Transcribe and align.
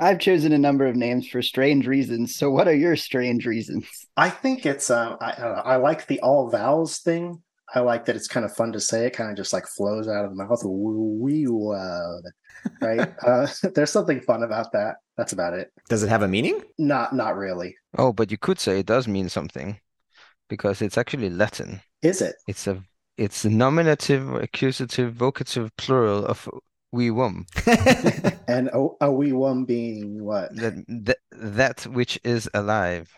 I've 0.00 0.18
chosen 0.18 0.52
a 0.52 0.58
number 0.58 0.86
of 0.86 0.96
names 0.96 1.28
for 1.28 1.42
strange 1.42 1.86
reasons. 1.86 2.34
So, 2.34 2.50
what 2.50 2.66
are 2.66 2.74
your 2.74 2.96
strange 2.96 3.46
reasons? 3.46 3.86
I 4.16 4.30
think 4.30 4.64
it's 4.64 4.90
uh, 4.90 5.16
I, 5.20 5.30
I 5.74 5.76
like 5.76 6.06
the 6.06 6.20
all 6.20 6.48
vowels 6.48 6.98
thing. 6.98 7.42
I 7.72 7.80
like 7.80 8.06
that 8.06 8.16
it's 8.16 8.26
kind 8.26 8.44
of 8.44 8.54
fun 8.56 8.72
to 8.72 8.80
say. 8.80 9.06
It 9.06 9.12
kind 9.12 9.30
of 9.30 9.36
just 9.36 9.52
like 9.52 9.66
flows 9.66 10.08
out 10.08 10.24
of 10.24 10.30
the 10.30 10.36
mouth. 10.36 10.62
Wee 10.64 11.46
right? 12.80 13.14
uh, 13.26 13.46
there's 13.74 13.92
something 13.92 14.20
fun 14.20 14.42
about 14.42 14.72
that. 14.72 14.96
That's 15.16 15.32
about 15.32 15.54
it. 15.54 15.70
Does 15.88 16.02
it 16.02 16.08
have 16.08 16.22
a 16.22 16.28
meaning? 16.28 16.62
Not, 16.78 17.14
not 17.14 17.36
really. 17.36 17.76
Oh, 17.98 18.12
but 18.12 18.30
you 18.30 18.38
could 18.38 18.58
say 18.58 18.80
it 18.80 18.86
does 18.86 19.06
mean 19.06 19.28
something, 19.28 19.78
because 20.48 20.80
it's 20.82 20.98
actually 20.98 21.30
Latin. 21.30 21.82
Is 22.02 22.22
it? 22.22 22.36
It's 22.46 22.66
a 22.66 22.82
it's 23.18 23.44
a 23.44 23.50
nominative, 23.50 24.34
accusative, 24.34 25.12
vocative 25.12 25.70
plural 25.76 26.24
of 26.24 26.48
wee 26.92 27.10
wum. 27.10 27.46
and 28.48 28.68
a, 28.68 28.88
a 29.00 29.10
wee 29.10 29.32
wum 29.32 29.64
being 29.64 30.22
what? 30.22 30.54
That, 30.56 30.84
that 30.88 31.18
that 31.32 31.86
which 31.86 32.18
is 32.24 32.48
alive. 32.54 33.12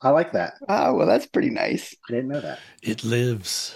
I 0.00 0.10
like 0.10 0.32
that. 0.32 0.54
Oh, 0.68 0.94
well, 0.94 1.06
that's 1.06 1.26
pretty 1.26 1.50
nice. 1.50 1.94
I 2.08 2.12
didn't 2.12 2.28
know 2.28 2.40
that. 2.40 2.60
It 2.82 3.02
lives. 3.02 3.74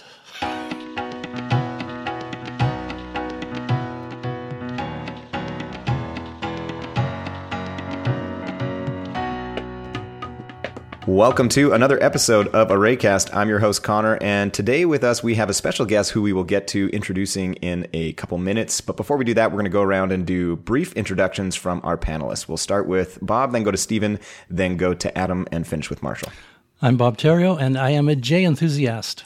Welcome 11.07 11.49
to 11.49 11.73
another 11.73 12.01
episode 12.01 12.47
of 12.47 12.69
Arraycast. 12.69 13.35
I'm 13.35 13.49
your 13.49 13.59
host, 13.59 13.83
Connor, 13.83 14.17
and 14.21 14.53
today 14.53 14.85
with 14.85 15.03
us 15.03 15.21
we 15.21 15.35
have 15.35 15.49
a 15.49 15.53
special 15.53 15.85
guest 15.85 16.11
who 16.11 16.21
we 16.21 16.31
will 16.31 16.45
get 16.45 16.65
to 16.69 16.87
introducing 16.93 17.55
in 17.55 17.87
a 17.91 18.13
couple 18.13 18.37
minutes. 18.37 18.79
But 18.79 18.95
before 18.95 19.17
we 19.17 19.25
do 19.25 19.33
that, 19.33 19.51
we're 19.51 19.57
going 19.57 19.65
to 19.65 19.69
go 19.69 19.81
around 19.81 20.13
and 20.13 20.25
do 20.25 20.55
brief 20.55 20.93
introductions 20.93 21.57
from 21.57 21.81
our 21.83 21.97
panelists. 21.97 22.47
We'll 22.47 22.55
start 22.55 22.87
with 22.87 23.19
Bob, 23.21 23.51
then 23.51 23.63
go 23.63 23.71
to 23.71 23.77
Stephen, 23.77 24.17
then 24.49 24.77
go 24.77 24.93
to 24.93 25.17
Adam, 25.17 25.45
and 25.51 25.67
finish 25.67 25.89
with 25.89 26.01
Marshall. 26.01 26.31
I'm 26.81 26.95
Bob 26.95 27.17
Therriault, 27.17 27.61
and 27.61 27.77
I 27.77 27.89
am 27.89 28.07
a 28.07 28.15
J 28.15 28.45
enthusiast. 28.45 29.25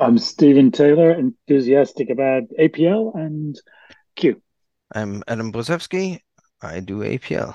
I'm 0.00 0.16
Stephen 0.16 0.70
Taylor, 0.70 1.12
enthusiastic 1.12 2.08
about 2.08 2.44
APL 2.58 3.14
and 3.14 3.60
Q. 4.16 4.40
I'm 4.94 5.22
Adam 5.28 5.52
Brudzewsky. 5.52 6.20
I 6.62 6.80
do 6.80 7.00
APL. 7.00 7.54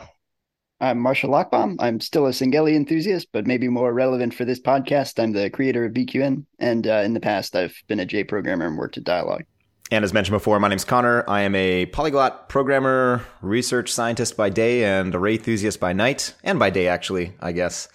I'm 0.84 1.00
Marshall 1.00 1.30
Lochbaum. 1.30 1.78
I'm 1.80 2.02
still 2.02 2.28
a 2.28 2.32
Singeli 2.32 2.76
enthusiast, 2.76 3.30
but 3.32 3.48
maybe 3.48 3.70
more 3.70 3.94
relevant 3.94 4.34
for 4.34 4.44
this 4.44 4.60
podcast. 4.60 5.18
I'm 5.18 5.32
the 5.32 5.50
creator 5.50 5.86
of 5.86 5.94
BQN, 5.94 6.46
and 6.60 6.86
uh, 6.86 7.04
in 7.06 7.14
the 7.14 7.22
past, 7.22 7.56
I've 7.56 7.82
been 7.88 8.02
a 8.02 8.06
J 8.06 8.26
programmer 8.26 8.68
and 8.68 8.78
worked 8.78 8.98
at 8.98 9.06
Dialog. 9.06 9.44
And 9.92 10.04
as 10.04 10.12
mentioned 10.12 10.36
before, 10.36 10.60
my 10.60 10.68
name's 10.68 10.84
Connor. 10.84 11.24
I 11.26 11.44
am 11.44 11.56
a 11.56 11.86
polyglot 11.86 12.50
programmer, 12.50 13.26
research 13.42 13.94
scientist 13.94 14.36
by 14.36 14.50
day, 14.50 14.84
and 14.84 15.16
array 15.16 15.36
enthusiast 15.36 15.80
by 15.80 15.94
night, 15.94 16.34
and 16.44 16.60
by 16.60 16.70
day, 16.70 16.90
actually, 16.90 17.32
I 17.40 17.54
guess. 17.54 17.88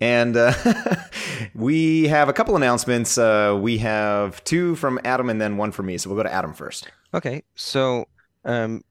And 0.00 0.36
uh, 0.36 0.52
we 1.54 2.08
have 2.08 2.28
a 2.28 2.32
couple 2.32 2.56
announcements. 2.56 3.18
Uh, 3.18 3.56
we 3.62 3.78
have 3.78 4.42
two 4.42 4.74
from 4.74 4.98
Adam 5.04 5.30
and 5.30 5.40
then 5.40 5.58
one 5.58 5.70
from 5.70 5.86
me. 5.86 5.96
So 5.96 6.10
we'll 6.10 6.16
go 6.16 6.24
to 6.24 6.32
Adam 6.32 6.54
first. 6.54 6.90
Okay, 7.14 7.44
so 7.54 8.08
um, 8.44 8.82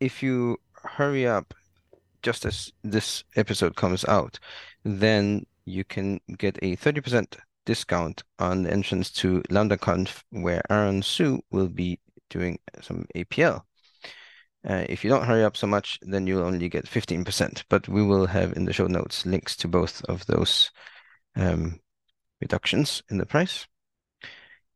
if 0.00 0.22
you 0.22 0.58
hurry 0.72 1.26
up 1.26 1.52
just 2.24 2.44
as 2.44 2.72
this 2.82 3.22
episode 3.36 3.76
comes 3.76 4.04
out, 4.06 4.40
then 4.84 5.46
you 5.66 5.84
can 5.84 6.20
get 6.38 6.58
a 6.62 6.76
30% 6.76 7.36
discount 7.66 8.22
on 8.38 8.64
the 8.64 8.72
entrance 8.72 9.10
to 9.10 9.42
LambdaConf, 9.50 10.22
where 10.30 10.62
Aaron 10.70 11.02
Hsu 11.02 11.40
will 11.50 11.68
be 11.68 12.00
doing 12.30 12.58
some 12.80 13.06
APL. 13.14 13.62
Uh, 14.68 14.84
if 14.88 15.04
you 15.04 15.10
don't 15.10 15.26
hurry 15.26 15.44
up 15.44 15.56
so 15.56 15.66
much, 15.66 15.98
then 16.02 16.26
you'll 16.26 16.42
only 16.42 16.68
get 16.68 16.86
15%. 16.86 17.64
But 17.68 17.86
we 17.86 18.02
will 18.02 18.26
have 18.26 18.54
in 18.54 18.64
the 18.64 18.72
show 18.72 18.86
notes 18.86 19.26
links 19.26 19.56
to 19.56 19.68
both 19.68 20.02
of 20.06 20.24
those 20.26 20.70
um, 21.36 21.80
reductions 22.40 23.02
in 23.10 23.18
the 23.18 23.26
price. 23.26 23.66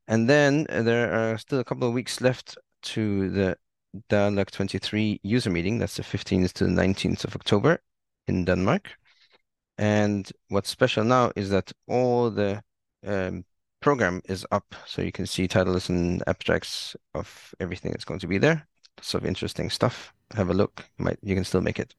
And 0.06 0.28
then 0.28 0.66
there 0.68 1.12
are 1.12 1.38
still 1.38 1.58
a 1.58 1.64
couple 1.64 1.88
of 1.88 1.94
weeks 1.94 2.20
left 2.20 2.58
to 2.82 3.30
the 3.30 3.56
Dialog 4.08 4.50
23 4.50 5.20
user 5.22 5.50
meeting. 5.50 5.78
That's 5.78 5.96
the 5.96 6.02
15th 6.02 6.52
to 6.54 6.64
the 6.64 6.70
19th 6.70 7.24
of 7.24 7.34
October 7.34 7.80
in 8.26 8.44
Denmark. 8.44 8.90
And 9.78 10.30
what's 10.48 10.70
special 10.70 11.04
now 11.04 11.32
is 11.36 11.50
that 11.50 11.72
all 11.86 12.30
the 12.30 12.62
um, 13.06 13.44
program 13.80 14.20
is 14.28 14.44
up, 14.50 14.74
so 14.86 15.02
you 15.02 15.12
can 15.12 15.26
see 15.26 15.46
titles 15.46 15.88
and 15.88 16.22
abstracts 16.26 16.96
of 17.14 17.54
everything 17.60 17.92
that's 17.92 18.04
going 18.04 18.20
to 18.20 18.26
be 18.26 18.38
there. 18.38 18.66
Lots 18.98 19.14
of 19.14 19.24
interesting 19.24 19.70
stuff. 19.70 20.12
Have 20.34 20.50
a 20.50 20.54
look. 20.54 20.84
You 20.98 21.04
might 21.04 21.18
you 21.22 21.34
can 21.34 21.44
still 21.44 21.60
make 21.60 21.78
it. 21.78 21.94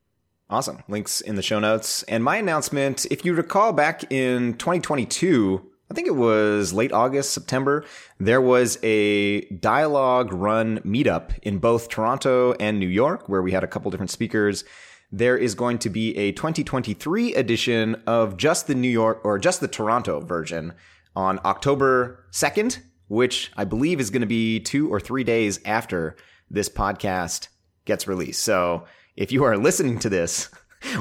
Awesome. 0.50 0.84
Links 0.88 1.22
in 1.22 1.36
the 1.36 1.44
show 1.44 1.60
notes. 1.60 2.04
And 2.04 2.24
my 2.24 2.38
announcement, 2.38 3.06
if 3.12 3.24
you 3.24 3.34
recall 3.34 3.72
back 3.72 4.12
in 4.12 4.56
2022, 4.56 5.69
I 5.92 5.96
think 5.96 6.08
it 6.08 6.16
was 6.16 6.72
late 6.72 6.92
August, 6.92 7.34
September, 7.34 7.84
there 8.20 8.42
was 8.42 8.78
a 8.84 9.42
Dialog 9.46 10.32
run 10.32 10.80
meetup 10.82 11.38
in 11.40 11.58
both 11.58 11.90
Toronto 11.90 12.54
and 12.54 12.80
New 12.80 12.88
York 12.88 13.28
where 13.28 13.42
we 13.42 13.52
had 13.52 13.64
a 13.64 13.68
couple 13.68 13.90
different 13.90 14.12
speakers. 14.12 14.64
There 15.12 15.36
is 15.36 15.56
going 15.56 15.80
to 15.80 15.90
be 15.90 16.16
a 16.16 16.32
2023 16.34 17.34
edition 17.34 17.96
of 18.06 18.38
just 18.38 18.68
the 18.68 18.76
New 18.76 18.90
York 18.90 19.22
or 19.24 19.40
just 19.40 19.62
the 19.62 19.68
Toronto 19.68 20.20
version 20.20 20.74
on 21.16 21.40
October 21.44 22.24
2nd, 22.32 22.80
which 23.08 23.52
I 23.58 23.64
believe 23.64 24.00
is 24.00 24.12
going 24.12 24.22
to 24.22 24.28
be 24.28 24.60
two 24.60 24.94
or 24.94 25.00
three 25.00 25.24
days 25.24 25.60
after 25.66 26.16
this 26.52 26.70
podcast 26.70 27.48
gets 27.86 28.08
released. 28.08 28.44
So 28.44 28.86
if 29.16 29.32
you 29.32 29.44
are 29.44 29.58
listening 29.68 29.98
to 30.00 30.10
this 30.10 30.50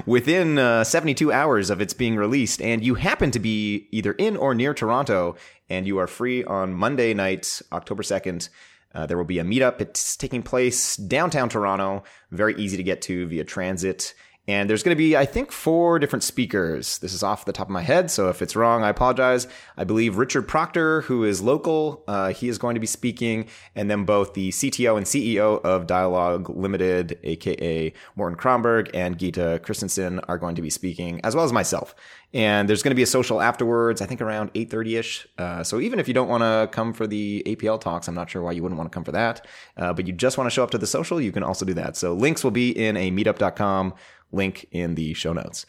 within 0.06 0.58
uh, 0.58 0.84
72 0.84 1.32
hours 1.32 1.70
of 1.70 1.80
its 1.80 1.94
being 1.94 2.16
released, 2.16 2.60
and 2.60 2.84
you 2.84 2.94
happen 2.94 3.30
to 3.30 3.38
be 3.38 3.88
either 3.90 4.12
in 4.12 4.36
or 4.36 4.54
near 4.54 4.74
Toronto, 4.74 5.36
and 5.68 5.86
you 5.86 5.98
are 5.98 6.06
free 6.06 6.44
on 6.44 6.74
Monday 6.74 7.14
night, 7.14 7.60
October 7.72 8.02
2nd, 8.02 8.48
uh, 8.94 9.06
there 9.06 9.16
will 9.16 9.24
be 9.24 9.38
a 9.38 9.44
meetup. 9.44 9.80
It's 9.80 10.16
taking 10.16 10.42
place 10.42 10.96
downtown 10.96 11.48
Toronto, 11.48 12.04
very 12.30 12.54
easy 12.56 12.76
to 12.76 12.82
get 12.82 13.02
to 13.02 13.26
via 13.26 13.44
transit. 13.44 14.14
And 14.48 14.68
there's 14.68 14.82
going 14.82 14.96
to 14.96 14.98
be, 14.98 15.14
I 15.14 15.26
think, 15.26 15.52
four 15.52 15.98
different 15.98 16.22
speakers. 16.22 16.98
This 17.00 17.12
is 17.12 17.22
off 17.22 17.44
the 17.44 17.52
top 17.52 17.66
of 17.66 17.70
my 17.70 17.82
head, 17.82 18.10
so 18.10 18.30
if 18.30 18.40
it's 18.40 18.56
wrong, 18.56 18.82
I 18.82 18.88
apologize. 18.88 19.46
I 19.76 19.84
believe 19.84 20.16
Richard 20.16 20.48
Proctor, 20.48 21.02
who 21.02 21.22
is 21.22 21.42
local, 21.42 22.02
uh, 22.08 22.32
he 22.32 22.48
is 22.48 22.56
going 22.56 22.72
to 22.72 22.80
be 22.80 22.86
speaking, 22.86 23.46
and 23.74 23.90
then 23.90 24.04
both 24.04 24.32
the 24.32 24.48
CTO 24.48 24.96
and 24.96 25.04
CEO 25.04 25.62
of 25.62 25.86
Dialog 25.86 26.48
Limited, 26.48 27.18
aka 27.24 27.92
Morten 28.16 28.38
Kromberg, 28.38 28.90
and 28.94 29.18
Gitte 29.18 29.62
Christensen 29.62 30.18
are 30.20 30.38
going 30.38 30.54
to 30.54 30.62
be 30.62 30.70
speaking, 30.70 31.20
as 31.24 31.36
well 31.36 31.44
as 31.44 31.52
myself. 31.52 31.94
And 32.34 32.68
there's 32.68 32.82
going 32.82 32.90
to 32.90 32.96
be 32.96 33.02
a 33.02 33.06
social 33.06 33.40
afterwards, 33.40 34.02
I 34.02 34.06
think 34.06 34.20
around 34.20 34.52
8.30ish. 34.52 35.26
Uh, 35.38 35.64
so 35.64 35.80
even 35.80 35.98
if 35.98 36.08
you 36.08 36.14
don't 36.14 36.28
want 36.28 36.42
to 36.42 36.68
come 36.70 36.92
for 36.92 37.06
the 37.06 37.42
APL 37.46 37.80
talks, 37.80 38.06
I'm 38.06 38.14
not 38.14 38.28
sure 38.28 38.42
why 38.42 38.52
you 38.52 38.62
wouldn't 38.62 38.78
want 38.78 38.90
to 38.90 38.94
come 38.94 39.04
for 39.04 39.12
that. 39.12 39.46
Uh, 39.78 39.94
but 39.94 40.06
you 40.06 40.12
just 40.12 40.36
want 40.36 40.46
to 40.46 40.50
show 40.50 40.62
up 40.62 40.70
to 40.72 40.78
the 40.78 40.86
social, 40.86 41.20
you 41.20 41.32
can 41.32 41.42
also 41.42 41.64
do 41.64 41.72
that. 41.74 41.96
So 41.96 42.12
links 42.12 42.44
will 42.44 42.50
be 42.50 42.70
in 42.70 42.98
a 42.98 43.10
meetup.com 43.10 43.94
link 44.32 44.66
in 44.70 44.94
the 44.94 45.14
show 45.14 45.32
notes. 45.32 45.66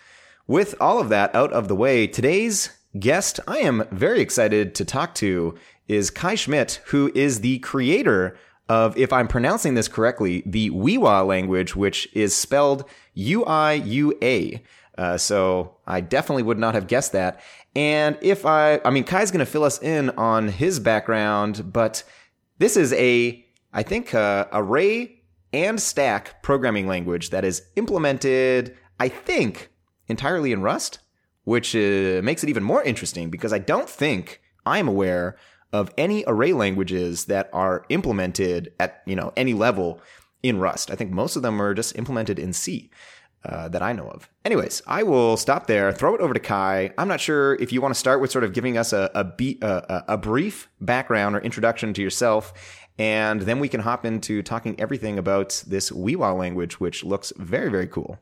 With 0.48 0.76
all 0.82 1.00
of 1.00 1.10
that 1.10 1.34
out 1.36 1.54
of 1.54 1.68
the 1.68 1.76
way, 1.76 2.08
today's 2.08 2.72
guest 3.00 3.40
I 3.48 3.60
am 3.60 3.86
very 3.92 4.20
excited 4.20 4.74
to 4.76 4.86
talk 4.86 5.14
to 5.16 5.56
is 5.88 6.10
Kai 6.10 6.36
Schmidt, 6.36 6.82
who 6.88 7.12
is 7.14 7.42
the 7.42 7.60
creator 7.60 8.38
of, 8.68 8.98
if 8.98 9.12
I'm 9.14 9.28
pronouncing 9.28 9.74
this 9.74 9.88
correctly, 9.88 10.44
the 10.46 10.70
Uiua 10.70 11.26
language, 11.26 11.76
which 11.76 12.08
is 12.14 12.36
spelled 12.36 12.84
U 13.14 13.46
I 13.46 13.74
U 13.74 14.18
A. 14.22 14.64
Uh, 14.98 15.18
so 15.18 15.76
I 15.88 16.02
definitely 16.02 16.44
would 16.44 16.60
not 16.60 16.76
have 16.76 16.88
guessed 16.88 17.14
that. 17.14 17.40
And 17.76 18.18
if 18.22 18.46
I, 18.46 18.82
I 18.84 18.90
mean, 18.90 19.04
Kai's 19.04 19.32
going 19.32 19.46
to 19.46 19.52
fill 19.52 19.64
us 19.64 19.82
in 19.82 20.10
on 20.12 20.48
his 20.48 20.80
background, 20.80 21.72
but 21.72 22.04
this 22.58 22.76
is 22.76 22.92
a, 22.94 23.46
I 23.72 23.84
think, 23.84 24.14
uh, 24.14 24.48
array 24.52 25.19
and 25.54 25.82
stack 25.82 26.42
programming 26.44 26.88
language 26.88 27.30
that 27.32 27.46
is 27.46 27.64
implemented, 27.76 28.78
I 29.00 29.10
think, 29.10 29.72
entirely 30.08 30.52
in 30.52 30.62
Rust, 30.62 31.00
which 31.44 31.76
uh, 31.76 32.22
makes 32.24 32.44
it 32.44 32.50
even 32.50 32.64
more 32.64 32.84
interesting 32.84 33.30
because 33.30 33.54
I 33.54 33.60
don't 33.60 33.90
think 33.90 34.42
I'm 34.66 34.88
aware 34.88 35.38
of 35.72 35.92
any 35.98 36.24
array 36.28 36.54
languages 36.54 37.26
that 37.26 37.50
are 37.54 37.86
implemented 37.90 38.74
at 38.80 39.02
you 39.06 39.16
know 39.16 39.32
any 39.38 39.54
level 39.54 40.02
in 40.42 40.60
Rust. 40.60 40.90
I 40.92 40.96
think 40.96 41.12
most 41.12 41.36
of 41.36 41.42
them 41.42 41.62
are 41.62 41.74
just 41.74 41.98
implemented 41.98 42.40
in 42.40 42.54
C. 42.54 42.90
Uh, 43.46 43.70
that 43.70 43.82
I 43.82 43.94
know 43.94 44.10
of. 44.10 44.30
Anyways, 44.44 44.82
I 44.86 45.04
will 45.04 45.38
stop 45.38 45.68
there. 45.68 45.94
Throw 45.94 46.14
it 46.14 46.20
over 46.20 46.34
to 46.34 46.42
Kai. 46.42 46.92
I'm 46.98 47.08
not 47.08 47.22
sure 47.22 47.56
if 47.56 47.72
you 47.72 47.80
want 47.80 47.94
to 47.94 48.00
start 48.00 48.20
with 48.20 48.32
sort 48.32 48.44
of 48.44 48.52
giving 48.52 48.78
us 48.78 48.92
a 48.92 49.10
a, 49.16 49.24
beat, 49.24 49.64
a, 49.64 50.04
a 50.12 50.18
brief 50.18 50.68
background 50.82 51.38
or 51.38 51.40
introduction 51.40 51.94
to 51.94 52.02
yourself, 52.02 52.54
and 53.00 53.42
then 53.42 53.60
we 53.60 53.70
can 53.70 53.80
hop 53.80 54.06
into 54.06 54.44
talking 54.44 54.80
everything 54.80 55.18
about 55.18 55.64
this 55.66 55.90
Uiua 55.90 56.38
language, 56.38 56.80
which 56.80 57.04
looks 57.04 57.34
very, 57.38 57.72
very 57.72 57.88
cool. 57.88 58.20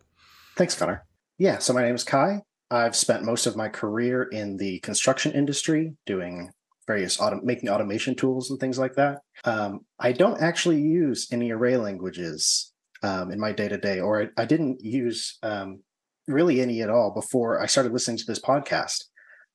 Thanks, 0.56 0.76
Connor. 0.76 1.04
Yeah, 1.38 1.58
so 1.58 1.74
my 1.74 1.84
name 1.84 1.96
is 1.96 2.04
Kai. 2.04 2.44
I've 2.72 2.96
spent 2.96 3.24
most 3.24 3.48
of 3.48 3.56
my 3.56 3.70
career 3.70 4.24
in 4.24 4.58
the 4.58 4.80
construction 4.80 5.32
industry 5.34 5.96
doing 6.06 6.52
various 6.86 7.18
autom- 7.18 7.44
making 7.44 7.70
automation 7.70 8.16
tools 8.16 8.50
and 8.50 8.60
things 8.60 8.78
like 8.78 8.94
that. 8.96 9.20
Um, 9.44 9.82
I 10.00 10.14
don't 10.14 10.42
actually 10.42 10.82
use 10.82 11.28
any 11.32 11.52
array 11.52 11.76
languages. 11.78 12.72
um, 13.04 13.32
in 13.32 13.40
my 13.40 13.52
day 13.52 13.68
to 13.68 13.78
day, 13.78 14.00
or 14.00 14.24
I, 14.24 14.42
I, 14.42 14.46
didn't 14.46 14.84
use 14.84 15.38
um, 15.44 15.84
really 16.28 16.62
any 16.62 16.82
at 16.82 16.90
all 16.90 17.12
before 17.14 17.62
I 17.62 17.68
started 17.68 17.94
listening 17.94 18.18
to 18.18 18.26
this 18.26 18.40
podcast. 18.40 19.04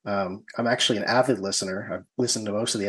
Um, 0.04 0.44
I'm 0.58 0.66
actually 0.66 0.98
an 0.98 1.04
avid 1.04 1.38
listener. 1.38 1.90
I've 1.92 2.06
listened 2.19 2.46
to 2.46 2.52
most 2.52 2.74
of 2.74 2.80
the 2.80 2.86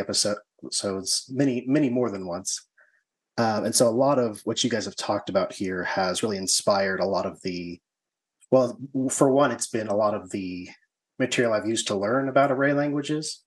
episodes, 0.64 1.30
many, 1.32 1.64
many 1.66 1.90
more 1.90 2.10
than 2.10 2.26
once. 2.26 2.66
Um, 3.36 3.64
and 3.64 3.74
so 3.74 3.88
a 3.88 3.90
lot 3.90 4.18
of 4.18 4.40
what 4.44 4.62
you 4.62 4.70
guys 4.70 4.84
have 4.84 4.96
talked 4.96 5.28
about 5.28 5.52
here 5.52 5.82
has 5.84 6.22
really 6.22 6.36
inspired 6.36 7.00
a 7.00 7.06
lot 7.06 7.26
of 7.26 7.40
the, 7.42 7.80
well, 8.50 8.78
for 9.10 9.30
one, 9.30 9.50
it's 9.50 9.66
been 9.66 9.88
a 9.88 9.96
lot 9.96 10.14
of 10.14 10.30
the 10.30 10.68
material 11.18 11.52
I've 11.52 11.66
used 11.66 11.88
to 11.88 11.96
learn 11.96 12.28
about 12.28 12.52
array 12.52 12.72
languages. 12.72 13.42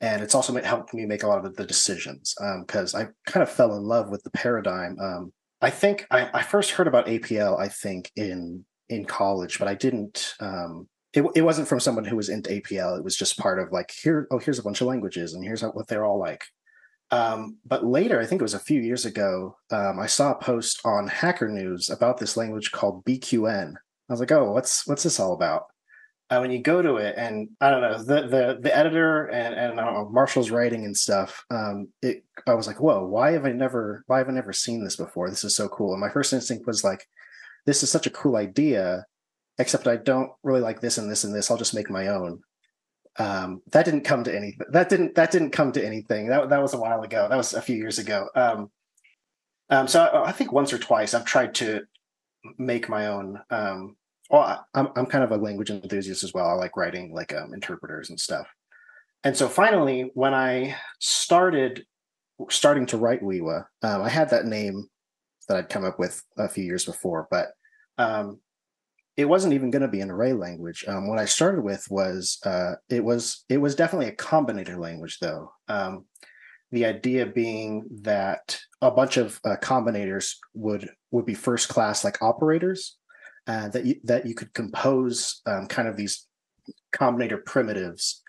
And 0.00 0.22
it's 0.22 0.34
also 0.34 0.60
helped 0.62 0.94
me 0.94 1.06
make 1.06 1.22
a 1.22 1.26
lot 1.26 1.44
of 1.44 1.56
the 1.56 1.66
decisions 1.66 2.34
because 2.60 2.94
um, 2.94 3.00
I 3.00 3.30
kind 3.30 3.42
of 3.42 3.50
fell 3.50 3.74
in 3.74 3.82
love 3.82 4.10
with 4.10 4.22
the 4.22 4.30
paradigm. 4.30 4.96
Um, 5.00 5.32
I 5.60 5.70
think 5.70 6.06
I, 6.10 6.30
I, 6.32 6.42
first 6.42 6.70
heard 6.70 6.86
about 6.86 7.06
APL, 7.06 7.58
I 7.58 7.66
think, 7.66 8.12
in 8.14 8.64
in 8.88 9.04
college, 9.06 9.58
but 9.58 9.66
I 9.66 9.74
didn't 9.74 10.34
um, 10.38 10.88
it, 11.12 11.24
it 11.34 11.42
wasn't 11.42 11.68
from 11.68 11.80
someone 11.80 12.04
who 12.04 12.16
was 12.16 12.28
into 12.28 12.50
APL. 12.50 12.98
It 12.98 13.04
was 13.04 13.16
just 13.16 13.38
part 13.38 13.58
of 13.58 13.72
like 13.72 13.90
here, 13.90 14.26
oh, 14.30 14.38
here's 14.38 14.58
a 14.58 14.62
bunch 14.62 14.80
of 14.80 14.86
languages 14.86 15.34
and 15.34 15.44
here's 15.44 15.62
what 15.62 15.88
they're 15.88 16.04
all 16.04 16.18
like. 16.18 16.44
Um, 17.10 17.56
but 17.64 17.86
later, 17.86 18.20
I 18.20 18.26
think 18.26 18.40
it 18.40 18.44
was 18.44 18.54
a 18.54 18.58
few 18.58 18.80
years 18.80 19.06
ago, 19.06 19.56
um, 19.70 19.98
I 19.98 20.06
saw 20.06 20.32
a 20.32 20.38
post 20.38 20.80
on 20.84 21.08
Hacker 21.08 21.48
News 21.48 21.88
about 21.88 22.18
this 22.18 22.36
language 22.36 22.70
called 22.70 23.04
BQN. 23.04 23.74
I 23.74 24.12
was 24.12 24.20
like, 24.20 24.32
oh, 24.32 24.52
what's 24.52 24.86
what's 24.86 25.02
this 25.02 25.18
all 25.20 25.32
about? 25.32 25.66
Uh, 26.30 26.40
when 26.40 26.50
you 26.50 26.60
go 26.60 26.82
to 26.82 26.96
it, 26.96 27.14
and 27.16 27.48
I 27.60 27.70
don't 27.70 27.80
know 27.80 28.02
the 28.02 28.26
the 28.26 28.58
the 28.60 28.76
editor 28.76 29.26
and 29.26 29.54
and 29.54 29.76
know 29.76 30.08
Marshall's 30.12 30.50
writing 30.50 30.84
and 30.84 30.96
stuff. 30.96 31.44
Um, 31.50 31.88
it 32.02 32.24
I 32.46 32.52
was 32.52 32.66
like, 32.66 32.80
whoa, 32.80 33.06
why 33.06 33.32
have 33.32 33.46
I 33.46 33.52
never 33.52 34.04
why 34.06 34.18
have 34.18 34.28
I 34.28 34.32
never 34.32 34.52
seen 34.52 34.84
this 34.84 34.96
before? 34.96 35.30
This 35.30 35.44
is 35.44 35.56
so 35.56 35.68
cool. 35.68 35.92
And 35.92 36.00
my 36.00 36.10
first 36.10 36.34
instinct 36.34 36.66
was 36.66 36.84
like, 36.84 37.06
this 37.64 37.82
is 37.82 37.90
such 37.90 38.06
a 38.06 38.10
cool 38.10 38.36
idea, 38.36 39.06
except 39.58 39.86
I 39.86 39.96
don't 39.96 40.30
really 40.42 40.60
like 40.60 40.80
this 40.80 40.98
and 40.98 41.10
this 41.10 41.24
and 41.24 41.34
this. 41.34 41.50
I'll 41.50 41.56
just 41.56 41.74
make 41.74 41.90
my 41.90 42.08
own 42.08 42.42
um, 43.18 43.62
that 43.72 43.84
didn't 43.84 44.02
come 44.02 44.24
to 44.24 44.34
anything. 44.34 44.66
That 44.70 44.88
didn't 44.88 45.14
that 45.16 45.30
didn't 45.30 45.50
come 45.50 45.72
to 45.72 45.84
anything. 45.84 46.28
That 46.28 46.48
that 46.50 46.62
was 46.62 46.74
a 46.74 46.78
while 46.78 47.02
ago. 47.02 47.26
That 47.28 47.36
was 47.36 47.52
a 47.52 47.62
few 47.62 47.76
years 47.76 47.98
ago. 47.98 48.28
Um, 48.34 48.70
um, 49.70 49.88
so 49.88 50.04
I, 50.04 50.28
I, 50.28 50.32
think 50.32 50.52
once 50.52 50.72
or 50.72 50.78
twice 50.78 51.12
I've 51.12 51.24
tried 51.24 51.54
to 51.56 51.82
make 52.58 52.88
my 52.88 53.08
own. 53.08 53.40
Um, 53.50 53.96
well, 54.30 54.64
I'm 54.72 54.88
I'm 54.94 55.06
kind 55.06 55.24
of 55.24 55.32
a 55.32 55.36
language 55.36 55.70
enthusiast 55.70 56.22
as 56.22 56.32
well. 56.32 56.48
I 56.48 56.52
like 56.52 56.76
writing 56.76 57.12
like 57.12 57.34
um, 57.34 57.52
interpreters 57.52 58.10
and 58.10 58.20
stuff. 58.20 58.46
And 59.24 59.36
so 59.36 59.48
finally, 59.48 60.10
when 60.14 60.32
I 60.32 60.76
started 61.00 61.84
starting 62.50 62.86
to 62.86 62.98
write 62.98 63.22
Uiua, 63.22 63.66
um, 63.82 64.02
I 64.02 64.08
had 64.08 64.30
that 64.30 64.46
name 64.46 64.88
that 65.48 65.56
I'd 65.56 65.68
come 65.68 65.84
up 65.84 65.98
with 65.98 66.22
a 66.36 66.48
few 66.48 66.62
years 66.62 66.84
before, 66.84 67.26
but 67.32 67.48
um, 67.96 68.38
it 69.18 69.28
wasn't 69.28 69.52
even 69.52 69.72
going 69.72 69.82
to 69.82 69.88
be 69.88 70.00
an 70.00 70.12
array 70.12 70.32
language. 70.32 70.84
Um, 70.86 71.08
what 71.08 71.18
I 71.18 71.24
started 71.24 71.62
with 71.62 71.84
was 71.90 72.38
uh, 72.46 72.74
it 72.88 73.02
was 73.02 73.44
it 73.48 73.58
was 73.58 73.74
definitely 73.74 74.06
a 74.06 74.16
combinator 74.16 74.78
language, 74.78 75.18
though. 75.20 75.52
Um, 75.66 76.04
the 76.70 76.86
idea 76.86 77.26
being 77.26 77.84
that 78.02 78.60
a 78.80 78.92
bunch 78.92 79.16
of 79.16 79.40
uh, 79.44 79.56
combinators 79.60 80.36
would 80.54 80.88
would 81.10 81.26
be 81.26 81.34
first 81.34 81.68
class 81.68 82.04
like 82.04 82.22
operators 82.22 82.96
uh, 83.48 83.68
that 83.70 83.84
you, 83.84 83.96
that 84.04 84.24
you 84.24 84.36
could 84.36 84.54
compose 84.54 85.42
um, 85.46 85.66
kind 85.66 85.88
of 85.88 85.96
these 85.96 86.28
combinator 86.94 87.44
primitives 87.44 88.22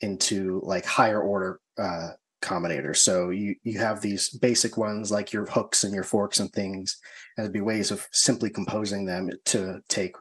into 0.00 0.60
like 0.64 0.84
higher 0.84 1.22
order 1.22 1.60
uh, 1.78 2.08
combinators. 2.42 2.96
So 2.96 3.30
you 3.30 3.54
you 3.62 3.78
have 3.78 4.00
these 4.00 4.28
basic 4.28 4.76
ones 4.76 5.12
like 5.12 5.32
your 5.32 5.46
hooks 5.46 5.84
and 5.84 5.94
your 5.94 6.02
forks 6.02 6.40
and 6.40 6.52
things, 6.52 6.98
and 7.36 7.44
there'd 7.44 7.52
be 7.52 7.60
ways 7.60 7.92
of 7.92 8.08
simply 8.10 8.50
composing 8.50 9.04
them 9.04 9.30
to 9.44 9.78
take 9.88 10.16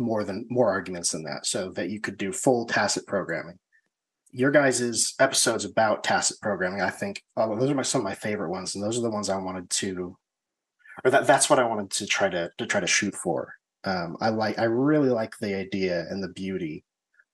more 0.00 0.24
than 0.24 0.46
more 0.50 0.70
arguments 0.70 1.12
than 1.12 1.22
that 1.24 1.46
so 1.46 1.70
that 1.70 1.90
you 1.90 2.00
could 2.00 2.16
do 2.16 2.32
full 2.32 2.66
tacit 2.66 3.06
programming. 3.06 3.58
Your 4.32 4.50
guys's 4.50 5.14
episodes 5.20 5.64
about 5.64 6.04
tacit 6.04 6.40
programming 6.40 6.80
i 6.80 6.90
think 6.90 7.22
oh, 7.36 7.56
those 7.56 7.70
are 7.70 7.74
my, 7.74 7.82
some 7.82 8.00
of 8.00 8.04
my 8.04 8.14
favorite 8.14 8.50
ones 8.50 8.74
and 8.74 8.84
those 8.84 8.96
are 8.96 9.02
the 9.02 9.10
ones 9.10 9.28
i 9.28 9.36
wanted 9.36 9.68
to 9.70 10.16
or 11.04 11.10
that 11.10 11.26
that's 11.26 11.50
what 11.50 11.58
i 11.58 11.64
wanted 11.64 11.90
to 11.90 12.06
try 12.06 12.28
to 12.28 12.48
to 12.56 12.66
try 12.66 12.80
to 12.80 12.86
shoot 12.86 13.14
for. 13.14 13.52
Um, 13.82 14.16
i 14.20 14.28
like 14.28 14.58
i 14.58 14.64
really 14.64 15.08
like 15.08 15.36
the 15.38 15.54
idea 15.54 16.06
and 16.10 16.22
the 16.22 16.28
beauty 16.28 16.84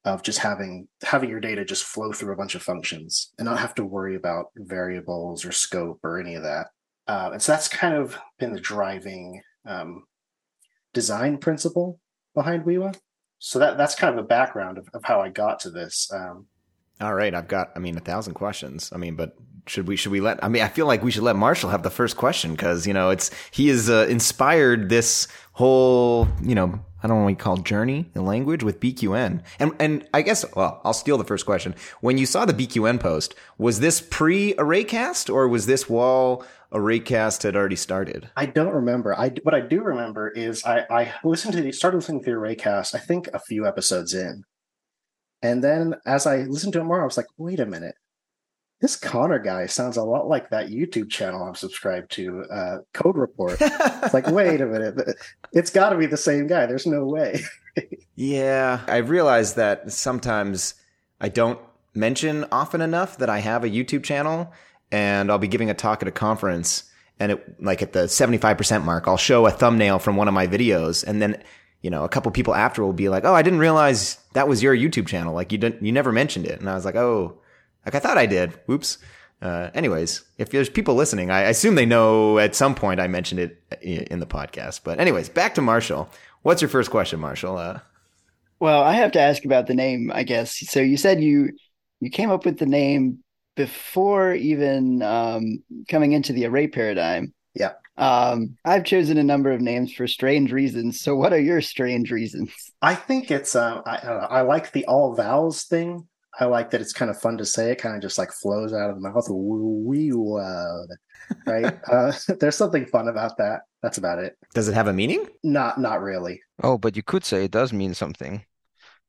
of 0.06 0.22
just 0.22 0.38
having 0.38 0.86
having 1.02 1.28
your 1.28 1.40
data 1.40 1.64
just 1.64 1.84
flow 1.84 2.12
through 2.12 2.32
a 2.32 2.36
bunch 2.36 2.54
of 2.54 2.62
functions 2.62 3.32
and 3.38 3.44
not 3.44 3.58
have 3.58 3.74
to 3.74 3.84
worry 3.84 4.14
about 4.14 4.46
variables 4.56 5.44
or 5.44 5.50
scope 5.50 5.98
or 6.04 6.20
any 6.20 6.36
of 6.36 6.44
that. 6.44 6.68
Uh, 7.08 7.30
and 7.32 7.42
so 7.42 7.52
that's 7.52 7.68
kind 7.68 7.94
of 7.94 8.16
been 8.38 8.52
the 8.52 8.60
driving 8.60 9.42
um, 9.66 10.04
design 10.94 11.38
principle 11.38 11.98
behind 12.36 12.64
Uiua. 12.64 12.96
So 13.40 13.58
that 13.58 13.76
that's 13.76 13.96
kind 13.96 14.16
of 14.16 14.24
a 14.24 14.28
background 14.28 14.78
of, 14.78 14.88
of 14.94 15.02
how 15.04 15.20
I 15.20 15.30
got 15.30 15.58
to 15.60 15.70
this. 15.70 16.08
Um, 16.12 16.46
All 17.00 17.14
right, 17.14 17.34
I've 17.34 17.48
got 17.48 17.72
I 17.74 17.80
mean 17.80 17.96
a 17.96 18.00
thousand 18.00 18.34
questions. 18.34 18.92
I 18.92 18.98
mean, 18.98 19.16
but 19.16 19.36
should 19.66 19.88
we 19.88 19.96
should 19.96 20.12
we 20.12 20.20
let 20.20 20.42
I 20.42 20.48
mean 20.48 20.62
I 20.62 20.68
feel 20.68 20.86
like 20.86 21.02
we 21.02 21.10
should 21.10 21.22
let 21.22 21.36
Marshall 21.36 21.70
have 21.70 21.82
the 21.82 21.90
first 21.90 22.16
question 22.16 22.52
because 22.52 22.86
you 22.86 22.94
know 22.94 23.10
it's 23.10 23.30
he 23.50 23.68
has 23.68 23.90
uh, 23.90 24.06
inspired 24.08 24.88
this 24.88 25.28
whole 25.52 26.28
you 26.42 26.54
know 26.54 26.80
I 27.02 27.08
don't 27.08 27.18
know 27.18 27.24
what 27.24 27.30
you 27.30 27.36
call 27.36 27.58
journey 27.58 28.10
in 28.14 28.24
language 28.24 28.62
with 28.62 28.80
BQN 28.80 29.42
and 29.58 29.72
and 29.78 30.08
I 30.14 30.22
guess 30.22 30.44
well 30.54 30.80
I'll 30.84 30.92
steal 30.92 31.18
the 31.18 31.24
first 31.24 31.46
question 31.46 31.74
when 32.00 32.18
you 32.18 32.26
saw 32.26 32.44
the 32.44 32.54
BQN 32.54 33.00
post 33.00 33.34
was 33.58 33.80
this 33.80 34.00
pre 34.00 34.54
ArrayCast 34.54 35.32
or 35.32 35.48
was 35.48 35.66
this 35.66 35.88
while 35.88 36.44
ArrayCast 36.72 37.42
had 37.42 37.56
already 37.56 37.76
started? 37.76 38.28
I 38.36 38.46
don't 38.46 38.74
remember. 38.74 39.18
I 39.18 39.30
what 39.42 39.54
I 39.54 39.60
do 39.60 39.82
remember 39.82 40.28
is 40.28 40.64
I 40.64 40.84
I 40.90 41.12
listened 41.24 41.54
to 41.54 41.62
the 41.62 41.72
started 41.72 41.98
listening 41.98 42.22
to 42.24 42.30
the 42.30 42.36
ArrayCast. 42.36 42.94
I 42.94 42.98
think 42.98 43.28
a 43.28 43.38
few 43.38 43.66
episodes 43.66 44.14
in, 44.14 44.42
and 45.42 45.62
then 45.62 45.94
as 46.04 46.26
I 46.26 46.38
listened 46.38 46.72
to 46.74 46.80
it 46.80 46.84
more, 46.84 47.00
I 47.00 47.04
was 47.04 47.16
like, 47.16 47.26
wait 47.38 47.60
a 47.60 47.66
minute, 47.66 47.94
this 48.80 48.96
Connor 48.96 49.38
guy 49.38 49.66
sounds 49.66 49.96
a 49.96 50.02
lot 50.02 50.28
like 50.28 50.50
that 50.50 50.68
YouTube 50.68 51.10
channel 51.10 51.42
I'm 51.42 51.54
subscribed 51.54 52.10
to, 52.12 52.44
uh, 52.50 52.78
Code 52.92 53.16
Report. 53.16 53.56
it's 53.60 54.14
like, 54.14 54.26
wait 54.30 54.60
a 54.60 54.66
minute, 54.66 55.00
it's 55.52 55.70
got 55.70 55.90
to 55.90 55.96
be 55.96 56.06
the 56.06 56.16
same 56.16 56.46
guy. 56.46 56.66
There's 56.66 56.86
no 56.86 57.04
way. 57.04 57.40
yeah, 58.14 58.80
I 58.86 58.98
realized 58.98 59.56
that 59.56 59.90
sometimes 59.92 60.74
I 61.20 61.28
don't 61.28 61.58
mention 61.94 62.44
often 62.52 62.80
enough 62.80 63.18
that 63.18 63.30
I 63.30 63.38
have 63.38 63.64
a 63.64 63.70
YouTube 63.70 64.04
channel 64.04 64.52
and 64.92 65.30
I'll 65.30 65.38
be 65.38 65.48
giving 65.48 65.70
a 65.70 65.74
talk 65.74 66.02
at 66.02 66.08
a 66.08 66.12
conference 66.12 66.84
and 67.18 67.32
it 67.32 67.62
like 67.62 67.80
at 67.80 67.94
the 67.94 68.00
75% 68.00 68.84
mark, 68.84 69.08
I'll 69.08 69.16
show 69.16 69.46
a 69.46 69.50
thumbnail 69.50 69.98
from 69.98 70.16
one 70.16 70.28
of 70.28 70.34
my 70.34 70.46
videos 70.46 71.02
and 71.02 71.22
then 71.22 71.42
you 71.82 71.90
know, 71.90 72.04
a 72.04 72.08
couple 72.08 72.32
people 72.32 72.54
after 72.54 72.82
will 72.82 72.92
be 72.92 73.08
like, 73.08 73.24
"Oh, 73.24 73.34
I 73.34 73.42
didn't 73.42 73.60
realize 73.60 74.18
that 74.32 74.48
was 74.48 74.60
your 74.60 74.74
YouTube 74.74 75.06
channel. 75.06 75.34
Like 75.34 75.52
you 75.52 75.58
didn't 75.58 75.84
you 75.84 75.92
never 75.92 76.10
mentioned 76.10 76.44
it." 76.44 76.58
And 76.58 76.68
I 76.68 76.74
was 76.74 76.84
like, 76.84 76.96
"Oh, 76.96 77.38
like 77.86 77.94
I 77.94 77.98
thought 77.98 78.18
I 78.18 78.26
did. 78.26 78.52
Whoops." 78.66 78.98
Uh, 79.40 79.70
anyways, 79.74 80.24
if 80.38 80.50
there's 80.50 80.68
people 80.68 80.94
listening, 80.94 81.30
I 81.30 81.42
assume 81.42 81.74
they 81.74 81.86
know 81.86 82.38
at 82.38 82.54
some 82.54 82.74
point 82.74 83.00
I 83.00 83.06
mentioned 83.06 83.40
it 83.40 83.62
in 83.82 84.18
the 84.18 84.26
podcast. 84.26 84.80
But 84.82 84.98
anyways, 84.98 85.28
back 85.28 85.54
to 85.54 85.62
Marshall. 85.62 86.08
What's 86.42 86.62
your 86.62 86.68
first 86.68 86.90
question, 86.90 87.20
Marshall? 87.20 87.56
Uh, 87.56 87.80
well, 88.60 88.82
I 88.82 88.94
have 88.94 89.12
to 89.12 89.20
ask 89.20 89.44
about 89.44 89.66
the 89.66 89.74
name, 89.74 90.10
I 90.14 90.22
guess. 90.22 90.58
So 90.68 90.80
you 90.80 90.96
said 90.96 91.22
you 91.22 91.50
you 92.00 92.10
came 92.10 92.30
up 92.30 92.44
with 92.44 92.58
the 92.58 92.66
name 92.66 93.22
before 93.56 94.34
even 94.34 95.02
um, 95.02 95.62
coming 95.88 96.12
into 96.12 96.32
the 96.32 96.46
array 96.46 96.68
paradigm. 96.68 97.34
Yeah. 97.54 97.72
Um, 97.96 98.56
I've 98.64 98.84
chosen 98.84 99.16
a 99.16 99.24
number 99.24 99.50
of 99.50 99.62
names 99.62 99.92
for 99.92 100.06
strange 100.06 100.52
reasons. 100.52 101.00
So, 101.00 101.16
what 101.16 101.32
are 101.32 101.40
your 101.40 101.62
strange 101.62 102.10
reasons? 102.10 102.52
I 102.82 102.94
think 102.94 103.30
it's 103.30 103.56
uh, 103.56 103.80
I, 103.86 103.96
I 103.96 104.40
like 104.42 104.72
the 104.72 104.84
all 104.84 105.14
vowels 105.14 105.64
thing. 105.64 106.06
I 106.38 106.44
like 106.44 106.70
that 106.70 106.80
it's 106.80 106.92
kind 106.92 107.10
of 107.10 107.20
fun 107.20 107.38
to 107.38 107.46
say. 107.46 107.70
It 107.70 107.78
kind 107.78 107.96
of 107.96 108.02
just 108.02 108.18
like 108.18 108.30
flows 108.30 108.72
out 108.72 108.90
of 108.90 108.96
the 108.96 109.08
mouth. 109.08 109.26
Wee 109.30 110.12
right? 111.46 111.78
uh, 111.90 112.12
there's 112.40 112.56
something 112.56 112.86
fun 112.86 113.08
about 113.08 113.38
that. 113.38 113.62
That's 113.82 113.98
about 113.98 114.18
it. 114.18 114.36
Does 114.54 114.68
it 114.68 114.74
have 114.74 114.88
a 114.88 114.92
meaning? 114.92 115.26
Not, 115.42 115.78
not 115.78 116.02
really. 116.02 116.40
Oh, 116.62 116.78
but 116.78 116.96
you 116.96 117.02
could 117.02 117.24
say 117.24 117.44
it 117.44 117.50
does 117.50 117.72
mean 117.72 117.94
something 117.94 118.44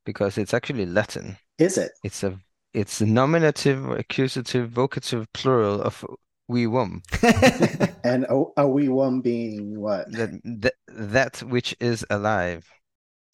because 0.05 0.37
it's 0.37 0.53
actually 0.53 0.85
Latin. 0.85 1.37
Is 1.57 1.77
it? 1.77 1.91
It's 2.03 2.23
a 2.23 2.39
it's 2.73 2.99
the 2.99 3.05
nominative, 3.05 3.89
accusative, 3.89 4.69
vocative 4.69 5.25
plural 5.33 5.81
of 5.81 6.05
we 6.47 6.67
wum. 6.67 7.01
and 8.03 8.25
a, 8.25 8.43
a 8.57 8.67
we 8.67 8.87
wum 8.87 9.21
being 9.21 9.79
what? 9.79 10.11
That, 10.11 10.39
that 10.43 10.73
that 10.87 11.39
which 11.43 11.75
is 11.79 12.05
alive. 12.09 12.69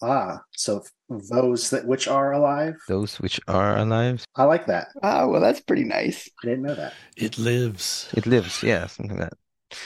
Ah, 0.01 0.41
so 0.51 0.83
those 1.29 1.69
that 1.69 1.85
which 1.85 2.07
are 2.07 2.33
alive. 2.33 2.75
Those 2.87 3.19
which 3.19 3.39
are 3.47 3.77
alive. 3.77 4.25
I 4.35 4.43
like 4.43 4.65
that. 4.67 4.89
Ah, 5.01 5.27
well, 5.27 5.41
that's 5.41 5.61
pretty 5.61 5.83
nice. 5.83 6.29
I 6.43 6.47
didn't 6.47 6.63
know 6.63 6.75
that. 6.75 6.93
It 7.15 7.37
lives. 7.37 8.09
It 8.13 8.25
lives. 8.25 8.63
Yeah, 8.63 8.87
something 8.87 9.17
like 9.17 9.29
that. 9.29 9.77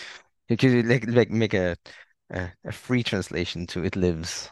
You 0.49 0.57
could 0.57 0.85
like 0.85 1.07
like 1.07 1.29
make 1.29 1.53
a 1.53 1.75
a, 2.31 2.51
a 2.65 2.71
free 2.71 3.03
translation 3.03 3.67
to 3.67 3.83
"it 3.83 3.95
lives." 3.95 4.49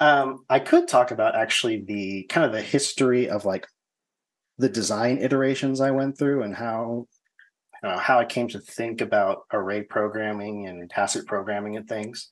Um, 0.00 0.44
I 0.48 0.60
could 0.60 0.86
talk 0.86 1.10
about 1.10 1.34
actually 1.34 1.84
the 1.84 2.24
kind 2.28 2.46
of 2.46 2.52
the 2.52 2.62
history 2.62 3.28
of 3.28 3.44
like 3.44 3.66
the 4.56 4.68
design 4.68 5.18
iterations 5.18 5.80
I 5.80 5.90
went 5.90 6.16
through 6.16 6.44
and 6.44 6.54
how 6.54 7.06
know, 7.82 7.96
how 7.96 8.18
I 8.18 8.24
came 8.24 8.48
to 8.48 8.60
think 8.60 9.00
about 9.00 9.42
array 9.52 9.82
programming 9.82 10.66
and 10.66 10.88
tacit 10.90 11.26
programming 11.26 11.76
and 11.76 11.88
things. 11.88 12.30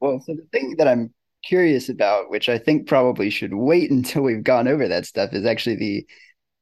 Well, 0.00 0.20
so 0.20 0.34
the 0.34 0.46
thing 0.52 0.76
that 0.78 0.88
I'm 0.88 1.12
curious 1.44 1.88
about, 1.88 2.30
which 2.30 2.48
I 2.48 2.58
think 2.58 2.88
probably 2.88 3.30
should 3.30 3.54
wait 3.54 3.90
until 3.92 4.22
we've 4.22 4.44
gone 4.44 4.68
over 4.68 4.88
that 4.88 5.06
stuff, 5.06 5.32
is 5.32 5.46
actually 5.46 5.76
the 5.76 6.06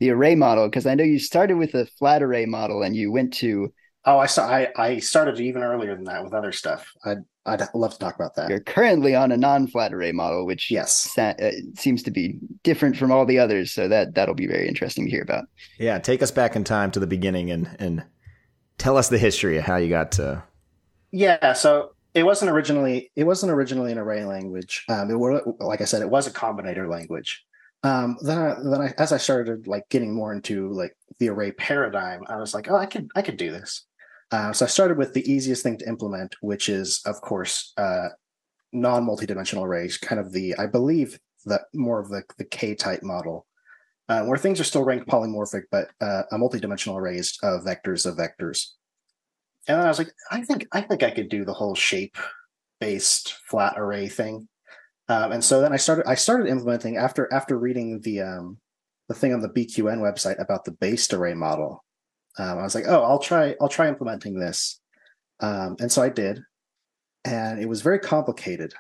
the 0.00 0.11
array 0.11 0.35
model 0.35 0.69
because 0.69 0.87
I 0.87 0.97
know 0.97 1.05
you 1.05 1.21
started 1.21 1.57
with 1.57 1.75
a 1.75 1.87
flat 1.99 2.23
array 2.23 2.47
model 2.47 2.83
and 2.83 2.97
you 2.97 3.12
went 3.12 3.33
to 3.35 3.73
Oh, 4.07 4.19
I 4.19 4.26
saw. 4.26 4.47
I, 4.47 4.69
I 4.76 4.99
started 4.99 5.41
even 5.41 5.62
earlier 5.62 5.95
than 5.95 6.05
that 6.05 6.23
with 6.23 6.35
other 6.35 6.53
stuff. 6.53 6.93
I'd 7.05 7.19
I'd 7.47 7.62
love 7.75 7.93
to 7.93 7.99
talk 7.99 8.14
about 8.14 8.35
that. 8.37 8.50
You're 8.50 8.61
currently 8.61 9.14
on 9.14 9.33
a 9.33 9.37
non-flat 9.37 9.95
array 9.95 10.12
model, 10.12 10.45
which 10.47 10.71
yes 10.71 10.95
sa- 10.95 11.35
uh, 11.41 11.53
seems 11.75 12.03
to 12.05 12.11
be 12.11 12.38
different 12.62 12.97
from 12.97 13.11
all 13.11 13.25
the 13.25 13.38
others. 13.38 13.73
So 13.73 13.88
that 13.88 14.14
that'll 14.14 14.35
be 14.35 14.47
very 14.47 14.69
interesting 14.69 15.07
to 15.07 15.11
hear 15.11 15.23
about. 15.23 15.45
Yeah, 15.79 15.99
take 15.99 16.23
us 16.23 16.31
back 16.31 16.55
in 16.55 16.64
time 16.64 16.91
to 16.93 17.00
the 17.00 17.07
beginning 17.07 17.50
and 17.50 17.75
and 17.79 18.05
tell 18.76 18.99
us 18.99 19.09
the 19.09 19.19
history 19.19 19.57
of 19.57 19.64
how 19.64 19.76
you 19.76 19.88
got 19.88 20.12
to. 20.12 20.43
Yeah, 21.11 21.55
so 21.55 21.94
it 22.14 22.23
wasn't 22.23 22.50
originally 22.50 23.11
it 23.16 23.25
wasn't 23.25 23.52
originally 23.52 23.92
an 23.92 23.99
array 23.99 24.25
language. 24.25 24.85
Um, 24.88 25.11
it 25.11 25.18
were 25.18 25.42
like 25.59 25.80
I 25.80 25.85
said, 25.85 26.02
it 26.02 26.11
was 26.11 26.26
a 26.26 26.30
combinator 26.30 26.88
language. 26.88 27.44
Um, 27.83 28.16
then 28.23 28.38
I, 28.38 28.54
then 28.62 28.80
I, 28.80 28.94
as 28.97 29.12
I 29.12 29.18
started 29.18 29.66
like 29.66 29.88
getting 29.90 30.14
more 30.14 30.33
into 30.33 30.71
like 30.73 30.97
the 31.18 31.28
array 31.28 31.52
paradigm, 31.52 32.23
I 32.28 32.37
was 32.37 32.54
like, 32.54 32.71
oh, 32.71 32.76
I 32.76 32.87
could 32.87 33.09
I 33.14 33.23
could 33.23 33.37
do 33.37 33.50
this. 33.50 33.87
Uh, 34.30 34.52
so 34.52 34.64
I 34.64 34.68
started 34.68 34.99
with 34.99 35.12
the 35.12 35.30
easiest 35.30 35.62
thing 35.62 35.78
to 35.78 35.88
implement, 35.88 36.35
which 36.40 36.68
is, 36.68 37.02
of 37.06 37.21
course, 37.21 37.73
uh, 37.76 38.09
non-multidimensional 38.73 39.64
arrays, 39.64 39.97
kind 39.99 40.21
of 40.21 40.33
the, 40.33 40.56
I 40.56 40.66
believe, 40.66 41.18
the 41.44 41.61
more 41.73 42.00
of 42.00 42.09
the, 42.09 42.25
the 42.38 42.44
K-type 42.44 43.02
model, 43.02 43.47
uh, 44.09 44.25
where 44.25 44.38
things 44.38 44.59
are 44.59 44.64
still 44.64 44.83
ranked 44.83 45.09
polymorphic, 45.09 45.64
but 45.71 45.88
uh, 46.00 46.23
a 46.33 46.37
multidimensional 46.37 46.97
array 46.97 47.16
is 47.16 47.38
of 47.42 47.62
vectors 47.62 48.06
of 48.06 48.16
vectors. 48.16 48.71
And 49.66 49.78
then 49.78 49.87
I 49.87 49.88
was 49.88 49.99
like, 49.99 50.12
I 50.30 50.42
think 50.42 50.66
I 50.73 50.80
think 50.80 51.02
I 51.02 51.11
could 51.11 51.28
do 51.28 51.44
the 51.44 51.54
whole 51.54 51.75
shape-based 51.75 53.35
flat 53.49 53.75
array 53.76 54.09
thing. 54.09 54.49
Um, 55.09 55.33
and 55.33 55.44
so 55.44 55.61
then 55.61 55.73
I 55.73 55.76
started 55.76 56.06
I 56.06 56.14
started 56.14 56.49
implementing 56.49 56.97
after 56.97 57.33
after 57.33 57.59
reading 57.59 58.00
the 58.00 58.23
um, 58.23 58.59
the 59.09 59.14
thing 59.14 59.33
on 59.35 59.40
the 59.40 59.49
BQN 59.49 59.99
website 59.99 60.40
about 60.40 60.64
the 60.64 60.73
based 60.73 61.12
array 61.12 61.35
model 61.35 61.85
um, 62.38 62.59
I 62.59 62.62
was 62.62 62.75
like, 62.75 62.87
oh, 62.87 63.02
I'll 63.02 63.18
try, 63.18 63.54
I'll 63.61 63.68
try 63.68 63.88
implementing 63.88 64.38
this. 64.38 64.80
Um, 65.40 65.76
and 65.80 65.90
so 65.90 66.02
I 66.02 66.09
did, 66.09 66.40
and 67.25 67.61
it 67.61 67.68
was 67.68 67.83
very 67.83 67.99
complicated. 67.99 68.75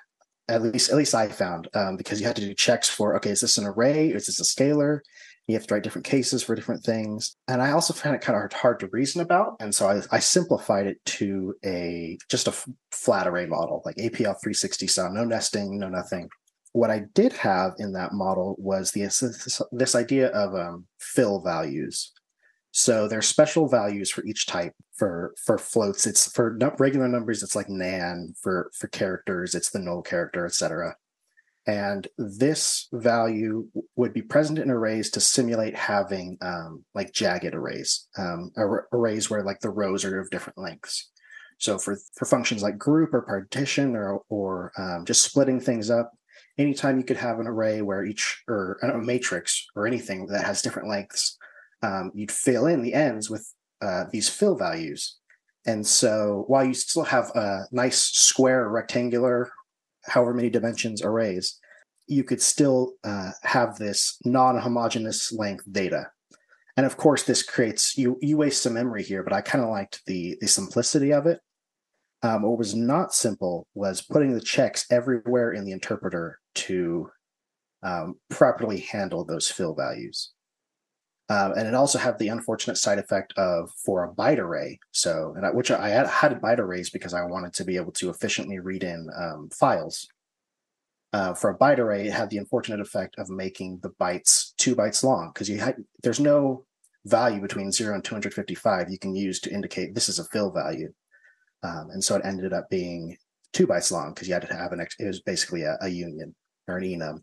At 0.48 0.62
least, 0.62 0.90
at 0.90 0.96
least 0.96 1.14
I 1.14 1.28
found 1.28 1.68
um, 1.74 1.96
because 1.96 2.20
you 2.20 2.26
had 2.26 2.36
to 2.36 2.42
do 2.42 2.54
checks 2.54 2.88
for, 2.88 3.16
okay, 3.16 3.30
is 3.30 3.40
this 3.40 3.56
an 3.58 3.64
array? 3.64 4.08
Is 4.08 4.26
this 4.26 4.40
a 4.40 4.42
scalar? 4.42 5.00
You 5.46 5.54
have 5.54 5.66
to 5.66 5.74
write 5.74 5.82
different 5.82 6.06
cases 6.06 6.42
for 6.42 6.54
different 6.54 6.82
things, 6.82 7.36
and 7.48 7.60
I 7.60 7.72
also 7.72 7.92
found 7.92 8.16
it 8.16 8.22
kind 8.22 8.42
of 8.42 8.52
hard 8.52 8.80
to 8.80 8.88
reason 8.88 9.20
about. 9.20 9.56
And 9.60 9.74
so 9.74 9.88
I, 9.88 10.00
I 10.10 10.18
simplified 10.18 10.86
it 10.86 11.04
to 11.06 11.54
a 11.64 12.18
just 12.30 12.48
a 12.48 12.54
flat 12.92 13.26
array 13.26 13.46
model, 13.46 13.82
like 13.84 13.96
APL 13.96 14.40
360 14.40 14.86
style, 14.86 15.12
no 15.12 15.24
nesting, 15.24 15.78
no 15.78 15.88
nothing. 15.88 16.28
What 16.72 16.90
I 16.90 17.04
did 17.14 17.32
have 17.34 17.74
in 17.78 17.92
that 17.92 18.12
model 18.12 18.56
was 18.58 18.90
the 18.90 19.02
this, 19.02 19.62
this 19.70 19.94
idea 19.94 20.28
of 20.28 20.54
um, 20.54 20.86
fill 20.98 21.40
values. 21.40 22.12
So 22.76 23.06
there's 23.06 23.28
special 23.28 23.68
values 23.68 24.10
for 24.10 24.24
each 24.24 24.46
type. 24.46 24.74
For 24.96 25.32
for 25.44 25.58
floats, 25.58 26.06
it's 26.06 26.32
for 26.32 26.58
regular 26.78 27.06
numbers. 27.06 27.42
It's 27.42 27.54
like 27.54 27.68
nan. 27.68 28.34
For 28.42 28.70
for 28.74 28.88
characters, 28.88 29.54
it's 29.54 29.70
the 29.70 29.78
null 29.78 30.02
character, 30.02 30.44
etc. 30.44 30.96
And 31.66 32.06
this 32.18 32.88
value 32.92 33.68
would 33.96 34.12
be 34.12 34.20
present 34.20 34.58
in 34.58 34.70
arrays 34.70 35.10
to 35.12 35.20
simulate 35.20 35.74
having 35.74 36.36
um, 36.42 36.84
like 36.94 37.12
jagged 37.12 37.54
arrays, 37.54 38.06
um, 38.18 38.50
ar- 38.56 38.88
arrays 38.92 39.30
where 39.30 39.42
like 39.42 39.60
the 39.60 39.70
rows 39.70 40.04
are 40.04 40.20
of 40.20 40.30
different 40.30 40.58
lengths. 40.58 41.10
So 41.58 41.78
for 41.78 41.96
for 42.16 42.26
functions 42.26 42.62
like 42.62 42.76
group 42.76 43.14
or 43.14 43.22
partition 43.22 43.96
or 43.96 44.20
or 44.28 44.72
um, 44.76 45.04
just 45.06 45.22
splitting 45.22 45.60
things 45.60 45.88
up, 45.88 46.12
anytime 46.58 46.98
you 46.98 47.04
could 47.04 47.16
have 47.16 47.38
an 47.38 47.46
array 47.46 47.80
where 47.80 48.04
each 48.04 48.42
or 48.46 48.78
a 48.82 48.98
matrix 48.98 49.66
or 49.74 49.86
anything 49.86 50.26
that 50.26 50.44
has 50.44 50.60
different 50.60 50.88
lengths 50.88 51.38
um, 51.84 52.10
you'd 52.14 52.32
fill 52.32 52.66
in 52.66 52.82
the 52.82 52.94
ends 52.94 53.28
with 53.28 53.52
uh, 53.82 54.04
these 54.10 54.28
fill 54.28 54.56
values. 54.56 55.18
And 55.66 55.86
so 55.86 56.44
while 56.46 56.64
you 56.64 56.74
still 56.74 57.04
have 57.04 57.30
a 57.34 57.66
nice 57.72 57.98
square, 57.98 58.68
rectangular, 58.68 59.50
however 60.06 60.34
many 60.34 60.50
dimensions 60.50 61.02
arrays, 61.02 61.58
you 62.06 62.24
could 62.24 62.42
still 62.42 62.94
uh, 63.04 63.30
have 63.42 63.76
this 63.76 64.18
non-homogeneous 64.24 65.32
length 65.32 65.64
data. 65.70 66.10
And 66.76 66.84
of 66.84 66.96
course, 66.96 67.22
this 67.22 67.42
creates 67.42 67.96
you 67.96 68.18
you 68.20 68.36
waste 68.36 68.62
some 68.62 68.74
memory 68.74 69.04
here, 69.04 69.22
but 69.22 69.32
I 69.32 69.40
kind 69.40 69.62
of 69.62 69.70
liked 69.70 70.02
the 70.06 70.36
the 70.40 70.48
simplicity 70.48 71.12
of 71.12 71.26
it. 71.26 71.40
Um, 72.22 72.42
what 72.42 72.58
was 72.58 72.74
not 72.74 73.14
simple 73.14 73.66
was 73.74 74.02
putting 74.02 74.32
the 74.32 74.40
checks 74.40 74.86
everywhere 74.90 75.52
in 75.52 75.64
the 75.64 75.72
interpreter 75.72 76.40
to 76.54 77.10
um, 77.82 78.14
properly 78.30 78.80
handle 78.80 79.24
those 79.24 79.50
fill 79.50 79.74
values. 79.74 80.33
Um, 81.30 81.52
and 81.52 81.66
it 81.66 81.74
also 81.74 81.98
had 81.98 82.18
the 82.18 82.28
unfortunate 82.28 82.76
side 82.76 82.98
effect 82.98 83.32
of 83.38 83.70
for 83.72 84.04
a 84.04 84.12
byte 84.12 84.38
array. 84.38 84.78
So, 84.92 85.32
and 85.36 85.46
I, 85.46 85.50
which 85.50 85.70
I 85.70 85.88
had, 85.88 86.06
had 86.06 86.40
byte 86.40 86.58
arrays 86.58 86.90
because 86.90 87.14
I 87.14 87.24
wanted 87.24 87.54
to 87.54 87.64
be 87.64 87.76
able 87.76 87.92
to 87.92 88.10
efficiently 88.10 88.58
read 88.58 88.82
in 88.82 89.08
um, 89.16 89.48
files. 89.50 90.06
Uh, 91.14 91.32
for 91.32 91.50
a 91.50 91.58
byte 91.58 91.78
array, 91.78 92.08
it 92.08 92.12
had 92.12 92.28
the 92.28 92.38
unfortunate 92.38 92.80
effect 92.80 93.14
of 93.18 93.30
making 93.30 93.78
the 93.82 93.90
bytes 93.90 94.54
two 94.58 94.76
bytes 94.76 95.02
long 95.02 95.30
because 95.32 95.48
you 95.48 95.58
had 95.58 95.76
there's 96.02 96.20
no 96.20 96.64
value 97.06 97.40
between 97.40 97.70
zero 97.70 97.94
and 97.94 98.02
255 98.02 98.90
you 98.90 98.98
can 98.98 99.14
use 99.14 99.38
to 99.38 99.52
indicate 99.52 99.94
this 99.94 100.08
is 100.08 100.18
a 100.18 100.24
fill 100.24 100.50
value. 100.50 100.92
Um, 101.62 101.88
and 101.90 102.04
so 102.04 102.16
it 102.16 102.22
ended 102.24 102.52
up 102.52 102.68
being 102.68 103.16
two 103.52 103.66
bytes 103.66 103.90
long 103.90 104.12
because 104.12 104.28
you 104.28 104.34
had 104.34 104.46
to 104.46 104.54
have 104.54 104.72
an, 104.72 104.80
it 104.80 105.06
was 105.06 105.20
basically 105.20 105.62
a, 105.62 105.78
a 105.80 105.88
union 105.88 106.34
or 106.68 106.76
an 106.76 106.84
enum 106.84 107.22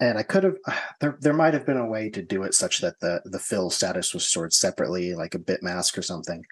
and 0.00 0.18
I 0.18 0.22
could 0.22 0.44
have 0.44 0.56
there 1.00 1.18
there 1.20 1.32
might 1.32 1.54
have 1.54 1.66
been 1.66 1.76
a 1.76 1.86
way 1.86 2.10
to 2.10 2.22
do 2.22 2.42
it 2.42 2.54
such 2.54 2.80
that 2.80 3.00
the 3.00 3.20
the 3.24 3.38
fill 3.38 3.70
status 3.70 4.14
was 4.14 4.26
stored 4.26 4.52
separately, 4.52 5.14
like 5.14 5.34
a 5.34 5.40
bit 5.40 5.62
mask 5.62 5.98
or 5.98 6.02
something. 6.02 6.44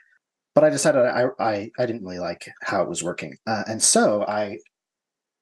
But 0.54 0.64
I 0.64 0.70
decided 0.70 1.00
I 1.00 1.26
I, 1.38 1.70
I 1.78 1.86
didn't 1.86 2.04
really 2.04 2.18
like 2.18 2.48
how 2.62 2.82
it 2.82 2.88
was 2.88 3.02
working, 3.02 3.36
uh, 3.46 3.64
and 3.68 3.82
so 3.82 4.24
I 4.26 4.58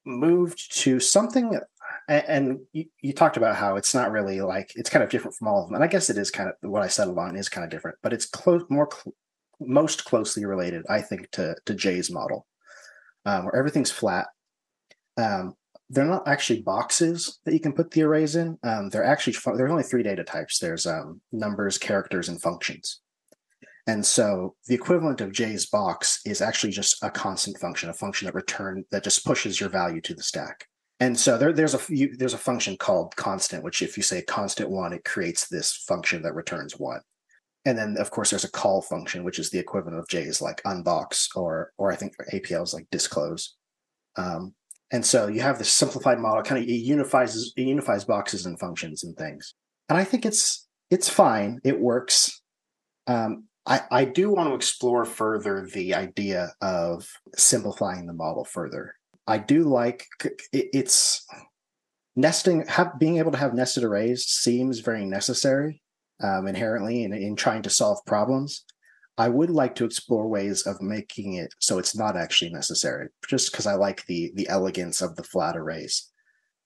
moved 0.05 0.75
to 0.81 0.99
something. 0.99 1.59
And, 2.07 2.25
and 2.27 2.59
you, 2.73 2.85
you, 3.01 3.13
talked 3.13 3.37
about 3.37 3.55
how 3.55 3.77
it's 3.77 3.95
not 3.95 4.11
really 4.11 4.41
like 4.41 4.71
it's 4.75 4.89
kind 4.89 5.03
of 5.03 5.09
different 5.09 5.35
from 5.35 5.47
all 5.47 5.61
of 5.61 5.67
them, 5.67 5.75
and 5.75 5.83
I 5.83 5.87
guess 5.87 6.09
it 6.09 6.17
is 6.17 6.29
kind 6.29 6.49
of 6.49 6.69
what 6.69 6.83
I 6.83 6.87
settled 6.87 7.17
on 7.17 7.35
is 7.35 7.49
kind 7.49 7.63
of 7.63 7.71
different, 7.71 7.97
but 8.03 8.13
it's 8.13 8.25
close 8.25 8.63
more 8.69 8.89
cl- 8.91 9.15
most 9.59 10.05
closely 10.05 10.45
related, 10.45 10.85
I 10.89 11.01
think, 11.01 11.31
to 11.31 11.55
to 11.65 11.73
J's 11.73 12.11
model, 12.11 12.45
um, 13.25 13.45
where 13.45 13.55
everything's 13.55 13.91
flat. 13.91 14.27
Um, 15.17 15.55
they're 15.89 16.05
not 16.05 16.27
actually 16.27 16.61
boxes 16.61 17.39
that 17.45 17.53
you 17.53 17.59
can 17.59 17.73
put 17.73 17.91
the 17.91 18.03
arrays 18.03 18.35
in. 18.35 18.57
Um, 18.63 18.89
they're 18.89 19.03
actually 19.03 19.35
there's 19.55 19.71
only 19.71 19.83
three 19.83 20.03
data 20.03 20.23
types. 20.23 20.59
There's 20.59 20.87
um, 20.87 21.21
numbers, 21.31 21.77
characters, 21.77 22.29
and 22.29 22.41
functions. 22.41 23.01
And 23.87 24.03
so 24.03 24.55
the 24.67 24.73
equivalent 24.73 25.21
of 25.21 25.31
J's 25.31 25.67
box 25.67 26.19
is 26.25 26.41
actually 26.41 26.71
just 26.71 27.03
a 27.03 27.11
constant 27.11 27.59
function, 27.59 27.89
a 27.89 27.93
function 27.93 28.25
that 28.25 28.33
return 28.33 28.83
that 28.91 29.03
just 29.03 29.23
pushes 29.25 29.59
your 29.59 29.69
value 29.69 30.01
to 30.01 30.15
the 30.15 30.23
stack. 30.23 30.65
And 30.99 31.19
so 31.19 31.37
there, 31.37 31.53
there's 31.53 31.75
a 31.75 31.79
you, 31.89 32.15
there's 32.17 32.33
a 32.33 32.39
function 32.39 32.77
called 32.77 33.15
constant, 33.15 33.63
which 33.63 33.81
if 33.81 33.95
you 33.97 34.01
say 34.01 34.23
constant 34.23 34.69
one, 34.69 34.93
it 34.93 35.03
creates 35.03 35.47
this 35.47 35.75
function 35.87 36.23
that 36.23 36.33
returns 36.33 36.79
one. 36.79 37.01
And 37.65 37.77
then 37.77 37.97
of 37.99 38.09
course 38.09 38.31
there's 38.31 38.43
a 38.43 38.51
call 38.51 38.81
function, 38.81 39.23
which 39.23 39.37
is 39.37 39.49
the 39.49 39.59
equivalent 39.59 39.99
of 39.99 40.07
J's 40.07 40.41
like 40.41 40.63
unbox 40.63 41.27
or 41.35 41.71
or 41.77 41.91
I 41.91 41.95
think 41.95 42.15
APL 42.33 42.63
is 42.63 42.73
like 42.73 42.87
disclose. 42.91 43.55
Um, 44.15 44.55
and 44.91 45.05
so 45.05 45.27
you 45.27 45.41
have 45.41 45.57
this 45.57 45.73
simplified 45.73 46.19
model, 46.19 46.43
kind 46.43 46.61
of 46.61 46.69
it 46.69 46.73
unifies 46.73 47.53
it 47.55 47.61
unifies 47.61 48.05
boxes 48.05 48.45
and 48.45 48.59
functions 48.59 49.03
and 49.03 49.15
things. 49.17 49.53
And 49.89 49.97
I 49.97 50.03
think 50.03 50.25
it's 50.25 50.67
it's 50.89 51.09
fine. 51.09 51.59
It 51.63 51.79
works. 51.79 52.41
Um, 53.07 53.45
I, 53.67 53.81
I 53.91 54.05
do 54.05 54.31
want 54.31 54.49
to 54.49 54.55
explore 54.55 55.05
further 55.05 55.67
the 55.73 55.95
idea 55.95 56.53
of 56.61 57.07
simplifying 57.35 58.05
the 58.05 58.13
model 58.13 58.45
further. 58.45 58.95
I 59.27 59.39
do 59.39 59.63
like 59.63 60.05
it, 60.21 60.39
it's 60.51 61.25
nesting, 62.15 62.65
have, 62.67 62.99
being 62.99 63.17
able 63.17 63.31
to 63.31 63.37
have 63.37 63.53
nested 63.53 63.83
arrays 63.83 64.25
seems 64.25 64.79
very 64.79 65.05
necessary 65.05 65.81
um, 66.21 66.47
inherently 66.47 67.03
in, 67.03 67.13
in 67.13 67.35
trying 67.35 67.63
to 67.63 67.69
solve 67.69 67.97
problems. 68.05 68.63
I 69.17 69.29
would 69.29 69.49
like 69.49 69.75
to 69.75 69.85
explore 69.85 70.27
ways 70.27 70.63
of 70.67 70.81
making 70.81 71.33
it 71.35 71.53
so 71.59 71.77
it's 71.79 71.95
not 71.95 72.17
actually 72.17 72.51
necessary, 72.51 73.09
just 73.29 73.51
because 73.51 73.65
I 73.67 73.75
like 73.75 74.05
the 74.05 74.31
the 74.35 74.47
elegance 74.49 75.01
of 75.01 75.15
the 75.15 75.23
flat 75.23 75.55
arrays. 75.57 76.11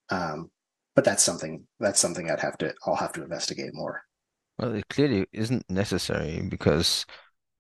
Um, 0.10 0.50
but 0.96 1.06
that's 1.06 1.24
something 1.24 1.66
that's 1.80 2.00
something 2.00 2.30
I'd 2.30 2.40
have 2.40 2.58
to 2.60 2.74
I'll 2.86 2.96
have 2.96 3.14
to 3.14 3.24
investigate 3.24 3.74
more. 3.74 4.02
Well, 4.58 4.74
it 4.76 4.90
clearly 4.90 5.26
isn't 5.32 5.70
necessary 5.70 6.42
because, 6.42 7.06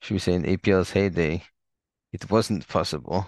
should 0.01 0.13
we 0.15 0.19
say, 0.19 0.33
in 0.33 0.43
APL's 0.43 0.91
heyday, 0.91 1.43
it 2.11 2.29
wasn't 2.29 2.67
possible 2.67 3.25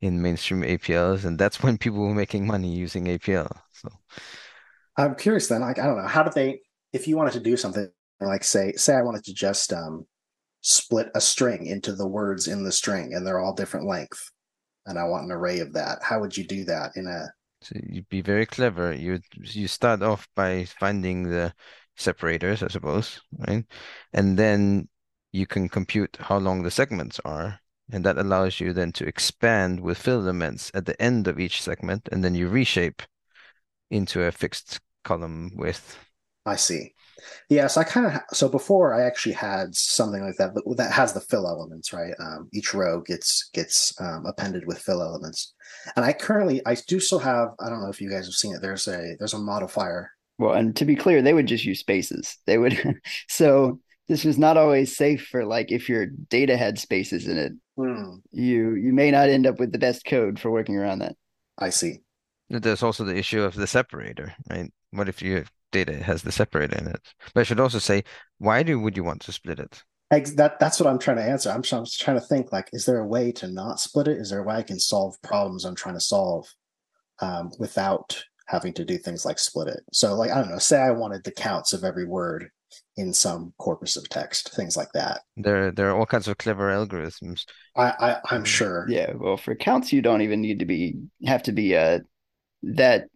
in 0.00 0.22
mainstream 0.22 0.62
APLs, 0.62 1.24
and 1.24 1.38
that's 1.38 1.62
when 1.62 1.78
people 1.78 2.00
were 2.00 2.14
making 2.14 2.46
money 2.46 2.72
using 2.74 3.06
APL. 3.06 3.50
So, 3.72 3.88
I'm 4.96 5.14
curious 5.14 5.48
then. 5.48 5.60
Like, 5.62 5.78
I 5.78 5.86
don't 5.86 5.98
know, 5.98 6.06
how 6.08 6.22
did 6.22 6.34
they? 6.34 6.60
If 6.92 7.08
you 7.08 7.16
wanted 7.16 7.34
to 7.34 7.40
do 7.40 7.56
something 7.56 7.88
like 8.20 8.44
say 8.44 8.72
say 8.72 8.94
I 8.94 9.02
wanted 9.02 9.24
to 9.24 9.34
just 9.34 9.72
um 9.72 10.06
split 10.60 11.08
a 11.14 11.20
string 11.20 11.66
into 11.66 11.94
the 11.94 12.06
words 12.06 12.48
in 12.48 12.64
the 12.64 12.72
string 12.72 13.14
and 13.14 13.26
they're 13.26 13.40
all 13.40 13.54
different 13.54 13.86
length 13.86 14.30
and 14.86 14.98
I 14.98 15.04
want 15.04 15.24
an 15.24 15.32
array 15.32 15.58
of 15.60 15.72
that. 15.74 16.02
How 16.02 16.20
would 16.20 16.36
you 16.36 16.44
do 16.44 16.64
that 16.64 16.92
in 16.96 17.06
a 17.06 17.28
So 17.62 17.76
you'd 17.88 18.08
be 18.08 18.20
very 18.22 18.46
clever. 18.46 18.92
You 18.92 19.20
you 19.34 19.68
start 19.68 20.02
off 20.02 20.28
by 20.34 20.64
finding 20.64 21.24
the 21.24 21.52
separators, 21.96 22.62
I 22.62 22.68
suppose, 22.68 23.20
right? 23.46 23.64
And 24.12 24.38
then 24.38 24.88
you 25.32 25.46
can 25.46 25.68
compute 25.68 26.16
how 26.20 26.38
long 26.38 26.62
the 26.62 26.70
segments 26.70 27.20
are, 27.24 27.60
and 27.90 28.04
that 28.04 28.18
allows 28.18 28.60
you 28.60 28.72
then 28.72 28.92
to 28.92 29.06
expand 29.06 29.80
with 29.80 29.98
fill 29.98 30.20
elements 30.20 30.70
at 30.74 30.86
the 30.86 31.00
end 31.02 31.26
of 31.28 31.40
each 31.40 31.62
segment, 31.62 32.08
and 32.12 32.22
then 32.24 32.34
you 32.34 32.48
reshape 32.48 33.02
into 33.90 34.22
a 34.22 34.32
fixed 34.32 34.80
column 35.04 35.52
width. 35.56 35.98
I 36.44 36.56
see. 36.56 36.94
Yes, 37.48 37.76
I 37.76 37.84
kind 37.84 38.06
of 38.06 38.20
so 38.32 38.48
before 38.48 38.94
I 38.94 39.06
actually 39.06 39.34
had 39.34 39.74
something 39.74 40.22
like 40.22 40.36
that 40.36 40.54
that, 40.54 40.76
that 40.76 40.92
has 40.92 41.12
the 41.12 41.20
fill 41.20 41.46
elements, 41.46 41.92
right? 41.92 42.12
Um, 42.20 42.48
each 42.52 42.74
row 42.74 43.00
gets 43.00 43.50
gets 43.52 43.98
um, 44.00 44.26
appended 44.26 44.66
with 44.66 44.78
fill 44.78 45.02
elements, 45.02 45.54
and 45.96 46.04
I 46.04 46.12
currently 46.12 46.60
I 46.66 46.76
do 46.86 47.00
still 47.00 47.18
have 47.20 47.50
I 47.60 47.68
don't 47.68 47.82
know 47.82 47.90
if 47.90 48.00
you 48.00 48.10
guys 48.10 48.26
have 48.26 48.34
seen 48.34 48.54
it. 48.54 48.62
There's 48.62 48.88
a 48.88 49.16
there's 49.18 49.34
a 49.34 49.38
modifier. 49.38 50.10
Well, 50.38 50.52
and 50.52 50.76
to 50.76 50.84
be 50.84 50.96
clear, 50.96 51.22
they 51.22 51.32
would 51.32 51.46
just 51.46 51.64
use 51.64 51.80
spaces. 51.80 52.36
They 52.46 52.58
would 52.58 53.00
so 53.28 53.80
this 54.08 54.24
was 54.24 54.38
not 54.38 54.56
always 54.56 54.96
safe 54.96 55.26
for 55.26 55.44
like 55.44 55.72
if 55.72 55.88
your 55.88 56.06
data 56.06 56.56
had 56.56 56.78
spaces 56.78 57.26
in 57.26 57.38
it, 57.38 57.52
Hmm, 57.76 58.16
you 58.32 58.74
you 58.74 58.92
may 58.92 59.10
not 59.10 59.28
end 59.28 59.46
up 59.46 59.60
with 59.60 59.70
the 59.70 59.78
best 59.78 60.06
code 60.06 60.38
for 60.38 60.50
working 60.50 60.76
around 60.76 61.00
that. 61.00 61.14
I 61.58 61.70
see. 61.70 62.00
There's 62.48 62.82
also 62.82 63.04
the 63.04 63.16
issue 63.16 63.42
of 63.42 63.54
the 63.54 63.66
separator, 63.66 64.34
right? 64.48 64.72
What 64.92 65.08
if 65.08 65.20
your 65.20 65.44
data 65.84 66.02
has 66.02 66.22
the 66.22 66.32
separator 66.32 66.78
in 66.78 66.88
it? 66.88 67.00
But 67.32 67.40
I 67.40 67.44
should 67.44 67.60
also 67.60 67.78
say, 67.78 68.04
why 68.38 68.62
do 68.62 68.80
would 68.80 68.96
you 68.96 69.04
want 69.04 69.20
to 69.22 69.32
split 69.32 69.58
it? 69.58 69.82
That 70.10 70.58
that's 70.60 70.78
what 70.78 70.88
I'm 70.88 70.98
trying 70.98 71.16
to 71.18 71.30
answer. 71.32 71.50
I'm, 71.50 71.62
I'm 71.72 71.86
trying 71.86 72.20
to 72.20 72.26
think 72.26 72.52
like, 72.52 72.68
is 72.72 72.86
there 72.86 73.00
a 73.00 73.06
way 73.06 73.32
to 73.32 73.48
not 73.48 73.80
split 73.80 74.08
it? 74.08 74.18
Is 74.18 74.30
there 74.30 74.40
a 74.40 74.46
way 74.46 74.56
I 74.56 74.62
can 74.62 74.78
solve 74.78 75.20
problems 75.22 75.64
I'm 75.64 75.74
trying 75.74 75.96
to 75.96 76.00
solve 76.00 76.46
um, 77.20 77.50
without 77.58 78.22
having 78.46 78.72
to 78.74 78.84
do 78.84 78.98
things 78.98 79.24
like 79.24 79.38
split 79.38 79.68
it? 79.68 79.80
So, 79.92 80.14
like, 80.14 80.30
I 80.30 80.40
don't 80.40 80.50
know. 80.50 80.58
Say 80.58 80.78
I 80.78 80.92
wanted 80.92 81.24
the 81.24 81.32
counts 81.32 81.72
of 81.72 81.82
every 81.82 82.06
word 82.06 82.50
in 82.96 83.12
some 83.12 83.52
corpus 83.58 83.96
of 83.96 84.08
text, 84.08 84.54
things 84.54 84.76
like 84.76 84.92
that. 84.94 85.22
There 85.36 85.70
there 85.72 85.90
are 85.90 85.98
all 85.98 86.06
kinds 86.06 86.28
of 86.28 86.38
clever 86.38 86.70
algorithms. 86.70 87.44
I, 87.76 87.88
I 88.06 88.16
I'm 88.30 88.44
sure. 88.44 88.86
Yeah, 88.88 89.12
well, 89.14 89.36
for 89.36 89.54
counts, 89.54 89.92
you 89.92 90.02
don't 90.02 90.22
even 90.22 90.40
need 90.40 90.60
to 90.60 90.66
be 90.66 90.96
have 91.26 91.42
to 91.44 91.52
be 91.52 91.76
uh 91.76 91.98
that 92.62 93.08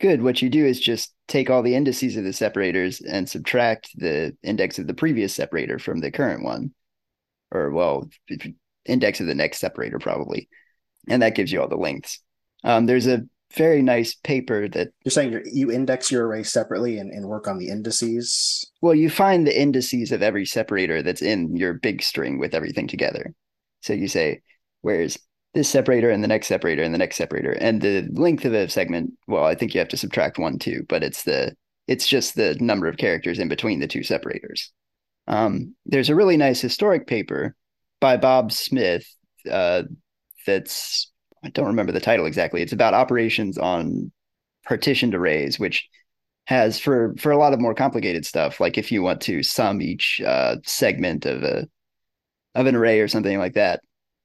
good. 0.00 0.22
What 0.22 0.42
you 0.42 0.50
do 0.50 0.64
is 0.64 0.80
just 0.80 1.14
take 1.26 1.50
all 1.50 1.62
the 1.62 1.74
indices 1.74 2.16
of 2.16 2.24
the 2.24 2.32
separators 2.32 3.00
and 3.00 3.28
subtract 3.28 3.90
the 3.96 4.36
index 4.42 4.78
of 4.78 4.86
the 4.86 4.94
previous 4.94 5.34
separator 5.34 5.78
from 5.78 6.00
the 6.00 6.10
current 6.10 6.44
one, 6.44 6.72
or 7.50 7.70
well, 7.70 8.08
index 8.84 9.20
of 9.20 9.26
the 9.26 9.34
next 9.34 9.58
separator 9.58 9.98
probably, 9.98 10.48
and 11.08 11.22
that 11.22 11.34
gives 11.34 11.52
you 11.52 11.60
all 11.60 11.68
the 11.68 11.76
lengths. 11.76 12.20
Um, 12.64 12.86
there's 12.86 13.06
a 13.06 13.22
very 13.56 13.82
nice 13.82 14.14
paper 14.14 14.68
that 14.68 14.88
You're 15.04 15.10
saying 15.10 15.32
you're, 15.32 15.42
you 15.46 15.70
index 15.70 16.10
your 16.10 16.26
array 16.26 16.42
separately 16.42 16.98
and, 16.98 17.10
and 17.10 17.26
work 17.26 17.48
on 17.48 17.58
the 17.58 17.68
indices. 17.68 18.70
well, 18.82 18.94
you 18.94 19.08
find 19.08 19.46
the 19.46 19.58
indices 19.58 20.12
of 20.12 20.22
every 20.22 20.44
separator 20.44 21.02
that's 21.02 21.22
in 21.22 21.56
your 21.56 21.74
big 21.74 22.02
string 22.02 22.38
with 22.38 22.54
everything 22.54 22.88
together. 22.88 23.34
So 23.80 23.92
you 23.92 24.08
say, 24.08 24.42
where's 24.82 25.18
this 25.58 25.68
separator 25.68 26.08
and 26.10 26.22
the 26.22 26.28
next 26.28 26.46
separator 26.46 26.82
and 26.82 26.94
the 26.94 26.98
next 26.98 27.16
separator 27.16 27.52
and 27.52 27.82
the 27.82 28.08
length 28.12 28.44
of 28.44 28.54
a 28.54 28.68
segment? 28.68 29.12
Well, 29.26 29.44
I 29.44 29.54
think 29.54 29.74
you 29.74 29.80
have 29.80 29.88
to 29.88 29.96
subtract 29.96 30.38
one 30.38 30.58
too, 30.58 30.86
but 30.88 31.02
it's 31.02 31.24
the 31.24 31.54
it's 31.86 32.06
just 32.06 32.34
the 32.34 32.56
number 32.60 32.86
of 32.86 32.98
characters 32.98 33.38
in 33.38 33.48
between 33.48 33.80
the 33.80 33.88
two 33.88 34.02
separators. 34.02 34.70
Um, 35.26 35.74
there's 35.84 36.10
a 36.10 36.14
really 36.14 36.36
nice 36.36 36.60
historic 36.60 37.06
paper 37.06 37.56
by 38.00 38.16
Bob 38.16 38.52
Smith 38.52 39.06
uh, 39.50 39.82
that's 40.46 41.10
I 41.44 41.50
don't 41.50 41.66
remember 41.66 41.92
the 41.92 42.00
title 42.00 42.26
exactly. 42.26 42.62
It's 42.62 42.72
about 42.72 42.94
operations 42.94 43.58
on 43.58 44.12
partitioned 44.64 45.14
arrays, 45.14 45.58
which 45.58 45.88
has 46.46 46.78
for 46.78 47.14
for 47.18 47.32
a 47.32 47.36
lot 47.36 47.52
of 47.52 47.60
more 47.60 47.74
complicated 47.74 48.24
stuff, 48.24 48.60
like 48.60 48.78
if 48.78 48.90
you 48.90 49.02
want 49.02 49.20
to 49.22 49.42
sum 49.42 49.82
each 49.82 50.20
uh, 50.24 50.56
segment 50.64 51.26
of 51.26 51.42
a 51.42 51.66
of 52.54 52.66
an 52.66 52.74
array 52.74 53.00
or 53.00 53.08
something 53.08 53.38
like 53.38 53.54
that, 53.54 53.80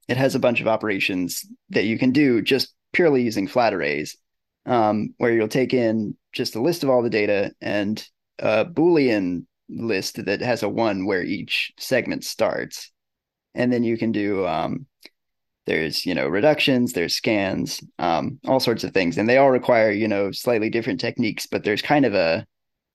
it 0.08 0.16
has 0.16 0.34
a 0.34 0.40
bunch 0.40 0.60
of 0.60 0.68
operations 0.68 1.44
that 1.70 1.84
you 1.84 1.98
can 1.98 2.10
do 2.10 2.42
just 2.42 2.74
purely 2.92 3.22
using 3.22 3.46
flat 3.46 3.74
arrays, 3.74 4.16
um, 4.66 5.14
where 5.18 5.32
you'll 5.32 5.48
take 5.48 5.74
in 5.74 6.16
just 6.32 6.56
a 6.56 6.62
list 6.62 6.82
of 6.82 6.90
all 6.90 7.02
the 7.02 7.10
data 7.10 7.52
and 7.60 8.06
a 8.38 8.64
Boolean 8.64 9.46
list 9.68 10.24
that 10.24 10.40
has 10.40 10.62
a 10.62 10.68
one 10.68 11.06
where 11.06 11.22
each 11.22 11.72
segment 11.78 12.24
starts, 12.24 12.90
and 13.54 13.72
then 13.72 13.82
you 13.82 13.96
can 13.96 14.12
do 14.12 14.46
um, 14.46 14.86
there's 15.66 16.04
you 16.04 16.14
know 16.14 16.26
reductions 16.28 16.92
there's 16.92 17.14
scans 17.14 17.80
um, 17.98 18.38
all 18.46 18.60
sorts 18.60 18.84
of 18.84 18.92
things 18.92 19.16
and 19.16 19.28
they 19.28 19.38
all 19.38 19.50
require 19.50 19.90
you 19.90 20.08
know 20.08 20.30
slightly 20.30 20.68
different 20.70 21.00
techniques 21.00 21.46
but 21.46 21.64
there's 21.64 21.82
kind 21.82 22.04
of 22.04 22.14
a 22.14 22.46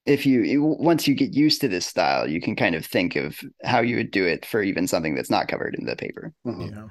if 0.06 0.26
you 0.26 0.64
once 0.80 1.08
you 1.08 1.16
get 1.16 1.34
used 1.34 1.62
to 1.62 1.68
this 1.68 1.86
style 1.86 2.28
you 2.28 2.40
can 2.40 2.56
kind 2.56 2.76
of 2.76 2.86
think 2.86 3.16
of 3.16 3.40
how 3.64 3.80
you 3.82 3.96
would 3.96 4.12
do 4.12 4.26
it 4.26 4.46
for 4.46 4.62
even 4.62 4.88
something 4.88 5.16
that's 5.16 5.30
not 5.30 5.48
covered 5.48 5.76
in 5.76 5.86
the 5.86 5.96
paper 5.96 6.32
Mhm. 6.46 6.72
Yeah. 6.72 6.88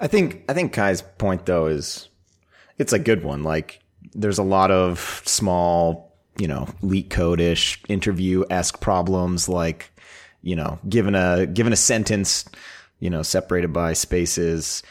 I 0.00 0.06
think 0.06 0.44
I 0.48 0.54
think 0.54 0.72
Kai's 0.72 1.02
point 1.18 1.46
though 1.46 1.66
is 1.66 2.08
it's 2.78 2.92
a 2.92 2.98
good 2.98 3.24
one. 3.24 3.42
Like 3.42 3.80
there's 4.14 4.38
a 4.38 4.42
lot 4.42 4.70
of 4.70 5.22
small, 5.24 6.16
you 6.38 6.48
know, 6.48 6.68
LeetCode 6.82 7.40
ish 7.40 7.82
interview 7.88 8.44
esque 8.50 8.80
problems 8.80 9.48
like, 9.48 9.90
you 10.42 10.56
know, 10.56 10.78
given 10.88 11.14
a 11.14 11.46
given 11.46 11.72
a 11.72 11.76
sentence, 11.76 12.44
you 13.00 13.10
know, 13.10 13.22
separated 13.22 13.72
by 13.72 13.92
spaces, 13.92 14.82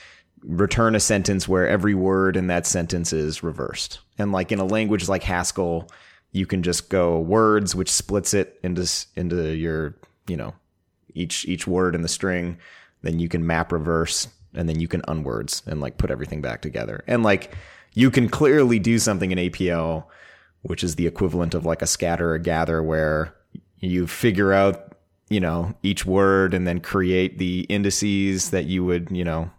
return 0.44 0.96
a 0.96 1.00
sentence 1.00 1.48
where 1.48 1.68
every 1.68 1.96
word 1.96 2.36
in 2.36 2.48
that 2.48 2.66
sentence 2.66 3.14
is 3.14 3.44
reversed. 3.44 4.00
And 4.18 4.32
like 4.32 4.52
in 4.52 4.60
a 4.60 4.66
language 4.66 5.08
like 5.08 5.24
Haskell, 5.24 5.90
you 6.32 6.46
can 6.46 6.64
just 6.64 6.90
go 6.90 7.20
words, 7.20 7.76
which 7.76 7.90
splits 7.90 8.34
it 8.34 8.60
into 8.64 8.90
into 9.16 9.56
your, 9.56 9.96
you 10.28 10.38
know, 10.38 10.54
each 11.14 11.46
each 11.46 11.68
word 11.68 11.96
in 11.96 12.02
the 12.02 12.08
string. 12.08 12.58
Then 13.02 13.20
you 13.20 13.30
can 13.30 13.46
map 13.46 13.72
reverse, 13.72 14.28
and 14.54 14.70
then 14.70 14.80
you 14.80 14.88
can 14.88 15.02
unwords 15.08 15.64
and 15.66 15.82
like 15.82 15.98
put 15.98 16.12
everything 16.12 16.42
back 16.42 16.62
together. 16.62 17.04
And 17.08 17.24
like 17.24 17.56
you 17.94 18.12
can 18.12 18.30
clearly 18.30 18.80
do 18.80 19.00
something 19.00 19.32
in 19.32 19.38
APL, 19.38 20.06
which 20.62 20.84
is 20.84 20.96
the 20.96 21.08
equivalent 21.08 21.54
of 21.54 21.66
like 21.66 21.82
a 21.82 21.88
scatter 21.88 22.34
or 22.34 22.38
gather, 22.38 22.82
where 22.82 23.36
you 23.80 24.08
figure 24.08 24.54
out, 24.54 24.96
you 25.30 25.40
know, 25.40 25.74
each 25.84 26.06
word 26.06 26.54
and 26.54 26.68
then 26.68 26.80
create 26.80 27.38
the 27.38 27.62
indices 27.62 28.52
that 28.52 28.66
you 28.66 28.84
would, 28.86 29.10
you 29.12 29.24
know, 29.24 29.50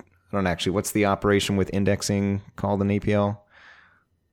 I 0.00 0.36
don't 0.36 0.46
actually. 0.46 0.72
What's 0.72 0.92
the 0.92 1.06
operation 1.06 1.56
with 1.56 1.70
indexing 1.72 2.42
called 2.56 2.82
in 2.82 2.88
APL? 2.88 3.38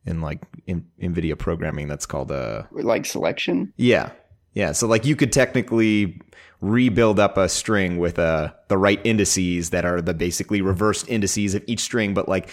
In 0.05 0.21
like 0.21 0.41
in 0.67 0.85
NVIDIA 1.01 1.35
programming, 1.37 1.87
that's 1.87 2.05
called 2.05 2.29
a 2.29 2.67
like 2.71 3.05
selection 3.05 3.73
yeah. 3.75 4.11
Yeah. 4.55 4.71
So 4.71 4.87
like 4.87 5.05
you 5.05 5.15
could 5.15 5.31
technically 5.31 6.19
rebuild 6.61 7.19
up 7.19 7.37
a 7.37 7.47
string 7.47 7.99
with 7.99 8.17
uh 8.17 8.51
the 8.69 8.77
right 8.77 8.99
indices 9.03 9.69
that 9.69 9.85
are 9.85 10.01
the 10.01 10.13
basically 10.13 10.61
reversed 10.61 11.07
indices 11.07 11.53
of 11.53 11.63
each 11.67 11.81
string, 11.81 12.15
but 12.15 12.27
like 12.27 12.49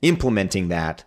implementing 0.00 0.68
that 0.68 1.04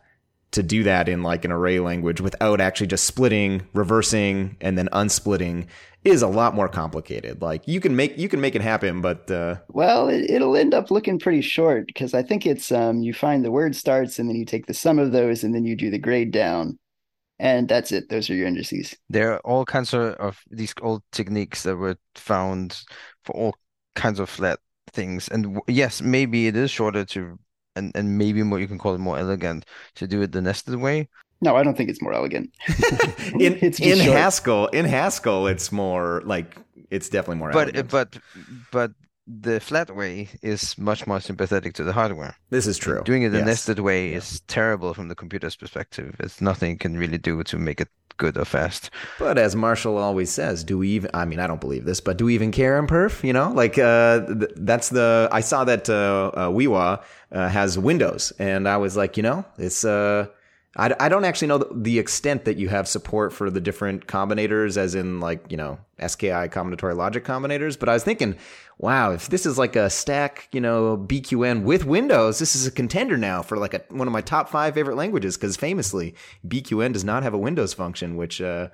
to 0.51 0.63
do 0.63 0.83
that 0.83 1.09
in 1.09 1.21
like 1.21 1.43
an 1.43 1.51
array 1.51 1.79
language 1.79 2.21
without 2.21 2.61
actually 2.61 2.87
just 2.87 3.03
splitting, 3.03 3.67
reversing, 3.73 4.55
and 4.61 4.77
then 4.77 4.87
unsplitting 4.93 5.67
is 6.05 6.21
a 6.21 6.27
lot 6.27 6.53
more 6.53 6.69
complicated. 6.69 7.41
Like 7.41 7.67
you 7.67 7.81
can 7.81 7.95
make 7.95 8.17
you 8.17 8.29
can 8.29 8.39
make 8.39 8.55
it 8.55 8.61
happen, 8.61 9.01
but 9.01 9.29
uh 9.31 9.55
well 9.69 10.07
it, 10.07 10.29
it'll 10.29 10.55
end 10.55 10.75
up 10.75 10.91
looking 10.91 11.17
pretty 11.17 11.41
short 11.41 11.87
because 11.87 12.13
i 12.13 12.21
think 12.21 12.45
it's 12.45 12.71
um 12.71 13.01
you 13.01 13.13
find 13.13 13.43
the 13.43 13.51
word 13.51 13.75
starts 13.75 14.19
and 14.19 14.29
then 14.29 14.35
you 14.35 14.45
take 14.45 14.67
the 14.67 14.73
sum 14.73 14.99
of 14.99 15.11
those 15.11 15.43
and 15.43 15.55
then 15.55 15.65
you 15.65 15.75
do 15.75 15.89
the 15.89 15.97
grade 15.97 16.31
down 16.31 16.77
and 17.39 17.67
that's 17.67 17.91
it 17.91 18.09
those 18.09 18.29
are 18.29 18.35
your 18.35 18.47
indices 18.47 18.95
There 19.09 19.33
are 19.33 19.39
all 19.39 19.65
kinds 19.65 19.93
of, 19.93 20.13
of 20.15 20.41
these 20.49 20.73
old 20.81 21.03
techniques 21.11 21.63
that 21.63 21.75
were 21.77 21.97
found 22.15 22.81
for 23.23 23.33
all 23.35 23.55
kinds 23.95 24.19
of 24.19 24.29
flat 24.29 24.59
things. 24.91 25.27
And 25.29 25.43
w- 25.55 25.61
yes, 25.67 26.01
maybe 26.01 26.47
it 26.47 26.55
is 26.55 26.71
shorter 26.71 27.05
to, 27.05 27.39
and, 27.75 27.91
and 27.95 28.17
maybe 28.17 28.43
more, 28.43 28.59
you 28.59 28.67
can 28.67 28.77
call 28.77 28.95
it 28.95 28.99
more 28.99 29.17
elegant 29.19 29.65
to 29.95 30.07
do 30.07 30.21
it 30.21 30.31
the 30.31 30.41
nested 30.41 30.75
way. 30.75 31.09
no 31.41 31.55
i 31.55 31.63
don't 31.63 31.75
think 31.77 31.89
it's 31.89 32.01
more 32.01 32.13
elegant 32.13 32.49
in 33.39 33.57
It's 33.61 33.79
in 33.79 33.99
short. 33.99 34.17
Haskell, 34.17 34.67
in 34.67 34.85
Haskell 34.85 35.47
it's 35.47 35.71
more 35.71 36.21
like 36.25 36.57
it's 36.89 37.09
definitely 37.09 37.37
more 37.37 37.51
But 37.51 37.57
elegant. 37.73 37.89
but 37.89 38.17
but 38.71 38.91
the 39.27 39.59
flat 39.59 39.95
way 39.95 40.29
is 40.41 40.77
much 40.77 41.07
more 41.07 41.19
sympathetic 41.19 41.73
to 41.73 41.83
the 41.83 41.93
hardware. 41.93 42.35
this 42.51 42.67
is 42.67 42.77
true. 42.77 43.01
Doing 43.03 43.23
it 43.23 43.29
the 43.29 43.39
Yes. 43.39 43.47
nested 43.47 43.79
way 43.79 44.11
Yeah. 44.11 44.17
is 44.17 44.41
terrible 44.47 44.93
from 44.93 45.07
the 45.07 45.15
computer's 45.15 45.55
perspective. 45.55 46.15
It's 46.19 46.41
nothing 46.41 46.71
you 46.71 46.77
can 46.77 46.97
really 46.97 47.17
do 47.17 47.43
to 47.43 47.57
make 47.57 47.81
it 47.81 47.87
good 48.17 48.37
or 48.37 48.45
fast. 48.45 48.91
But 49.19 49.37
as 49.37 49.55
Marshall 49.55 49.97
always 49.97 50.29
says, 50.31 50.63
do 50.63 50.77
we 50.77 50.89
even? 50.89 51.09
I 51.13 51.25
mean, 51.25 51.39
I 51.39 51.47
don't 51.47 51.59
believe 51.59 51.85
this, 51.85 51.99
but 51.99 52.17
do 52.17 52.25
we 52.25 52.33
even 52.35 52.51
care 52.51 52.77
in 52.79 52.87
perf? 52.87 53.23
You 53.23 53.33
know, 53.33 53.51
like 53.51 53.77
uh, 53.77 54.25
th- 54.27 54.51
that's 54.55 54.89
the. 54.89 55.27
I 55.31 55.41
saw 55.41 55.65
that 55.65 55.89
uh, 55.89 56.31
uh, 56.33 56.49
Uiua 56.49 57.01
uh, 57.31 57.49
has 57.49 57.77
Windows, 57.79 58.31
and 58.39 58.67
I 58.69 58.77
was 58.77 58.95
like, 58.95 59.17
you 59.17 59.23
know, 59.23 59.43
it's. 59.57 59.83
Uh, 59.83 60.27
I, 60.75 60.93
I 60.99 61.09
don't 61.09 61.23
actually 61.23 61.47
know 61.47 61.57
the, 61.57 61.99
extent 61.99 62.45
that 62.45 62.57
you 62.57 62.67
have 62.69 62.87
support 62.87 63.31
for 63.31 63.49
the 63.49 63.61
different 63.61 64.07
combinators, 64.07 64.75
as 64.75 64.93
in 64.93 65.21
like 65.21 65.49
you 65.49 65.57
know 65.57 65.79
SKI 65.99 66.49
combinatorial 66.49 66.97
logic 66.97 67.23
combinators. 67.23 67.79
But 67.79 67.87
I 67.87 67.93
was 67.93 68.03
thinking, 68.03 68.35
wow, 68.77 69.11
if 69.11 69.29
this 69.29 69.45
is 69.45 69.57
like 69.57 69.75
a 69.75 69.89
stack, 69.89 70.49
you 70.51 70.59
know, 70.59 70.97
BQN 70.97 71.63
with 71.63 71.85
Windows, 71.85 72.39
this 72.39 72.55
is 72.55 72.67
a 72.67 72.71
contender 72.71 73.15
now 73.15 73.41
for 73.41 73.57
like 73.57 73.73
a, 73.73 73.81
one 73.89 74.07
of 74.07 74.11
my 74.11 74.21
top 74.21 74.49
five 74.49 74.73
favorite 74.73 74.97
languages. 74.97 75.37
Because 75.37 75.55
famously, 75.55 76.15
BQN 76.45 76.91
does 76.91 77.05
not 77.05 77.23
have 77.23 77.33
a 77.33 77.37
Windows 77.39 77.73
function, 77.73 78.17
which 78.17 78.41
uh, 78.41 78.69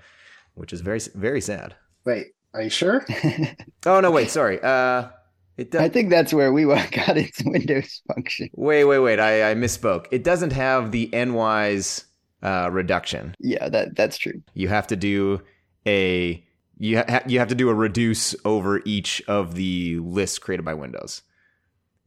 which 0.55 0.73
is 0.73 0.81
very 0.81 0.99
very 1.13 1.41
sad. 1.41 1.75
Wait, 2.03 2.27
are 2.53 2.63
you 2.63 2.69
sure? 2.69 3.05
Oh 3.85 3.99
no, 3.99 4.11
wait, 4.11 4.29
sorry. 4.29 4.59
Uh, 4.61 5.09
it 5.57 5.71
does. 5.71 5.81
I 5.81 5.89
think 5.89 6.09
that's 6.09 6.33
where 6.33 6.51
we 6.53 6.63
got 6.65 7.17
its 7.17 7.41
Windows 7.43 8.01
function. 8.07 8.49
Wait, 8.53 8.83
wait, 8.85 8.99
wait. 8.99 9.19
I, 9.19 9.51
I 9.51 9.55
misspoke. 9.55 10.07
It 10.11 10.23
doesn't 10.23 10.53
have 10.53 10.91
the 10.91 11.09
NWise 11.13 12.05
uh, 12.41 12.69
reduction. 12.71 13.35
Yeah, 13.39 13.69
that 13.69 13.95
that's 13.95 14.17
true. 14.17 14.41
You 14.53 14.67
have 14.69 14.87
to 14.87 14.95
do 14.95 15.41
a 15.85 16.43
you 16.77 16.97
ha- 16.97 17.23
you 17.27 17.39
have 17.39 17.49
to 17.49 17.55
do 17.55 17.69
a 17.69 17.73
reduce 17.73 18.35
over 18.45 18.81
each 18.85 19.21
of 19.27 19.55
the 19.55 19.99
lists 19.99 20.39
created 20.39 20.65
by 20.65 20.73
Windows. 20.73 21.21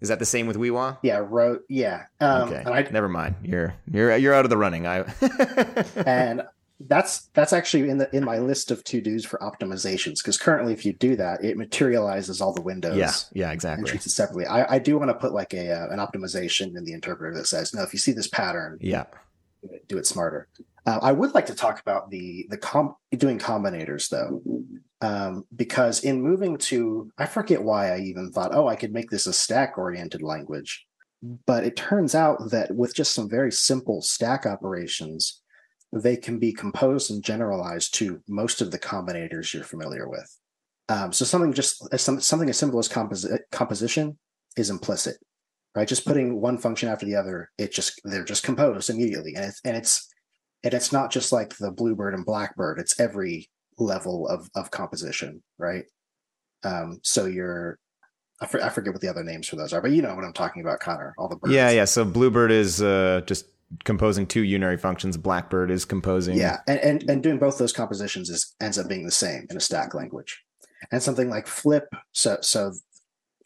Is 0.00 0.09
that 0.09 0.18
the 0.18 0.26
same 0.26 0.46
with 0.46 0.57
Uiua? 0.57 0.98
yeah, 1.02 1.22
wrote. 1.26 1.62
Yeah. 1.68 2.07
Um, 2.20 2.48
okay, 2.48 2.62
and 2.66 2.74
I 2.74 2.83
never 2.90 3.09
mind. 3.09 3.37
You're 3.42 3.74
you're 3.90 4.14
you're 4.16 4.35
out 4.35 4.44
of 4.44 4.50
the 4.50 4.57
running. 4.57 4.87
I 4.87 4.98
and 6.04 6.42
that's 6.80 7.28
that's 7.34 7.52
actually 7.52 7.88
in 7.88 7.98
the 7.98 8.14
in 8.14 8.24
my 8.24 8.38
list 8.38 8.70
of 8.70 8.82
to 8.84 9.00
dos 9.00 9.24
for 9.24 9.38
optimizations 9.38 10.18
because 10.18 10.37
currently 10.37 10.72
if 10.72 10.84
you 10.84 10.92
do 10.92 11.14
that 11.14 11.42
it 11.44 11.56
materializes 11.56 12.40
all 12.40 12.52
the 12.52 12.62
windows 12.62 12.96
yeah 12.96 13.12
yeah 13.32 13.52
exactly. 13.52 13.80
and 13.80 13.87
treats 13.87 14.06
it 14.06 14.10
separately. 14.10 14.46
I, 14.46 14.74
I 14.74 14.78
do 14.80 14.98
want 14.98 15.10
to 15.10 15.14
put 15.14 15.32
like 15.32 15.54
a 15.54 15.70
uh, 15.70 15.88
an 15.90 15.98
optimization 15.98 16.76
in 16.76 16.84
the 16.84 16.92
interpreter 16.92 17.34
that 17.37 17.46
says 17.46 17.72
no 17.74 17.82
if 17.82 17.92
you 17.92 17.98
see 17.98 18.12
this 18.12 18.26
pattern 18.26 18.78
yeah. 18.80 19.04
do 19.62 19.68
it, 19.72 19.88
do 19.88 19.98
it 19.98 20.06
smarter. 20.06 20.48
Uh, 20.87 20.98
i 21.00 21.12
would 21.12 21.32
like 21.32 21.46
to 21.46 21.54
talk 21.54 21.80
about 21.80 22.10
the 22.10 22.46
the 22.50 22.58
com 22.58 22.96
doing 23.16 23.38
combinators 23.38 24.08
though. 24.08 24.42
Um, 25.00 25.44
because 25.54 26.02
in 26.02 26.22
moving 26.22 26.56
to 26.58 27.10
i 27.18 27.26
forget 27.26 27.62
why 27.62 27.92
i 27.92 27.98
even 27.98 28.32
thought 28.32 28.54
oh 28.54 28.68
i 28.68 28.76
could 28.76 28.92
make 28.92 29.10
this 29.10 29.26
a 29.26 29.32
stack 29.32 29.78
oriented 29.78 30.22
language. 30.22 30.87
But 31.46 31.64
it 31.64 31.76
turns 31.76 32.14
out 32.14 32.50
that 32.50 32.74
with 32.74 32.94
just 32.94 33.14
some 33.14 33.30
very 33.30 33.52
simple 33.52 34.02
stack 34.02 34.44
operations 34.44 35.40
they 36.02 36.16
can 36.16 36.38
be 36.38 36.52
composed 36.52 37.11
and 37.11 37.22
generalized 37.22 37.94
to 37.94 38.20
most 38.28 38.61
of 38.61 38.70
the 38.70 38.78
combinators 38.78 39.52
you're 39.52 39.64
familiar 39.64 40.09
with. 40.09 40.38
Um, 40.88 41.12
so 41.12 41.24
something 41.24 41.52
just 41.52 41.87
as 41.92 42.02
some, 42.02 42.20
something 42.20 42.48
as 42.48 42.59
simple 42.59 42.78
as 42.78 42.88
composi- 42.88 43.38
composition 43.52 44.18
is 44.57 44.70
implicit, 44.70 45.16
right? 45.74 45.88
Just 45.88 46.04
putting 46.04 46.40
one 46.40 46.59
function 46.59 46.88
after 46.88 47.07
the 47.07 47.14
other, 47.14 47.50
it 47.59 47.72
just 47.72 48.00
they're 48.04 48.24
just 48.24 48.42
composed 48.42 48.90
immediately, 48.90 49.35
and 49.35 49.44
it's 49.46 49.61
and 49.64 49.76
it's 49.76 50.09
and 50.62 50.74
it's 50.74 50.92
not 50.92 51.11
just 51.11 51.33
like 51.33 51.57
the 51.57 51.70
bluebird 51.70 52.12
and 52.12 52.26
blackbird; 52.26 52.78
it's 52.78 53.00
every 53.00 53.48
level 53.78 54.28
of 54.28 54.50
of 54.54 54.70
composition, 54.70 55.42
right? 55.59 55.85
Um, 56.64 57.00
so 57.02 57.26
you're 57.26 57.78
I, 58.42 58.46
for, 58.46 58.62
I 58.62 58.68
forget 58.68 58.92
what 58.92 59.00
the 59.00 59.09
other 59.09 59.24
names 59.24 59.48
for 59.48 59.57
those 59.57 59.72
are, 59.72 59.80
but 59.80 59.92
you 59.92 60.02
know 60.02 60.14
what 60.14 60.24
I'm 60.24 60.33
talking 60.33 60.61
about, 60.62 60.80
Connor. 60.80 61.14
All 61.16 61.28
the 61.28 61.37
birds. 61.37 61.54
yeah 61.54 61.70
yeah. 61.70 61.85
So 61.85 62.04
Bluebird 62.04 62.50
is 62.50 62.83
uh, 62.83 63.22
just 63.26 63.46
composing 63.84 64.26
two 64.26 64.42
unary 64.42 64.78
functions. 64.78 65.16
Blackbird 65.16 65.70
is 65.70 65.84
composing. 65.84 66.37
Yeah, 66.37 66.60
and, 66.66 66.80
and 66.80 67.10
and 67.10 67.22
doing 67.22 67.38
both 67.38 67.58
those 67.58 67.72
compositions 67.72 68.30
is 68.30 68.54
ends 68.60 68.78
up 68.78 68.88
being 68.88 69.04
the 69.04 69.10
same 69.10 69.46
in 69.50 69.56
a 69.56 69.60
stack 69.60 69.94
language. 69.94 70.42
And 70.92 71.02
something 71.02 71.30
like 71.30 71.46
flip, 71.46 71.88
so 72.12 72.38
so 72.40 72.72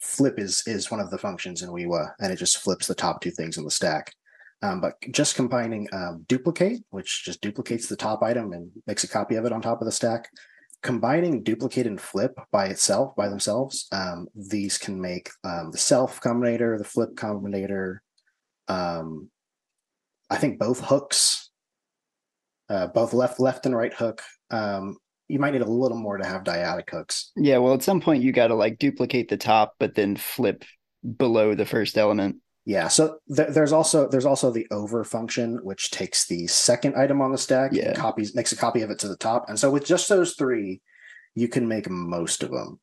flip 0.01 0.37
is 0.37 0.63
is 0.65 0.91
one 0.91 0.99
of 0.99 1.09
the 1.09 1.17
functions 1.17 1.61
in 1.61 1.69
Uiua, 1.69 2.13
and 2.19 2.31
it 2.31 2.37
just 2.37 2.57
flips 2.57 2.87
the 2.87 2.95
top 2.95 3.21
two 3.21 3.31
things 3.31 3.57
in 3.57 3.63
the 3.63 3.71
stack. 3.71 4.13
Um, 4.61 4.81
but 4.81 4.95
just 5.11 5.35
combining 5.35 5.87
um, 5.93 6.25
duplicate, 6.27 6.83
which 6.89 7.23
just 7.23 7.39
duplicates 7.39 7.87
the 7.87 7.95
top 7.95 8.21
item 8.21 8.51
and 8.51 8.69
makes 8.87 9.05
a 9.05 9.07
copy 9.07 9.35
of 9.35 9.45
it 9.45 9.53
on 9.53 9.61
top 9.61 9.79
of 9.81 9.85
the 9.85 9.91
stack, 9.91 10.29
combining 10.81 11.43
duplicate 11.43 11.87
and 11.87 11.99
flip 11.99 12.37
by 12.51 12.67
itself, 12.67 13.15
by 13.15 13.29
themselves, 13.29 13.87
um, 13.91 14.27
these 14.35 14.77
can 14.77 14.99
make 14.99 15.29
um, 15.43 15.71
the 15.71 15.77
self 15.77 16.21
combinator, 16.21 16.77
the 16.77 16.83
flip 16.83 17.11
combinator, 17.15 17.99
um, 18.67 19.29
I 20.29 20.37
think 20.37 20.59
both 20.59 20.79
hooks, 20.81 21.49
uh, 22.69 22.87
both 22.87 23.13
left, 23.13 23.39
left 23.39 23.65
and 23.65 23.75
right 23.75 23.93
hook. 23.93 24.21
Um, 24.51 24.97
you 25.27 25.39
might 25.39 25.53
need 25.53 25.61
a 25.61 25.69
little 25.69 25.97
more 25.97 26.17
to 26.17 26.25
have 26.27 26.43
dyadic 26.43 26.89
hooks. 26.89 27.31
Yeah, 27.35 27.57
well, 27.59 27.73
at 27.73 27.83
some 27.83 28.01
point 28.01 28.23
you 28.23 28.31
got 28.31 28.47
to 28.47 28.55
like 28.55 28.77
duplicate 28.79 29.29
the 29.29 29.37
top, 29.37 29.75
but 29.79 29.95
then 29.95 30.15
flip 30.15 30.63
below 31.17 31.55
the 31.55 31.65
first 31.65 31.97
element. 31.97 32.37
Yeah. 32.65 32.87
So 32.87 33.17
th- 33.35 33.49
there's 33.49 33.71
also 33.71 34.07
there's 34.07 34.25
also 34.25 34.51
the 34.51 34.67
over 34.71 35.03
function, 35.03 35.59
which 35.63 35.91
takes 35.91 36.27
the 36.27 36.45
second 36.47 36.95
item 36.95 37.21
on 37.21 37.31
the 37.31 37.37
stack, 37.37 37.71
Yeah. 37.73 37.89
and 37.89 37.97
copies 37.97 38.35
makes 38.35 38.51
a 38.51 38.55
copy 38.57 38.81
of 38.81 38.89
it 38.89 38.99
to 38.99 39.07
the 39.07 39.17
top. 39.17 39.45
And 39.49 39.57
so 39.59 39.71
with 39.71 39.85
just 39.85 40.09
those 40.09 40.33
three, 40.33 40.81
you 41.35 41.47
can 41.47 41.67
make 41.67 41.89
most 41.89 42.43
of 42.43 42.51
them. 42.51 42.79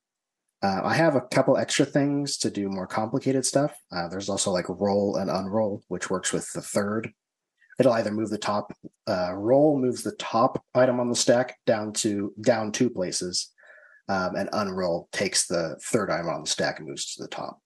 Uh, 0.62 0.80
I 0.82 0.94
have 0.94 1.14
a 1.14 1.20
couple 1.20 1.56
extra 1.56 1.84
things 1.84 2.38
to 2.38 2.50
do 2.50 2.68
more 2.68 2.86
complicated 2.86 3.44
stuff. 3.44 3.76
Uh, 3.92 4.08
there's 4.08 4.28
also 4.28 4.50
like 4.50 4.68
roll 4.68 5.16
and 5.16 5.30
unroll, 5.30 5.82
which 5.88 6.10
works 6.10 6.32
with 6.32 6.50
the 6.52 6.62
third. 6.62 7.12
It'll 7.78 7.92
either 7.92 8.10
move 8.10 8.30
the 8.30 8.38
top 8.38 8.72
uh, 9.08 9.32
roll 9.34 9.78
moves 9.78 10.02
the 10.02 10.12
top 10.12 10.64
item 10.74 10.98
on 10.98 11.08
the 11.08 11.14
stack 11.14 11.58
down 11.66 11.92
to 11.94 12.32
down 12.40 12.72
two 12.72 12.88
places, 12.90 13.52
um, 14.08 14.34
and 14.34 14.48
unroll 14.52 15.08
takes 15.12 15.46
the 15.46 15.78
third 15.82 16.10
item 16.10 16.28
on 16.28 16.40
the 16.42 16.46
stack 16.48 16.78
and 16.78 16.88
moves 16.88 17.14
to 17.14 17.22
the 17.22 17.28
top. 17.28 17.60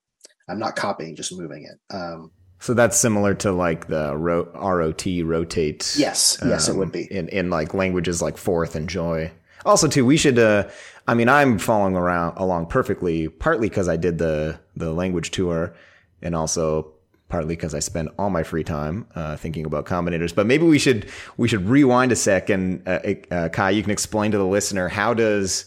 I'm 0.48 0.58
not 0.58 0.74
copying, 0.74 1.14
just 1.14 1.32
moving 1.32 1.62
it. 1.64 1.94
Um, 1.94 2.32
So 2.58 2.74
that's 2.74 2.96
similar 2.96 3.34
to 3.34 3.52
like 3.52 3.86
the 3.86 4.16
ro- 4.16 4.50
ROT 4.54 5.06
rotate. 5.24 5.94
yes, 5.96 6.38
yes, 6.44 6.68
it 6.68 6.72
um, 6.72 6.78
would 6.78 6.92
be. 6.92 7.04
in 7.10 7.28
in 7.28 7.48
like 7.50 7.72
languages 7.72 8.20
like 8.20 8.36
Forth 8.36 8.74
and 8.74 8.88
Joy. 8.88 9.30
Also, 9.64 9.86
too, 9.88 10.04
we 10.04 10.16
should. 10.16 10.38
Uh, 10.38 10.68
I 11.06 11.14
mean, 11.14 11.28
I'm 11.28 11.58
following 11.58 11.94
around 11.94 12.36
along 12.36 12.66
perfectly, 12.66 13.28
partly 13.28 13.68
because 13.68 13.88
I 13.88 13.96
did 13.96 14.18
the 14.18 14.58
the 14.74 14.92
language 14.92 15.30
tour, 15.30 15.74
and 16.20 16.34
also 16.34 16.94
partly 17.30 17.56
because 17.56 17.74
I 17.74 17.78
spend 17.78 18.10
all 18.18 18.28
my 18.28 18.42
free 18.42 18.64
time 18.64 19.06
uh, 19.14 19.36
thinking 19.36 19.64
about 19.64 19.86
combinators. 19.86 20.34
But 20.34 20.46
maybe 20.46 20.64
we 20.64 20.78
should 20.78 21.08
we 21.38 21.48
should 21.48 21.66
rewind 21.68 22.12
a 22.12 22.16
sec 22.16 22.50
and 22.50 22.86
uh, 22.86 23.00
uh, 23.30 23.48
Kai, 23.48 23.70
you 23.70 23.82
can 23.82 23.92
explain 23.92 24.32
to 24.32 24.38
the 24.38 24.46
listener 24.46 24.88
how 24.88 25.14
does. 25.14 25.66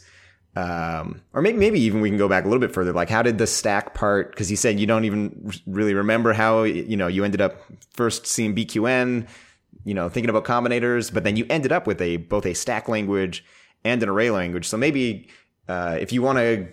Um, 0.56 1.24
or 1.34 1.42
maybe 1.42 1.58
maybe 1.58 1.80
even 1.80 2.00
we 2.00 2.10
can 2.10 2.20
go 2.20 2.30
back 2.30 2.46
a 2.46 2.48
little 2.48 2.62
bit 2.62 2.76
further. 2.76 2.94
Like, 2.94 3.10
how 3.10 3.24
did 3.24 3.40
the 3.40 3.48
stack 3.48 3.96
part? 3.96 4.30
Because 4.30 4.52
you 4.52 4.58
said 4.58 4.80
you 4.80 4.86
don't 4.86 5.04
even 5.04 5.52
really 5.66 5.96
remember 5.96 6.32
how 6.32 6.62
you 6.62 6.96
know 6.96 7.08
you 7.08 7.24
ended 7.24 7.42
up 7.42 7.64
first 7.94 8.28
seeing 8.28 8.54
BQN, 8.54 9.28
you 9.84 9.96
know, 9.96 10.10
thinking 10.10 10.30
about 10.30 10.46
combinators, 10.46 11.12
but 11.12 11.24
then 11.24 11.38
you 11.38 11.48
ended 11.50 11.72
up 11.72 11.88
with 11.88 12.00
a 12.02 12.18
both 12.18 12.46
a 12.46 12.54
stack 12.54 12.88
language 12.88 13.44
and 13.84 14.04
an 14.04 14.10
array 14.10 14.30
language. 14.30 14.68
So 14.68 14.78
maybe 14.78 15.28
uh, 15.68 15.98
if 16.00 16.12
you 16.12 16.22
want 16.22 16.38
to, 16.38 16.68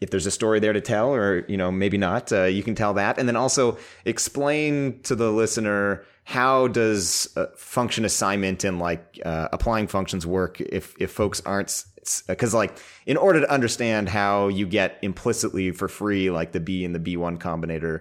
if 0.00 0.10
there's 0.10 0.26
a 0.26 0.30
story 0.30 0.60
there 0.60 0.72
to 0.72 0.80
tell, 0.80 1.14
or 1.14 1.44
you 1.48 1.56
know, 1.56 1.70
maybe 1.70 1.98
not, 1.98 2.32
uh, 2.32 2.44
you 2.44 2.62
can 2.62 2.74
tell 2.74 2.94
that, 2.94 3.18
and 3.18 3.28
then 3.28 3.36
also 3.36 3.78
explain 4.04 5.00
to 5.02 5.14
the 5.14 5.30
listener 5.30 6.04
how 6.24 6.68
does 6.68 7.28
uh, 7.36 7.46
function 7.56 8.04
assignment 8.04 8.62
and 8.62 8.78
like 8.78 9.18
uh, 9.24 9.48
applying 9.52 9.86
functions 9.86 10.26
work 10.26 10.60
if 10.60 10.94
if 11.00 11.10
folks 11.10 11.40
aren't 11.46 11.84
because 12.26 12.54
like 12.54 12.78
in 13.06 13.16
order 13.16 13.40
to 13.40 13.50
understand 13.50 14.08
how 14.08 14.48
you 14.48 14.66
get 14.66 14.98
implicitly 15.02 15.70
for 15.70 15.88
free 15.88 16.30
like 16.30 16.52
the 16.52 16.60
b 16.60 16.84
and 16.84 16.94
the 16.94 17.00
b1 17.00 17.38
combinator 17.38 18.00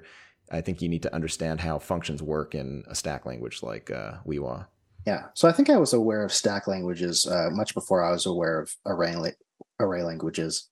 i 0.51 0.61
think 0.61 0.81
you 0.81 0.87
need 0.87 1.03
to 1.03 1.13
understand 1.13 1.59
how 1.59 1.77
functions 1.79 2.21
work 2.21 2.55
in 2.55 2.83
a 2.89 2.95
stack 2.95 3.25
language 3.25 3.63
like 3.63 3.91
uh, 3.91 4.13
Uiua 4.25 4.67
Yeah. 5.05 5.27
So 5.33 5.47
I 5.47 5.53
think 5.53 5.69
I 5.69 5.77
was 5.77 5.93
aware 5.93 6.25
of 6.25 6.33
stack 6.33 6.67
languages 6.67 7.25
uh, 7.25 7.49
much 7.51 7.73
before 7.73 8.03
I 8.03 8.11
was 8.11 8.25
aware 8.25 8.59
of 8.59 8.75
array 8.85 9.15
array 9.79 10.03
languages. 10.03 10.67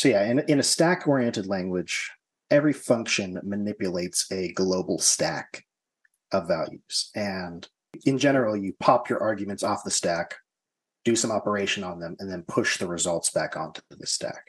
So 0.00 0.08
yeah, 0.08 0.24
in 0.24 0.38
in 0.48 0.60
a 0.60 0.62
stack 0.62 1.06
oriented 1.06 1.46
language, 1.46 2.10
every 2.50 2.72
function 2.72 3.38
manipulates 3.42 4.26
a 4.32 4.50
global 4.52 4.98
stack 4.98 5.66
of 6.32 6.48
values, 6.48 7.10
and 7.14 7.68
in 8.06 8.16
general, 8.16 8.56
you 8.56 8.72
pop 8.80 9.10
your 9.10 9.20
arguments 9.20 9.62
off 9.62 9.84
the 9.84 9.90
stack, 9.90 10.36
do 11.04 11.14
some 11.14 11.30
operation 11.30 11.84
on 11.84 12.00
them, 12.00 12.16
and 12.18 12.30
then 12.30 12.44
push 12.48 12.78
the 12.78 12.88
results 12.88 13.28
back 13.28 13.58
onto 13.58 13.82
the 13.90 14.06
stack. 14.06 14.42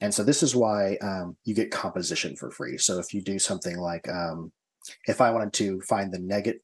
And 0.00 0.14
so 0.14 0.22
this 0.22 0.44
is 0.44 0.54
why 0.54 0.96
um, 1.02 1.36
you 1.44 1.54
get 1.54 1.72
composition 1.72 2.36
for 2.36 2.52
free. 2.52 2.78
So 2.78 3.00
if 3.00 3.12
you 3.12 3.20
do 3.20 3.40
something 3.40 3.78
like 3.78 4.08
um, 4.08 4.52
if 5.08 5.20
I 5.20 5.32
wanted 5.32 5.54
to 5.54 5.80
find 5.80 6.12
the 6.12 6.20
negative 6.20 6.60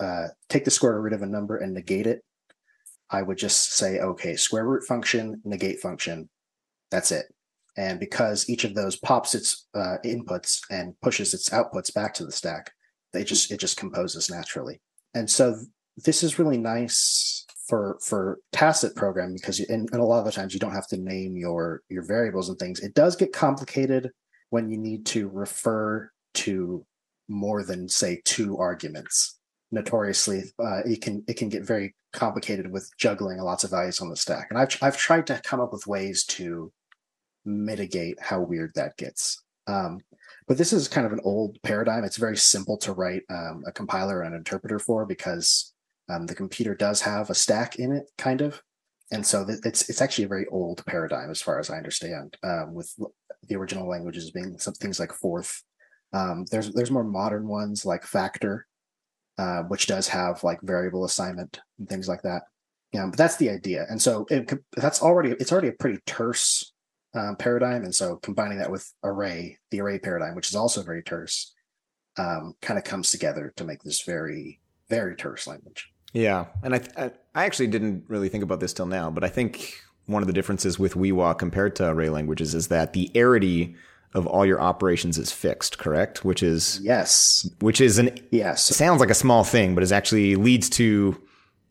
uh, 0.00 0.26
take 0.48 0.64
the 0.64 0.72
square 0.72 1.00
root 1.00 1.12
of 1.12 1.22
a 1.22 1.26
number 1.26 1.58
and 1.58 1.72
negate 1.74 2.08
it, 2.08 2.24
I 3.08 3.22
would 3.22 3.38
just 3.38 3.74
say, 3.74 4.00
okay, 4.00 4.34
square 4.34 4.66
root 4.66 4.82
function, 4.82 5.40
negate 5.44 5.78
function. 5.78 6.28
That's 6.90 7.12
it. 7.12 7.26
And 7.76 7.98
because 7.98 8.48
each 8.48 8.64
of 8.64 8.74
those 8.74 8.96
pops 8.96 9.34
its 9.34 9.66
uh, 9.74 9.96
inputs 10.04 10.60
and 10.70 10.98
pushes 11.00 11.32
its 11.32 11.48
outputs 11.50 11.92
back 11.92 12.12
to 12.14 12.24
the 12.24 12.32
stack, 12.32 12.70
they 13.12 13.24
just 13.24 13.50
it 13.50 13.60
just 13.60 13.76
composes 13.76 14.30
naturally. 14.30 14.80
And 15.14 15.28
so 15.28 15.54
th- 15.54 15.66
this 15.96 16.22
is 16.22 16.38
really 16.38 16.58
nice 16.58 17.46
for 17.66 17.98
for 18.04 18.38
tacit 18.52 18.94
programming 18.94 19.36
because 19.36 19.58
you, 19.58 19.66
and, 19.68 19.88
and 19.92 20.00
a 20.00 20.04
lot 20.04 20.18
of 20.18 20.24
the 20.26 20.32
times 20.32 20.52
you 20.52 20.60
don't 20.60 20.72
have 20.72 20.88
to 20.88 20.96
name 20.98 21.36
your 21.36 21.82
your 21.88 22.04
variables 22.04 22.48
and 22.48 22.58
things. 22.58 22.80
It 22.80 22.94
does 22.94 23.16
get 23.16 23.32
complicated 23.32 24.10
when 24.50 24.70
you 24.70 24.76
need 24.76 25.06
to 25.06 25.28
refer 25.28 26.10
to 26.34 26.84
more 27.28 27.62
than 27.62 27.88
say 27.88 28.20
two 28.24 28.58
arguments 28.58 29.38
notoriously 29.70 30.42
uh, 30.58 30.80
it 30.84 31.00
can 31.00 31.24
it 31.26 31.36
can 31.38 31.48
get 31.48 31.64
very 31.64 31.94
complicated 32.12 32.70
with 32.70 32.88
juggling 32.98 33.38
lots 33.38 33.64
of 33.64 33.70
values 33.70 34.00
on 34.00 34.10
the 34.10 34.16
stack. 34.16 34.48
And 34.50 34.58
I've 34.58 34.76
I've 34.82 34.96
tried 34.96 35.26
to 35.28 35.40
come 35.42 35.60
up 35.60 35.72
with 35.72 35.86
ways 35.86 36.24
to 36.26 36.70
mitigate 37.44 38.20
how 38.20 38.40
weird 38.40 38.72
that 38.74 38.96
gets. 38.96 39.42
Um, 39.66 40.00
but 40.48 40.58
this 40.58 40.72
is 40.72 40.88
kind 40.88 41.06
of 41.06 41.12
an 41.12 41.20
old 41.22 41.62
paradigm. 41.62 42.04
It's 42.04 42.16
very 42.16 42.36
simple 42.36 42.76
to 42.78 42.92
write 42.92 43.22
um, 43.30 43.62
a 43.66 43.72
compiler 43.72 44.22
and 44.22 44.34
an 44.34 44.38
interpreter 44.38 44.78
for 44.78 45.06
because 45.06 45.72
um, 46.08 46.26
the 46.26 46.34
computer 46.34 46.74
does 46.74 47.00
have 47.02 47.30
a 47.30 47.34
stack 47.34 47.76
in 47.76 47.92
it, 47.92 48.10
kind 48.18 48.40
of, 48.40 48.60
and 49.12 49.24
so 49.24 49.44
th- 49.44 49.60
it's 49.64 49.88
it's 49.88 50.02
actually 50.02 50.24
a 50.24 50.28
very 50.28 50.46
old 50.50 50.84
paradigm 50.84 51.30
as 51.30 51.40
far 51.40 51.58
as 51.60 51.70
I 51.70 51.76
understand. 51.76 52.36
Um, 52.42 52.74
with 52.74 52.92
the 53.48 53.56
original 53.56 53.88
languages 53.88 54.30
being 54.30 54.58
some 54.58 54.74
things 54.74 55.00
like 55.00 55.12
Forth. 55.12 55.62
Um, 56.12 56.44
there's 56.50 56.72
there's 56.72 56.90
more 56.90 57.04
modern 57.04 57.48
ones 57.48 57.86
like 57.86 58.04
Factor, 58.04 58.66
uh, 59.38 59.62
which 59.62 59.86
does 59.86 60.08
have 60.08 60.44
like 60.44 60.60
variable 60.62 61.04
assignment 61.04 61.60
and 61.78 61.88
things 61.88 62.08
like 62.08 62.22
that. 62.22 62.42
Yeah, 62.92 63.06
but 63.06 63.16
that's 63.16 63.36
the 63.36 63.50
idea, 63.50 63.86
and 63.88 64.00
so 64.00 64.26
it, 64.28 64.52
that's 64.76 65.02
already 65.02 65.30
it's 65.30 65.52
already 65.52 65.68
a 65.68 65.72
pretty 65.72 65.98
terse 66.06 66.71
um, 67.14 67.36
paradigm, 67.36 67.84
and 67.84 67.94
so 67.94 68.16
combining 68.16 68.58
that 68.58 68.70
with 68.70 68.92
array, 69.04 69.58
the 69.70 69.80
array 69.80 69.98
paradigm, 69.98 70.34
which 70.34 70.48
is 70.48 70.56
also 70.56 70.82
very 70.82 71.02
terse, 71.02 71.52
um, 72.16 72.54
kind 72.60 72.78
of 72.78 72.84
comes 72.84 73.10
together 73.10 73.52
to 73.56 73.64
make 73.64 73.82
this 73.82 74.02
very 74.02 74.60
very 74.88 75.16
terse 75.16 75.46
language. 75.46 75.90
Yeah, 76.12 76.46
and 76.62 76.74
I, 76.74 76.80
I 76.96 77.10
I 77.34 77.44
actually 77.44 77.68
didn't 77.68 78.04
really 78.08 78.28
think 78.28 78.44
about 78.44 78.60
this 78.60 78.72
till 78.72 78.86
now, 78.86 79.10
but 79.10 79.24
I 79.24 79.28
think 79.28 79.80
one 80.06 80.22
of 80.22 80.26
the 80.26 80.32
differences 80.32 80.78
with 80.78 80.94
Uiua 80.94 81.38
compared 81.38 81.76
to 81.76 81.88
array 81.88 82.10
languages 82.10 82.54
is 82.54 82.68
that 82.68 82.92
the 82.92 83.10
arity 83.14 83.74
of 84.14 84.26
all 84.26 84.44
your 84.44 84.60
operations 84.60 85.16
is 85.16 85.32
fixed, 85.32 85.78
correct? 85.78 86.24
Which 86.24 86.42
is 86.42 86.80
yes, 86.82 87.48
which 87.60 87.80
is 87.80 87.98
an 87.98 88.18
yes 88.30 88.64
sounds 88.64 89.00
like 89.00 89.10
a 89.10 89.14
small 89.14 89.44
thing, 89.44 89.74
but 89.74 89.82
is 89.82 89.92
actually 89.92 90.36
leads 90.36 90.68
to 90.70 91.20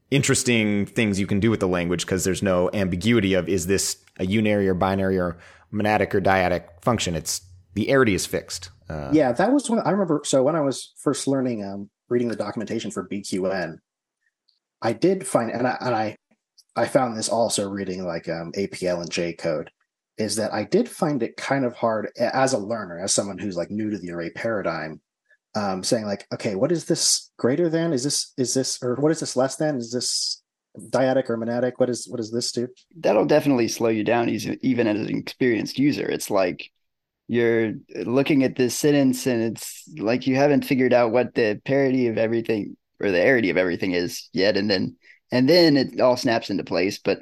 interesting 0.10 0.86
things 0.86 1.20
you 1.20 1.28
can 1.28 1.40
do 1.40 1.50
with 1.50 1.62
the 1.62 1.68
language 1.68 2.06
because 2.06 2.24
there's 2.26 2.44
no 2.44 2.70
ambiguity 2.74 3.34
of 3.34 3.48
is 3.48 3.68
this 3.68 4.04
a 4.22 4.26
unary 4.26 4.68
or 4.68 4.74
binary 4.74 5.18
or 5.18 5.38
monadic 5.74 6.14
or 6.14 6.22
dyadic 6.22 6.66
function. 6.82 7.16
It's 7.16 7.42
the 7.74 7.88
arity 7.88 8.14
is 8.14 8.26
fixed. 8.26 8.70
Uh, 8.90 9.10
yeah, 9.12 9.32
that 9.32 9.52
was 9.52 9.70
when 9.70 9.80
I 9.80 9.90
remember. 9.92 10.22
So 10.24 10.44
when 10.44 10.56
I 10.56 10.62
was 10.62 10.94
first 10.98 11.28
learning, 11.28 11.64
um, 11.66 11.90
reading 12.10 12.28
the 12.28 12.36
documentation 12.36 12.92
for 12.92 13.08
BQN, 13.08 13.78
I 14.82 14.94
did 14.94 15.26
find, 15.26 15.50
and 15.52 15.68
I, 15.68 15.78
and 15.80 15.96
I, 15.96 16.18
I 16.76 16.86
found 16.86 17.18
this 17.18 17.30
also 17.30 17.70
reading 17.70 18.06
like 18.06 18.28
um, 18.30 18.52
APL 18.54 19.02
and 19.02 19.10
J 19.10 19.34
code, 19.34 19.72
is 20.18 20.36
that 20.36 20.54
I 20.54 20.66
did 20.66 20.90
find 20.90 21.24
it 21.24 21.38
kind 21.38 21.66
of 21.66 21.76
hard 21.76 22.10
as 22.18 22.54
a 22.54 22.58
learner, 22.58 23.00
as 23.00 23.14
someone 23.14 23.38
who's 23.38 23.58
like 23.58 23.72
new 23.72 23.90
to 23.90 23.98
the 23.98 24.12
array 24.12 24.30
paradigm, 24.30 25.02
um, 25.56 25.84
saying 25.84 26.06
like, 26.06 26.28
okay, 26.34 26.56
what 26.56 26.72
is 26.72 26.86
this 26.86 27.32
greater 27.38 27.70
than? 27.70 27.94
Is 27.94 28.04
this 28.04 28.34
is 28.38 28.54
this 28.54 28.82
or 28.84 28.96
what 28.96 29.12
is 29.12 29.20
this 29.20 29.36
less 29.36 29.56
than? 29.56 29.78
Is 29.78 29.92
this 29.92 30.41
dyadic 30.78 31.30
or 31.30 31.38
monadic? 31.38 31.74
What 31.78 31.90
is 31.90 32.08
what 32.08 32.18
does 32.18 32.32
this 32.32 32.52
do? 32.52 32.68
That'll 32.96 33.26
definitely 33.26 33.68
slow 33.68 33.90
you 33.90 34.04
down, 34.04 34.30
even 34.30 34.88
as 34.88 35.08
an 35.08 35.18
experienced 35.18 35.78
user. 35.80 36.10
It's 36.10 36.30
like 36.30 36.72
you're 37.28 37.74
looking 38.04 38.44
at 38.44 38.56
this 38.56 38.76
sentence 38.76 39.26
and 39.26 39.42
it's 39.42 39.84
like 39.98 40.28
you 40.28 40.36
haven't 40.36 40.66
figured 40.66 40.94
out 40.94 41.12
what 41.12 41.34
the 41.34 41.62
parity 41.64 42.08
of 42.08 42.18
everything 42.18 42.76
or 43.00 43.12
the 43.12 43.18
arity 43.18 43.50
of 43.50 43.58
everything 43.58 43.94
is 43.94 44.30
yet, 44.34 44.58
and 44.58 44.70
then 44.70 44.96
and 45.32 45.48
then 45.48 45.78
it 45.78 46.00
all 46.00 46.18
snaps 46.18 46.50
into 46.50 46.64
place. 46.64 47.00
But 47.00 47.20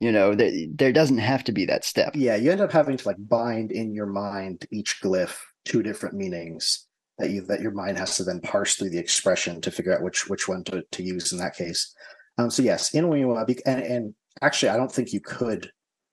you 0.00 0.10
know, 0.10 0.34
there, 0.34 0.50
there 0.74 0.92
doesn't 0.92 1.18
have 1.18 1.44
to 1.44 1.52
be 1.52 1.66
that 1.66 1.84
step. 1.84 2.12
Yeah, 2.16 2.34
you 2.34 2.50
end 2.50 2.60
up 2.60 2.72
having 2.72 2.96
to 2.96 3.08
like 3.08 3.16
bind 3.18 3.70
in 3.70 3.94
your 3.94 4.06
mind 4.06 4.66
each 4.72 5.00
glyph 5.00 5.38
two 5.64 5.80
different 5.80 6.16
meanings 6.16 6.88
that 7.18 7.30
you 7.30 7.42
that 7.42 7.60
your 7.60 7.70
mind 7.70 7.96
has 7.98 8.16
to 8.16 8.24
then 8.24 8.40
parse 8.40 8.74
through 8.74 8.90
the 8.90 8.98
expression 8.98 9.60
to 9.60 9.70
figure 9.70 9.94
out 9.94 10.02
which 10.02 10.28
which 10.28 10.48
one 10.48 10.64
to, 10.64 10.82
to 10.90 11.02
use 11.02 11.32
in 11.32 11.38
that 11.38 11.56
case. 11.56 11.94
Um, 12.38 12.50
so 12.50 12.62
yes, 12.62 12.94
in 12.94 13.04
and, 13.04 13.82
and 13.82 14.14
actually, 14.40 14.70
I 14.70 14.76
don't 14.76 14.90
think 14.90 15.12
you 15.12 15.20
could 15.20 15.70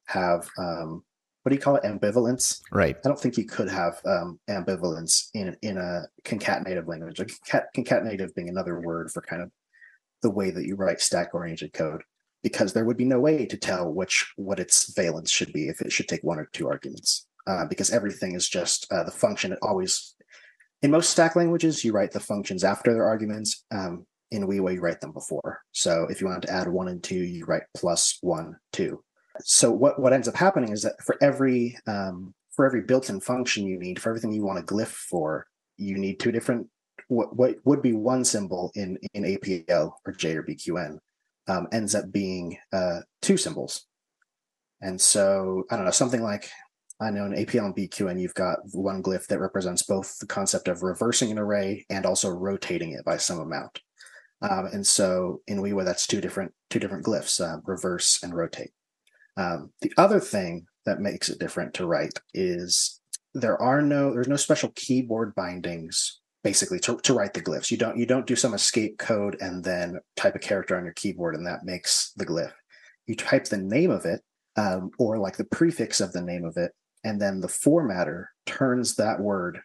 have 0.07 0.47
um, 0.57 1.03
what 1.43 1.49
do 1.49 1.55
you 1.55 1.61
call 1.61 1.77
it 1.77 1.83
ambivalence? 1.83 2.59
Right. 2.71 2.97
I 3.03 3.07
don't 3.07 3.19
think 3.19 3.37
you 3.37 3.45
could 3.45 3.69
have 3.69 4.01
um, 4.05 4.39
ambivalence 4.49 5.29
in 5.33 5.55
in 5.61 5.77
a 5.77 6.03
concatenative 6.23 6.87
language. 6.87 7.19
Like 7.19 7.31
concatenative 7.75 8.35
being 8.35 8.49
another 8.49 8.79
word 8.81 9.11
for 9.11 9.21
kind 9.21 9.41
of 9.41 9.51
the 10.21 10.29
way 10.29 10.51
that 10.51 10.65
you 10.65 10.75
write 10.75 10.99
stack 10.99 11.33
oriented 11.33 11.73
code, 11.73 12.03
because 12.43 12.73
there 12.73 12.85
would 12.85 12.97
be 12.97 13.05
no 13.05 13.19
way 13.19 13.45
to 13.45 13.57
tell 13.57 13.91
which 13.91 14.31
what 14.35 14.59
its 14.59 14.93
valence 14.93 15.31
should 15.31 15.53
be 15.53 15.69
if 15.69 15.81
it 15.81 15.91
should 15.91 16.07
take 16.07 16.23
one 16.23 16.39
or 16.39 16.49
two 16.51 16.67
arguments. 16.67 17.25
Uh, 17.47 17.65
because 17.65 17.89
everything 17.89 18.35
is 18.35 18.47
just 18.47 18.85
uh, 18.91 19.03
the 19.03 19.11
function. 19.11 19.53
It 19.53 19.59
always 19.61 20.15
in 20.81 20.91
most 20.91 21.09
stack 21.09 21.35
languages, 21.35 21.83
you 21.83 21.93
write 21.93 22.11
the 22.11 22.19
functions 22.19 22.63
after 22.63 22.93
their 22.93 23.05
arguments. 23.05 23.65
Um, 23.71 24.05
in 24.31 24.45
Uiua, 24.45 24.73
you 24.73 24.81
write 24.81 25.01
them 25.01 25.11
before. 25.11 25.61
So 25.71 26.07
if 26.09 26.21
you 26.21 26.27
want 26.27 26.43
to 26.43 26.51
add 26.51 26.67
one 26.67 26.87
and 26.87 27.03
two, 27.03 27.23
you 27.23 27.45
write 27.45 27.63
plus 27.75 28.17
one, 28.21 28.55
two. 28.71 29.03
So 29.41 29.71
what, 29.71 29.99
what 29.99 30.13
ends 30.13 30.27
up 30.27 30.35
happening 30.35 30.71
is 30.71 30.83
that 30.83 31.01
for 31.03 31.17
every 31.21 31.77
um, 31.87 32.33
for 32.51 32.65
every 32.65 32.81
built-in 32.81 33.21
function 33.21 33.65
you 33.65 33.79
need, 33.79 34.01
for 34.01 34.09
everything 34.09 34.33
you 34.33 34.43
want 34.43 34.59
a 34.59 34.63
glyph 34.63 34.87
for, 34.87 35.47
you 35.77 35.97
need 35.97 36.19
two 36.19 36.31
different 36.31 36.67
what, 37.07 37.35
what 37.35 37.55
would 37.63 37.81
be 37.81 37.93
one 37.93 38.25
symbol 38.25 38.71
in 38.75 38.97
in 39.13 39.23
APL 39.23 39.93
or 40.05 40.13
J 40.13 40.35
or 40.35 40.43
BQN 40.43 40.99
um, 41.47 41.67
ends 41.71 41.95
up 41.95 42.11
being 42.11 42.57
uh, 42.73 42.99
two 43.21 43.37
symbols. 43.37 43.85
And 44.81 44.99
so 44.99 45.63
I 45.69 45.75
don't 45.75 45.85
know 45.85 45.91
something 45.91 46.21
like 46.21 46.49
I 47.01 47.11
know 47.11 47.25
in 47.25 47.33
APL 47.33 47.65
and 47.65 47.75
BQN, 47.75 48.19
you've 48.19 48.33
got 48.33 48.59
one 48.73 49.01
glyph 49.01 49.27
that 49.27 49.39
represents 49.39 49.83
both 49.83 50.17
the 50.19 50.27
concept 50.27 50.67
of 50.67 50.83
reversing 50.83 51.31
an 51.31 51.39
array 51.39 51.85
and 51.89 52.05
also 52.05 52.29
rotating 52.29 52.91
it 52.91 53.05
by 53.05 53.17
some 53.17 53.39
amount. 53.39 53.79
Um, 54.41 54.67
and 54.71 54.85
so 54.87 55.41
in 55.47 55.57
Uiua, 55.57 55.83
that's 55.83 56.07
two 56.07 56.21
different 56.21 56.53
two 56.69 56.79
different 56.79 57.05
glyphs, 57.05 57.41
uh, 57.41 57.59
reverse 57.65 58.19
and 58.23 58.33
rotate. 58.33 58.71
Um, 59.37 59.71
the 59.81 59.91
other 59.97 60.19
thing 60.19 60.65
that 60.85 61.01
makes 61.01 61.29
it 61.29 61.39
different 61.39 61.73
to 61.75 61.85
write 61.85 62.19
is 62.33 62.99
there 63.33 63.61
are 63.61 63.81
no 63.81 64.13
there's 64.13 64.27
no 64.27 64.35
special 64.35 64.71
keyboard 64.75 65.35
bindings 65.35 66.19
basically 66.43 66.79
to, 66.79 66.97
to 66.99 67.13
write 67.13 67.33
the 67.33 67.41
glyphs. 67.41 67.69
You 67.69 67.77
don't 67.77 67.97
you 67.97 68.05
don't 68.05 68.25
do 68.25 68.35
some 68.35 68.53
escape 68.53 68.97
code 68.97 69.37
and 69.41 69.63
then 69.63 69.99
type 70.15 70.35
a 70.35 70.39
character 70.39 70.77
on 70.77 70.85
your 70.85 70.93
keyboard 70.93 71.35
and 71.35 71.45
that 71.45 71.65
makes 71.65 72.13
the 72.15 72.25
glyph. 72.25 72.53
You 73.07 73.15
type 73.15 73.45
the 73.45 73.57
name 73.57 73.91
of 73.91 74.05
it 74.05 74.21
um, 74.55 74.91
or 74.97 75.17
like 75.17 75.37
the 75.37 75.45
prefix 75.45 75.99
of 75.99 76.13
the 76.13 76.21
name 76.21 76.45
of 76.45 76.57
it 76.57 76.71
and 77.03 77.21
then 77.21 77.39
the 77.39 77.47
formatter 77.47 78.25
turns 78.45 78.95
that 78.95 79.19
word 79.19 79.59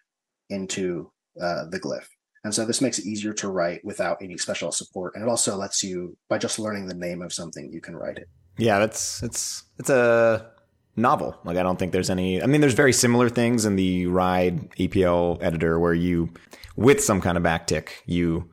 into 0.50 1.10
uh, 1.40 1.64
the 1.70 1.80
glyph. 1.80 2.06
And 2.44 2.54
so 2.54 2.66
this 2.66 2.80
makes 2.82 2.98
it 2.98 3.06
easier 3.06 3.32
to 3.34 3.48
write 3.48 3.84
without 3.84 4.18
any 4.22 4.36
special 4.36 4.70
support, 4.70 5.14
and 5.14 5.24
it 5.24 5.28
also 5.28 5.56
lets 5.56 5.82
you, 5.82 6.16
by 6.28 6.38
just 6.38 6.58
learning 6.58 6.86
the 6.86 6.94
name 6.94 7.22
of 7.22 7.32
something, 7.32 7.72
you 7.72 7.80
can 7.80 7.96
write 7.96 8.18
it. 8.18 8.28
Yeah, 8.58 8.78
that's 8.78 9.22
it's 9.22 9.64
it's 9.78 9.90
a 9.90 10.50
novel. 10.94 11.36
Like 11.44 11.56
I 11.56 11.62
don't 11.62 11.78
think 11.78 11.92
there's 11.92 12.10
any. 12.10 12.42
I 12.42 12.46
mean, 12.46 12.60
there's 12.60 12.74
very 12.74 12.92
similar 12.92 13.30
things 13.30 13.64
in 13.64 13.76
the 13.76 14.06
Ride 14.06 14.70
APL 14.72 15.42
editor 15.42 15.80
where 15.80 15.94
you, 15.94 16.30
with 16.76 17.02
some 17.02 17.22
kind 17.22 17.38
of 17.38 17.42
backtick, 17.42 17.88
you 18.06 18.50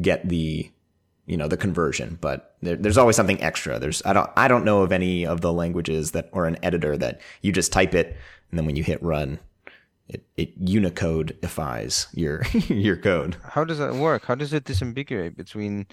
get 0.00 0.28
the 0.28 0.70
you 1.26 1.36
know 1.36 1.48
the 1.48 1.56
conversion 1.56 2.18
but 2.20 2.56
there, 2.62 2.76
there's 2.76 2.98
always 2.98 3.14
something 3.14 3.40
extra 3.42 3.78
there's 3.78 4.02
i 4.04 4.12
don't 4.12 4.28
i 4.36 4.48
don't 4.48 4.64
know 4.64 4.82
of 4.82 4.90
any 4.90 5.24
of 5.24 5.40
the 5.40 5.52
languages 5.52 6.12
that 6.12 6.28
or 6.32 6.46
an 6.46 6.58
editor 6.62 6.96
that 6.96 7.20
you 7.42 7.52
just 7.52 7.72
type 7.72 7.94
it 7.94 8.16
and 8.50 8.58
then 8.58 8.66
when 8.66 8.74
you 8.74 8.82
hit 8.82 9.02
run 9.02 9.38
it, 10.12 10.24
it 10.36 10.64
unicodeifies 10.64 12.06
your 12.12 12.42
your 12.68 12.96
code 12.96 13.36
how 13.50 13.64
does 13.64 13.78
that 13.78 13.94
work 13.94 14.24
how 14.24 14.34
does 14.34 14.52
it 14.52 14.64
disambiguate 14.64 15.36
between 15.36 15.86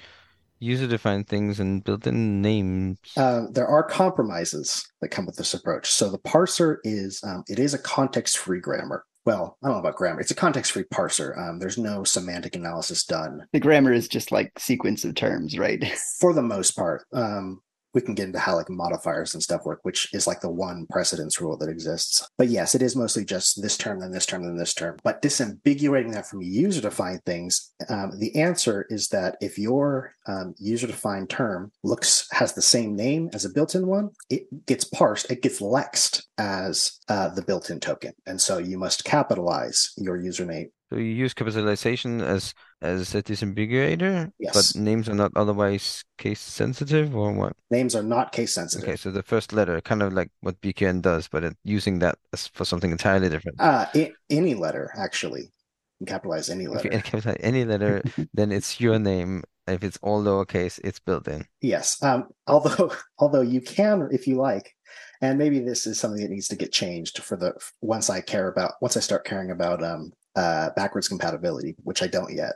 user 0.60 0.88
defined 0.88 1.28
things 1.28 1.60
and 1.60 1.84
built-in 1.84 2.42
names 2.42 2.98
uh, 3.16 3.44
there 3.52 3.68
are 3.68 3.84
compromises 3.84 4.86
that 5.02 5.10
come 5.10 5.26
with 5.26 5.38
this 5.38 5.54
approach 5.54 5.90
so 5.90 6.10
the 6.10 6.20
parser 6.20 6.78
is 6.84 7.22
um, 7.24 7.44
it 7.48 7.60
is 7.60 7.74
a 7.74 7.80
context 7.80 8.38
free 8.38 8.60
grammar 8.60 9.06
well, 9.26 9.58
I 9.62 9.68
don't 9.68 9.76
know 9.76 9.82
about 9.82 9.96
grammar. 9.96 10.22
It's 10.22 10.32
a 10.32 10.36
context 10.36 10.72
free 10.72 10.86
parser. 10.86 11.38
Um, 11.38 11.60
there's 11.60 11.78
no 11.78 12.04
semantic 12.04 12.56
analysis 12.56 13.04
done. 13.04 13.46
The 13.52 13.60
grammar 13.60 13.94
is 13.94 14.08
just 14.08 14.32
like 14.32 14.58
sequence 14.58 15.06
of 15.06 15.14
terms, 15.14 15.60
right? 15.60 15.86
For 16.20 16.34
the 16.34 16.42
most 16.42 16.72
part. 16.72 17.04
Um, 17.14 17.62
we 17.94 18.02
can 18.02 18.16
get 18.16 18.28
into 18.28 18.40
how 18.40 18.56
like 18.56 18.70
modifiers 18.70 19.34
and 19.34 19.44
stuff 19.44 19.66
work, 19.66 19.80
which 19.84 20.14
is 20.14 20.28
like 20.28 20.42
the 20.42 20.50
one 20.50 20.86
precedence 20.90 21.42
rule 21.42 21.58
that 21.58 21.70
exists. 21.70 22.28
But 22.38 22.50
yes, 22.50 22.76
it 22.76 22.82
is 22.82 22.96
mostly 22.96 23.26
just 23.26 23.62
this 23.62 23.78
term, 23.78 24.00
then 24.00 24.12
this 24.12 24.26
term, 24.26 24.44
then 24.44 24.58
this 24.58 24.74
term. 24.74 24.98
But 25.04 25.22
disambiguating 25.22 26.14
that 26.14 26.28
from 26.28 26.42
user 26.42 26.82
defined 26.82 27.24
things, 27.26 27.72
um, 27.90 28.12
the 28.18 28.36
answer 28.36 28.86
is 28.90 29.08
that 29.10 29.38
if 29.42 29.58
your 29.58 30.14
um, 30.28 30.54
user 30.58 30.88
defined 30.88 31.30
term 31.30 31.72
looks 31.84 32.28
has 32.32 32.54
the 32.54 32.62
same 32.62 32.96
name 32.96 33.30
as 33.34 33.46
a 33.46 33.50
built 33.50 33.76
in 33.76 33.88
one, 33.88 34.10
it 34.30 34.66
gets 34.66 34.84
parsed, 34.84 35.32
it 35.32 35.42
gets 35.42 35.62
lexed 35.62 36.24
as 36.38 37.00
uh, 37.08 37.30
the 37.30 37.42
built 37.42 37.70
in 37.70 37.80
token. 37.80 38.14
And 38.26 38.40
so 38.40 38.58
you 38.58 38.78
must 38.78 39.04
capitalize 39.04 39.92
your 39.98 40.18
username 40.18 40.70
so 40.90 40.98
you 40.98 41.06
use 41.06 41.34
capitalization 41.36 42.22
as 42.22 42.54
as 42.82 43.14
a 43.14 43.22
disambiguator, 43.22 44.32
yes. 44.40 44.54
but 44.74 44.82
names 44.82 45.08
are 45.08 45.14
not 45.14 45.32
otherwise 45.36 46.04
case 46.18 46.40
sensitive, 46.40 47.16
or 47.16 47.32
what? 47.32 47.54
Names 47.70 47.96
are 47.96 48.02
not 48.04 48.32
case 48.32 48.54
sensitive. 48.56 48.88
Okay, 48.88 48.96
so 48.96 49.12
the 49.12 49.22
first 49.22 49.54
letter, 49.54 49.80
kind 49.82 50.02
of 50.02 50.14
like 50.14 50.32
what 50.42 50.60
BQN 50.62 51.02
does, 51.02 51.28
but 51.28 51.44
it, 51.44 51.58
using 51.64 52.00
that 52.00 52.18
for 52.54 52.66
something 52.66 52.92
entirely 52.92 53.30
different. 53.30 53.62
Uh, 53.62 53.86
any 54.30 54.56
letter 54.56 54.92
actually. 54.98 55.52
can 56.00 56.08
capitalize 56.08 56.50
any 56.50 56.64
If 56.64 56.72
letter. 56.72 56.90
you 56.92 57.02
capitalize 57.04 57.38
any 57.42 57.66
letter, 57.66 58.02
then 58.34 58.52
it's 58.52 58.82
your 58.82 58.98
name. 58.98 59.44
If 59.68 59.84
it's 59.84 60.00
all 60.02 60.24
lowercase, 60.24 60.80
it's 60.84 61.00
built 61.00 61.28
in. 61.28 61.46
Yes. 61.62 62.02
Um, 62.02 62.30
although 62.48 62.92
although 63.20 63.42
you 63.42 63.62
can, 63.62 64.10
if 64.12 64.26
you 64.26 64.38
like, 64.38 64.74
and 65.22 65.38
maybe 65.38 65.60
this 65.60 65.86
is 65.86 66.00
something 66.00 66.24
that 66.24 66.32
needs 66.32 66.48
to 66.48 66.56
get 66.56 66.72
changed 66.72 67.22
for 67.22 67.38
the 67.38 67.54
once 67.82 68.10
I 68.10 68.22
care 68.22 68.48
about 68.48 68.74
once 68.82 68.98
I 68.98 69.02
start 69.02 69.26
caring 69.26 69.52
about 69.52 69.84
um, 69.84 70.14
uh, 70.36 70.70
backwards 70.76 71.08
compatibility, 71.08 71.76
which 71.84 72.02
I 72.02 72.08
don't 72.08 72.34
yet. 72.34 72.54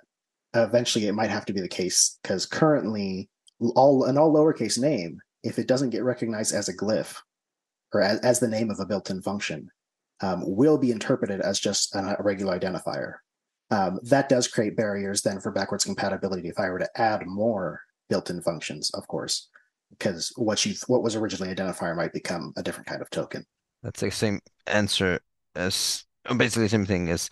Eventually, 0.54 1.08
it 1.08 1.14
might 1.14 1.30
have 1.30 1.46
to 1.46 1.54
be 1.54 1.62
the 1.62 1.68
case 1.68 2.20
because 2.22 2.46
currently, 2.46 3.30
all 3.76 4.06
an 4.06 4.18
all 4.18 4.34
lowercase 4.34 4.80
name, 4.80 5.20
if 5.44 5.58
it 5.58 5.68
doesn't 5.68 5.90
get 5.90 6.04
recognized 6.04 6.54
as 6.54 6.70
a 6.70 6.78
glyph 6.78 7.18
or 7.94 8.02
as, 8.02 8.20
as 8.20 8.40
the 8.40 8.48
name 8.48 8.70
of 8.70 8.80
a 8.80 8.86
built-in 8.86 9.22
function, 9.22 9.70
um, 10.22 10.44
will 10.46 10.78
be 10.78 10.92
interpreted 10.92 11.42
as 11.42 11.60
just 11.60 11.96
a 11.96 12.16
regular 12.20 12.58
identifier. 12.58 13.16
Um, 13.72 14.00
that 14.04 14.30
does 14.30 14.48
create 14.48 14.78
barriers 14.78 15.22
then 15.22 15.40
for 15.40 15.52
backwards 15.52 15.86
compatibility 15.86 16.48
if 16.48 16.60
I 16.60 16.70
were 16.70 16.80
to 16.80 16.90
add 17.02 17.26
more 17.26 17.82
built-in 18.10 18.42
functions, 18.42 18.92
of 18.92 19.08
course, 19.08 19.50
because 19.90 20.32
what 20.36 20.64
you 20.66 20.76
what 20.88 21.02
was 21.02 21.16
originally 21.16 21.54
identifier 21.54 21.96
might 21.96 22.14
become 22.14 22.54
a 22.58 22.64
different 22.64 22.88
kind 22.88 23.02
of 23.02 23.10
token. 23.10 23.44
That's 23.82 24.02
the 24.02 24.12
same 24.12 24.40
answer 24.68 25.20
as 25.56 26.06
basically 26.38 26.64
the 26.64 26.70
same 26.70 26.86
thing 26.86 27.10
as 27.10 27.30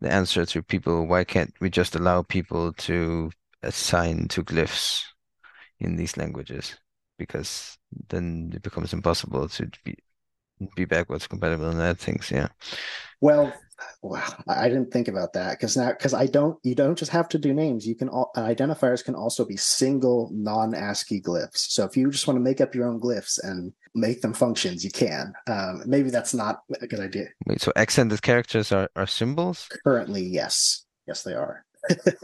the 0.00 0.10
answer 0.12 0.46
to 0.46 0.62
people. 0.62 1.06
Why 1.06 1.24
can't 1.24 1.54
we 1.60 1.70
just 1.70 1.94
allow 1.94 2.22
people 2.22 2.72
to 2.74 3.30
assign 3.62 4.28
to 4.28 4.44
glyphs 4.44 5.04
in 5.80 5.96
these 5.96 6.16
languages? 6.16 6.76
Because 7.18 7.78
then 8.08 8.52
it 8.54 8.62
becomes 8.62 8.92
impossible 8.92 9.48
to 9.48 9.70
be 9.84 9.96
be 10.76 10.84
backwards 10.84 11.26
compatible 11.26 11.68
and 11.68 11.80
that 11.80 11.98
things. 11.98 12.30
Yeah. 12.30 12.48
Well, 13.20 13.52
wow, 14.02 14.26
I 14.46 14.68
didn't 14.68 14.92
think 14.92 15.08
about 15.08 15.32
that 15.32 15.52
because 15.52 15.76
now 15.76 15.90
because 15.90 16.14
I 16.14 16.26
don't 16.26 16.58
you 16.62 16.74
don't 16.74 16.98
just 16.98 17.10
have 17.10 17.28
to 17.30 17.38
do 17.38 17.52
names. 17.52 17.86
You 17.86 17.94
can 17.94 18.08
all 18.08 18.30
identifiers 18.36 19.04
can 19.04 19.14
also 19.14 19.44
be 19.44 19.56
single 19.56 20.30
non 20.32 20.74
ASCII 20.74 21.20
glyphs. 21.20 21.70
So 21.70 21.84
if 21.84 21.96
you 21.96 22.10
just 22.10 22.26
want 22.26 22.36
to 22.36 22.42
make 22.42 22.60
up 22.60 22.74
your 22.74 22.88
own 22.88 23.00
glyphs 23.00 23.38
and 23.42 23.72
make 23.94 24.20
them 24.20 24.32
functions, 24.32 24.84
you 24.84 24.90
can. 24.90 25.32
Um, 25.46 25.82
maybe 25.86 26.10
that's 26.10 26.34
not 26.34 26.60
a 26.80 26.86
good 26.86 27.00
idea. 27.00 27.26
Wait, 27.46 27.60
so 27.60 27.72
accented 27.76 28.22
characters 28.22 28.72
are, 28.72 28.88
are 28.96 29.06
symbols? 29.06 29.68
Currently, 29.84 30.22
yes, 30.22 30.84
yes, 31.06 31.22
they 31.22 31.34
are. 31.34 31.64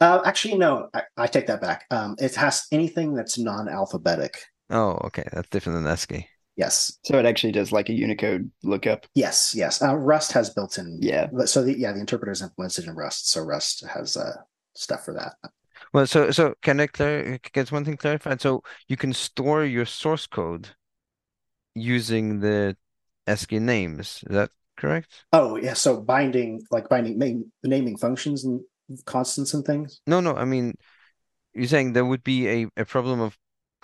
uh, 0.00 0.20
actually, 0.24 0.56
no, 0.56 0.88
I, 0.94 1.02
I, 1.16 1.26
take 1.26 1.46
that 1.46 1.60
back. 1.60 1.84
Um, 1.90 2.16
it 2.18 2.34
has 2.36 2.66
anything 2.70 3.14
that's 3.14 3.38
non-alphabetic. 3.38 4.36
Oh, 4.70 4.98
okay, 5.04 5.24
that's 5.32 5.48
different 5.48 5.78
than 5.78 5.92
ASCII. 5.92 6.28
Yes. 6.56 6.98
So 7.04 7.18
it 7.18 7.26
actually 7.26 7.52
does 7.52 7.70
like 7.70 7.90
a 7.90 7.92
Unicode 7.92 8.50
lookup. 8.62 9.06
Yes, 9.14 9.54
yes. 9.54 9.82
Uh, 9.82 9.94
Rust 9.94 10.32
has 10.32 10.50
built-in. 10.50 10.98
Yeah. 11.00 11.28
So 11.44 11.62
the, 11.62 11.78
yeah, 11.78 11.92
the 11.92 12.00
interpreter 12.00 12.32
is 12.32 12.42
implemented 12.42 12.86
in 12.86 12.94
Rust, 12.94 13.30
so 13.30 13.42
Rust 13.42 13.84
has 13.86 14.16
uh, 14.16 14.36
stuff 14.74 15.04
for 15.04 15.14
that. 15.14 15.34
Well, 15.92 16.06
so 16.06 16.30
so 16.30 16.54
can 16.62 16.80
I 16.80 16.86
clar- 16.86 17.38
get 17.52 17.70
one 17.70 17.84
thing 17.84 17.96
clarified? 17.96 18.40
So 18.40 18.62
you 18.88 18.96
can 18.96 19.12
store 19.12 19.64
your 19.64 19.84
source 19.84 20.26
code 20.26 20.70
using 21.74 22.40
the 22.40 22.76
ASCII 23.26 23.58
names. 23.58 24.24
Is 24.28 24.34
that 24.34 24.50
correct? 24.76 25.24
Oh 25.32 25.56
yeah. 25.56 25.74
So 25.74 26.00
binding, 26.00 26.62
like 26.70 26.88
binding, 26.88 27.18
name, 27.18 27.52
naming 27.62 27.98
functions 27.98 28.44
and 28.44 28.60
constants 29.04 29.52
and 29.52 29.64
things. 29.64 30.00
No, 30.06 30.20
no. 30.20 30.34
I 30.34 30.44
mean, 30.44 30.74
you're 31.54 31.66
saying 31.66 31.92
there 31.92 32.06
would 32.06 32.24
be 32.24 32.48
a, 32.48 32.66
a 32.76 32.84
problem 32.84 33.20
of 33.20 33.36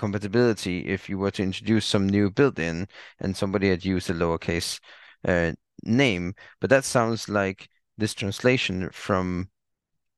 compatibility 0.03 0.81
if 0.81 1.09
you 1.09 1.17
were 1.17 1.31
to 1.31 1.45
introduce 1.45 1.87
some 1.87 2.09
new 2.09 2.29
built-in 2.29 2.89
and 3.21 3.37
somebody 3.37 3.69
had 3.69 3.85
used 3.85 4.11
a 4.11 4.13
lowercase 4.13 4.81
uh, 5.29 5.53
name, 5.85 6.35
but 6.61 6.71
that 6.71 6.85
sounds 6.85 7.29
like 7.29 7.69
this 7.97 8.13
translation 8.13 8.91
from 8.91 9.49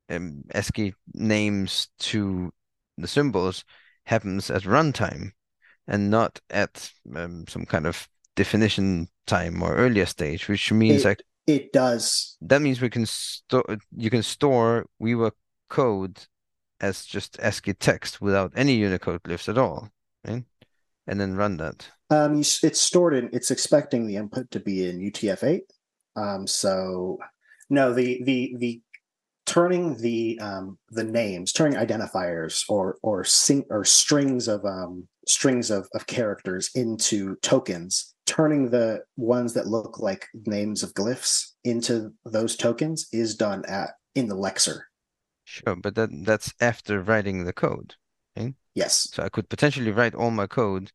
um, 0.09 0.43
ASCII 0.55 0.95
names 1.13 1.89
to 1.99 2.51
the 2.97 3.07
symbols 3.07 3.65
happens 4.07 4.51
at 4.51 4.63
runtime 4.63 5.33
and 5.87 6.11
not 6.11 6.41
at 6.49 6.91
um, 7.15 7.45
some 7.47 7.67
kind 7.67 7.87
of 7.87 8.09
definition 8.37 9.07
time 9.27 9.63
or 9.63 9.77
earlier 9.77 10.07
stage, 10.07 10.49
which 10.49 10.73
means 10.73 11.05
it, 11.05 11.09
like 11.09 11.23
it 11.47 11.73
does. 11.75 12.39
That 12.41 12.63
means 12.63 12.81
we 12.81 12.89
can 12.89 13.05
store 13.05 13.65
you 13.95 14.09
can 14.09 14.23
store 14.23 14.87
Uiua 14.99 15.33
code 15.69 16.27
as 16.85 17.05
just 17.07 17.39
ASCII 17.41 17.73
text 17.73 18.21
without 18.21 18.53
any 18.55 18.75
Unicode 18.75 19.23
glyphs 19.23 19.49
at 19.49 19.59
all, 19.59 19.89
right? 20.27 20.45
And 21.07 21.21
then 21.21 21.35
run 21.35 21.57
that. 21.57 21.89
Um, 22.11 22.41
it's 22.41 22.81
stored 22.81 23.15
in. 23.15 23.31
It's 23.33 23.51
expecting 23.51 24.07
the 24.07 24.17
input 24.17 24.51
to 24.51 24.61
be 24.61 24.89
in 24.89 25.01
UTF-8. 25.01 25.63
Um, 26.17 26.47
so 26.47 27.19
no, 27.71 27.93
the 27.93 28.23
the 28.25 28.55
the 28.59 28.83
turning 29.47 29.97
the 29.97 30.39
um, 30.41 30.79
the 30.91 31.05
names, 31.05 31.53
turning 31.53 31.79
identifiers 31.79 32.65
or 32.69 32.99
or 33.03 33.25
sing, 33.25 33.65
or 33.71 33.85
strings 33.85 34.47
of 34.47 34.65
um, 34.65 35.09
strings 35.27 35.71
of, 35.71 35.89
of 35.95 36.07
characters 36.07 36.71
into 36.75 37.37
tokens, 37.37 38.15
turning 38.27 38.71
the 38.71 39.03
ones 39.17 39.55
that 39.55 39.67
look 39.67 39.99
like 39.99 40.29
names 40.47 40.83
of 40.83 40.95
glyphs 40.95 41.53
into 41.65 42.13
those 42.25 42.57
tokens 42.57 43.09
is 43.13 43.37
done 43.37 43.65
at 43.67 43.91
in 44.15 44.29
the 44.29 44.37
lexer. 44.37 44.81
Sure, 45.45 45.77
but 45.77 45.95
that 45.95 46.11
that's 46.25 46.53
after 46.61 47.01
writing 47.03 47.45
the 47.45 47.53
code, 47.53 47.95
right? 48.37 48.55
Yes. 48.75 49.09
So 49.13 49.23
I 49.23 49.29
could 49.29 49.49
potentially 49.49 49.91
write 49.91 50.15
all 50.15 50.31
my 50.31 50.47
code 50.47 50.91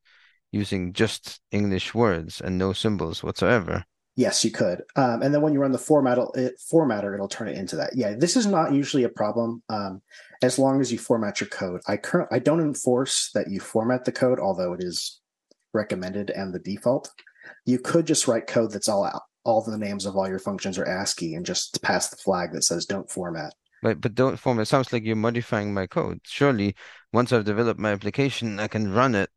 using 0.51 0.93
just 0.93 1.39
English 1.51 1.93
words 1.93 2.41
and 2.41 2.57
no 2.57 2.73
symbols 2.73 3.23
whatsoever. 3.23 3.85
Yes, 4.15 4.43
you 4.43 4.51
could. 4.51 4.83
Um, 4.97 5.21
and 5.21 5.33
then 5.33 5.41
when 5.41 5.53
you 5.53 5.61
run 5.61 5.71
the 5.71 5.77
format, 5.77 6.17
it, 6.35 6.55
formatter, 6.59 7.13
it'll 7.13 7.29
turn 7.29 7.47
it 7.47 7.57
into 7.57 7.77
that. 7.77 7.91
Yeah, 7.95 8.15
this 8.17 8.35
is 8.35 8.45
not 8.45 8.73
usually 8.73 9.03
a 9.03 9.09
problem 9.09 9.63
um, 9.69 10.01
as 10.41 10.59
long 10.59 10.81
as 10.81 10.91
you 10.91 10.97
format 10.97 11.39
your 11.39 11.47
code. 11.49 11.79
I 11.87 11.95
current 11.95 12.27
I 12.31 12.39
don't 12.39 12.59
enforce 12.59 13.31
that 13.33 13.49
you 13.49 13.59
format 13.59 14.03
the 14.03 14.11
code, 14.11 14.39
although 14.39 14.73
it 14.73 14.83
is 14.83 15.21
recommended 15.73 16.31
and 16.31 16.53
the 16.53 16.59
default. 16.59 17.09
You 17.65 17.79
could 17.79 18.05
just 18.05 18.27
write 18.27 18.47
code 18.47 18.71
that's 18.71 18.89
all 18.89 19.05
out. 19.05 19.21
All 19.45 19.61
the 19.61 19.77
names 19.77 20.05
of 20.05 20.17
all 20.17 20.27
your 20.27 20.39
functions 20.39 20.77
are 20.77 20.85
ASCII 20.85 21.35
and 21.35 21.45
just 21.45 21.81
pass 21.81 22.09
the 22.09 22.17
flag 22.17 22.51
that 22.51 22.63
says 22.63 22.85
don't 22.85 23.09
format. 23.09 23.53
But 23.81 24.01
but 24.01 24.15
don't 24.15 24.37
form. 24.37 24.59
It 24.59 24.65
sounds 24.65 24.91
like 24.93 25.03
you're 25.03 25.15
modifying 25.15 25.73
my 25.73 25.87
code. 25.87 26.19
Surely, 26.23 26.75
once 27.13 27.31
I've 27.31 27.45
developed 27.45 27.79
my 27.79 27.91
application, 27.91 28.59
I 28.59 28.67
can 28.67 28.91
run 28.93 29.15
it 29.15 29.29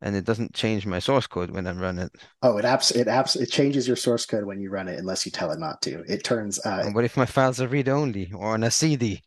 and 0.00 0.14
it 0.14 0.24
doesn't 0.24 0.54
change 0.54 0.86
my 0.86 0.98
source 0.98 1.26
code 1.26 1.50
when 1.50 1.66
I 1.66 1.72
run 1.72 1.98
it. 1.98 2.12
Oh, 2.42 2.56
it 2.58 2.64
apps 2.64 2.94
it 2.94 3.06
apps 3.06 3.40
it 3.40 3.50
changes 3.50 3.86
your 3.86 3.96
source 3.96 4.26
code 4.26 4.44
when 4.44 4.60
you 4.60 4.70
run 4.70 4.88
it 4.88 4.98
unless 4.98 5.26
you 5.26 5.32
tell 5.32 5.50
it 5.50 5.58
not 5.58 5.82
to. 5.82 6.04
It 6.08 6.24
turns. 6.24 6.64
Uh, 6.64 6.90
what 6.92 7.04
if 7.04 7.16
my 7.16 7.26
files 7.26 7.60
are 7.60 7.68
read 7.68 7.88
only 7.88 8.30
or 8.32 8.54
on 8.54 8.62
a 8.62 8.70
CD? 8.70 9.22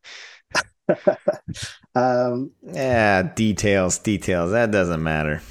um, 1.95 2.51
yeah, 2.63 3.23
details, 3.23 3.97
details. 3.99 4.51
That 4.51 4.71
doesn't 4.71 5.03
matter. 5.03 5.41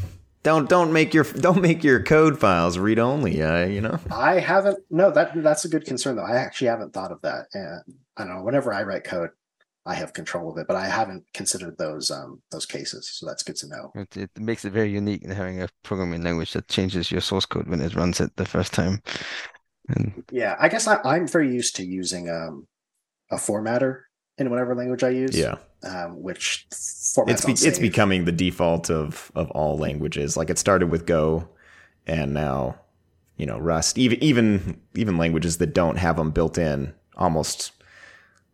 Don't 0.43 0.69
don't 0.69 0.93
make 0.93 1.13
your 1.13 1.25
don't 1.41 1.61
make 1.61 1.85
your 1.85 2.03
code 2.03 2.39
files 2.39 2.79
read 2.79 2.99
only. 2.99 3.43
Uh, 3.43 3.67
you 3.67 3.81
know. 3.81 3.99
I 4.11 4.41
haven't. 4.41 4.79
No, 4.91 5.11
that 5.11 5.33
that's 5.43 5.65
a 5.65 5.69
good 5.69 5.85
concern 5.85 6.17
though. 6.17 6.25
I 6.25 6.37
actually 6.37 6.69
haven't 6.69 6.95
thought 6.95 7.13
of 7.13 7.21
that. 7.23 7.47
And 7.53 7.83
I 8.21 8.25
don't 8.25 8.37
know. 8.37 8.43
Whenever 8.43 8.73
I 8.73 8.83
write 8.83 9.05
code, 9.05 9.31
I 9.87 9.95
have 9.95 10.13
control 10.13 10.51
of 10.51 10.59
it, 10.59 10.67
but 10.67 10.77
I 10.77 10.87
haven't 10.87 11.25
considered 11.33 11.79
those 11.79 12.11
um, 12.11 12.43
those 12.51 12.67
cases. 12.67 13.09
So 13.15 13.27
that's 13.27 13.43
good 13.43 13.57
to 13.57 13.69
know. 13.69 13.93
It, 13.95 14.17
it 14.17 14.31
makes 14.39 14.65
it 14.65 14.73
very 14.73 14.91
unique 14.91 15.23
in 15.23 15.31
having 15.31 15.63
a 15.63 15.69
programming 15.83 16.23
language 16.23 16.53
that 16.53 16.69
changes 16.69 17.11
your 17.11 17.23
source 17.23 17.47
code 17.47 17.67
when 17.67 17.81
it 17.81 17.95
runs 17.95 18.21
it 18.21 18.37
the 18.37 18.45
first 18.45 18.75
time. 18.75 19.03
And 19.89 20.23
yeah, 20.31 20.57
I 20.61 20.69
guess 20.69 20.87
I, 20.87 21.17
am 21.17 21.27
very 21.27 21.53
used 21.53 21.77
to 21.77 21.85
using 21.85 22.29
um, 22.29 22.69
a 23.31 23.37
formatter 23.37 24.03
in 24.37 24.51
whatever 24.51 24.75
language 24.75 25.03
I 25.03 25.11
use. 25.11 25.37
Yeah, 25.37 25.57
um, 25.83 26.23
which 26.23 26.67
formats 26.71 27.31
it's 27.31 27.45
be, 27.47 27.53
it's 27.53 27.79
becoming 27.79 28.27
the 28.27 28.33
default 28.33 28.91
of 28.91 29.33
of 29.35 29.51
all 29.53 29.79
languages. 29.79 30.37
Like 30.37 30.51
it 30.51 30.59
started 30.59 30.91
with 30.91 31.07
Go, 31.07 31.49
and 32.07 32.35
now 32.35 32.79
you 33.39 33.47
know 33.47 33.59
Rust. 33.59 33.97
Even 33.97 34.23
even 34.23 34.81
even 34.95 35.17
languages 35.17 35.57
that 35.57 35.73
don't 35.73 35.97
have 35.97 36.17
them 36.17 36.33
built 36.33 36.59
in 36.59 36.93
almost 37.17 37.73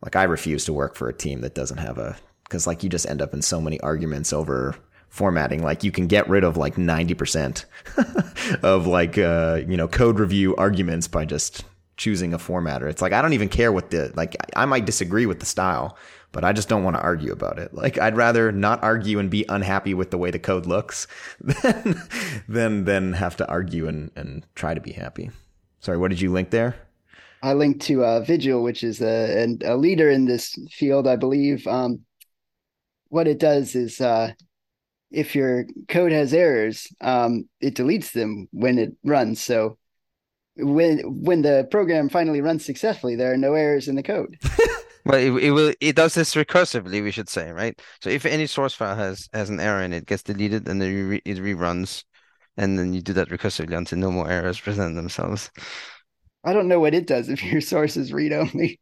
like 0.03 0.17
I 0.17 0.25
refuse 0.25 0.65
to 0.67 0.73
work 0.73 0.95
for 0.95 1.09
a 1.09 1.15
team 1.15 1.41
that 1.41 1.55
doesn't 1.55 1.79
have 1.79 1.99
a 1.99 2.17
because 2.45 2.67
like 2.67 2.83
you 2.83 2.89
just 2.89 3.09
end 3.09 3.21
up 3.21 3.35
in 3.35 3.43
so 3.43 3.61
many 3.61 3.81
arguments 3.81 4.33
over 4.33 4.77
formatting. 5.09 5.63
Like 5.63 5.83
you 5.83 5.91
can 5.91 6.07
get 6.07 6.29
rid 6.29 6.45
of 6.45 6.57
like 6.57 6.79
ninety 6.79 7.15
percent 7.15 7.65
of 8.63 8.87
like 8.87 9.19
uh, 9.19 9.63
you 9.67 9.77
know 9.77 9.89
code 9.89 10.19
review 10.19 10.55
arguments 10.57 11.09
by 11.09 11.25
just 11.25 11.65
choosing 11.97 12.35
a 12.35 12.39
formatter. 12.39 12.89
It's 12.89 13.03
like 13.03 13.13
I 13.13 13.23
don't 13.23 13.33
even 13.33 13.49
care 13.49 13.73
what 13.73 13.91
the 13.91 14.13
like 14.15 14.37
I 14.55 14.67
might 14.67 14.87
disagree 14.87 15.27
with 15.27 15.41
the 15.41 15.47
style, 15.47 15.97
but 16.33 16.45
I 16.45 16.53
just 16.53 16.69
don't 16.69 16.85
want 16.85 16.97
to 16.97 17.03
argue 17.03 17.33
about 17.33 17.59
it. 17.59 17.75
Like 17.75 17.99
I'd 17.99 18.17
rather 18.17 18.53
not 18.53 18.83
argue 18.83 19.19
and 19.19 19.31
be 19.31 19.45
unhappy 19.49 19.95
with 19.95 20.11
the 20.11 20.19
way 20.19 20.31
the 20.31 20.39
code 20.39 20.67
looks 20.67 21.07
than 21.41 22.01
than 22.49 22.85
than 22.85 23.13
have 23.15 23.37
to 23.37 23.49
argue 23.49 23.89
and 23.89 24.11
and 24.15 24.47
try 24.55 24.75
to 24.75 24.81
be 24.81 24.93
happy. 24.93 25.31
Sorry, 25.81 25.99
what 25.99 26.09
did 26.09 26.21
you 26.21 26.33
link 26.33 26.51
there? 26.51 26.77
I 27.47 27.53
linked 27.53 27.83
to 27.83 28.05
uh, 28.05 28.21
Vigil, 28.23 28.61
which 28.61 28.83
is 28.83 29.01
a, 29.01 29.47
a 29.65 29.77
leader 29.77 30.11
in 30.11 30.25
this 30.25 30.59
field, 30.73 31.07
I 31.07 31.15
believe. 31.15 31.65
Um, 31.69 32.01
what 33.07 33.29
it 33.29 33.39
does 33.39 33.77
is 33.77 34.01
uh, 34.01 34.33
if 35.13 35.37
your 35.37 35.65
code 35.87 36.11
has 36.11 36.35
errors, 36.35 36.89
um, 37.01 37.49
it 37.61 37.77
deletes 37.77 38.11
them 38.11 38.49
when 38.51 38.81
it 38.81 38.95
runs. 39.05 39.41
So 39.41 39.79
when 40.57 40.99
when 41.23 41.43
the 41.43 41.69
program 41.71 42.09
finally 42.09 42.41
runs 42.41 42.65
successfully, 42.65 43.15
there 43.15 43.33
are 43.33 43.37
no 43.37 43.55
errors 43.55 43.87
in 43.87 43.95
the 43.95 44.03
code. 44.03 44.37
Well, 45.07 45.21
it, 45.21 45.41
it 45.41 45.51
will 45.53 45.73
it 45.81 45.95
does 45.95 46.15
this 46.15 46.35
recursively, 46.35 47.01
we 47.01 47.13
should 47.13 47.29
say, 47.29 47.53
right? 47.53 47.81
So 48.03 48.11
if 48.11 48.27
any 48.27 48.49
source 48.49 48.75
file 48.75 48.97
has 48.97 49.29
has 49.33 49.51
an 49.51 49.61
error 49.61 49.83
in 49.83 49.93
it, 49.93 50.07
gets 50.07 50.25
deleted 50.25 50.67
and 50.67 50.83
then 50.83 51.09
re 51.09 51.23
it 51.25 51.37
reruns, 51.37 52.03
and 52.57 52.77
then 52.77 52.93
you 52.93 53.01
do 53.03 53.13
that 53.13 53.29
recursively 53.29 53.79
until 53.79 53.99
no 53.99 54.11
more 54.11 54.29
errors 54.29 54.59
present 54.59 54.97
themselves. 54.97 55.53
I 56.47 56.53
don't 56.53 56.69
know 56.69 56.81
what 56.81 56.95
it 56.95 57.07
does 57.07 57.29
if 57.29 57.43
your 57.53 57.61
source 57.61 57.97
is 57.97 58.13
read 58.13 58.33
only. 58.33 58.81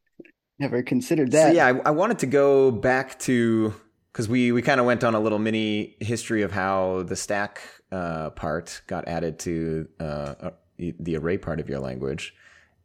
Never 0.59 0.83
considered 0.83 1.33
that. 1.33 1.49
So 1.49 1.55
yeah, 1.55 1.67
I, 1.67 1.89
I 1.89 1.91
wanted 1.91 2.21
to 2.21 2.27
go 2.27 2.71
back 2.71 3.19
to 3.21 3.75
because 4.13 4.29
we 4.29 4.53
we 4.53 4.63
kind 4.63 4.79
of 4.79 4.87
went 4.87 5.03
on 5.03 5.15
a 5.17 5.21
little 5.21 5.41
mini 5.41 5.97
history 5.99 6.43
of 6.43 6.53
how 6.53 7.03
the 7.03 7.17
stack 7.17 7.61
uh, 7.91 8.31
part 8.31 8.83
got 8.87 9.09
added 9.09 9.41
to 9.41 9.89
uh, 9.99 10.51
the 10.79 11.17
array 11.17 11.39
part 11.39 11.59
of 11.59 11.69
your 11.69 11.81
language, 11.81 12.37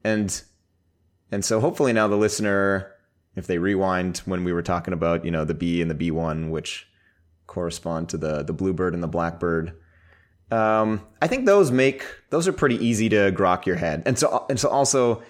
and 0.04 0.42
and 1.32 1.46
so 1.46 1.60
hopefully 1.60 1.94
now 1.94 2.08
the 2.08 2.16
listener 2.16 2.92
if 3.36 3.46
they 3.46 3.60
rewind 3.60 4.18
when 4.26 4.44
we 4.44 4.52
were 4.52 4.64
talking 4.64 4.94
about 4.94 5.24
you 5.24 5.30
know 5.30 5.46
the 5.46 5.54
B 5.54 5.82
and 5.82 5.92
the 5.92 6.12
B1, 6.12 6.50
which 6.50 6.88
correspond 7.46 8.10
to 8.10 8.18
the 8.18 8.42
the 8.42 8.54
bluebird 8.54 8.96
and 8.96 9.04
the 9.04 9.08
blackbird. 9.08 9.74
Um, 10.52 11.06
I 11.22 11.28
think 11.28 11.46
those 11.46 11.72
make 11.72 12.04
those 12.30 12.48
are 12.48 12.54
pretty 12.54 12.84
easy 12.84 13.10
to 13.10 13.32
grok 13.32 13.66
your 13.66 13.76
head, 13.76 14.04
and 14.06 14.18
so 14.18 14.46
and 14.50 14.60
so 14.60 14.70
also 14.70 15.22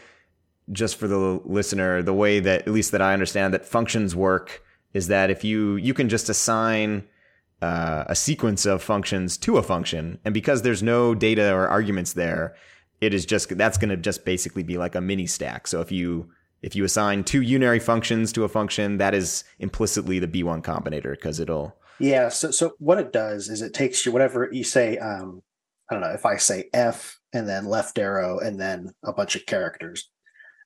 just 0.72 0.98
for 0.98 1.08
the 1.08 1.42
listener, 1.46 2.02
the 2.02 2.14
way 2.14 2.40
that 2.40 2.62
at 2.62 2.68
least 2.68 2.92
that 2.92 3.02
I 3.02 3.14
understand 3.14 3.54
that 3.54 3.66
functions 3.66 4.16
work 4.16 4.64
is 4.94 5.08
that 5.08 5.30
if 5.30 5.44
you 5.44 5.76
you 5.76 5.94
can 5.94 6.10
just 6.10 6.30
assign 6.30 7.08
uh, 7.62 8.06
a 8.08 8.16
sequence 8.16 8.66
of 8.66 8.82
functions 8.82 9.38
to 9.40 9.58
a 9.58 9.64
function, 9.64 10.20
and 10.24 10.34
because 10.34 10.62
there's 10.62 10.84
no 10.84 11.14
data 11.14 11.54
or 11.54 11.68
arguments 11.68 12.14
there, 12.14 12.56
it 13.02 13.14
is 13.14 13.26
just 13.26 13.58
that's 13.58 13.78
going 13.78 13.90
to 13.90 13.98
just 13.98 14.26
basically 14.26 14.64
be 14.64 14.78
like 14.78 14.96
a 14.96 15.02
mini 15.02 15.26
stack. 15.26 15.68
So 15.68 15.82
if 15.82 15.92
you 15.92 16.30
if 16.62 16.76
you 16.76 16.84
assign 16.84 17.24
two 17.24 17.42
unary 17.42 17.82
functions 17.82 18.32
to 18.34 18.44
a 18.44 18.50
function, 18.50 18.98
that 18.98 19.14
is 19.14 19.44
implicitly 19.60 20.20
the 20.20 20.28
B1 20.28 20.64
combinator 20.64 21.12
because 21.12 21.40
it'll. 21.40 21.76
Yeah. 22.00 22.30
So, 22.30 22.52
so 22.52 22.74
what 22.80 23.00
it 23.00 23.12
does 23.12 23.50
is 23.50 23.62
it 23.62 23.74
takes 23.74 24.06
you 24.06 24.12
whatever 24.12 24.50
you 24.52 24.64
say. 24.64 24.98
Um, 24.98 25.42
I 25.90 25.96
don't 25.96 26.02
know 26.02 26.12
if 26.12 26.26
I 26.26 26.38
say 26.38 26.70
F 26.74 27.20
and 27.34 27.48
then 27.48 27.66
left 27.66 27.98
arrow 27.98 28.40
and 28.40 28.60
then 28.60 28.94
a 29.04 29.12
bunch 29.12 29.36
of 29.36 29.46
characters. 29.46 30.10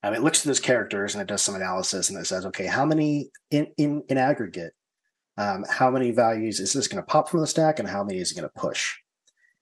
Um, 0.03 0.13
it 0.13 0.21
looks 0.21 0.39
at 0.39 0.45
those 0.45 0.59
characters 0.59 1.15
and 1.15 1.21
it 1.21 1.27
does 1.27 1.41
some 1.41 1.55
analysis 1.55 2.09
and 2.09 2.19
it 2.19 2.25
says, 2.25 2.45
okay, 2.47 2.65
how 2.65 2.85
many 2.85 3.29
in 3.51 3.67
in 3.77 4.03
in 4.09 4.17
aggregate, 4.17 4.73
um, 5.37 5.65
how 5.69 5.89
many 5.89 6.11
values 6.11 6.59
is 6.59 6.73
this 6.73 6.89
going 6.89 7.01
to 7.01 7.07
pop 7.07 7.29
from 7.29 7.39
the 7.39 7.47
stack 7.47 7.79
and 7.79 7.87
how 7.87 8.03
many 8.03 8.19
is 8.19 8.31
it 8.31 8.35
going 8.35 8.49
to 8.49 8.59
push? 8.59 8.95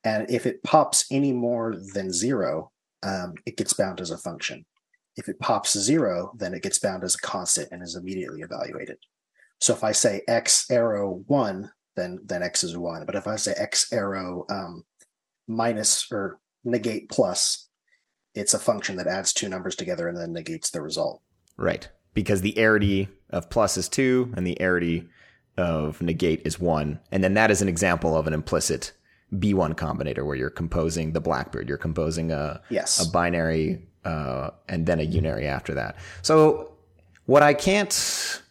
And 0.03 0.29
if 0.31 0.47
it 0.47 0.63
pops 0.63 1.05
any 1.11 1.31
more 1.31 1.75
than 1.93 2.11
zero, 2.11 2.71
um, 3.03 3.35
it 3.45 3.55
gets 3.55 3.73
bound 3.73 4.01
as 4.01 4.09
a 4.09 4.17
function. 4.17 4.65
If 5.15 5.29
it 5.29 5.39
pops 5.39 5.77
zero, 5.77 6.33
then 6.37 6.55
it 6.55 6.63
gets 6.63 6.79
bound 6.79 7.03
as 7.03 7.15
a 7.15 7.19
constant 7.19 7.69
and 7.71 7.83
is 7.83 7.95
immediately 7.95 8.41
evaluated. 8.41 8.97
So 9.61 9.73
if 9.73 9.83
I 9.83 9.91
say 9.91 10.23
x 10.27 10.69
arrow 10.69 11.23
one, 11.27 11.71
then 11.95 12.19
then 12.25 12.43
x 12.43 12.63
is 12.63 12.77
one. 12.77 13.05
But 13.05 13.15
if 13.15 13.27
I 13.27 13.35
say 13.35 13.53
x 13.55 13.93
arrow 13.93 14.45
um, 14.49 14.83
minus 15.47 16.11
or 16.11 16.39
negate 16.63 17.09
plus, 17.09 17.69
it's 18.33 18.53
a 18.53 18.59
function 18.59 18.97
that 18.97 19.07
adds 19.07 19.33
two 19.33 19.47
numbers 19.47 19.75
together 19.75 20.07
and 20.07 20.17
then 20.17 20.33
negates 20.33 20.71
the 20.71 20.81
result. 20.81 21.21
Right, 21.57 21.87
because 22.13 22.41
the 22.41 22.53
arity 22.53 23.07
of 23.29 23.49
plus 23.49 23.77
is 23.77 23.87
two 23.87 24.33
and 24.35 24.45
the 24.45 24.57
arity 24.59 25.07
of 25.57 26.01
negate 26.01 26.41
is 26.43 26.59
one, 26.59 26.99
and 27.11 27.23
then 27.23 27.35
that 27.35 27.51
is 27.51 27.61
an 27.61 27.69
example 27.69 28.17
of 28.17 28.25
an 28.27 28.33
implicit 28.33 28.93
B1 29.33 29.75
combinator 29.75 30.25
where 30.25 30.35
you're 30.35 30.49
composing 30.49 31.13
the 31.13 31.21
Blackbird. 31.21 31.69
You're 31.69 31.77
composing 31.77 32.31
a 32.31 32.61
yes. 32.69 33.05
a 33.05 33.09
binary 33.09 33.87
uh, 34.03 34.49
and 34.67 34.85
then 34.85 34.99
a 34.99 35.07
unary 35.07 35.45
after 35.45 35.73
that. 35.75 35.97
So 36.21 36.71
what 37.25 37.43
I 37.43 37.53
can't, 37.53 38.41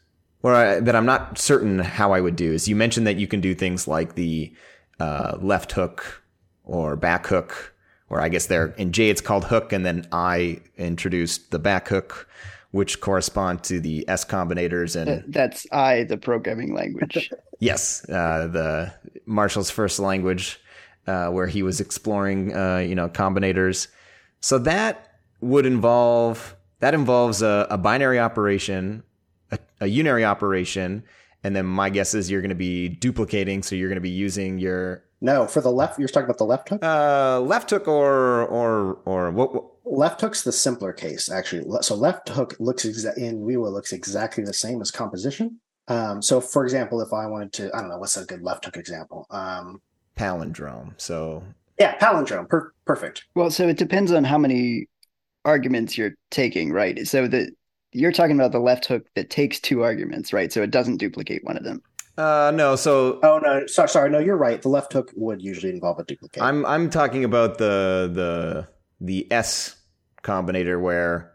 or 0.43 0.55
I, 0.55 0.80
that 0.80 0.97
I'm 0.97 1.07
not 1.07 1.38
certain 1.38 1.78
how 1.78 2.12
I 2.12 2.20
would 2.20 2.36
do 2.36 2.53
is 2.53 2.68
you 2.68 2.76
mentioned 2.76 3.07
that 3.07 3.16
you 3.16 3.26
can 3.26 3.41
do 3.41 3.55
things 3.55 3.86
like 3.86 4.14
the 4.14 4.53
uh, 4.99 5.36
left 5.41 5.72
hook 5.72 6.22
or 6.64 6.97
back 6.97 7.26
hook, 7.26 7.74
or 8.09 8.20
I 8.20 8.28
guess 8.28 8.47
there 8.47 8.68
in 8.78 8.93
J 8.93 9.11
it's 9.11 9.20
called 9.20 9.45
hook, 9.45 9.72
and 9.72 9.84
then 9.84 10.07
I 10.12 10.61
introduced 10.76 11.51
the 11.51 11.59
back 11.59 11.88
hook, 11.88 12.28
which 12.70 13.01
correspond 13.01 13.64
to 13.64 13.80
the 13.80 14.09
S 14.09 14.24
combinators 14.24 14.97
and 14.97 15.24
that's 15.32 15.66
I, 15.72 16.05
the 16.05 16.16
programming 16.16 16.74
language. 16.74 17.30
yes, 17.59 18.09
uh, 18.09 18.47
the 18.47 18.93
Marshall's 19.26 19.70
first 19.70 19.99
language, 19.99 20.61
uh, 21.07 21.28
where 21.28 21.47
he 21.47 21.62
was 21.62 21.80
exploring, 21.80 22.55
uh, 22.57 22.78
you 22.78 22.95
know, 22.95 23.09
combinators. 23.09 23.88
So 24.41 24.59
that 24.59 25.14
would 25.41 25.66
involve 25.66 26.57
that 26.80 26.95
involves 26.95 27.43
a, 27.43 27.66
a 27.70 27.76
binary 27.76 28.18
operation, 28.18 29.03
a, 29.81 29.85
a, 29.85 29.89
unary 29.89 30.24
operation, 30.24 31.03
and 31.43 31.55
then 31.57 31.66
my 31.66 31.91
guess 31.91 32.14
is 32.14 32.31
you're 32.31 32.41
going 32.41 32.51
to 32.51 32.55
be 32.55 32.89
duplicating. 32.89 33.62
So 33.62 33.74
you're 33.74 33.89
going 33.89 33.97
to 33.97 34.03
be 34.03 34.11
using 34.11 34.59
your 34.59 35.05
no 35.20 35.47
for 35.47 35.61
the 35.61 35.70
left. 35.70 35.99
You're 35.99 36.09
talking 36.09 36.24
about 36.24 36.39
the 36.39 36.45
left 36.45 36.68
hook. 36.68 36.85
Uh, 36.85 37.41
left 37.41 37.70
hook 37.70 37.87
or 37.89 38.43
or 38.47 38.99
or 39.05 39.31
what? 39.31 39.55
what? 39.55 39.64
Left 39.85 40.20
hook's 40.20 40.43
the 40.43 40.53
simpler 40.53 40.93
case 40.93 41.31
actually. 41.31 41.64
So 41.83 41.97
left 41.97 42.28
hook 42.28 42.55
looks 42.61 42.85
exa- 42.85 43.16
in 43.16 43.41
Uiua 43.41 43.72
looks 43.72 43.93
exactly 43.93 44.45
the 44.45 44.53
same 44.53 44.81
as 44.81 44.91
composition. 44.91 45.59
Um, 45.89 46.22
so 46.22 46.41
for 46.41 46.62
example, 46.62 47.01
if 47.01 47.12
I 47.12 47.26
wanted 47.26 47.53
to, 47.55 47.74
I 47.74 47.81
don't 47.81 47.89
know, 47.89 47.99
what's 47.99 48.16
a 48.16 48.24
good 48.24 48.43
left 48.43 48.66
hook 48.66 48.76
example? 48.76 49.26
Um, 49.31 49.83
palindrome. 50.16 50.93
So 50.97 51.43
yeah, 51.78 51.97
palindrome. 51.99 52.49
Per- 52.49 52.72
perfect. 52.85 53.24
Well, 53.35 53.51
so 53.51 53.66
it 53.66 53.78
depends 53.78 54.12
on 54.12 54.22
how 54.22 54.39
many 54.39 54.87
arguments 55.45 55.97
you're 55.97 56.14
taking, 56.31 56.72
right? 56.72 57.07
So 57.07 57.26
that 57.26 57.53
you're 57.93 58.12
talking 58.12 58.36
about 58.36 58.53
the 58.53 58.61
left 58.61 58.86
hook 58.86 59.07
that 59.14 59.30
takes 59.30 59.61
two 59.61 59.82
arguments, 59.82 60.32
right? 60.32 60.53
So 60.53 60.62
it 60.62 60.70
doesn't 60.70 60.99
duplicate 60.99 61.45
one 61.45 61.57
of 61.57 61.64
them. 61.64 61.82
Uh, 62.16 62.53
no. 62.55 62.76
So 62.76 63.18
oh 63.22 63.38
no, 63.38 63.66
sorry, 63.66 63.88
sorry, 63.88 64.11
no, 64.11 64.18
you're 64.18 64.36
right. 64.36 64.61
The 64.61 64.68
left 64.68 64.93
hook 64.93 65.12
would 65.16 65.41
usually 65.41 65.72
involve 65.72 65.99
a 65.99 66.05
duplicate. 66.05 66.43
I'm 66.43 66.66
I'm 66.66 66.91
talking 66.91 67.24
about 67.24 67.59
the 67.59 68.11
the 68.12 68.68
the 69.01 69.32
S 69.32 69.76
combinator 70.22 70.80
where 70.80 71.32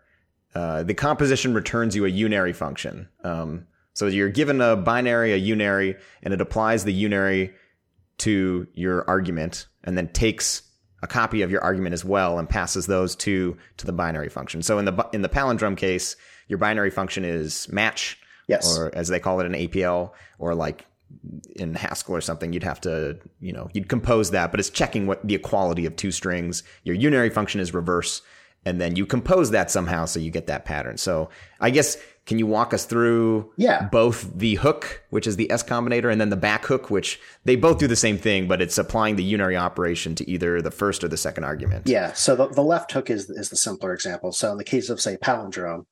uh, 0.54 0.84
the 0.84 0.94
composition 0.94 1.54
returns 1.54 1.96
you 1.96 2.06
a 2.06 2.10
unary 2.10 2.56
function. 2.56 3.10
Um, 3.24 3.68
so 3.94 4.08
you're 4.08 4.30
given 4.30 4.62
a 4.62 4.76
binary, 4.76 5.34
a 5.34 5.40
unary, 5.40 6.00
and 6.22 6.34
it 6.34 6.42
applies 6.42 6.84
the 6.84 7.04
unary 7.04 7.54
to 8.20 8.68
your 8.74 9.10
argument, 9.10 9.68
and 9.84 9.98
then 9.98 10.10
takes 10.10 10.62
a 11.02 11.08
copy 11.08 11.42
of 11.42 11.52
your 11.52 11.64
argument 11.64 11.94
as 11.94 12.06
well 12.06 12.40
and 12.40 12.50
passes 12.50 12.88
those 12.88 13.16
two 13.16 13.58
to 13.78 13.86
the 13.86 13.94
binary 13.94 14.30
function. 14.30 14.62
So 14.62 14.78
in 14.78 14.86
the 14.86 15.10
in 15.14 15.22
the 15.22 15.30
palindrome 15.30 15.78
case, 15.78 16.16
your 16.48 16.60
binary 16.60 16.92
function 16.92 17.26
is 17.26 17.68
match, 17.72 18.20
yes, 18.48 18.78
or 18.78 18.94
as 18.94 19.08
they 19.08 19.20
call 19.20 19.40
it 19.40 19.46
in 19.46 19.54
APL, 19.54 20.12
or 20.40 20.56
like 20.56 20.86
in 21.56 21.74
Haskell 21.74 22.16
or 22.16 22.22
something, 22.22 22.54
you'd 22.54 22.64
have 22.64 22.82
to, 22.82 23.18
you 23.40 23.54
know, 23.54 23.70
you'd 23.74 23.90
compose 23.90 24.32
that, 24.32 24.52
but 24.52 24.60
it's 24.60 24.70
checking 24.70 25.08
what 25.08 25.26
the 25.26 25.36
equality 25.36 25.86
of 25.86 25.96
two 25.96 26.12
strings. 26.12 26.64
Your 26.84 26.96
unary 26.96 27.32
function 27.32 27.62
is 27.62 27.74
reverse, 27.74 28.22
and 28.66 28.82
then 28.82 28.96
you 28.96 29.06
compose 29.06 29.52
that 29.52 29.72
somehow 29.72 30.06
so 30.06 30.20
you 30.20 30.32
get 30.32 30.48
that 30.48 30.66
pattern. 30.66 30.98
So 30.98 31.30
I 31.60 31.70
guess 31.70 31.98
can 32.26 32.40
you 32.40 32.48
walk 32.48 32.74
us 32.74 32.86
through 32.86 33.52
yeah. 33.56 33.88
both 33.90 34.32
the 34.36 34.56
hook, 34.56 35.04
which 35.12 35.28
is 35.28 35.36
the 35.36 35.50
S 35.52 35.64
combinator, 35.64 36.12
and 36.12 36.20
then 36.20 36.32
the 36.32 36.36
back 36.36 36.66
hook, 36.66 36.90
which 36.90 37.20
they 37.44 37.56
both 37.56 37.78
do 37.78 37.88
the 37.88 37.96
same 37.96 38.18
thing, 38.18 38.48
but 38.48 38.62
it's 38.62 38.78
applying 38.78 39.16
the 39.16 39.34
unary 39.34 39.60
operation 39.60 40.16
to 40.16 40.30
either 40.30 40.62
the 40.62 40.72
first 40.72 41.04
or 41.04 41.08
the 41.08 41.18
second 41.18 41.44
argument. 41.44 41.88
Yeah. 41.88 42.14
So 42.14 42.36
the, 42.36 42.48
the 42.48 42.64
left 42.64 42.92
hook 42.92 43.10
is 43.10 43.30
is 43.30 43.50
the 43.50 43.56
simpler 43.56 43.94
example. 43.94 44.32
So 44.32 44.52
in 44.52 44.58
the 44.58 44.64
case 44.64 44.90
of 44.90 45.00
say 45.00 45.18
palindrome, 45.18 45.86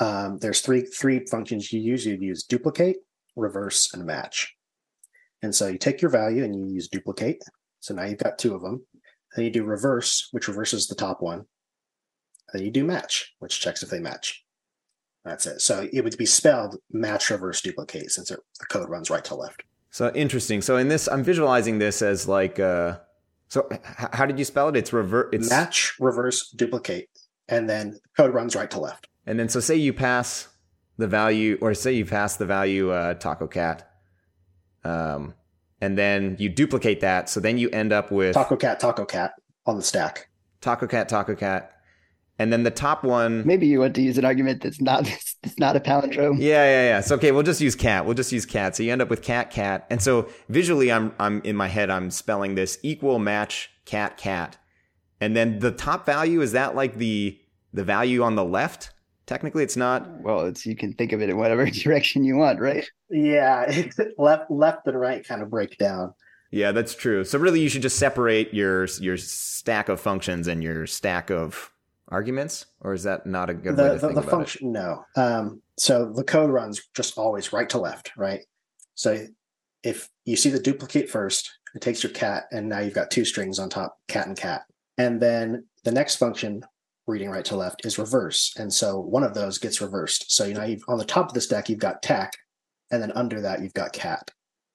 um, 0.00 0.38
there's 0.38 0.60
three 0.60 0.82
three 0.82 1.26
functions 1.26 1.72
you 1.72 1.80
use. 1.80 2.06
You'd 2.06 2.22
use 2.22 2.44
duplicate, 2.44 2.98
reverse, 3.36 3.92
and 3.92 4.04
match. 4.04 4.54
And 5.42 5.54
so 5.54 5.68
you 5.68 5.78
take 5.78 6.02
your 6.02 6.10
value 6.10 6.44
and 6.44 6.54
you 6.54 6.74
use 6.74 6.88
duplicate. 6.88 7.42
So 7.80 7.94
now 7.94 8.04
you've 8.04 8.18
got 8.18 8.38
two 8.38 8.54
of 8.54 8.62
them. 8.62 8.84
Then 9.34 9.44
you 9.44 9.50
do 9.50 9.64
reverse, 9.64 10.28
which 10.32 10.48
reverses 10.48 10.86
the 10.86 10.94
top 10.94 11.22
one. 11.22 11.44
Then 12.52 12.62
you 12.64 12.70
do 12.70 12.84
match, 12.84 13.34
which 13.38 13.60
checks 13.60 13.82
if 13.82 13.90
they 13.90 14.00
match. 14.00 14.44
That's 15.24 15.46
it. 15.46 15.60
So 15.60 15.86
it 15.92 16.02
would 16.02 16.16
be 16.16 16.26
spelled 16.26 16.76
match 16.90 17.30
reverse 17.30 17.60
duplicate 17.60 18.10
since 18.10 18.30
it, 18.30 18.40
the 18.58 18.66
code 18.66 18.88
runs 18.88 19.10
right 19.10 19.24
to 19.26 19.34
left. 19.34 19.62
So 19.90 20.10
interesting. 20.14 20.62
So 20.62 20.76
in 20.76 20.88
this, 20.88 21.08
I'm 21.08 21.22
visualizing 21.22 21.78
this 21.78 22.02
as 22.02 22.26
like, 22.26 22.58
uh, 22.58 22.98
so 23.48 23.68
h- 23.72 23.80
how 24.12 24.26
did 24.26 24.38
you 24.38 24.44
spell 24.44 24.68
it? 24.68 24.76
It's 24.76 24.92
reverse. 24.92 25.28
It's 25.32 25.50
match 25.50 25.94
reverse 25.98 26.50
duplicate, 26.50 27.08
and 27.48 27.68
then 27.68 27.98
code 28.16 28.34
runs 28.34 28.54
right 28.56 28.70
to 28.70 28.80
left. 28.80 29.08
And 29.28 29.38
then 29.38 29.48
so 29.48 29.60
say 29.60 29.76
you 29.76 29.92
pass 29.92 30.48
the 30.96 31.06
value, 31.06 31.58
or 31.60 31.74
say 31.74 31.92
you 31.92 32.04
pass 32.04 32.36
the 32.36 32.46
value 32.46 32.90
uh, 32.90 33.14
taco 33.14 33.46
cat, 33.46 33.88
um, 34.82 35.34
and 35.80 35.96
then 35.96 36.36
you 36.40 36.48
duplicate 36.48 37.00
that. 37.00 37.28
So 37.28 37.38
then 37.38 37.58
you 37.58 37.70
end 37.70 37.92
up 37.92 38.10
with 38.10 38.34
taco 38.34 38.56
cat 38.56 38.80
taco 38.80 39.04
cat 39.04 39.34
on 39.66 39.76
the 39.76 39.82
stack. 39.82 40.28
Taco 40.60 40.88
cat 40.88 41.08
taco 41.08 41.36
cat 41.36 41.78
and 42.38 42.52
then 42.52 42.62
the 42.62 42.70
top 42.70 43.04
one. 43.04 43.44
Maybe 43.46 43.66
you 43.66 43.80
want 43.80 43.94
to 43.96 44.02
use 44.02 44.16
an 44.16 44.24
argument 44.24 44.62
that's 44.62 44.80
not 44.80 45.08
it's 45.42 45.58
not 45.58 45.76
a 45.76 45.80
palindrome. 45.80 46.36
Yeah, 46.38 46.64
yeah, 46.64 46.88
yeah. 46.88 47.00
So 47.00 47.16
okay, 47.16 47.32
we'll 47.32 47.42
just 47.42 47.60
use 47.60 47.74
cat. 47.74 48.06
We'll 48.06 48.14
just 48.14 48.32
use 48.32 48.46
cat. 48.46 48.76
So 48.76 48.82
you 48.82 48.92
end 48.92 49.02
up 49.02 49.10
with 49.10 49.22
cat, 49.22 49.50
cat, 49.50 49.86
and 49.90 50.00
so 50.00 50.28
visually, 50.48 50.90
I'm 50.92 51.12
I'm 51.18 51.42
in 51.42 51.56
my 51.56 51.68
head, 51.68 51.90
I'm 51.90 52.10
spelling 52.10 52.54
this 52.54 52.78
equal 52.82 53.18
match 53.18 53.70
cat, 53.84 54.16
cat, 54.16 54.58
And 55.20 55.34
then 55.34 55.60
the 55.60 55.70
top 55.70 56.04
value 56.06 56.40
is 56.40 56.52
that 56.52 56.74
like 56.74 56.98
the 56.98 57.38
the 57.72 57.84
value 57.84 58.22
on 58.22 58.34
the 58.36 58.44
left? 58.44 58.90
Technically, 59.28 59.62
it's 59.62 59.76
not. 59.76 60.08
Well, 60.22 60.46
it's 60.46 60.66
you 60.66 60.74
can 60.74 60.94
think 60.94 61.12
of 61.12 61.22
it 61.22 61.28
in 61.28 61.36
whatever 61.36 61.64
direction 61.70 62.24
you 62.24 62.36
want, 62.36 62.58
right? 62.58 62.90
Yeah, 63.10 63.66
it's 63.68 63.96
left 64.18 64.50
left 64.50 64.86
and 64.86 64.98
right 64.98 65.24
kind 65.24 65.42
of 65.42 65.50
break 65.50 65.78
down. 65.78 66.14
Yeah, 66.50 66.72
that's 66.72 66.94
true. 66.94 67.24
So 67.24 67.38
really, 67.38 67.60
you 67.60 67.68
should 67.68 67.82
just 67.82 67.98
separate 67.98 68.52
your 68.52 68.86
your 69.00 69.16
stack 69.16 69.88
of 69.88 70.00
functions 70.00 70.48
and 70.48 70.64
your 70.64 70.86
stack 70.86 71.30
of 71.30 71.70
arguments, 72.08 72.66
or 72.80 72.94
is 72.94 73.02
that 73.04 73.26
not 73.26 73.50
a 73.50 73.54
good 73.54 73.76
the, 73.76 73.82
way 73.82 73.88
to 73.90 73.94
the, 73.94 74.00
think 74.00 74.14
the 74.14 74.20
about 74.20 74.30
function 74.30 74.72
no 74.72 75.04
um, 75.16 75.62
so 75.76 76.12
the 76.14 76.24
code 76.24 76.50
runs 76.50 76.80
just 76.94 77.18
always 77.18 77.52
right 77.52 77.68
to 77.68 77.78
left 77.78 78.12
right 78.16 78.40
so 78.94 79.26
if 79.82 80.08
you 80.24 80.36
see 80.36 80.50
the 80.50 80.58
duplicate 80.58 81.08
first 81.08 81.50
it 81.74 81.82
takes 81.82 82.02
your 82.02 82.12
cat 82.12 82.44
and 82.50 82.68
now 82.68 82.80
you've 82.80 82.94
got 82.94 83.10
two 83.10 83.24
strings 83.24 83.58
on 83.58 83.68
top 83.68 83.98
cat 84.08 84.26
and 84.26 84.36
cat 84.36 84.62
and 84.96 85.20
then 85.20 85.64
the 85.84 85.92
next 85.92 86.16
function 86.16 86.62
reading 87.08 87.30
right 87.30 87.44
to 87.46 87.56
left 87.56 87.84
is 87.84 87.98
reverse. 87.98 88.54
And 88.56 88.72
so 88.72 89.00
one 89.00 89.24
of 89.24 89.34
those 89.34 89.58
gets 89.58 89.80
reversed. 89.80 90.30
So 90.30 90.44
you 90.44 90.54
know 90.54 90.64
you've, 90.64 90.84
on 90.86 90.98
the 90.98 91.04
top 91.04 91.28
of 91.28 91.34
the 91.34 91.40
stack 91.40 91.68
you've 91.68 91.78
got 91.78 92.02
tack 92.02 92.34
and 92.90 93.02
then 93.02 93.12
under 93.12 93.40
that 93.40 93.62
you've 93.62 93.74
got 93.74 93.92
cat. 93.92 94.30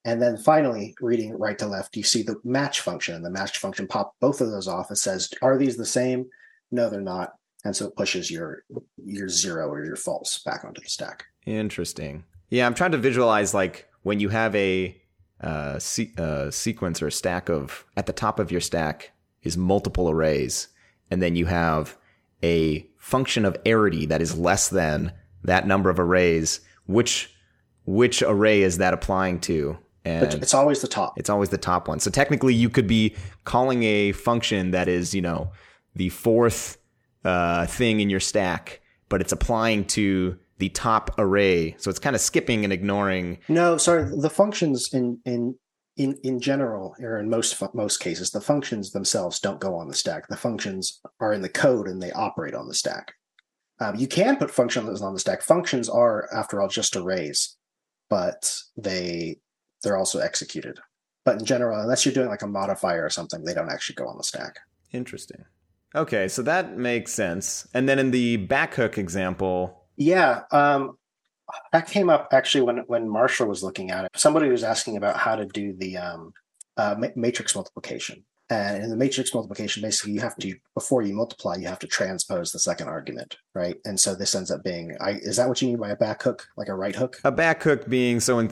And 0.06 0.22
then 0.22 0.36
finally 0.36 0.96
reading 1.00 1.38
right 1.38 1.58
to 1.60 1.68
left 1.68 1.96
you 1.96 2.04
see 2.04 2.24
the 2.24 2.36
match 2.44 2.82
function 2.82 3.16
and 3.16 3.24
the 3.24 3.30
match 3.30 3.58
function 3.60 3.88
pop 3.88 4.16
both 4.20 4.42
of 4.42 4.52
those 4.52 4.68
off. 4.68 4.92
It 4.92 4.98
says 4.98 5.30
are 5.42 5.58
these 5.58 5.78
the 5.78 5.86
same? 5.86 6.26
No 6.72 6.90
they're 6.90 7.02
not. 7.02 7.34
And 7.64 7.76
so 7.76 7.88
it 7.88 7.96
pushes 7.96 8.30
your 8.30 8.64
your 9.06 9.30
zero 9.30 9.70
or 9.70 9.86
your 9.86 9.96
false 9.96 10.42
back 10.44 10.66
onto 10.66 10.82
the 10.82 10.90
stack? 10.90 11.26
Interesting. 11.46 12.26
Yeah, 12.50 12.66
I'm 12.66 12.74
trying 12.74 12.92
to 12.92 12.98
visualize 12.98 13.54
like 13.54 13.88
when 14.02 14.20
you 14.20 14.30
have 14.30 14.56
a 14.56 15.00
uh, 15.42 15.80
se- 15.80 16.14
uh, 16.18 16.52
sequence 16.52 17.02
or 17.02 17.10
stack 17.10 17.50
of 17.50 17.86
at 17.98 18.06
the 18.06 18.14
top 18.14 18.40
of 18.40 18.52
your 18.52 18.62
stack 18.62 19.12
is 19.42 19.58
multiple 19.58 20.10
arrays, 20.10 20.70
and 21.12 21.22
then 21.22 21.36
you 21.36 21.46
have 21.46 21.98
a 22.44 22.88
function 22.98 23.46
of 23.46 23.62
arity 23.64 24.08
that 24.08 24.22
is 24.22 24.38
less 24.38 24.70
than 24.70 25.12
that 25.44 25.66
number 25.66 25.90
of 25.90 26.00
arrays. 26.00 26.62
Which 26.86 27.34
which 27.86 28.22
array 28.22 28.62
is 28.62 28.78
that 28.78 28.94
applying 28.94 29.40
to? 29.42 29.78
And 30.06 30.34
it's 30.34 30.54
always 30.54 30.82
the 30.82 30.88
top 30.88 31.18
it's 31.18 31.30
always 31.30 31.50
the 31.50 31.58
top 31.58 31.88
one. 31.88 32.00
So 32.00 32.12
technically, 32.12 32.54
you 32.54 32.70
could 32.70 32.88
be 32.88 33.16
calling 33.46 33.84
a 33.84 34.12
function 34.12 34.72
that 34.72 34.88
is, 34.88 35.16
you 35.16 35.22
know, 35.22 35.52
the 35.96 36.10
fourth 36.10 36.78
uh, 37.24 37.66
thing 37.68 38.02
in 38.02 38.10
your 38.10 38.20
stack, 38.20 38.82
but 39.08 39.22
it's 39.22 39.32
applying 39.32 39.86
to 39.86 40.38
the 40.58 40.70
top 40.70 41.16
array. 41.18 41.76
So 41.78 41.90
it's 41.90 42.00
kind 42.00 42.16
of 42.16 42.22
skipping 42.22 42.64
and 42.64 42.74
ignoring. 42.74 43.40
no 43.48 43.78
sorry 43.78 44.10
the 44.16 44.30
functions 44.30 44.90
in 44.94 45.20
in 45.26 45.56
in 45.98 46.18
in 46.24 46.40
general 46.40 46.96
or 47.00 47.20
in 47.20 47.30
most 47.30 47.62
most 47.74 48.00
cases 48.00 48.32
the 48.32 48.42
functions 48.42 48.92
themselves 48.92 49.40
don't 49.40 49.60
go 49.60 49.76
on 49.76 49.88
the 49.88 49.94
stack. 49.94 50.28
The 50.28 50.38
functions 50.38 51.00
are 51.20 51.34
in 51.34 51.42
the 51.42 51.50
code 51.50 51.88
and 51.88 52.02
they 52.02 52.12
operate 52.12 52.56
on 52.56 52.68
the 52.68 52.74
stack. 52.74 53.14
Um, 53.80 53.96
you 53.96 54.08
can 54.08 54.38
put 54.38 54.52
functions 54.52 55.02
on 55.02 55.14
the 55.14 55.20
stack. 55.20 55.42
Functions 55.42 55.90
are 55.90 56.28
after 56.34 56.62
all 56.62 56.68
just 56.68 56.96
arrays 56.96 57.56
but 58.10 58.60
they 58.78 59.40
they're 59.82 59.98
also 59.98 60.20
executed. 60.20 60.80
But 61.26 61.40
in 61.40 61.46
general 61.46 61.80
unless 61.80 62.06
you're 62.06 62.14
doing 62.14 62.30
like 62.30 62.42
a 62.42 62.48
modifier 62.48 63.06
or 63.06 63.10
something 63.10 63.44
they 63.44 63.54
don't 63.54 63.72
actually 63.72 63.96
go 63.96 64.08
on 64.08 64.18
the 64.18 64.24
stack. 64.24 64.60
Interesting. 64.92 65.46
Okay, 65.96 66.28
so 66.28 66.42
that 66.42 66.78
makes 66.78 67.14
sense. 67.14 67.68
And 67.74 67.88
then 67.88 68.00
in 68.00 68.12
the 68.12 68.48
backhook 68.48 68.98
example, 68.98 69.86
Yeah, 69.96 70.42
um, 70.52 70.98
that 71.72 71.88
came 71.88 72.10
up 72.10 72.30
actually 72.32 72.62
when 72.62 72.78
when 72.88 73.10
Marshall 73.10 73.48
was 73.48 73.64
looking 73.64 73.92
at 73.92 74.06
it. 74.06 74.12
Somebody 74.16 74.50
was 74.50 74.64
asking 74.64 74.98
about 74.98 75.18
how 75.18 75.36
to 75.36 75.46
do 75.46 75.74
the 75.74 75.98
um, 75.98 76.34
uh, 76.78 76.96
ma- 76.98 77.08
matrix 77.16 77.56
multiplication, 77.56 78.24
and 78.50 78.84
in 78.84 78.90
the 78.90 78.96
matrix 78.96 79.34
multiplication, 79.34 79.82
basically 79.82 80.14
you 80.14 80.22
have 80.22 80.36
to 80.38 80.56
before 80.74 81.02
you 81.02 81.14
multiply, 81.14 81.56
you 81.56 81.68
have 81.68 81.80
to 81.80 81.88
transpose 81.88 82.52
the 82.52 82.60
second 82.60 82.88
argument, 82.88 83.38
right? 83.54 83.78
And 83.86 84.00
so 84.00 84.16
this 84.16 84.36
ends 84.36 84.52
up 84.52 84.64
being, 84.64 84.96
I, 85.00 85.12
is 85.12 85.38
that 85.38 85.48
what 85.48 85.62
you 85.62 85.70
mean 85.70 85.78
by 85.78 85.90
a 85.90 85.96
back 85.96 86.24
hook, 86.24 86.48
like 86.58 86.68
a 86.68 86.76
right 86.76 86.96
hook? 86.96 87.20
a 87.24 87.32
back 87.32 87.64
hook 87.64 87.88
being 87.88 88.20
so 88.20 88.40
in, 88.40 88.52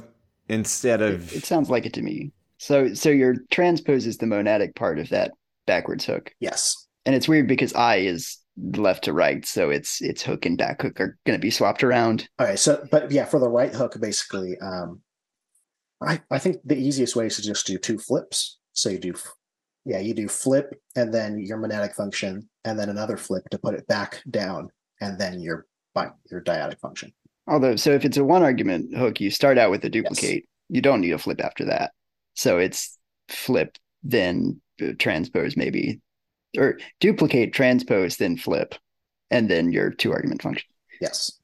instead 0.50 1.02
of 1.02 1.32
It, 1.32 1.38
it 1.38 1.46
sounds 1.46 1.70
like 1.70 1.86
it 1.86 1.94
to 1.94 2.02
me. 2.02 2.32
So 2.58 2.94
so 2.94 3.10
your 3.10 3.36
transpose 3.50 4.06
is 4.06 4.18
the 4.18 4.28
monadic 4.28 4.76
part 4.76 5.00
of 5.00 5.10
that 5.10 5.32
backwards 5.66 6.06
hook. 6.06 6.34
Yes. 6.40 6.88
And 7.06 7.16
it's 7.16 7.28
weird 7.28 7.48
because 7.48 7.74
I 7.74 7.98
is 7.98 8.38
left 8.62 9.06
to 9.06 9.14
right, 9.14 9.46
so 9.46 9.70
it's 9.70 10.02
it's 10.02 10.22
hook 10.22 10.46
and 10.46 10.58
back 10.58 10.82
hook 10.82 11.00
are 11.00 11.18
going 11.26 11.38
to 11.38 11.42
be 11.42 11.52
swapped 11.52 11.84
around. 11.84 12.30
All 12.40 12.48
right. 12.48 12.60
so 12.60 12.86
but 12.92 13.12
yeah, 13.12 13.26
for 13.26 13.40
the 13.40 13.50
right 13.50 13.74
hook, 13.74 13.98
basically, 14.00 14.58
um, 14.60 15.02
I 16.02 16.22
I 16.30 16.40
think 16.40 16.58
the 16.64 16.78
easiest 16.78 17.16
way 17.16 17.28
is 17.28 17.36
to 17.38 17.42
just 17.42 17.66
do 17.66 17.78
two 17.78 17.98
flips. 17.98 18.60
So 18.74 18.90
you 18.90 19.00
do, 19.00 19.14
yeah, 19.86 20.00
you 20.00 20.14
do 20.14 20.28
flip 20.28 20.74
and 20.96 21.14
then 21.14 21.40
your 21.40 21.58
monadic 21.58 21.94
function, 21.94 22.50
and 22.64 22.80
then 22.80 22.90
another 22.90 23.18
flip 23.18 23.44
to 23.52 23.60
put 23.60 23.76
it 23.76 23.88
back 23.88 24.22
down, 24.30 24.70
and 25.00 25.20
then 25.20 25.40
your 25.40 25.66
your 26.30 26.42
dyadic 26.42 26.80
function. 26.80 27.14
Although, 27.48 27.76
so 27.76 27.92
if 27.92 28.06
it's 28.06 28.18
a 28.18 28.24
one 28.24 28.44
argument 28.44 28.96
hook, 28.96 29.20
you 29.20 29.30
start 29.30 29.58
out 29.58 29.72
with 29.72 29.84
a 29.84 29.90
duplicate. 29.90 30.46
You 30.70 30.82
don't 30.82 31.02
need 31.02 31.12
a 31.12 31.18
flip 31.18 31.42
after 31.44 31.66
that. 31.66 31.92
So 32.34 32.58
it's 32.60 32.98
flip, 33.28 33.78
then 34.04 34.62
transpose, 35.00 35.58
maybe, 35.58 36.00
or 36.58 36.80
duplicate, 37.00 37.54
transpose, 37.54 38.18
then 38.18 38.38
flip, 38.38 38.76
and 39.30 39.50
then 39.50 39.72
your 39.72 39.92
two 39.92 40.12
argument 40.12 40.42
function. 40.42 40.68
Yes. 41.00 41.40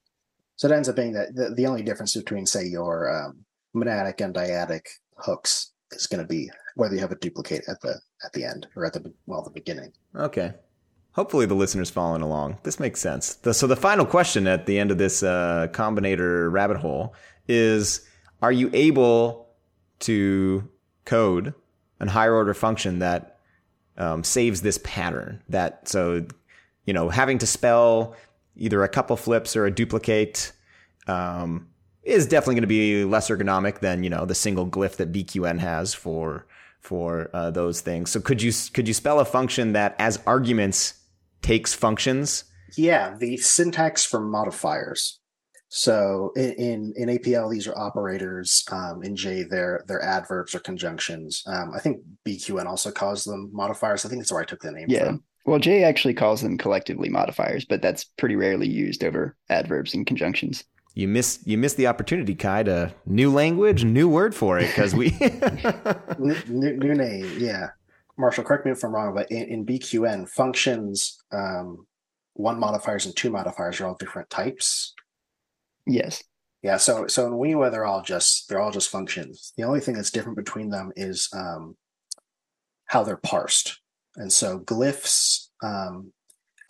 So 0.56 0.68
it 0.68 0.74
ends 0.74 0.88
up 0.88 0.96
being 0.96 1.12
that 1.12 1.34
the, 1.34 1.54
the 1.54 1.66
only 1.66 1.82
difference 1.82 2.16
between, 2.16 2.46
say, 2.46 2.66
your 2.66 3.10
um, 3.14 3.44
monadic 3.74 4.20
and 4.20 4.34
dyadic 4.34 4.86
hooks 5.16 5.72
is 5.92 6.06
going 6.06 6.20
to 6.20 6.26
be 6.26 6.50
whether 6.74 6.94
you 6.94 7.00
have 7.00 7.12
a 7.12 7.16
duplicate 7.16 7.64
at 7.68 7.80
the 7.80 8.00
at 8.24 8.32
the 8.32 8.44
end 8.44 8.66
or 8.76 8.84
at 8.84 8.92
the 8.92 9.12
well 9.26 9.42
the 9.42 9.50
beginning. 9.50 9.92
Okay. 10.14 10.52
Hopefully 11.12 11.46
the 11.46 11.54
listeners 11.54 11.90
following 11.90 12.22
along. 12.22 12.58
This 12.62 12.78
makes 12.78 13.00
sense. 13.00 13.34
The, 13.34 13.52
so 13.52 13.66
the 13.66 13.74
final 13.74 14.06
question 14.06 14.46
at 14.46 14.66
the 14.66 14.78
end 14.78 14.92
of 14.92 14.98
this 14.98 15.22
uh, 15.22 15.66
combinator 15.72 16.50
rabbit 16.52 16.76
hole 16.76 17.14
is: 17.48 18.06
Are 18.42 18.52
you 18.52 18.70
able 18.72 19.48
to 20.00 20.68
code 21.04 21.54
an 21.98 22.08
higher 22.08 22.34
order 22.34 22.54
function 22.54 23.00
that 23.00 23.37
um, 23.98 24.24
saves 24.24 24.62
this 24.62 24.78
pattern? 24.82 25.42
That 25.48 25.88
so 25.88 26.26
you 26.86 26.94
know 26.94 27.08
having 27.10 27.38
to 27.38 27.46
spell 27.46 28.16
either 28.56 28.82
a 28.82 28.88
couple 28.88 29.16
flips 29.16 29.54
or 29.56 29.66
a 29.66 29.70
duplicate 29.70 30.52
um, 31.06 31.68
is 32.02 32.26
definitely 32.26 32.54
going 32.54 32.62
to 32.62 32.68
be 32.68 33.04
less 33.04 33.28
ergonomic 33.28 33.80
than 33.80 34.02
you 34.02 34.10
know 34.10 34.24
the 34.24 34.34
single 34.34 34.66
glyph 34.66 34.96
that 34.96 35.12
BQN 35.12 35.58
has 35.58 35.94
for 35.94 36.46
for 36.80 37.30
uh, 37.34 37.50
those 37.50 37.80
things. 37.80 38.10
So 38.10 38.20
could 38.20 38.40
you 38.40 38.52
could 38.72 38.88
you 38.88 38.94
spell 38.94 39.20
a 39.20 39.24
function 39.24 39.72
that 39.72 39.94
as 39.98 40.20
arguments 40.26 40.94
takes 41.42 41.74
functions? 41.74 42.44
Yeah, 42.76 43.16
the 43.18 43.36
syntax 43.38 44.04
for 44.04 44.20
modifiers. 44.20 45.18
So 45.68 46.32
in 46.34 46.52
in, 46.52 46.92
in 46.96 47.08
APL, 47.08 47.50
these 47.50 47.66
are 47.66 47.76
operators. 47.78 48.64
Um, 48.70 49.02
in 49.02 49.14
J, 49.16 49.42
they're 49.44 49.84
they're 49.86 50.02
adverbs 50.02 50.54
or 50.54 50.60
conjunctions. 50.60 51.42
Um, 51.46 51.72
I 51.74 51.78
think 51.78 52.00
BQN 52.26 52.66
also 52.66 52.90
calls 52.90 53.24
them 53.24 53.50
modifiers. 53.52 54.04
I 54.04 54.08
think 54.08 54.22
that's 54.22 54.32
where 54.32 54.40
I 54.42 54.46
took 54.46 54.60
the 54.60 54.72
name 54.72 54.86
Yeah. 54.88 55.04
from. 55.06 55.24
Well, 55.44 55.58
J 55.58 55.84
actually 55.84 56.14
calls 56.14 56.42
them 56.42 56.58
collectively 56.58 57.08
modifiers, 57.08 57.64
but 57.64 57.80
that's 57.80 58.04
pretty 58.04 58.36
rarely 58.36 58.68
used 58.68 59.02
over 59.04 59.36
adverbs 59.48 59.94
and 59.94 60.06
conjunctions. 60.06 60.64
You 60.94 61.06
miss 61.06 61.38
you 61.44 61.58
miss 61.58 61.74
the 61.74 61.86
opportunity, 61.86 62.34
Kai, 62.34 62.64
to 62.64 62.94
new 63.06 63.32
language, 63.32 63.84
new 63.84 64.08
word 64.08 64.34
for 64.34 64.58
it 64.58 64.66
because 64.68 64.94
we. 64.94 65.10
new, 66.18 66.36
new, 66.48 66.76
new 66.76 66.94
name, 66.94 67.30
yeah. 67.38 67.68
Marshall, 68.16 68.42
correct 68.44 68.66
me 68.66 68.72
if 68.72 68.82
I'm 68.82 68.92
wrong, 68.92 69.14
but 69.14 69.30
in, 69.30 69.44
in 69.44 69.66
BQN, 69.66 70.28
functions, 70.28 71.22
um, 71.30 71.86
one 72.34 72.58
modifiers 72.58 73.06
and 73.06 73.14
two 73.14 73.30
modifiers 73.30 73.80
are 73.80 73.86
all 73.86 73.94
different 73.94 74.28
types. 74.28 74.92
Yes. 75.88 76.22
Yeah, 76.62 76.76
so 76.76 77.06
so 77.06 77.26
in 77.26 77.32
Uiua, 77.32 77.70
they're 77.70 77.84
all 77.84 78.02
just 78.02 78.48
they're 78.48 78.60
all 78.60 78.72
just 78.72 78.90
functions. 78.90 79.52
The 79.56 79.62
only 79.62 79.80
thing 79.80 79.94
that's 79.94 80.10
different 80.10 80.36
between 80.36 80.70
them 80.70 80.92
is 80.96 81.28
um, 81.32 81.76
how 82.86 83.04
they're 83.04 83.16
parsed. 83.16 83.80
And 84.16 84.32
so 84.32 84.58
glyphs, 84.60 85.48
um, 85.62 86.12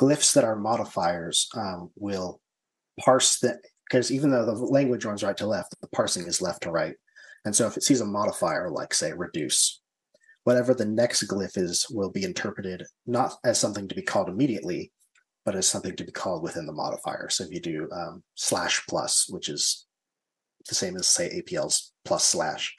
glyphs 0.00 0.34
that 0.34 0.44
are 0.44 0.56
modifiers 0.56 1.48
um, 1.56 1.90
will 1.96 2.40
parse 3.00 3.38
the 3.38 3.58
because 3.88 4.12
even 4.12 4.30
though 4.30 4.44
the 4.44 4.52
language 4.52 5.06
runs 5.06 5.22
right 5.22 5.36
to 5.38 5.46
left, 5.46 5.74
the 5.80 5.88
parsing 5.88 6.26
is 6.26 6.42
left 6.42 6.62
to 6.64 6.70
right. 6.70 6.94
And 7.46 7.56
so 7.56 7.66
if 7.66 7.76
it 7.78 7.82
sees 7.82 8.02
a 8.02 8.06
modifier 8.06 8.68
like 8.68 8.92
say 8.92 9.12
reduce, 9.14 9.80
whatever 10.44 10.74
the 10.74 10.84
next 10.84 11.26
glyph 11.26 11.56
is 11.56 11.86
will 11.90 12.10
be 12.10 12.24
interpreted 12.24 12.84
not 13.06 13.34
as 13.44 13.58
something 13.58 13.88
to 13.88 13.94
be 13.94 14.02
called 14.02 14.28
immediately, 14.28 14.92
but 15.48 15.56
as 15.56 15.66
something 15.66 15.96
to 15.96 16.04
be 16.04 16.12
called 16.12 16.42
within 16.42 16.66
the 16.66 16.72
modifier. 16.74 17.30
So 17.30 17.42
if 17.44 17.50
you 17.50 17.58
do 17.58 17.88
um, 17.90 18.22
slash 18.34 18.84
plus, 18.86 19.30
which 19.30 19.48
is 19.48 19.86
the 20.68 20.74
same 20.74 20.94
as 20.94 21.08
say 21.08 21.40
APL's 21.40 21.94
plus 22.04 22.22
slash, 22.22 22.74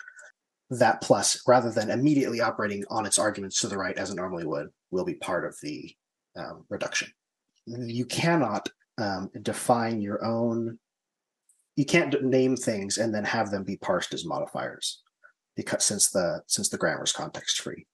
that 0.70 1.02
plus, 1.02 1.42
rather 1.48 1.72
than 1.72 1.90
immediately 1.90 2.42
operating 2.42 2.84
on 2.92 3.08
its 3.08 3.18
arguments 3.18 3.60
to 3.62 3.68
the 3.68 3.78
right 3.80 3.98
as 3.98 4.12
it 4.12 4.18
normally 4.18 4.46
would, 4.46 4.68
will 4.92 5.04
be 5.04 5.16
part 5.16 5.46
of 5.46 5.58
the 5.64 5.92
um, 6.38 6.64
reduction. 6.70 7.12
You 7.66 8.06
cannot 8.06 8.70
um, 9.00 9.32
define 9.42 10.00
your 10.00 10.24
own. 10.24 10.78
You 11.76 11.86
can't 11.86 12.24
name 12.24 12.56
things 12.56 13.00
and 13.00 13.12
then 13.12 13.24
have 13.24 13.50
them 13.50 13.64
be 13.64 13.78
parsed 13.78 14.14
as 14.14 14.26
modifiers, 14.26 15.02
because 15.56 15.84
since 15.84 16.12
the 16.12 16.44
since 16.46 16.70
the 16.70 16.78
grammar 16.78 17.06
is 17.06 17.14
context 17.14 17.62
free. 17.62 17.88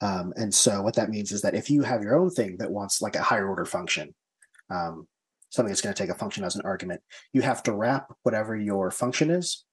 Um, 0.00 0.32
and 0.36 0.54
so 0.54 0.82
what 0.82 0.94
that 0.94 1.10
means 1.10 1.32
is 1.32 1.42
that 1.42 1.54
if 1.54 1.70
you 1.70 1.82
have 1.82 2.02
your 2.02 2.16
own 2.16 2.30
thing 2.30 2.56
that 2.58 2.70
wants 2.70 3.02
like 3.02 3.16
a 3.16 3.22
higher 3.22 3.48
order 3.48 3.64
function, 3.64 4.14
um, 4.70 5.06
something 5.50 5.70
that's 5.70 5.80
going 5.80 5.94
to 5.94 6.02
take 6.02 6.10
a 6.10 6.18
function 6.18 6.44
as 6.44 6.56
an 6.56 6.62
argument, 6.64 7.00
you 7.32 7.42
have 7.42 7.62
to 7.64 7.72
wrap 7.72 8.14
whatever 8.22 8.56
your 8.56 8.90
function 8.90 9.30
is, 9.30 9.64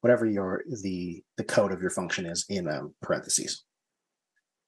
whatever 0.00 0.26
your 0.26 0.64
the 0.82 1.22
the 1.36 1.44
code 1.44 1.72
of 1.72 1.80
your 1.80 1.90
function 1.90 2.26
is 2.26 2.44
in 2.48 2.68
um, 2.68 2.94
parentheses. 3.02 3.64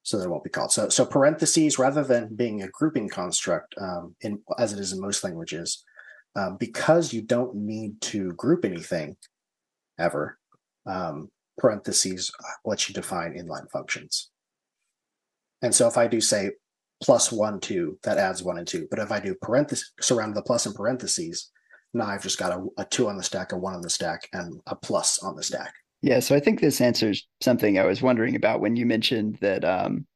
So 0.04 0.18
that 0.18 0.24
it 0.24 0.30
won't 0.30 0.44
be 0.44 0.50
called. 0.50 0.72
So 0.72 0.88
so 0.88 1.06
parentheses 1.06 1.78
rather 1.78 2.02
than 2.02 2.34
being 2.34 2.62
a 2.62 2.68
grouping 2.68 3.08
construct 3.08 3.74
um, 3.80 4.16
in 4.20 4.40
as 4.58 4.72
it 4.72 4.78
is 4.78 4.92
in 4.92 5.00
most 5.00 5.22
languages, 5.22 5.84
um, 6.34 6.56
because 6.58 7.12
you 7.12 7.22
don't 7.22 7.54
need 7.54 8.00
to 8.02 8.32
group 8.32 8.64
anything 8.64 9.16
ever. 9.98 10.38
Um, 10.86 11.30
parentheses 11.58 12.32
lets 12.64 12.88
you 12.88 12.94
define 12.94 13.34
inline 13.34 13.70
functions. 13.70 14.30
And 15.60 15.74
so 15.74 15.86
if 15.86 15.96
I 15.96 16.08
do 16.08 16.20
say 16.20 16.50
plus 17.02 17.32
one, 17.32 17.60
two, 17.60 17.98
that 18.04 18.18
adds 18.18 18.42
one 18.42 18.58
and 18.58 18.66
two. 18.66 18.86
But 18.90 19.00
if 19.00 19.10
I 19.10 19.20
do 19.20 19.34
parentheses, 19.34 19.92
surround 20.00 20.34
the 20.34 20.42
plus 20.42 20.66
in 20.66 20.72
parentheses, 20.72 21.50
now 21.92 22.06
I've 22.06 22.22
just 22.22 22.38
got 22.38 22.52
a, 22.52 22.64
a 22.78 22.84
two 22.84 23.08
on 23.08 23.16
the 23.16 23.22
stack, 23.22 23.52
a 23.52 23.56
one 23.56 23.74
on 23.74 23.82
the 23.82 23.90
stack, 23.90 24.28
and 24.32 24.60
a 24.66 24.76
plus 24.76 25.18
on 25.22 25.36
the 25.36 25.42
stack. 25.42 25.74
Yeah, 26.00 26.20
so 26.20 26.34
I 26.34 26.40
think 26.40 26.60
this 26.60 26.80
answers 26.80 27.26
something 27.40 27.78
I 27.78 27.84
was 27.84 28.02
wondering 28.02 28.34
about 28.34 28.60
when 28.60 28.76
you 28.76 28.86
mentioned 28.86 29.38
that 29.40 29.64
um, 29.64 30.06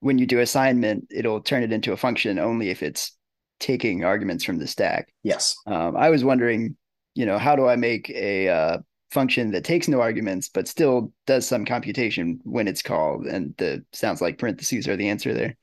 when 0.00 0.18
you 0.18 0.26
do 0.26 0.40
assignment, 0.40 1.08
it'll 1.10 1.42
turn 1.42 1.62
it 1.62 1.72
into 1.72 1.92
a 1.92 1.96
function 1.96 2.38
only 2.38 2.70
if 2.70 2.82
it's 2.82 3.16
taking 3.58 4.04
arguments 4.04 4.44
from 4.44 4.58
the 4.58 4.66
stack. 4.66 5.12
Yes. 5.22 5.54
Um, 5.66 5.96
I 5.96 6.08
was 6.08 6.24
wondering, 6.24 6.76
you 7.14 7.26
know, 7.26 7.38
how 7.38 7.54
do 7.54 7.66
I 7.66 7.76
make 7.76 8.08
a 8.10 8.48
uh, 8.48 8.78
function 9.10 9.50
that 9.50 9.64
takes 9.64 9.88
no 9.88 10.00
arguments 10.00 10.48
but 10.48 10.68
still 10.68 11.12
does 11.26 11.46
some 11.46 11.66
computation 11.66 12.40
when 12.44 12.66
it's 12.66 12.82
called? 12.82 13.26
And 13.26 13.54
the 13.58 13.84
sounds 13.92 14.22
like 14.22 14.38
parentheses 14.38 14.88
are 14.88 14.96
the 14.96 15.10
answer 15.10 15.34
there. 15.34 15.56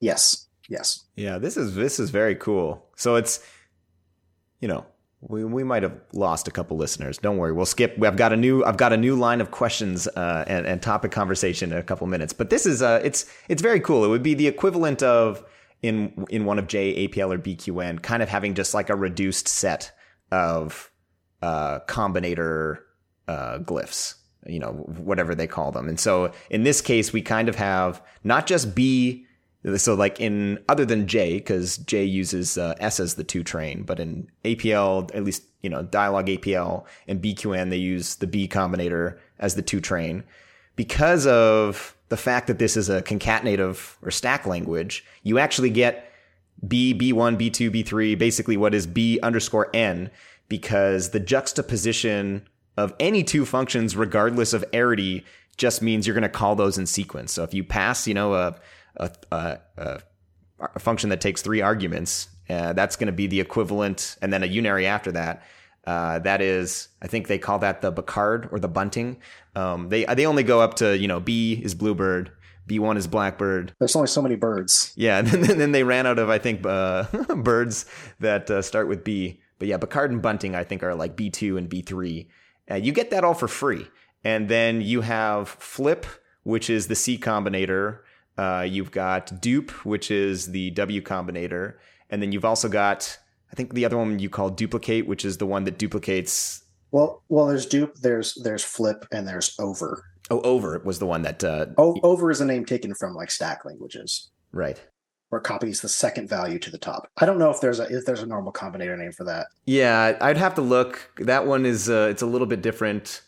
Yes. 0.00 0.46
Yes. 0.68 1.04
Yeah, 1.16 1.38
this 1.38 1.56
is 1.56 1.74
this 1.74 1.98
is 1.98 2.10
very 2.10 2.34
cool. 2.34 2.86
So 2.96 3.16
it's 3.16 3.40
you 4.60 4.68
know, 4.68 4.86
we 5.20 5.44
we 5.44 5.64
might 5.64 5.82
have 5.82 6.00
lost 6.12 6.48
a 6.48 6.50
couple 6.50 6.76
listeners. 6.76 7.18
Don't 7.18 7.36
worry, 7.36 7.52
we'll 7.52 7.66
skip. 7.66 8.02
I've 8.02 8.16
got 8.16 8.32
a 8.32 8.36
new 8.36 8.64
I've 8.64 8.76
got 8.76 8.92
a 8.92 8.96
new 8.96 9.16
line 9.16 9.40
of 9.40 9.50
questions 9.50 10.06
uh, 10.08 10.44
and 10.46 10.66
and 10.66 10.80
topic 10.80 11.12
conversation 11.12 11.72
in 11.72 11.78
a 11.78 11.82
couple 11.82 12.06
minutes. 12.06 12.32
But 12.32 12.50
this 12.50 12.66
is 12.66 12.82
uh 12.82 13.00
it's 13.02 13.26
it's 13.48 13.62
very 13.62 13.80
cool. 13.80 14.04
It 14.04 14.08
would 14.08 14.22
be 14.22 14.34
the 14.34 14.46
equivalent 14.46 15.02
of 15.02 15.44
in 15.82 16.26
in 16.30 16.44
one 16.44 16.58
of 16.58 16.66
J 16.66 17.08
APL 17.08 17.34
or 17.34 17.38
BQN, 17.38 18.02
kind 18.02 18.22
of 18.22 18.28
having 18.28 18.54
just 18.54 18.74
like 18.74 18.90
a 18.90 18.96
reduced 18.96 19.48
set 19.48 19.92
of 20.30 20.90
uh, 21.42 21.80
combinator 21.86 22.78
uh, 23.26 23.58
glyphs, 23.58 24.14
you 24.46 24.58
know, 24.58 24.72
whatever 24.72 25.34
they 25.34 25.46
call 25.46 25.72
them. 25.72 25.88
And 25.88 25.98
so 25.98 26.32
in 26.50 26.62
this 26.64 26.80
case, 26.80 27.12
we 27.12 27.22
kind 27.22 27.48
of 27.48 27.56
have 27.56 28.02
not 28.22 28.46
just 28.46 28.74
B 28.74 29.26
so 29.76 29.94
like 29.94 30.20
in 30.20 30.58
other 30.68 30.84
than 30.84 31.06
J, 31.06 31.34
because 31.34 31.76
J 31.78 32.04
uses 32.04 32.56
uh, 32.56 32.74
S 32.78 32.98
as 32.98 33.14
the 33.14 33.24
two 33.24 33.42
train, 33.42 33.82
but 33.82 34.00
in 34.00 34.30
APL, 34.44 35.14
at 35.14 35.24
least 35.24 35.42
you 35.62 35.70
know 35.70 35.84
Dyalog 35.84 36.38
APL 36.38 36.84
and 37.06 37.22
BQN, 37.22 37.70
they 37.70 37.76
use 37.76 38.16
the 38.16 38.26
B 38.26 38.48
combinator 38.48 39.18
as 39.38 39.54
the 39.54 39.62
two 39.62 39.80
train. 39.80 40.24
Because 40.76 41.26
of 41.26 41.94
the 42.08 42.16
fact 42.16 42.46
that 42.46 42.58
this 42.58 42.76
is 42.76 42.88
a 42.88 43.02
concatenative 43.02 43.96
or 44.02 44.10
stack 44.10 44.46
language, 44.46 45.04
you 45.22 45.38
actually 45.38 45.70
get 45.70 46.10
B, 46.66 46.94
B1, 46.94 47.36
B2, 47.38 47.70
B3, 47.70 48.18
basically 48.18 48.56
what 48.56 48.74
is 48.74 48.86
B 48.86 49.18
underscore 49.22 49.68
N, 49.74 50.10
because 50.48 51.10
the 51.10 51.20
juxtaposition 51.20 52.46
of 52.76 52.94
any 52.98 53.22
two 53.22 53.44
functions, 53.44 53.96
regardless 53.96 54.52
of 54.52 54.64
arity, 54.72 55.24
just 55.56 55.82
means 55.82 56.06
you're 56.06 56.14
going 56.14 56.22
to 56.22 56.28
call 56.28 56.56
those 56.56 56.78
in 56.78 56.86
sequence. 56.86 57.32
So 57.32 57.44
if 57.44 57.52
you 57.52 57.62
pass, 57.62 58.06
you 58.06 58.14
know, 58.14 58.34
a 58.34 58.56
a, 58.96 59.10
a, 59.30 60.00
a 60.58 60.78
function 60.78 61.10
that 61.10 61.20
takes 61.20 61.42
three 61.42 61.60
arguments. 61.60 62.28
Uh, 62.48 62.72
that's 62.72 62.96
going 62.96 63.06
to 63.06 63.12
be 63.12 63.26
the 63.26 63.40
equivalent, 63.40 64.16
and 64.20 64.32
then 64.32 64.42
a 64.42 64.46
unary 64.46 64.84
after 64.84 65.12
that. 65.12 65.42
Uh, 65.86 66.18
that 66.18 66.42
is, 66.42 66.88
I 67.00 67.06
think 67.06 67.26
they 67.26 67.38
call 67.38 67.60
that 67.60 67.80
the 67.80 67.92
Becard 67.92 68.52
or 68.52 68.58
the 68.58 68.68
bunting. 68.68 69.18
Um, 69.54 69.88
they 69.88 70.04
they 70.04 70.26
only 70.26 70.42
go 70.42 70.60
up 70.60 70.74
to 70.74 70.96
you 70.96 71.08
know 71.08 71.20
B 71.20 71.60
is 71.62 71.74
bluebird, 71.74 72.32
B 72.66 72.78
one 72.78 72.96
is 72.96 73.06
blackbird. 73.06 73.74
There's 73.78 73.96
only 73.96 74.08
so 74.08 74.22
many 74.22 74.36
birds. 74.36 74.92
Yeah, 74.96 75.18
and 75.20 75.28
then, 75.28 75.58
then 75.58 75.72
they 75.72 75.82
ran 75.82 76.06
out 76.06 76.18
of 76.18 76.28
I 76.28 76.38
think 76.38 76.64
uh, 76.66 77.04
birds 77.36 77.86
that 78.20 78.50
uh, 78.50 78.62
start 78.62 78.88
with 78.88 79.04
B. 79.04 79.40
But 79.58 79.68
yeah, 79.68 79.78
Becard 79.78 80.10
and 80.10 80.22
bunting 80.22 80.54
I 80.54 80.64
think 80.64 80.82
are 80.82 80.94
like 80.94 81.16
B 81.16 81.30
two 81.30 81.56
and 81.56 81.68
B 81.68 81.82
three. 81.82 82.28
Uh, 82.70 82.76
you 82.76 82.92
get 82.92 83.10
that 83.10 83.24
all 83.24 83.34
for 83.34 83.48
free, 83.48 83.88
and 84.22 84.48
then 84.48 84.82
you 84.82 85.00
have 85.00 85.48
flip, 85.48 86.06
which 86.42 86.70
is 86.70 86.88
the 86.88 86.94
C 86.94 87.18
combinator 87.18 88.00
uh, 88.38 88.66
you've 88.68 88.90
got 88.90 89.40
dupe, 89.40 89.70
which 89.84 90.10
is 90.10 90.52
the 90.52 90.70
W 90.70 91.02
combinator, 91.02 91.74
and 92.08 92.22
then 92.22 92.32
you've 92.32 92.44
also 92.44 92.68
got 92.68 93.18
I 93.52 93.56
think 93.56 93.74
the 93.74 93.84
other 93.84 93.96
one 93.96 94.18
you 94.18 94.30
call 94.30 94.50
duplicate, 94.50 95.06
which 95.06 95.24
is 95.24 95.38
the 95.38 95.46
one 95.46 95.64
that 95.64 95.78
duplicates. 95.78 96.62
Well, 96.92 97.22
well, 97.28 97.46
there's 97.46 97.66
dupe, 97.66 97.96
there's 97.96 98.34
there's 98.42 98.64
flip, 98.64 99.06
and 99.12 99.26
there's 99.26 99.54
over. 99.58 100.04
Oh, 100.30 100.40
over 100.42 100.80
was 100.84 100.98
the 100.98 101.06
one 101.06 101.22
that. 101.22 101.42
Uh, 101.42 101.66
oh, 101.76 101.98
over 102.02 102.30
is 102.30 102.40
a 102.40 102.44
name 102.44 102.64
taken 102.64 102.94
from 102.94 103.14
like 103.14 103.30
stack 103.30 103.64
languages, 103.64 104.30
right? 104.52 104.80
Where 105.28 105.40
it 105.40 105.44
copies 105.44 105.80
the 105.80 105.88
second 105.88 106.28
value 106.28 106.58
to 106.60 106.70
the 106.70 106.78
top. 106.78 107.08
I 107.16 107.26
don't 107.26 107.38
know 107.38 107.50
if 107.50 107.60
there's 107.60 107.80
a 107.80 107.84
if 107.84 108.04
there's 108.04 108.22
a 108.22 108.26
normal 108.26 108.52
combinator 108.52 108.96
name 108.96 109.12
for 109.12 109.24
that. 109.24 109.48
Yeah, 109.66 110.16
I'd 110.20 110.36
have 110.36 110.54
to 110.56 110.62
look. 110.62 111.10
That 111.18 111.46
one 111.46 111.66
is 111.66 111.90
uh, 111.90 112.08
it's 112.10 112.22
a 112.22 112.26
little 112.26 112.46
bit 112.46 112.62
different, 112.62 113.22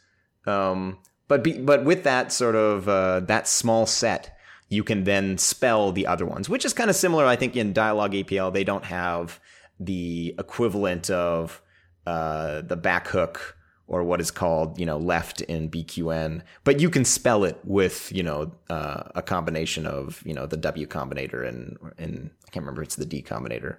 um, 0.46 0.98
but 1.26 1.42
be, 1.42 1.58
but 1.58 1.84
with 1.84 2.04
that 2.04 2.32
sort 2.32 2.54
of 2.54 2.88
uh, 2.88 3.20
that 3.20 3.48
small 3.48 3.86
set 3.86 4.36
you 4.72 4.82
can 4.82 5.04
then 5.04 5.36
spell 5.36 5.92
the 5.92 6.06
other 6.06 6.24
ones, 6.24 6.48
which 6.48 6.64
is 6.64 6.72
kind 6.72 6.88
of 6.88 6.96
similar. 6.96 7.26
I 7.26 7.36
think 7.36 7.56
in 7.56 7.74
Dyalog 7.74 8.24
APL, 8.24 8.52
they 8.52 8.64
don't 8.64 8.84
have 8.84 9.38
the 9.78 10.34
equivalent 10.38 11.10
of 11.10 11.60
uh, 12.06 12.62
the 12.62 12.76
back 12.76 13.08
hook 13.08 13.56
or 13.86 14.02
what 14.02 14.20
is 14.20 14.30
called, 14.30 14.80
you 14.80 14.86
know, 14.86 14.96
left 14.96 15.42
in 15.42 15.68
BQN, 15.68 16.42
but 16.64 16.80
you 16.80 16.88
can 16.88 17.04
spell 17.04 17.44
it 17.44 17.58
with, 17.64 18.10
you 18.12 18.22
know, 18.22 18.52
uh, 18.70 19.02
a 19.14 19.20
combination 19.20 19.86
of, 19.86 20.22
you 20.24 20.32
know, 20.32 20.46
the 20.46 20.56
W 20.56 20.86
combinator 20.86 21.46
and, 21.46 21.76
and 21.98 22.30
I 22.46 22.50
can't 22.50 22.64
remember, 22.64 22.82
it's 22.82 22.96
the 22.96 23.04
D 23.04 23.22
combinator. 23.22 23.76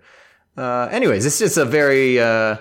Uh, 0.55 0.87
anyways, 0.91 1.25
it's 1.25 1.39
just 1.39 1.57
a 1.57 1.65
very, 1.65 2.19
uh, 2.19 2.57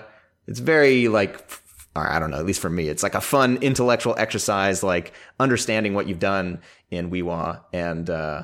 it's 0.47 0.59
very 0.59 1.07
like 1.07 1.47
or 1.95 2.09
I 2.09 2.19
don't 2.19 2.31
know, 2.31 2.37
at 2.37 2.45
least 2.45 2.59
for 2.61 2.69
me, 2.69 2.89
it's 2.89 3.03
like 3.03 3.15
a 3.15 3.21
fun 3.21 3.57
intellectual 3.57 4.15
exercise, 4.17 4.81
like 4.83 5.13
understanding 5.39 5.93
what 5.93 6.07
you've 6.07 6.19
done 6.19 6.59
in 6.89 7.11
Uiua. 7.11 7.61
And, 7.71 8.09
uh, 8.09 8.43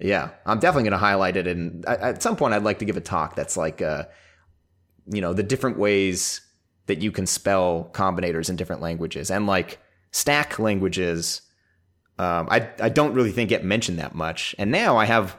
yeah, 0.00 0.30
I'm 0.44 0.58
definitely 0.58 0.84
going 0.84 0.92
to 0.92 0.98
highlight 0.98 1.36
it. 1.36 1.46
And 1.46 1.84
at 1.86 2.22
some 2.22 2.36
point, 2.36 2.54
I'd 2.54 2.64
like 2.64 2.80
to 2.80 2.84
give 2.84 2.96
a 2.96 3.00
talk 3.00 3.36
that's 3.36 3.56
like, 3.56 3.80
uh, 3.80 4.04
you 5.06 5.20
know, 5.20 5.32
the 5.32 5.42
different 5.42 5.78
ways 5.78 6.40
that 6.86 7.00
you 7.00 7.12
can 7.12 7.26
spell 7.26 7.90
combinators 7.92 8.50
in 8.50 8.56
different 8.56 8.82
languages 8.82 9.30
and 9.30 9.46
like 9.46 9.78
stack 10.10 10.58
languages. 10.58 11.42
Um, 12.18 12.48
I, 12.50 12.68
I 12.80 12.88
don't 12.88 13.14
really 13.14 13.30
think 13.30 13.50
get 13.50 13.64
mentioned 13.64 13.98
that 14.00 14.14
much. 14.14 14.54
And 14.58 14.70
now 14.70 14.96
I 14.96 15.04
have 15.04 15.36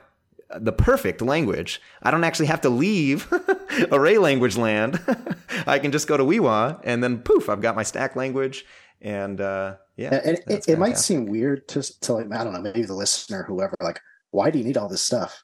the 0.57 0.71
perfect 0.71 1.21
language. 1.21 1.81
I 2.01 2.11
don't 2.11 2.23
actually 2.23 2.45
have 2.47 2.61
to 2.61 2.69
leave 2.69 3.27
array 3.91 4.17
language 4.17 4.57
land. 4.57 4.99
I 5.67 5.79
can 5.79 5.91
just 5.91 6.07
go 6.07 6.17
to 6.17 6.23
Uiua 6.23 6.81
and 6.83 7.03
then 7.03 7.19
poof, 7.19 7.49
I've 7.49 7.61
got 7.61 7.75
my 7.75 7.83
stack 7.83 8.15
language. 8.15 8.65
And 9.01 9.41
uh, 9.41 9.77
yeah, 9.97 10.21
and 10.23 10.39
it, 10.47 10.65
it 10.67 10.79
might 10.79 10.97
seem 10.97 11.25
weird 11.25 11.67
to, 11.69 11.81
to 12.01 12.13
like, 12.13 12.31
I 12.31 12.43
don't 12.43 12.53
know, 12.53 12.61
maybe 12.61 12.83
the 12.83 12.93
listener, 12.93 13.43
whoever, 13.43 13.75
like, 13.81 13.99
why 14.29 14.51
do 14.51 14.59
you 14.59 14.63
need 14.63 14.77
all 14.77 14.87
this 14.87 15.01
stuff? 15.01 15.43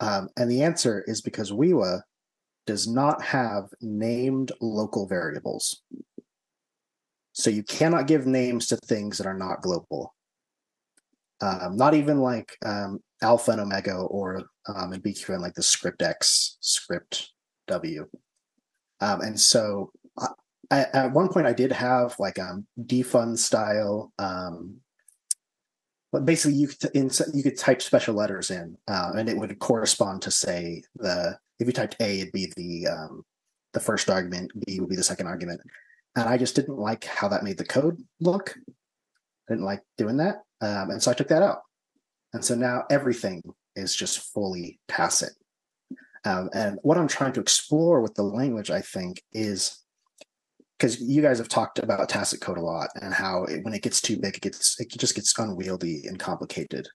Um, 0.00 0.28
and 0.36 0.50
the 0.50 0.62
answer 0.62 1.04
is 1.06 1.22
because 1.22 1.50
Uiua 1.50 2.02
does 2.66 2.86
not 2.86 3.22
have 3.22 3.70
named 3.80 4.52
local 4.60 5.06
variables. 5.06 5.82
So 7.32 7.50
you 7.50 7.62
cannot 7.62 8.06
give 8.06 8.26
names 8.26 8.66
to 8.66 8.76
things 8.76 9.18
that 9.18 9.26
are 9.26 9.38
not 9.38 9.62
global. 9.62 10.14
Um, 11.40 11.76
not 11.76 11.94
even 11.94 12.20
like 12.20 12.56
um, 12.66 13.00
alpha 13.22 13.52
and 13.52 13.60
omega 13.60 13.94
or 13.94 14.42
um, 14.66 14.92
in 14.92 15.00
BQN 15.00 15.40
like 15.40 15.54
the 15.54 15.62
script 15.62 16.02
X, 16.02 16.58
script 16.60 17.32
W. 17.68 18.08
Um, 19.00 19.20
and 19.20 19.38
so 19.38 19.92
I, 20.70 20.86
at 20.92 21.12
one 21.12 21.28
point 21.28 21.46
I 21.46 21.52
did 21.52 21.72
have 21.72 22.14
like 22.18 22.38
um 22.38 22.66
dfn 22.78 23.38
style 23.38 24.12
um 24.18 24.76
but 26.10 26.24
basically 26.24 26.56
you 26.56 26.68
could 26.68 26.90
insert, 26.94 27.34
you 27.34 27.42
could 27.42 27.56
type 27.56 27.80
special 27.80 28.14
letters 28.14 28.50
in 28.50 28.76
uh, 28.88 29.12
and 29.16 29.28
it 29.28 29.36
would 29.36 29.58
correspond 29.58 30.22
to 30.22 30.30
say 30.30 30.82
the 30.96 31.38
if 31.58 31.66
you 31.66 31.72
typed 31.72 31.96
A 32.00 32.20
it'd 32.20 32.32
be 32.32 32.52
the 32.56 32.88
um 32.88 33.24
the 33.72 33.80
first 33.80 34.10
argument 34.10 34.52
B 34.66 34.80
would 34.80 34.88
be 34.88 34.96
the 34.96 35.02
second 35.02 35.26
argument 35.26 35.60
and 36.16 36.28
I 36.28 36.36
just 36.36 36.56
didn't 36.56 36.78
like 36.78 37.04
how 37.04 37.28
that 37.28 37.44
made 37.44 37.58
the 37.58 37.64
code 37.64 38.02
look 38.20 38.54
I 39.48 39.52
didn't 39.52 39.64
like 39.64 39.82
doing 39.96 40.16
that 40.18 40.42
um, 40.60 40.90
and 40.90 41.02
so 41.02 41.10
I 41.10 41.14
took 41.14 41.28
that 41.28 41.42
out 41.42 41.60
and 42.32 42.44
so 42.44 42.54
now 42.54 42.84
everything 42.90 43.42
is 43.76 43.94
just 43.94 44.32
fully 44.34 44.80
tacit. 44.88 45.32
Um, 46.24 46.50
and 46.52 46.78
what 46.82 46.98
I'm 46.98 47.08
trying 47.08 47.32
to 47.34 47.40
explore 47.40 48.00
with 48.00 48.14
the 48.14 48.22
language, 48.22 48.70
I 48.70 48.80
think, 48.80 49.22
is 49.32 49.82
because 50.78 51.00
you 51.00 51.22
guys 51.22 51.38
have 51.38 51.48
talked 51.48 51.78
about 51.78 52.08
tacit 52.08 52.40
code 52.40 52.58
a 52.58 52.62
lot 52.62 52.88
and 53.00 53.12
how 53.12 53.44
it, 53.44 53.64
when 53.64 53.74
it 53.74 53.82
gets 53.82 54.00
too 54.00 54.16
big, 54.16 54.36
it 54.36 54.42
gets 54.42 54.80
it 54.80 54.90
just 54.90 55.14
gets 55.14 55.36
unwieldy 55.38 56.06
and 56.06 56.18
complicated. 56.18 56.88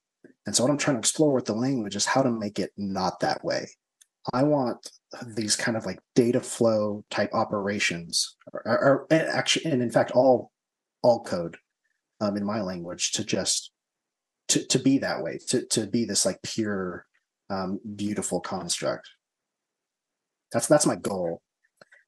And 0.46 0.56
so 0.56 0.64
what 0.64 0.72
I'm 0.72 0.78
trying 0.78 0.96
to 0.96 1.00
explore 1.00 1.34
with 1.34 1.46
the 1.46 1.54
language 1.54 1.96
is 1.96 2.06
how 2.06 2.22
to 2.22 2.32
make 2.32 2.60
it 2.60 2.72
not 2.78 3.20
that 3.22 3.44
way. 3.44 3.68
I 4.34 4.44
want 4.44 4.90
these 5.36 5.56
kind 5.56 5.76
of 5.76 5.86
like 5.86 6.00
data 6.16 6.40
flow 6.40 7.04
type 7.10 7.34
operations, 7.34 8.36
or, 8.54 8.62
or 8.66 9.08
and 9.10 9.28
actually, 9.28 9.72
and 9.72 9.82
in 9.82 9.92
fact, 9.92 10.12
all 10.12 10.52
all 11.02 11.24
code 11.24 11.58
um, 12.22 12.38
in 12.38 12.46
my 12.46 12.62
language 12.62 13.12
to 13.14 13.26
just 13.26 13.72
to 14.50 14.66
to 14.68 14.80
be 14.80 15.00
that 15.00 15.22
way, 15.22 15.40
to 15.50 15.66
to 15.68 15.88
be 15.88 16.06
this 16.06 16.26
like 16.26 16.42
pure, 16.42 17.06
um, 17.54 17.80
beautiful 17.96 18.40
construct. 18.40 19.10
That's 20.52 20.68
that's 20.68 20.86
my 20.86 20.96
goal. 20.96 21.42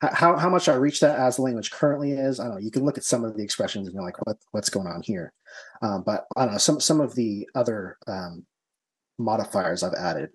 How 0.01 0.37
how 0.37 0.49
much 0.49 0.67
I 0.69 0.75
reach 0.75 0.99
that 0.99 1.19
as 1.19 1.37
the 1.37 1.41
language 1.41 1.71
currently 1.71 2.11
is, 2.11 2.39
I 2.39 2.45
don't 2.45 2.55
know. 2.55 2.59
You 2.59 2.71
can 2.71 2.83
look 2.83 2.97
at 2.97 3.03
some 3.03 3.23
of 3.23 3.35
the 3.35 3.43
expressions 3.43 3.87
and 3.87 3.95
you're 3.95 4.03
like, 4.03 4.23
what 4.25 4.37
what's 4.51 4.69
going 4.69 4.87
on 4.87 5.01
here? 5.01 5.33
Um, 5.81 6.03
but 6.05 6.25
I 6.35 6.45
don't 6.45 6.53
know. 6.53 6.57
Some 6.57 6.79
some 6.79 7.01
of 7.01 7.15
the 7.15 7.49
other 7.55 7.97
um, 8.07 8.45
modifiers 9.17 9.83
I've 9.83 9.93
added 9.93 10.29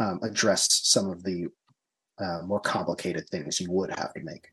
um, 0.00 0.20
address 0.22 0.68
some 0.84 1.10
of 1.10 1.22
the 1.22 1.46
uh, 2.18 2.40
more 2.44 2.60
complicated 2.60 3.28
things 3.28 3.60
you 3.60 3.70
would 3.70 3.90
have 3.90 4.12
to 4.14 4.20
make. 4.22 4.48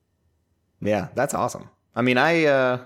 Yeah, 0.82 1.08
that's 1.16 1.34
awesome. 1.34 1.70
I 1.96 2.02
mean, 2.02 2.18
I 2.18 2.46
uh, 2.46 2.84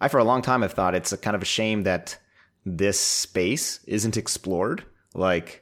I 0.00 0.08
for 0.08 0.18
a 0.18 0.24
long 0.24 0.42
time 0.42 0.62
have 0.62 0.72
thought 0.72 0.94
it's 0.94 1.12
a 1.12 1.18
kind 1.18 1.36
of 1.36 1.42
a 1.42 1.46
shame 1.46 1.82
that 1.84 2.18
this 2.64 2.98
space 2.98 3.80
isn't 3.84 4.16
explored. 4.16 4.84
Like 5.14 5.61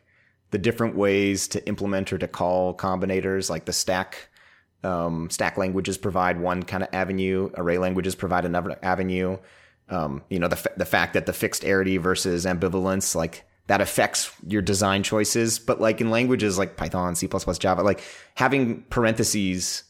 the 0.51 0.59
different 0.59 0.97
ways 0.97 1.49
to 1.49 1.67
implement 1.67 2.13
or 2.13 2.19
to 2.19 2.29
call 2.29 2.75
combinators, 2.75 3.51
like 3.51 3.65
the 3.65 3.73
stack 3.73 4.29
um, 4.83 5.29
stack 5.31 5.59
languages 5.59 5.99
provide 5.99 6.41
one 6.41 6.63
kind 6.63 6.83
of 6.83 6.89
avenue, 6.93 7.51
array 7.57 7.79
languages 7.79 8.15
provide 8.15 8.45
another 8.45 8.79
avenue. 8.83 9.39
Um, 9.89 10.23
you 10.31 10.39
know, 10.39 10.49
the 10.49 10.57
f- 10.57 10.75
the 10.77 10.85
fact 10.85 11.15
that 11.15 11.27
the 11.27 11.33
fixed 11.33 11.63
arity 11.63 11.99
versus 12.01 12.47
ambivalence, 12.47 13.15
like 13.15 13.45
that 13.67 13.81
affects 13.81 14.33
your 14.47 14.63
design 14.63 15.03
choices. 15.03 15.59
But 15.59 15.81
like 15.81 16.01
in 16.01 16.11
languages 16.11 16.59
like 16.59 16.77
Python, 16.77 17.15
C++, 17.15 17.29
Java, 17.29 17.83
like 17.83 18.03
having 18.35 18.83
parentheses, 18.85 19.85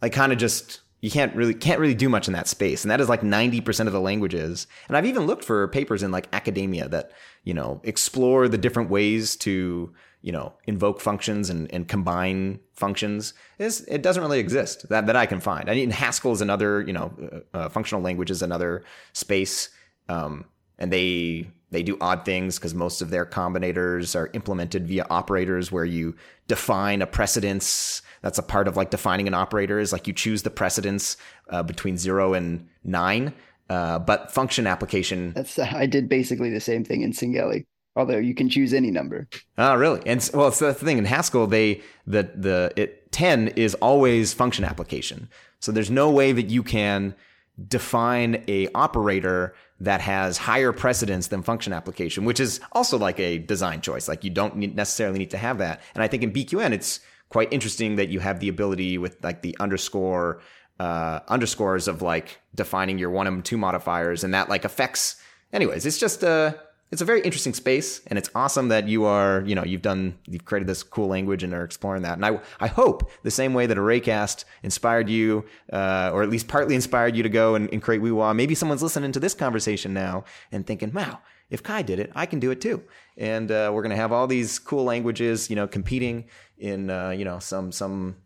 like 0.00 0.12
kind 0.12 0.32
of 0.32 0.38
just 0.38 0.80
you 1.02 1.10
can't 1.10 1.34
really 1.34 1.52
can't 1.52 1.80
really 1.80 1.94
do 1.94 2.08
much 2.08 2.28
in 2.28 2.32
that 2.32 2.48
space. 2.48 2.84
And 2.84 2.90
that 2.90 3.00
is 3.00 3.08
like 3.08 3.20
90% 3.20 3.86
of 3.86 3.92
the 3.92 4.00
languages. 4.00 4.66
And 4.88 4.96
i've 4.96 5.04
even 5.04 5.26
looked 5.26 5.44
for 5.44 5.68
papers 5.68 6.02
in 6.02 6.10
like 6.10 6.28
academia 6.32 6.88
that 6.88 7.12
you 7.44 7.52
know 7.52 7.80
explore 7.84 8.48
the 8.48 8.56
different 8.56 8.88
ways 8.88 9.36
to 9.36 9.92
you 10.22 10.32
know 10.32 10.54
invoke 10.66 11.00
functions 11.00 11.50
and, 11.50 11.70
and 11.74 11.88
combine 11.88 12.60
functions. 12.72 13.34
Is 13.58 13.82
it 13.88 14.02
doesn't 14.02 14.22
really 14.22 14.38
exist 14.38 14.88
that, 14.88 15.06
that 15.06 15.16
i 15.16 15.26
can 15.26 15.40
find. 15.40 15.68
I 15.68 15.74
mean 15.74 15.90
haskell 15.90 16.32
is 16.32 16.40
another 16.40 16.80
you 16.80 16.94
know 16.94 17.44
uh, 17.52 17.56
uh 17.56 17.68
functional 17.68 18.02
language 18.02 18.30
is 18.30 18.40
another 18.40 18.84
space. 19.12 19.68
Um, 20.08 20.46
and 20.78 20.92
they 20.92 21.50
they 21.70 21.82
do 21.82 21.96
odd 22.00 22.24
things 22.24 22.58
because 22.58 22.74
most 22.74 23.00
of 23.00 23.10
their 23.10 23.24
combinators 23.24 24.14
are 24.14 24.30
implemented 24.34 24.86
via 24.86 25.06
operators 25.10 25.72
where 25.72 25.86
you 25.86 26.14
define 26.46 27.00
a 27.02 27.06
precedence 27.06 28.02
that's 28.22 28.38
a 28.38 28.42
part 28.42 28.68
of 28.68 28.76
like 28.76 28.90
defining 28.90 29.26
an 29.26 29.34
operator 29.34 29.78
is 29.78 29.92
like 29.92 30.06
you 30.06 30.12
choose 30.12 30.42
the 30.42 30.50
precedence 30.50 31.16
uh, 31.50 31.62
between 31.62 31.98
zero 31.98 32.34
and 32.34 32.68
nine. 32.84 33.34
Uh, 33.68 33.98
but 33.98 34.30
function 34.30 34.66
application. 34.66 35.32
That's 35.34 35.58
I 35.58 35.86
did 35.86 36.08
basically 36.08 36.50
the 36.50 36.60
same 36.60 36.84
thing 36.84 37.02
in 37.02 37.12
Singeli, 37.12 37.64
although 37.96 38.18
you 38.18 38.34
can 38.34 38.48
choose 38.48 38.74
any 38.74 38.90
number. 38.90 39.28
Oh, 39.56 39.74
really? 39.74 40.02
And 40.04 40.28
well, 40.34 40.48
it's 40.48 40.58
the 40.58 40.74
thing 40.74 40.98
in 40.98 41.04
Haskell. 41.04 41.46
They 41.46 41.80
the 42.06 42.30
the 42.34 42.72
it 42.76 43.12
ten 43.12 43.48
is 43.48 43.74
always 43.76 44.34
function 44.34 44.64
application. 44.64 45.28
So 45.60 45.72
there's 45.72 45.90
no 45.90 46.10
way 46.10 46.32
that 46.32 46.50
you 46.50 46.62
can 46.62 47.14
define 47.68 48.42
a 48.48 48.68
operator 48.74 49.54
that 49.80 50.00
has 50.00 50.38
higher 50.38 50.72
precedence 50.72 51.28
than 51.28 51.42
function 51.42 51.72
application, 51.72 52.24
which 52.24 52.40
is 52.40 52.60
also 52.72 52.98
like 52.98 53.18
a 53.18 53.38
design 53.38 53.80
choice. 53.80 54.08
Like 54.08 54.22
you 54.22 54.30
don't 54.30 54.56
need, 54.56 54.76
necessarily 54.76 55.18
need 55.18 55.30
to 55.30 55.38
have 55.38 55.58
that. 55.58 55.80
And 55.94 56.02
I 56.02 56.08
think 56.08 56.22
in 56.22 56.32
BQN, 56.32 56.72
it's 56.72 57.00
quite 57.32 57.50
interesting 57.50 57.96
that 57.96 58.10
you 58.10 58.20
have 58.20 58.40
the 58.40 58.48
ability 58.50 58.98
with 58.98 59.16
like 59.24 59.40
the 59.40 59.56
underscore 59.58 60.42
uh, 60.78 61.20
underscores 61.28 61.88
of 61.88 62.02
like 62.02 62.40
defining 62.54 62.98
your 62.98 63.08
one 63.08 63.26
and 63.26 63.42
two 63.42 63.56
modifiers, 63.56 64.22
and 64.22 64.34
that 64.34 64.50
like 64.50 64.66
affects. 64.66 65.16
Anyways, 65.50 65.86
it's 65.86 65.98
just 65.98 66.22
a 66.22 66.28
uh, 66.28 66.52
it's 66.90 67.00
a 67.00 67.06
very 67.06 67.22
interesting 67.22 67.54
space, 67.54 68.02
and 68.08 68.18
it's 68.18 68.28
awesome 68.34 68.68
that 68.68 68.86
you 68.86 69.06
are 69.06 69.42
you 69.46 69.54
know 69.54 69.64
you've 69.64 69.80
done 69.80 70.18
you've 70.26 70.44
created 70.44 70.66
this 70.66 70.82
cool 70.82 71.08
language 71.08 71.42
and 71.42 71.54
are 71.54 71.64
exploring 71.64 72.02
that. 72.02 72.18
And 72.18 72.26
I 72.26 72.38
I 72.60 72.66
hope 72.66 73.10
the 73.22 73.30
same 73.30 73.54
way 73.54 73.64
that 73.66 73.78
Arraycast 73.78 74.44
inspired 74.62 75.08
you, 75.08 75.46
uh, 75.72 76.10
or 76.12 76.22
at 76.22 76.28
least 76.28 76.48
partly 76.48 76.74
inspired 76.74 77.16
you 77.16 77.22
to 77.22 77.30
go 77.30 77.54
and, 77.54 77.72
and 77.72 77.80
create 77.80 78.02
Uiua, 78.02 78.36
maybe 78.36 78.54
someone's 78.54 78.82
listening 78.82 79.12
to 79.12 79.20
this 79.20 79.32
conversation 79.32 79.94
now 79.94 80.24
and 80.52 80.66
thinking, 80.66 80.92
wow 80.92 81.20
if 81.52 81.62
Kai 81.62 81.82
did 81.82 82.00
it, 82.00 82.10
I 82.16 82.24
can 82.24 82.40
do 82.40 82.50
it 82.50 82.62
too. 82.62 82.82
And 83.18 83.50
uh, 83.50 83.70
we're 83.72 83.82
going 83.82 83.90
to 83.90 83.96
have 83.96 84.10
all 84.10 84.26
these 84.26 84.58
cool 84.58 84.84
languages, 84.84 85.50
you 85.50 85.54
know, 85.54 85.68
competing 85.68 86.24
in, 86.62 86.88
uh, 86.88 87.10
you 87.10 87.24
know, 87.24 87.38
some 87.40 87.72
some 87.72 88.16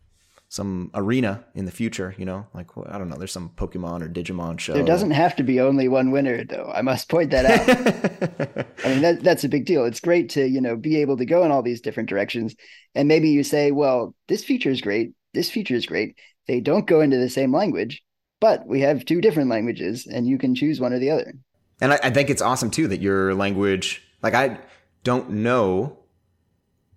some 0.49 0.91
arena 0.93 1.43
in 1.55 1.65
the 1.65 1.71
future. 1.71 2.15
You 2.17 2.25
know, 2.25 2.47
like 2.53 2.69
I 2.87 2.97
don't 2.97 3.09
know, 3.09 3.17
there's 3.17 3.31
some 3.31 3.49
Pokemon 3.57 4.03
or 4.03 4.09
Digimon 4.09 4.59
show. 4.59 4.73
There 4.73 4.83
doesn't 4.83 5.11
have 5.11 5.35
to 5.37 5.43
be 5.43 5.59
only 5.59 5.87
one 5.87 6.11
winner, 6.11 6.45
though. 6.45 6.71
I 6.73 6.81
must 6.83 7.09
point 7.09 7.31
that 7.31 7.45
out. 7.45 8.67
I 8.85 8.89
mean, 8.89 9.01
that 9.01 9.23
that's 9.23 9.43
a 9.43 9.49
big 9.49 9.65
deal. 9.65 9.85
It's 9.85 9.99
great 9.99 10.29
to 10.31 10.47
you 10.47 10.61
know 10.61 10.77
be 10.77 10.97
able 10.97 11.17
to 11.17 11.25
go 11.25 11.43
in 11.43 11.51
all 11.51 11.63
these 11.63 11.81
different 11.81 12.09
directions, 12.09 12.55
and 12.95 13.07
maybe 13.07 13.29
you 13.29 13.43
say, 13.43 13.71
well, 13.71 14.15
this 14.27 14.43
feature 14.43 14.69
is 14.69 14.81
great. 14.81 15.13
This 15.33 15.49
feature 15.49 15.75
is 15.75 15.85
great. 15.85 16.17
They 16.47 16.61
don't 16.61 16.87
go 16.87 17.01
into 17.01 17.17
the 17.17 17.29
same 17.29 17.53
language, 17.53 18.03
but 18.39 18.65
we 18.65 18.81
have 18.81 19.03
two 19.03 19.19
different 19.19 19.49
languages, 19.49 20.07
and 20.07 20.27
you 20.27 20.37
can 20.37 20.55
choose 20.55 20.79
one 20.79 20.93
or 20.93 20.99
the 20.99 21.11
other. 21.11 21.33
And 21.81 21.93
I, 21.93 21.99
I 22.03 22.09
think 22.11 22.29
it's 22.29 22.41
awesome 22.41 22.71
too 22.71 22.87
that 22.87 23.01
your 23.01 23.33
language, 23.33 24.01
like 24.21 24.33
I 24.33 24.59
don't 25.03 25.29
know 25.29 25.96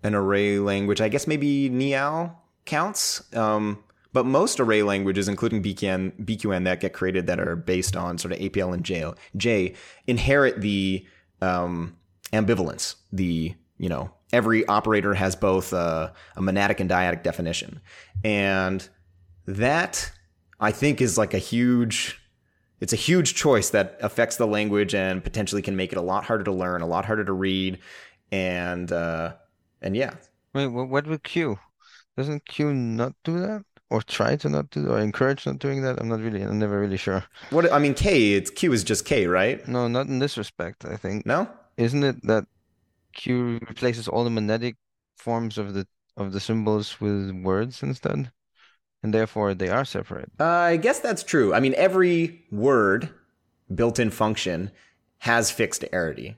an 0.03 0.15
array 0.15 0.59
language. 0.59 1.01
I 1.01 1.09
guess 1.09 1.27
maybe 1.27 1.69
Nial 1.69 2.41
counts. 2.65 3.23
Um, 3.35 3.83
but 4.13 4.27
most 4.27 4.59
array 4.59 4.83
languages, 4.83 5.29
including 5.29 5.63
BQN, 5.63 6.25
BQN 6.25 6.65
that 6.65 6.81
get 6.81 6.93
created 6.93 7.27
that 7.29 7.39
are 7.39 7.55
based 7.55 7.97
on 7.97 8.19
sort 8.19 8.33
of 8.33 8.39
APL 8.41 8.75
and 8.75 8.85
J, 8.85 9.13
J 9.37 9.75
inherit 10.07 10.61
the 10.61 11.07
um, 11.41 11.97
ambivalence. 12.33 12.97
The 13.13 13.55
you 13.79 13.89
know 13.89 14.11
every 14.33 14.67
operator 14.67 15.15
has 15.15 15.37
both 15.37 15.73
a, 15.73 16.13
a 16.37 16.41
monadic 16.41 16.81
and 16.81 16.91
dyadic 16.91 17.23
definition, 17.23 17.81
and 18.25 18.89
that 19.47 20.11
I 20.59 20.73
think 20.73 21.01
is 21.01 21.17
like 21.17 21.35
a 21.35 21.39
huge 21.39 22.21
it's 22.81 22.93
a 22.93 22.97
huge 22.97 23.35
choice 23.35 23.71
that 23.71 23.99
affects 24.01 24.37
the 24.37 24.47
language 24.47 24.95
and 24.95 25.23
potentially 25.23 25.63
can 25.63 25.77
make 25.77 25.93
it 25.93 25.99
a 25.99 26.03
lot 26.03 26.25
harder 26.25 26.45
to 26.45 26.53
learn, 26.53 26.81
a 26.81 26.87
lot 26.87 27.05
harder 27.05 27.25
to 27.25 27.33
read, 27.33 27.79
and 28.33 28.91
uh, 28.91 29.35
and 29.83 29.97
yeah. 29.97 30.15
Wait, 30.55 30.67
what 30.67 31.07
with 31.07 31.23
Q? 31.23 31.59
Doesn't 32.17 32.45
Q 32.47 32.75
not 32.75 33.15
do 33.25 33.41
that, 33.41 33.65
or 33.89 34.03
try 34.03 34.37
to 34.37 34.49
not 34.49 34.71
do, 34.71 34.89
or 34.89 34.99
encourage 34.99 35.47
not 35.47 35.59
doing 35.59 35.83
that? 35.83 36.01
I'm 36.01 36.09
not 36.09 36.21
really, 36.21 36.43
I'm 36.43 36.59
never 36.59 36.81
really 36.81 36.97
sure. 36.97 37.25
What 37.51 37.73
I 37.73 37.79
mean, 37.79 37.95
K, 37.95 38.35
it's 38.35 38.51
Q 38.51 38.73
is 38.73 38.85
just 38.85 39.05
K, 39.05 39.27
right? 39.27 39.67
No, 39.69 39.89
not 39.89 40.07
in 40.07 40.19
this 40.19 40.37
respect. 40.37 40.85
I 40.85 40.97
think 40.97 41.27
no. 41.27 41.49
Isn't 41.77 42.05
it 42.05 42.27
that 42.27 42.45
Q 43.15 43.59
replaces 43.69 44.09
all 44.09 44.25
the 44.25 44.31
monadic 44.31 44.77
forms 45.17 45.59
of 45.59 45.75
the 45.75 45.87
of 46.17 46.33
the 46.33 46.41
symbols 46.41 47.01
with 47.01 47.31
words 47.31 47.83
instead? 47.83 48.33
and 49.03 49.15
therefore 49.15 49.55
they 49.55 49.69
are 49.69 49.85
separate. 49.85 50.31
Uh, 50.39 50.45
I 50.45 50.77
guess 50.77 51.01
that's 51.01 51.23
true. 51.23 51.55
I 51.55 51.61
mean, 51.61 51.75
every 51.77 52.45
word 52.51 53.11
built-in 53.75 54.11
function 54.11 54.71
has 55.19 55.51
fixed 55.51 55.85
arity. 55.93 56.37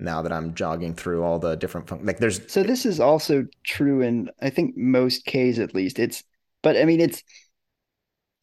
Now 0.00 0.22
that 0.22 0.32
I'm 0.32 0.54
jogging 0.54 0.94
through 0.94 1.22
all 1.22 1.38
the 1.38 1.56
different 1.56 1.88
fun- 1.88 2.04
like 2.04 2.18
there's 2.18 2.40
so 2.50 2.62
this 2.62 2.86
is 2.86 3.00
also 3.00 3.46
true 3.64 4.00
in 4.02 4.30
I 4.40 4.50
think 4.50 4.76
most 4.76 5.26
Ks 5.26 5.58
at 5.58 5.74
least. 5.74 5.98
It's 5.98 6.22
but 6.62 6.76
I 6.76 6.84
mean 6.84 7.00
it's 7.00 7.22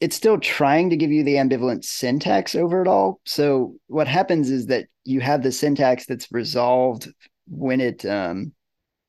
it's 0.00 0.16
still 0.16 0.38
trying 0.38 0.90
to 0.90 0.96
give 0.96 1.10
you 1.10 1.24
the 1.24 1.34
ambivalent 1.34 1.84
syntax 1.84 2.54
over 2.54 2.82
it 2.82 2.88
all. 2.88 3.20
So 3.24 3.74
what 3.88 4.06
happens 4.06 4.48
is 4.50 4.66
that 4.66 4.86
you 5.04 5.20
have 5.20 5.42
the 5.42 5.50
syntax 5.50 6.06
that's 6.06 6.30
resolved 6.30 7.08
when 7.48 7.80
it 7.80 8.04
um, 8.04 8.52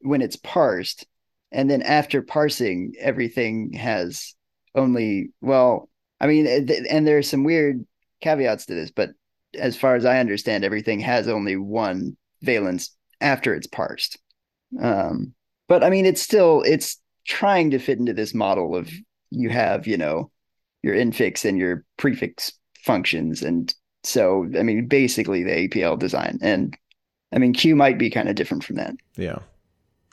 when 0.02 0.22
it's 0.22 0.38
parsed, 0.38 1.06
and 1.52 1.70
then 1.70 1.82
after 1.82 2.22
parsing 2.22 2.94
everything 3.00 3.74
has 3.74 4.36
only 4.76 5.30
well 5.42 5.90
i 6.20 6.28
mean 6.28 6.46
and 6.48 7.08
there 7.08 7.18
are 7.18 7.24
some 7.24 7.44
weird 7.44 7.86
caveats 8.22 8.66
to 8.66 8.76
this 8.76 8.92
but 8.92 9.10
as 9.56 9.76
far 9.76 9.96
as 9.96 10.06
i 10.06 10.20
understand 10.20 10.64
everything 10.64 11.00
has 11.00 11.28
only 11.28 11.56
one 11.56 12.16
valence 12.42 12.96
after 13.22 13.54
it's 13.54 13.68
parsed. 13.68 14.18
Um, 14.82 15.34
but 15.68 15.84
i 15.84 15.90
mean 15.90 16.06
it's 16.06 16.22
still 16.22 16.62
it's 16.64 17.00
trying 17.26 17.72
to 17.72 17.80
fit 17.80 18.00
into 18.00 18.14
this 18.14 18.34
model 18.34 18.76
of 18.76 18.90
you 19.30 19.50
have 19.50 19.86
you 19.86 19.98
know 19.98 20.32
your 20.82 20.96
infix 20.96 21.46
and 21.46 21.58
your 21.58 21.86
prefix 21.98 22.52
functions. 22.84 23.42
And 23.42 23.74
so 24.04 24.50
i 24.58 24.64
mean 24.64 24.88
basically 24.88 25.44
the 25.44 25.68
apl 25.68 25.98
design. 25.98 26.40
And 26.42 26.78
i 27.34 27.38
mean 27.38 27.54
q 27.54 27.76
might 27.76 27.98
be 27.98 28.10
kind 28.10 28.30
of 28.30 28.36
different 28.36 28.64
from 28.64 28.78
that. 28.78 28.96
Yeah. 29.16 29.40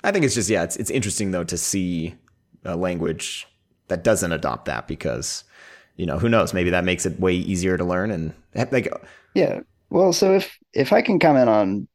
I 0.05 0.13
think 0.13 0.25
it's 0.25 0.35
just 0.35 0.51
yeah, 0.51 0.63
it's 0.63 0.77
it's 0.77 0.91
interesting 0.91 1.33
though 1.33 1.45
to 1.45 1.57
see 1.57 2.15
a 2.65 2.77
language 2.77 3.49
that 3.89 4.05
doesn't 4.05 4.33
adopt 4.33 4.67
that 4.67 4.87
because 4.87 5.45
you 5.97 6.07
know 6.07 6.19
who 6.19 6.29
knows? 6.29 6.53
Maybe 6.53 6.71
that 6.71 6.85
makes 6.85 7.07
it 7.07 7.19
way 7.19 7.35
easier 7.35 7.77
to 7.77 7.85
learn 7.85 8.11
and 8.11 8.33
like 8.71 8.93
yeah. 9.35 9.61
Well 9.91 10.13
so 10.13 10.35
if 10.35 10.57
if 10.73 10.93
I 10.93 11.03
can 11.03 11.19
comment 11.19 11.49
on 11.49 11.89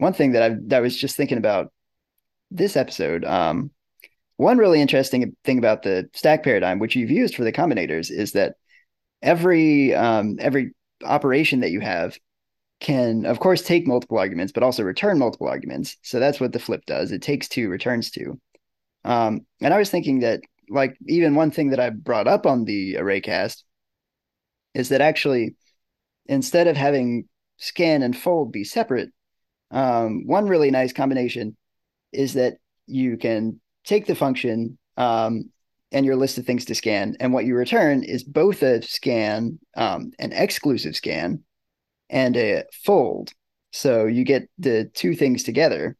one 0.00 0.12
thing 0.14 0.32
that 0.32 0.42
I 0.42 0.56
that 0.66 0.78
I 0.78 0.80
was 0.80 0.96
just 0.96 1.16
thinking 1.16 1.38
about 1.38 1.72
this 2.50 2.76
episode. 2.76 3.24
Um, 3.24 3.70
one 4.36 4.58
really 4.58 4.80
interesting 4.80 5.36
thing 5.44 5.58
about 5.58 5.82
the 5.82 6.08
stack 6.14 6.42
paradigm, 6.42 6.78
which 6.78 6.96
you've 6.96 7.10
used 7.10 7.34
for 7.34 7.44
the 7.44 7.52
combinators, 7.52 8.10
is 8.10 8.32
that 8.32 8.54
every 9.22 9.94
um, 9.94 10.36
every 10.40 10.72
operation 11.04 11.60
that 11.60 11.70
you 11.70 11.80
have 11.80 12.18
can, 12.80 13.26
of 13.26 13.40
course, 13.40 13.60
take 13.60 13.86
multiple 13.86 14.18
arguments, 14.18 14.52
but 14.52 14.62
also 14.62 14.82
return 14.82 15.18
multiple 15.18 15.48
arguments. 15.48 15.98
So 16.02 16.18
that's 16.18 16.40
what 16.40 16.52
the 16.52 16.58
flip 16.58 16.86
does. 16.86 17.12
It 17.12 17.20
takes 17.20 17.46
two, 17.46 17.68
returns 17.68 18.10
two. 18.10 18.40
Um, 19.04 19.46
and 19.60 19.74
I 19.74 19.78
was 19.78 19.90
thinking 19.90 20.20
that, 20.20 20.40
like, 20.70 20.96
even 21.06 21.34
one 21.34 21.50
thing 21.50 21.70
that 21.70 21.80
I 21.80 21.90
brought 21.90 22.26
up 22.26 22.46
on 22.46 22.64
the 22.64 22.96
array 22.96 23.20
cast 23.20 23.64
is 24.74 24.88
that 24.88 25.02
actually, 25.02 25.56
instead 26.24 26.68
of 26.68 26.76
having 26.76 27.28
scan 27.58 28.02
and 28.02 28.16
fold 28.16 28.50
be 28.50 28.64
separate, 28.64 29.10
um, 29.70 30.26
one 30.26 30.46
really 30.46 30.70
nice 30.70 30.92
combination 30.92 31.56
is 32.12 32.34
that 32.34 32.54
you 32.86 33.16
can 33.16 33.60
take 33.84 34.06
the 34.06 34.14
function 34.14 34.78
um, 34.96 35.50
and 35.92 36.06
your 36.06 36.16
list 36.16 36.38
of 36.38 36.46
things 36.46 36.64
to 36.66 36.74
scan, 36.74 37.16
and 37.20 37.32
what 37.32 37.44
you 37.44 37.54
return 37.54 38.02
is 38.04 38.22
both 38.22 38.62
a 38.62 38.82
scan, 38.82 39.58
um, 39.76 40.12
an 40.18 40.32
exclusive 40.32 40.94
scan, 40.94 41.42
and 42.08 42.36
a 42.36 42.64
fold. 42.84 43.32
So 43.72 44.06
you 44.06 44.24
get 44.24 44.48
the 44.58 44.90
two 44.94 45.14
things 45.14 45.42
together. 45.42 45.96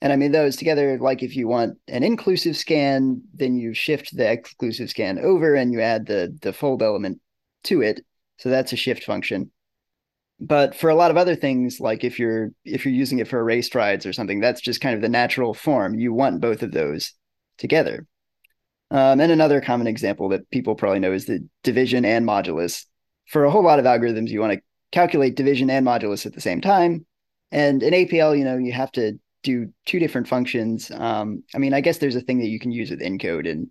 And 0.00 0.12
I 0.12 0.16
mean 0.16 0.32
those 0.32 0.56
together, 0.56 0.98
like 0.98 1.22
if 1.22 1.36
you 1.36 1.46
want 1.46 1.78
an 1.86 2.02
inclusive 2.02 2.56
scan, 2.56 3.22
then 3.34 3.56
you 3.56 3.72
shift 3.72 4.16
the 4.16 4.30
exclusive 4.30 4.90
scan 4.90 5.18
over 5.18 5.54
and 5.54 5.72
you 5.72 5.80
add 5.80 6.06
the 6.06 6.36
the 6.42 6.52
fold 6.52 6.82
element 6.82 7.20
to 7.64 7.82
it. 7.82 8.04
So 8.38 8.48
that's 8.48 8.72
a 8.72 8.76
shift 8.76 9.04
function. 9.04 9.52
But 10.44 10.74
for 10.74 10.90
a 10.90 10.96
lot 10.96 11.12
of 11.12 11.16
other 11.16 11.36
things, 11.36 11.78
like 11.78 12.02
if 12.02 12.18
you're 12.18 12.50
if 12.64 12.84
you're 12.84 12.92
using 12.92 13.20
it 13.20 13.28
for 13.28 13.40
array 13.40 13.62
strides 13.62 14.04
or 14.04 14.12
something, 14.12 14.40
that's 14.40 14.60
just 14.60 14.80
kind 14.80 14.96
of 14.96 15.00
the 15.00 15.08
natural 15.08 15.54
form. 15.54 15.94
You 15.94 16.12
want 16.12 16.40
both 16.40 16.64
of 16.64 16.72
those 16.72 17.12
together. 17.58 18.06
Um, 18.90 19.20
and 19.20 19.30
another 19.30 19.60
common 19.60 19.86
example 19.86 20.30
that 20.30 20.50
people 20.50 20.74
probably 20.74 20.98
know 20.98 21.12
is 21.12 21.26
the 21.26 21.46
division 21.62 22.04
and 22.04 22.26
modulus. 22.26 22.86
For 23.28 23.44
a 23.44 23.50
whole 23.52 23.62
lot 23.62 23.78
of 23.78 23.84
algorithms, 23.84 24.30
you 24.30 24.40
want 24.40 24.54
to 24.54 24.60
calculate 24.90 25.36
division 25.36 25.70
and 25.70 25.86
modulus 25.86 26.26
at 26.26 26.34
the 26.34 26.40
same 26.40 26.60
time. 26.60 27.06
And 27.52 27.80
in 27.82 27.94
APL, 27.94 28.36
you 28.36 28.44
know, 28.44 28.58
you 28.58 28.72
have 28.72 28.90
to 28.92 29.18
do 29.44 29.72
two 29.86 30.00
different 30.00 30.26
functions. 30.26 30.90
Um, 30.90 31.44
I 31.54 31.58
mean, 31.58 31.72
I 31.72 31.80
guess 31.80 31.98
there's 31.98 32.16
a 32.16 32.20
thing 32.20 32.40
that 32.40 32.48
you 32.48 32.58
can 32.58 32.72
use 32.72 32.90
with 32.90 33.00
encode 33.00 33.48
and 33.48 33.68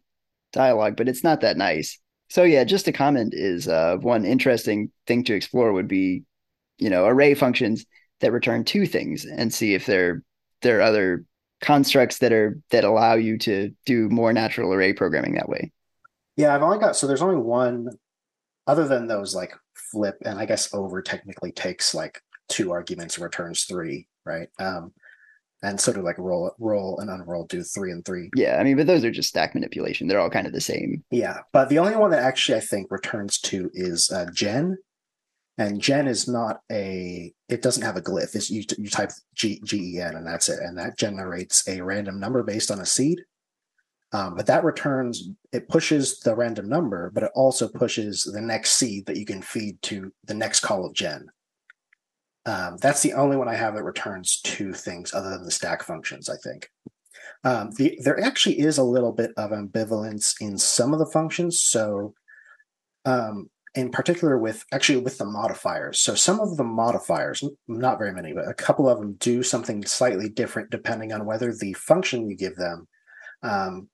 Dyalog, 0.53 0.95
but 0.95 1.09
it's 1.09 1.23
not 1.23 1.41
that 1.41 1.57
nice. 1.57 1.99
So 2.29 2.43
yeah, 2.43 2.63
just 2.63 2.87
a 2.87 2.93
comment 2.93 3.33
is 3.35 3.67
uh, 3.67 3.97
one 3.97 4.25
interesting 4.25 4.91
thing 5.05 5.25
to 5.25 5.35
explore 5.35 5.73
would 5.73 5.89
be, 5.89 6.23
you 6.81 6.89
know, 6.89 7.05
array 7.05 7.33
functions 7.33 7.85
that 8.19 8.31
return 8.31 8.65
two 8.65 8.85
things 8.85 9.25
and 9.25 9.53
see 9.53 9.73
if 9.73 9.85
there 9.85 10.23
there 10.61 10.79
are 10.79 10.81
other 10.81 11.25
constructs 11.61 12.17
that 12.17 12.33
are 12.33 12.59
that 12.71 12.83
allow 12.83 13.13
you 13.13 13.37
to 13.37 13.71
do 13.85 14.09
more 14.09 14.33
natural 14.33 14.73
array 14.73 14.91
programming 14.93 15.35
that 15.35 15.47
way. 15.47 15.71
Yeah, 16.35 16.53
I've 16.53 16.63
only 16.63 16.79
got 16.79 16.95
so 16.95 17.07
there's 17.07 17.21
only 17.21 17.37
one 17.41 17.87
other 18.67 18.87
than 18.87 19.07
those 19.07 19.35
like 19.35 19.53
flip 19.91 20.17
and 20.25 20.39
I 20.39 20.45
guess 20.45 20.73
over 20.73 21.01
technically 21.01 21.51
takes 21.51 21.93
like 21.93 22.21
two 22.49 22.71
arguments 22.71 23.15
and 23.15 23.23
returns 23.23 23.63
three, 23.63 24.07
right? 24.25 24.49
Um 24.59 24.91
and 25.63 25.79
sort 25.79 25.97
of 25.97 26.03
like 26.03 26.17
roll 26.17 26.55
roll 26.59 26.99
and 26.99 27.09
unroll 27.09 27.45
do 27.45 27.61
three 27.61 27.91
and 27.91 28.03
three. 28.03 28.29
Yeah, 28.35 28.57
I 28.57 28.63
mean, 28.63 28.77
but 28.77 28.87
those 28.87 29.05
are 29.05 29.11
just 29.11 29.29
stack 29.29 29.53
manipulation. 29.53 30.07
They're 30.07 30.19
all 30.19 30.29
kind 30.29 30.47
of 30.47 30.53
the 30.53 30.61
same. 30.61 31.03
Yeah, 31.11 31.39
but 31.53 31.69
the 31.69 31.77
only 31.77 31.95
one 31.95 32.11
that 32.11 32.23
actually 32.23 32.57
I 32.57 32.61
think 32.61 32.89
returns 32.89 33.39
two 33.39 33.69
is 33.73 34.09
uh, 34.11 34.25
gen, 34.33 34.77
and 35.61 35.79
gen 35.79 36.07
is 36.07 36.27
not 36.27 36.61
a. 36.71 37.31
It 37.47 37.61
doesn't 37.61 37.83
have 37.83 37.95
a 37.95 38.01
glyph. 38.01 38.35
It's 38.35 38.49
you 38.49 38.63
you 38.77 38.89
type 38.89 39.11
G 39.35 39.61
G 39.63 39.95
E 39.95 39.99
N 40.01 40.15
and 40.15 40.25
that's 40.25 40.49
it, 40.49 40.59
and 40.59 40.77
that 40.77 40.97
generates 40.97 41.67
a 41.67 41.81
random 41.81 42.19
number 42.19 42.41
based 42.41 42.71
on 42.71 42.79
a 42.79 42.85
seed. 42.85 43.21
Um, 44.11 44.35
but 44.35 44.47
that 44.47 44.63
returns 44.63 45.29
it 45.51 45.69
pushes 45.69 46.19
the 46.19 46.35
random 46.35 46.67
number, 46.67 47.11
but 47.13 47.23
it 47.23 47.31
also 47.35 47.67
pushes 47.67 48.23
the 48.23 48.41
next 48.41 48.71
seed 48.71 49.05
that 49.05 49.17
you 49.17 49.25
can 49.25 49.41
feed 49.41 49.79
to 49.83 50.11
the 50.25 50.33
next 50.33 50.61
call 50.61 50.85
of 50.85 50.93
gen. 50.93 51.27
Um, 52.47 52.77
that's 52.81 53.03
the 53.03 53.13
only 53.13 53.37
one 53.37 53.47
I 53.47 53.53
have 53.53 53.75
that 53.75 53.83
returns 53.83 54.41
two 54.41 54.73
things 54.73 55.13
other 55.13 55.29
than 55.29 55.45
the 55.45 55.51
stack 55.51 55.83
functions, 55.83 56.27
I 56.27 56.37
think. 56.43 56.69
Um, 57.43 57.69
the, 57.77 57.99
there 58.03 58.19
actually 58.19 58.59
is 58.59 58.79
a 58.79 58.83
little 58.83 59.11
bit 59.11 59.31
of 59.37 59.51
ambivalence 59.51 60.33
in 60.41 60.57
some 60.57 60.91
of 60.91 60.97
the 60.97 61.05
functions. 61.05 61.61
So, 61.61 62.15
um, 63.05 63.50
in 63.75 63.89
particular, 63.89 64.37
with 64.37 64.65
actually 64.71 64.99
with 64.99 65.17
the 65.17 65.25
modifiers. 65.25 65.99
So, 65.99 66.15
some 66.15 66.39
of 66.39 66.57
the 66.57 66.63
modifiers, 66.63 67.43
not 67.67 67.99
very 67.99 68.13
many, 68.13 68.33
but 68.33 68.47
a 68.47 68.53
couple 68.53 68.89
of 68.89 68.99
them 68.99 69.13
do 69.13 69.43
something 69.43 69.85
slightly 69.85 70.29
different 70.29 70.71
depending 70.71 71.13
on 71.13 71.25
whether 71.25 71.53
the 71.53 71.73
function 71.73 72.29
you 72.29 72.35
give 72.35 72.55
them 72.55 72.87
um, 73.43 73.89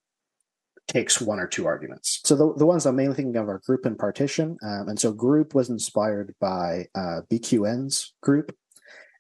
takes 0.88 1.20
one 1.20 1.40
or 1.40 1.48
two 1.48 1.66
arguments. 1.66 2.22
So 2.24 2.36
the, 2.36 2.54
the 2.56 2.66
ones 2.66 2.86
I'm 2.86 2.96
mainly 2.96 3.16
thinking 3.16 3.36
of 3.36 3.50
are 3.50 3.62
group 3.66 3.86
and 3.86 3.98
partition. 3.98 4.58
Um, 4.64 4.90
and 4.90 5.00
so 5.00 5.12
group 5.12 5.54
was 5.54 5.70
inspired 5.70 6.34
by 6.40 6.86
uh, 6.96 7.22
BQN's 7.30 8.14
group. 8.22 8.56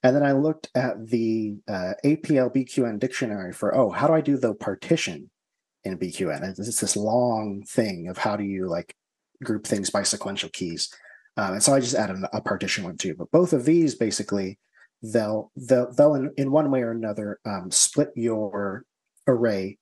And 0.03 0.15
then 0.15 0.23
I 0.23 0.31
looked 0.31 0.69
at 0.75 1.07
the 1.07 1.57
uh, 1.67 1.93
APL 2.05 2.53
BQN 2.55 2.99
dictionary 2.99 3.51
for, 3.51 3.75
oh, 3.75 3.89
how 3.89 4.07
do 4.07 4.13
I 4.13 4.21
do 4.21 4.37
the 4.37 4.53
partition 4.53 5.29
in 5.83 5.97
BQN? 5.97 6.57
It's 6.57 6.79
this 6.79 6.95
long 6.95 7.63
thing 7.67 8.07
of 8.07 8.17
how 8.19 8.37
do 8.37 8.43
you 8.43 8.67
like 8.67 8.95
group 9.43 9.65
things 9.65 9.89
by 9.89 10.03
sequential 10.03 10.49
keys. 10.53 10.89
Um, 11.37 11.53
and 11.53 11.63
so 11.63 11.73
I 11.73 11.79
just 11.79 11.95
added 11.95 12.17
a 12.33 12.41
partition 12.41 12.83
one 12.83 12.97
too. 12.97 13.15
But 13.15 13.31
both 13.31 13.53
of 13.53 13.65
these 13.65 13.95
basically, 13.95 14.59
they'll 15.03 15.51
they'll, 15.55 15.91
they'll 15.93 16.15
in, 16.15 16.31
in 16.37 16.51
one 16.51 16.71
way 16.71 16.81
or 16.81 16.91
another 16.91 17.39
um, 17.45 17.69
split 17.69 18.11
your 18.15 18.83
array 19.27 19.77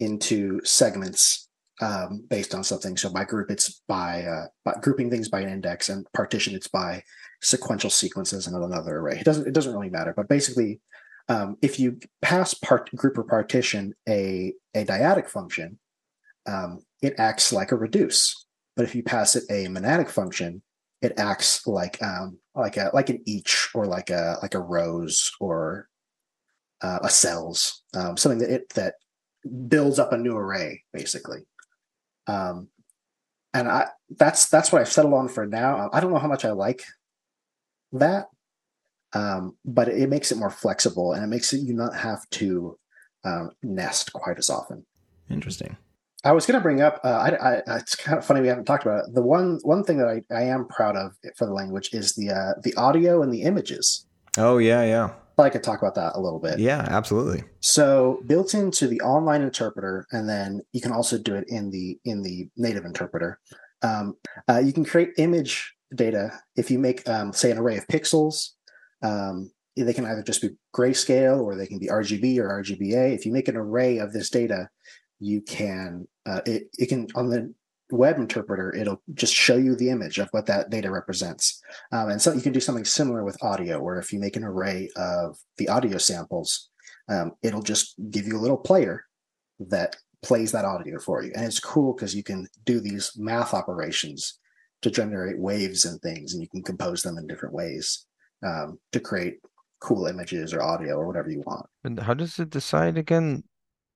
into 0.00 0.60
segments 0.64 1.48
um, 1.80 2.24
based 2.28 2.54
on 2.54 2.64
something. 2.64 2.96
So 2.96 3.10
by 3.10 3.24
group, 3.24 3.50
it's 3.50 3.82
by, 3.88 4.22
uh, 4.22 4.46
by, 4.64 4.74
grouping 4.80 5.10
things 5.10 5.28
by 5.28 5.40
an 5.40 5.48
index, 5.48 5.88
and 5.88 6.06
partition, 6.12 6.54
it's 6.54 6.68
by 6.68 7.02
sequential 7.42 7.90
sequences 7.90 8.46
in 8.46 8.54
another 8.54 8.98
array. 8.98 9.18
It 9.18 9.24
doesn't 9.24 9.46
it 9.46 9.54
doesn't 9.54 9.74
really 9.74 9.90
matter, 9.90 10.14
but 10.16 10.28
basically, 10.28 10.80
um, 11.28 11.56
if 11.62 11.78
you 11.78 11.98
pass 12.22 12.54
part 12.54 12.94
group 12.94 13.18
or 13.18 13.24
partition 13.24 13.94
a 14.08 14.54
a 14.74 14.84
dyadic 14.84 15.28
function, 15.28 15.78
um, 16.46 16.80
it 17.02 17.14
acts 17.18 17.52
like 17.52 17.72
a 17.72 17.76
reduce. 17.76 18.43
But 18.76 18.84
if 18.84 18.94
you 18.94 19.02
pass 19.02 19.36
it 19.36 19.44
a 19.50 19.66
monadic 19.66 20.10
function, 20.10 20.62
it 21.00 21.12
acts 21.18 21.66
like 21.66 22.02
um, 22.02 22.38
like 22.54 22.76
a 22.76 22.90
like 22.92 23.10
an 23.10 23.22
each 23.26 23.68
or 23.74 23.86
like 23.86 24.10
a 24.10 24.38
like 24.42 24.54
a 24.54 24.60
rows 24.60 25.32
or 25.40 25.88
uh, 26.80 27.00
a 27.02 27.10
cells, 27.10 27.82
um, 27.94 28.16
something 28.16 28.38
that 28.40 28.50
it 28.50 28.68
that 28.74 28.94
builds 29.68 29.98
up 29.98 30.12
a 30.12 30.18
new 30.18 30.36
array 30.36 30.82
basically. 30.92 31.40
Um, 32.26 32.68
and 33.52 33.68
i 33.68 33.86
that's 34.18 34.48
that's 34.48 34.72
what 34.72 34.80
i've 34.80 34.88
settled 34.90 35.14
on 35.14 35.28
for 35.28 35.46
now. 35.46 35.90
I 35.92 36.00
don't 36.00 36.12
know 36.12 36.18
how 36.18 36.28
much 36.28 36.44
i 36.44 36.50
like 36.50 36.82
that 37.92 38.26
um, 39.14 39.56
but 39.64 39.88
it 39.88 40.08
makes 40.08 40.32
it 40.32 40.38
more 40.38 40.50
flexible 40.50 41.12
and 41.12 41.22
it 41.22 41.28
makes 41.28 41.52
it 41.52 41.58
you 41.58 41.72
not 41.72 41.94
have 41.94 42.28
to 42.30 42.78
um, 43.24 43.52
nest 43.62 44.12
quite 44.12 44.38
as 44.38 44.50
often. 44.50 44.84
Interesting 45.30 45.76
i 46.24 46.32
was 46.32 46.46
going 46.46 46.58
to 46.58 46.62
bring 46.62 46.80
up 46.80 47.00
uh, 47.04 47.08
I, 47.08 47.54
I, 47.56 47.78
it's 47.78 47.94
kind 47.94 48.18
of 48.18 48.24
funny 48.24 48.40
we 48.40 48.48
haven't 48.48 48.64
talked 48.64 48.84
about 48.84 49.04
it 49.04 49.14
the 49.14 49.22
one 49.22 49.60
one 49.62 49.84
thing 49.84 49.98
that 49.98 50.08
i, 50.08 50.22
I 50.34 50.42
am 50.44 50.66
proud 50.66 50.96
of 50.96 51.12
for 51.36 51.46
the 51.46 51.52
language 51.52 51.90
is 51.92 52.14
the 52.14 52.30
uh, 52.30 52.60
the 52.62 52.74
audio 52.74 53.22
and 53.22 53.32
the 53.32 53.42
images 53.42 54.06
oh 54.38 54.58
yeah 54.58 54.82
yeah 54.84 55.10
I 55.36 55.50
could 55.50 55.64
talk 55.64 55.82
about 55.82 55.96
that 55.96 56.12
a 56.14 56.20
little 56.20 56.38
bit. 56.38 56.60
Yeah, 56.60 56.86
absolutely. 56.88 57.42
So 57.58 58.22
built 58.24 58.54
into 58.54 58.86
the 58.86 59.00
online 59.00 59.42
interpreter, 59.42 60.06
and 60.12 60.28
then 60.28 60.60
you 60.72 60.80
can 60.80 60.92
also 60.92 61.18
do 61.18 61.34
it 61.34 61.44
in 61.48 61.70
the 61.70 61.98
in 62.04 62.22
the 62.22 62.48
native 62.56 62.84
interpreter. 62.84 63.40
Um, 63.82 64.16
uh, 64.48 64.62
you 64.64 64.72
can 64.72 64.84
create 64.84 65.10
image 65.18 65.74
data 65.94 66.40
if 66.56 66.70
you 66.70 66.78
make, 66.78 67.06
um, 67.08 67.32
say, 67.32 67.50
an 67.50 67.58
array 67.58 67.76
of 67.76 67.86
pixels. 67.86 68.50
Um, 69.02 69.50
they 69.76 69.92
can 69.92 70.06
either 70.06 70.22
just 70.22 70.40
be 70.40 70.50
grayscale 70.74 71.40
or 71.40 71.56
they 71.56 71.66
can 71.66 71.78
be 71.78 71.88
RGB 71.88 72.38
or 72.38 72.62
RGBA. 72.62 73.14
If 73.14 73.26
you 73.26 73.32
make 73.32 73.48
an 73.48 73.56
array 73.56 73.98
of 73.98 74.12
this 74.12 74.30
data, 74.30 74.68
you 75.18 75.42
can 75.42 76.06
uh, 76.26 76.40
it, 76.46 76.68
it 76.78 76.88
can 76.88 77.08
on 77.14 77.28
the 77.28 77.52
web 77.90 78.18
interpreter, 78.18 78.74
it'll 78.74 79.02
just 79.12 79.34
show 79.34 79.56
you 79.56 79.76
the 79.76 79.90
image 79.90 80.18
of 80.18 80.28
what 80.30 80.46
that 80.46 80.70
data 80.70 80.90
represents. 80.90 81.62
Um, 81.92 82.10
and 82.10 82.20
so 82.20 82.32
you 82.32 82.40
can 82.40 82.52
do 82.52 82.60
something 82.60 82.84
similar 82.84 83.24
with 83.24 83.42
audio, 83.42 83.80
where 83.82 83.98
if 83.98 84.12
you 84.12 84.18
make 84.18 84.36
an 84.36 84.44
array 84.44 84.88
of 84.96 85.38
the 85.58 85.68
audio 85.68 85.98
samples, 85.98 86.70
um, 87.08 87.32
it'll 87.42 87.62
just 87.62 87.94
give 88.10 88.26
you 88.26 88.36
a 88.36 88.40
little 88.40 88.56
player 88.56 89.04
that 89.60 89.96
plays 90.22 90.52
that 90.52 90.64
audio 90.64 90.98
for 90.98 91.22
you. 91.22 91.32
And 91.34 91.44
it's 91.44 91.60
cool 91.60 91.92
because 91.92 92.14
you 92.14 92.22
can 92.22 92.48
do 92.64 92.80
these 92.80 93.12
math 93.16 93.52
operations 93.52 94.38
to 94.82 94.90
generate 94.90 95.38
waves 95.38 95.84
and 95.84 96.00
things, 96.00 96.32
and 96.32 96.42
you 96.42 96.48
can 96.48 96.62
compose 96.62 97.02
them 97.02 97.18
in 97.18 97.26
different 97.26 97.54
ways 97.54 98.06
um, 98.42 98.78
to 98.92 99.00
create 99.00 99.36
cool 99.80 100.06
images 100.06 100.54
or 100.54 100.62
audio 100.62 100.96
or 100.96 101.06
whatever 101.06 101.30
you 101.30 101.42
want. 101.46 101.66
And 101.84 102.00
how 102.00 102.14
does 102.14 102.38
it 102.38 102.50
decide 102.50 102.96
again 102.96 103.44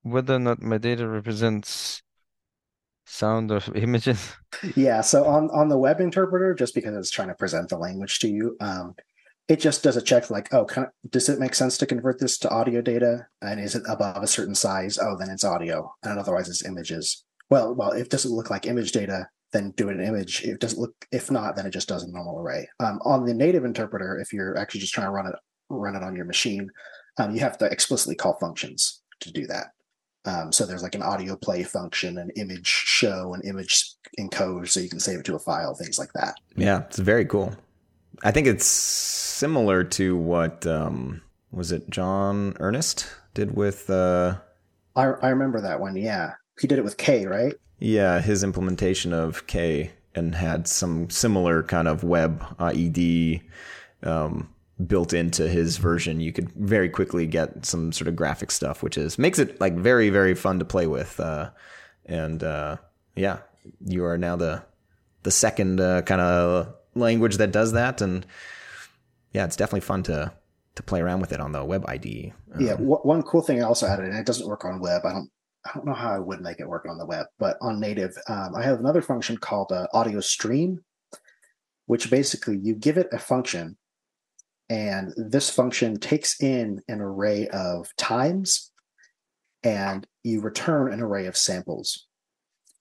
whether 0.03 0.35
or 0.35 0.39
not 0.39 0.61
my 0.61 0.77
data 0.77 1.07
represents 1.07 2.01
sound 3.09 3.51
or 3.51 3.61
images? 3.75 4.33
Yeah, 4.75 5.01
so 5.01 5.25
on 5.25 5.49
on 5.51 5.69
the 5.69 5.77
web 5.77 5.99
interpreter, 5.99 6.53
just 6.53 6.75
because 6.75 6.95
it's 6.95 7.11
trying 7.11 7.27
to 7.29 7.35
present 7.35 7.69
the 7.69 7.77
language 7.77 8.19
to 8.19 8.29
you, 8.29 8.55
um, 8.59 8.95
it 9.47 9.59
just 9.59 9.83
does 9.83 9.97
a 9.97 10.01
check 10.01 10.29
like, 10.29 10.53
oh, 10.53 10.65
of, 10.77 10.87
does 11.09 11.27
it 11.27 11.39
make 11.39 11.55
sense 11.55 11.77
to 11.79 11.85
convert 11.85 12.19
this 12.19 12.37
to 12.39 12.49
audio 12.49 12.81
data? 12.81 13.27
And 13.41 13.59
is 13.59 13.75
it 13.75 13.83
above 13.89 14.21
a 14.21 14.27
certain 14.27 14.55
size? 14.55 14.99
Oh, 15.01 15.17
then 15.17 15.29
it's 15.29 15.43
audio, 15.43 15.93
and 16.03 16.19
otherwise 16.19 16.47
it's 16.49 16.65
images. 16.65 17.23
Well, 17.49 17.73
well, 17.73 17.91
if 17.91 18.05
it 18.05 18.11
doesn't 18.11 18.31
look 18.31 18.51
like 18.51 18.67
image 18.67 18.91
data, 18.91 19.27
then 19.51 19.71
do 19.71 19.89
it 19.89 19.93
in 19.93 20.01
image. 20.01 20.43
If 20.43 20.55
it 20.55 20.59
doesn't 20.59 20.79
look, 20.79 20.93
if 21.11 21.31
not, 21.31 21.55
then 21.55 21.65
it 21.65 21.71
just 21.71 21.87
does 21.87 22.03
a 22.03 22.11
normal 22.11 22.39
array. 22.39 22.69
Um, 22.79 22.99
on 23.03 23.25
the 23.25 23.33
native 23.33 23.65
interpreter, 23.65 24.19
if 24.19 24.31
you're 24.31 24.55
actually 24.57 24.81
just 24.81 24.93
trying 24.93 25.07
to 25.07 25.11
run 25.11 25.27
it 25.27 25.35
run 25.71 25.95
it 25.95 26.03
on 26.03 26.15
your 26.15 26.25
machine, 26.25 26.69
um, 27.17 27.33
you 27.33 27.41
have 27.41 27.57
to 27.59 27.65
explicitly 27.65 28.15
call 28.15 28.37
functions 28.39 29.01
to 29.21 29.31
do 29.31 29.45
that. 29.47 29.67
Um, 30.25 30.51
so 30.51 30.65
there's 30.65 30.83
like 30.83 30.95
an 30.95 31.01
audio 31.01 31.35
play 31.35 31.63
function, 31.63 32.17
an 32.17 32.29
image 32.35 32.67
show, 32.67 33.33
an 33.33 33.41
image 33.45 33.93
encode, 34.19 34.67
so 34.67 34.79
you 34.79 34.89
can 34.89 34.99
save 34.99 35.19
it 35.19 35.25
to 35.25 35.35
a 35.35 35.39
file, 35.39 35.73
things 35.75 35.97
like 35.97 36.11
that. 36.13 36.35
Yeah, 36.55 36.83
it's 36.83 36.99
very 36.99 37.25
cool. 37.25 37.55
I 38.23 38.31
think 38.31 38.47
it's 38.47 38.65
similar 38.65 39.83
to 39.85 40.17
what 40.17 40.67
um, 40.67 41.21
was 41.51 41.71
it 41.71 41.89
John 41.89 42.55
Earnest 42.59 43.07
did 43.33 43.55
with. 43.55 43.89
Uh, 43.89 44.37
I 44.95 45.03
I 45.03 45.29
remember 45.29 45.61
that 45.61 45.79
one. 45.79 45.95
Yeah, 45.95 46.33
he 46.59 46.67
did 46.67 46.79
it 46.79 46.83
with 46.83 46.97
K, 46.97 47.25
right? 47.25 47.53
Yeah, 47.79 48.19
his 48.19 48.43
implementation 48.43 49.13
of 49.13 49.47
K 49.47 49.91
and 50.15 50.35
had 50.35 50.67
some 50.67 51.09
similar 51.09 51.63
kind 51.63 51.87
of 51.87 52.03
web 52.03 52.41
IED 52.57 53.41
um, 54.03 54.49
built 54.85 55.13
into 55.13 55.47
his 55.47 55.77
version. 55.77 56.19
You 56.19 56.31
could 56.31 56.51
very 56.53 56.89
quickly 56.89 57.27
get 57.27 57.65
some 57.65 57.91
sort 57.91 58.07
of 58.07 58.15
graphic 58.15 58.51
stuff, 58.51 58.81
which 58.81 58.97
is 58.97 59.17
makes 59.19 59.39
it 59.39 59.59
like 59.59 59.75
very 59.75 60.09
very 60.09 60.35
fun 60.35 60.59
to 60.59 60.65
play 60.65 60.87
with. 60.87 61.19
Uh, 61.19 61.49
and 62.05 62.43
uh, 62.43 62.77
yeah, 63.15 63.39
you 63.85 64.05
are 64.05 64.17
now 64.17 64.35
the 64.35 64.63
the 65.23 65.31
second 65.31 65.81
uh, 65.81 66.01
kind 66.03 66.21
of 66.21 66.73
language 66.95 67.37
that 67.37 67.51
does 67.51 67.73
that, 67.73 68.01
and 68.01 68.25
yeah, 69.33 69.45
it's 69.45 69.55
definitely 69.55 69.81
fun 69.81 70.03
to 70.03 70.31
to 70.75 70.83
play 70.83 71.01
around 71.01 71.19
with 71.19 71.33
it 71.33 71.41
on 71.41 71.51
the 71.51 71.63
web 71.63 71.85
IDE. 71.87 72.33
Um, 72.53 72.61
yeah, 72.61 72.71
w- 72.71 73.01
one 73.03 73.23
cool 73.23 73.41
thing 73.41 73.61
I 73.61 73.65
also 73.65 73.85
added, 73.85 74.05
and 74.05 74.17
it 74.17 74.25
doesn't 74.25 74.47
work 74.47 74.65
on 74.65 74.79
web. 74.79 75.05
I 75.05 75.11
don't 75.13 75.29
I 75.65 75.71
don't 75.73 75.85
know 75.85 75.93
how 75.93 76.13
I 76.13 76.19
would 76.19 76.41
make 76.41 76.59
it 76.59 76.69
work 76.69 76.85
on 76.89 76.97
the 76.97 77.05
web, 77.05 77.27
but 77.37 77.57
on 77.61 77.79
native, 77.79 78.17
um, 78.27 78.55
I 78.55 78.63
have 78.63 78.79
another 78.79 79.01
function 79.01 79.37
called 79.37 79.71
uh, 79.71 79.87
audio 79.93 80.21
stream, 80.21 80.83
which 81.85 82.09
basically 82.09 82.57
you 82.57 82.75
give 82.75 82.97
it 82.97 83.09
a 83.11 83.19
function, 83.19 83.77
and 84.69 85.13
this 85.17 85.49
function 85.49 85.99
takes 85.99 86.41
in 86.41 86.81
an 86.87 87.01
array 87.01 87.47
of 87.47 87.95
times, 87.97 88.71
and 89.63 90.05
you 90.23 90.41
return 90.41 90.93
an 90.93 91.01
array 91.01 91.25
of 91.25 91.37
samples. 91.37 92.05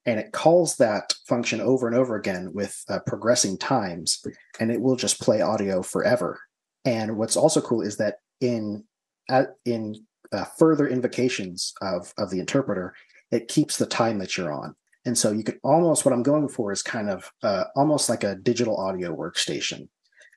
And 0.06 0.18
it 0.18 0.32
calls 0.32 0.76
that 0.76 1.14
function 1.26 1.60
over 1.60 1.86
and 1.86 1.96
over 1.96 2.16
again 2.16 2.52
with 2.54 2.82
uh, 2.88 3.00
progressing 3.06 3.58
times, 3.58 4.24
and 4.58 4.70
it 4.70 4.80
will 4.80 4.96
just 4.96 5.20
play 5.20 5.40
audio 5.40 5.82
forever. 5.82 6.40
And 6.84 7.16
what's 7.16 7.36
also 7.36 7.60
cool 7.60 7.82
is 7.82 7.96
that 7.98 8.16
in 8.40 8.84
in 9.64 9.94
uh, 10.32 10.44
further 10.58 10.88
invocations 10.88 11.74
of 11.82 12.12
of 12.16 12.30
the 12.30 12.40
interpreter, 12.40 12.94
it 13.30 13.48
keeps 13.48 13.76
the 13.76 13.86
time 13.86 14.18
that 14.18 14.36
you're 14.36 14.52
on. 14.52 14.74
And 15.04 15.16
so 15.16 15.32
you 15.32 15.42
could 15.42 15.58
almost 15.62 16.04
what 16.04 16.12
I'm 16.12 16.22
going 16.22 16.48
for 16.48 16.72
is 16.72 16.82
kind 16.82 17.10
of 17.10 17.30
uh, 17.42 17.64
almost 17.76 18.08
like 18.08 18.24
a 18.24 18.34
digital 18.34 18.76
audio 18.76 19.14
workstation, 19.14 19.88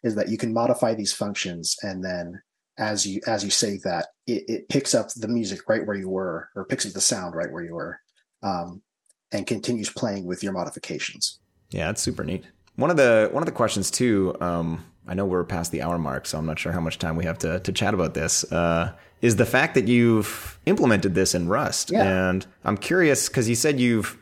is 0.04 0.16
that 0.16 0.30
you 0.30 0.38
can 0.38 0.54
modify 0.54 0.94
these 0.94 1.14
functions 1.14 1.76
and 1.84 2.04
then 2.04 2.42
as 2.78 3.06
you 3.06 3.22
as 3.28 3.44
you 3.44 3.50
save 3.50 3.84
that, 3.84 4.08
it, 4.28 4.44
it 4.48 4.70
picks 4.70 4.94
up 4.96 5.10
the 5.16 5.28
music 5.28 5.68
right 5.68 5.86
where 5.86 5.96
you 5.96 6.10
were, 6.10 6.50
or 6.56 6.66
picks 6.66 6.86
up 6.86 6.94
the 6.94 7.02
sound 7.02 7.36
right 7.36 7.52
where 7.52 7.64
you 7.64 7.74
were, 7.74 8.00
um, 8.44 8.82
and 9.32 9.46
continues 9.48 9.90
playing 9.90 10.26
with 10.26 10.44
your 10.44 10.54
modifications. 10.54 11.40
Yeah, 11.70 11.88
that's 11.88 12.02
super 12.02 12.24
neat. 12.24 12.44
One 12.76 12.90
of 12.90 12.98
the 12.98 13.30
one 13.32 13.44
of 13.44 13.46
the 13.46 13.54
questions 13.54 13.92
too. 13.92 14.36
Um, 14.42 14.86
I 15.08 15.14
know 15.14 15.26
we're 15.26 15.44
past 15.44 15.72
the 15.72 15.82
hour 15.82 15.98
mark, 15.98 16.26
so 16.26 16.38
I'm 16.38 16.46
not 16.46 16.60
sure 16.60 16.72
how 16.72 16.80
much 16.80 16.98
time 16.98 17.16
we 17.16 17.26
have 17.26 17.38
to 17.40 17.60
to 17.60 17.72
chat 17.72 17.94
about 17.94 18.14
this. 18.14 18.50
Uh, 18.52 18.94
is 19.22 19.36
the 19.36 19.46
fact 19.46 19.76
that 19.76 19.88
you've 19.88 20.60
implemented 20.66 21.14
this 21.14 21.36
in 21.36 21.48
Rust. 21.48 21.92
Yeah. 21.92 22.30
And 22.30 22.46
I'm 22.64 22.78
curious 22.78 23.28
because 23.28 23.48
you 23.48 23.54
said 23.54 23.80
you've 23.80 24.18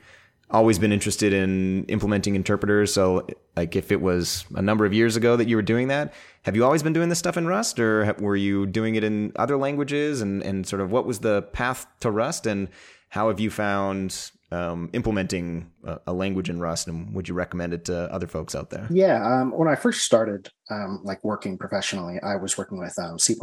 always 0.52 0.80
been 0.80 0.92
interested 0.92 1.34
in 1.34 1.86
implementing 1.86 2.36
interpreters. 2.36 2.94
So, 2.94 3.28
like, 3.56 3.76
if 3.76 3.92
it 3.92 4.02
was 4.02 4.46
a 4.56 4.62
number 4.62 4.86
of 4.86 4.94
years 4.94 5.16
ago 5.16 5.36
that 5.36 5.48
you 5.48 5.56
were 5.56 5.62
doing 5.62 5.90
that, 5.90 6.14
have 6.44 6.56
you 6.56 6.66
always 6.66 6.84
been 6.84 6.94
doing 6.94 7.10
this 7.10 7.20
stuff 7.20 7.38
in 7.38 7.48
Rust, 7.48 7.80
or 7.80 8.06
have, 8.06 8.22
were 8.22 8.36
you 8.36 8.66
doing 8.66 8.96
it 8.96 9.04
in 9.04 9.32
other 9.36 9.58
languages? 9.58 10.22
And 10.22 10.42
and 10.44 10.66
sort 10.68 10.82
of 10.82 10.92
what 10.92 11.06
was 11.06 11.20
the 11.20 11.44
path 11.54 11.86
to 12.00 12.12
Rust, 12.12 12.46
and 12.46 12.70
how 13.10 13.30
have 13.30 13.40
you 13.40 13.50
found 13.50 14.32
um, 14.52 14.90
implementing 14.94 15.72
a, 15.84 16.00
a, 16.08 16.14
language 16.14 16.50
in 16.50 16.60
Rust, 16.60 16.88
and 16.88 17.14
would 17.14 17.28
you 17.28 17.36
recommend 17.36 17.74
it 17.74 17.86
to 17.86 18.12
other 18.12 18.28
folks 18.28 18.56
out 18.56 18.70
there? 18.70 18.88
Yeah, 18.90 19.24
um, 19.24 19.52
when 19.52 19.68
I 19.68 19.76
first 19.76 20.02
started, 20.02 20.50
um, 20.70 21.02
like 21.04 21.24
working 21.24 21.58
professionally, 21.58 22.20
I 22.22 22.36
was 22.36 22.58
working 22.58 22.80
with 22.80 22.98
um, 22.98 23.20
C++, 23.20 23.36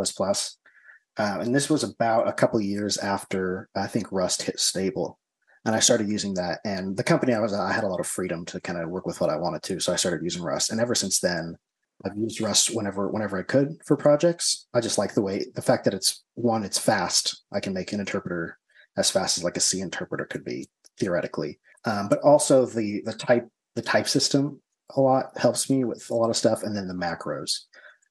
um, 1.18 1.40
and 1.40 1.54
this 1.54 1.70
was 1.70 1.84
about 1.84 2.28
a 2.28 2.32
couple 2.32 2.60
years 2.60 2.96
after 2.98 3.68
I 3.74 3.86
think 3.86 4.10
Rust 4.10 4.42
hit 4.42 4.58
stable. 4.58 5.18
And 5.66 5.74
I 5.74 5.80
started 5.80 6.08
using 6.08 6.34
that. 6.34 6.60
And 6.64 6.96
the 6.96 7.02
company 7.02 7.34
I 7.34 7.40
was 7.40 7.52
at, 7.52 7.60
I 7.60 7.72
had 7.72 7.82
a 7.82 7.88
lot 7.88 7.98
of 7.98 8.06
freedom 8.06 8.44
to 8.46 8.60
kind 8.60 8.80
of 8.80 8.88
work 8.88 9.04
with 9.04 9.20
what 9.20 9.30
I 9.30 9.36
wanted 9.36 9.64
to. 9.64 9.80
So 9.80 9.92
I 9.92 9.96
started 9.96 10.22
using 10.22 10.42
Rust. 10.42 10.70
And 10.70 10.80
ever 10.80 10.94
since 10.94 11.18
then, 11.18 11.56
I've 12.04 12.16
used 12.16 12.40
Rust 12.40 12.72
whenever 12.72 13.08
whenever 13.08 13.36
I 13.36 13.42
could 13.42 13.78
for 13.84 13.96
projects. 13.96 14.68
I 14.74 14.80
just 14.80 14.96
like 14.96 15.14
the 15.14 15.22
way 15.22 15.46
the 15.54 15.62
fact 15.62 15.84
that 15.84 15.94
it's 15.94 16.22
one, 16.34 16.62
it's 16.62 16.78
fast. 16.78 17.42
I 17.52 17.58
can 17.58 17.72
make 17.72 17.92
an 17.92 17.98
interpreter 17.98 18.58
as 18.96 19.10
fast 19.10 19.38
as 19.38 19.44
like 19.44 19.56
a 19.56 19.60
C 19.60 19.80
interpreter 19.80 20.24
could 20.26 20.44
be 20.44 20.68
theoretically. 21.00 21.58
Um, 21.84 22.08
but 22.08 22.20
also 22.20 22.64
the 22.64 23.02
the 23.04 23.14
type 23.14 23.48
the 23.74 23.82
type 23.82 24.08
system 24.08 24.60
a 24.94 25.00
lot 25.00 25.36
helps 25.36 25.68
me 25.68 25.82
with 25.82 26.08
a 26.10 26.14
lot 26.14 26.30
of 26.30 26.36
stuff, 26.36 26.62
and 26.62 26.76
then 26.76 26.86
the 26.86 26.94
macros. 26.94 27.62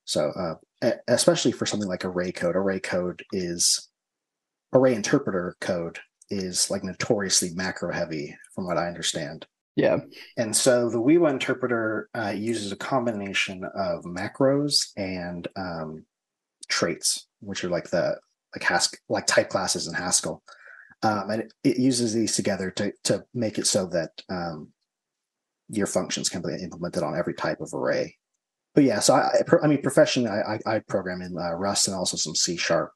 So 0.03 0.31
uh, 0.81 0.91
especially 1.07 1.51
for 1.53 1.65
something 1.65 1.87
like 1.87 2.03
array 2.03 2.31
code. 2.31 2.55
Array 2.55 2.79
code 2.79 3.23
is 3.31 3.87
array 4.73 4.93
interpreter 4.93 5.55
code 5.61 5.99
is 6.29 6.69
like 6.69 6.83
notoriously 6.83 7.51
macro 7.53 7.91
heavy, 7.91 8.35
from 8.53 8.65
what 8.65 8.77
I 8.77 8.87
understand. 8.87 9.45
Yeah. 9.75 9.97
And 10.37 10.55
so 10.55 10.89
the 10.89 11.01
Uiua 11.01 11.31
interpreter 11.31 12.09
uh, 12.15 12.33
uses 12.35 12.71
a 12.71 12.77
combination 12.77 13.65
of 13.75 14.03
macros 14.03 14.91
and 14.95 15.47
um, 15.57 16.05
traits, 16.69 17.27
which 17.41 17.63
are 17.63 17.69
like 17.69 17.89
the 17.89 18.17
like 18.55 18.63
Haskell, 18.63 18.99
like 19.09 19.27
type 19.27 19.49
classes 19.49 19.87
in 19.87 19.93
Haskell. 19.93 20.41
Um, 21.03 21.29
and 21.29 21.41
it, 21.41 21.53
it, 21.63 21.77
uses 21.77 22.13
these 22.13 22.35
together 22.35 22.71
to 22.71 22.93
to 23.03 23.25
make 23.33 23.57
it 23.57 23.67
so 23.67 23.85
that 23.87 24.11
um, 24.29 24.69
your 25.67 25.87
functions 25.87 26.29
can 26.29 26.41
be 26.41 26.63
implemented 26.63 27.03
on 27.03 27.17
every 27.17 27.33
type 27.33 27.59
of 27.59 27.73
array 27.73 28.15
but 28.75 28.83
yeah, 28.83 28.99
so 28.99 29.15
I, 29.15 29.41
I 29.63 29.67
mean, 29.67 29.81
professionally, 29.81 30.29
I, 30.29 30.59
I 30.65 30.79
program 30.79 31.21
in 31.21 31.37
uh, 31.37 31.53
Rust 31.53 31.87
and 31.87 31.95
also 31.95 32.17
some 32.17 32.35
C 32.35 32.57
sharp, 32.57 32.91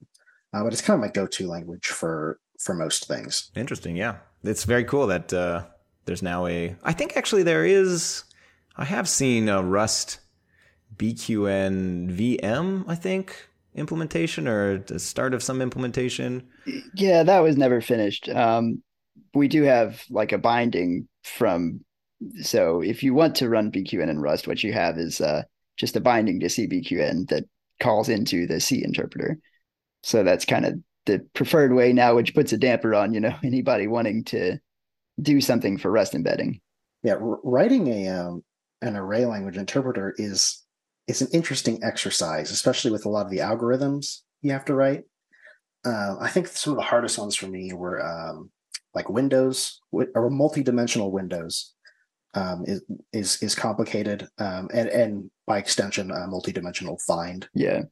uh, 0.54 0.62
but 0.62 0.74
it's 0.74 0.82
kind 0.82 0.96
of 0.96 1.02
my 1.02 1.12
go-to 1.12 1.48
language 1.48 1.88
for 1.88 2.38
for 2.60 2.76
most 2.76 3.08
things. 3.08 3.50
Interesting, 3.56 3.96
yeah, 3.96 4.18
it's 4.44 4.66
very 4.66 4.84
cool 4.84 5.08
that 5.08 5.34
uh, 5.34 5.66
there's 6.06 6.22
now 6.22 6.46
a. 6.46 6.76
I 6.84 6.94
think 6.94 7.18
actually 7.18 7.44
there 7.44 7.66
is. 7.66 8.24
I 8.76 8.86
have 8.86 9.10
seen 9.10 9.50
a 9.50 9.64
Rust 9.64 10.20
BQN 10.96 12.16
VM. 12.16 12.86
I 12.88 12.96
think 12.96 13.50
implementation 13.76 14.48
or 14.48 14.80
the 14.80 15.00
start 15.00 15.34
of 15.34 15.44
some 15.44 15.62
implementation. 15.62 16.48
Yeah, 16.94 17.24
that 17.24 17.40
was 17.40 17.58
never 17.58 17.82
finished. 17.82 18.30
Um, 18.30 18.84
we 19.34 19.48
do 19.48 19.64
have 19.64 20.04
like 20.10 20.32
a 20.32 20.38
binding 20.38 21.08
from. 21.24 21.82
So 22.42 22.82
if 22.82 23.02
you 23.02 23.14
want 23.14 23.36
to 23.36 23.50
run 23.50 23.72
BQN 23.72 24.10
in 24.10 24.20
Rust, 24.20 24.48
what 24.48 24.62
you 24.62 24.74
have 24.74 24.98
is 24.98 25.22
uh, 25.22 25.44
just 25.78 25.96
a 25.96 26.02
binding 26.02 26.42
to 26.42 26.48
CBQN 26.48 27.30
that 27.30 27.46
calls 27.80 28.10
into 28.10 28.46
the 28.46 28.60
C 28.60 28.84
interpreter. 28.84 29.38
So 30.04 30.24
that's 30.24 30.46
kind 30.46 30.66
of 30.66 30.74
the 31.10 31.26
preferred 31.34 31.74
way 31.74 31.92
now, 31.92 32.16
which 32.16 32.36
puts 32.36 32.54
a 32.54 32.58
damper 32.58 32.94
on, 32.94 33.14
you 33.14 33.20
know, 33.20 33.36
anybody 33.44 33.88
wanting 33.88 34.24
to 34.26 34.60
do 35.22 35.42
something 35.42 35.78
for 35.78 35.92
Rust 35.92 36.14
embedding. 36.14 36.62
Yeah, 37.04 37.16
writing 37.20 37.88
a 37.88 38.08
um, 38.10 38.44
an 38.82 38.96
array 38.96 39.26
language 39.26 39.58
interpreter 39.58 40.14
is 40.18 40.64
is 41.08 41.22
an 41.22 41.30
interesting 41.34 41.84
exercise, 41.84 42.52
especially 42.52 42.92
with 42.92 43.06
a 43.06 43.10
lot 43.10 43.26
of 43.26 43.32
the 43.32 43.40
algorithms 43.40 44.20
you 44.42 44.52
have 44.52 44.66
to 44.66 44.76
write. 44.76 45.04
Uh, 45.86 46.16
I 46.20 46.30
think 46.30 46.48
some 46.48 46.74
of 46.74 46.78
the 46.78 46.84
hardest 46.84 47.18
ones 47.18 47.36
for 47.36 47.48
me 47.48 47.74
were 47.74 48.06
um, 48.06 48.52
like 48.94 49.10
windows 49.10 49.80
or 49.92 50.30
multi-dimensional 50.30 51.12
windows 51.12 51.74
um, 52.34 52.64
is 52.66 52.84
is 53.14 53.42
is 53.42 53.56
complicated, 53.56 54.28
um, 54.38 54.70
and 54.74 54.90
and 54.90 55.32
by 55.48 55.58
extension, 55.58 56.12
uh, 56.12 56.28
multi-dimensional 56.28 57.00
find. 57.00 57.48
Yeah. 57.54 57.84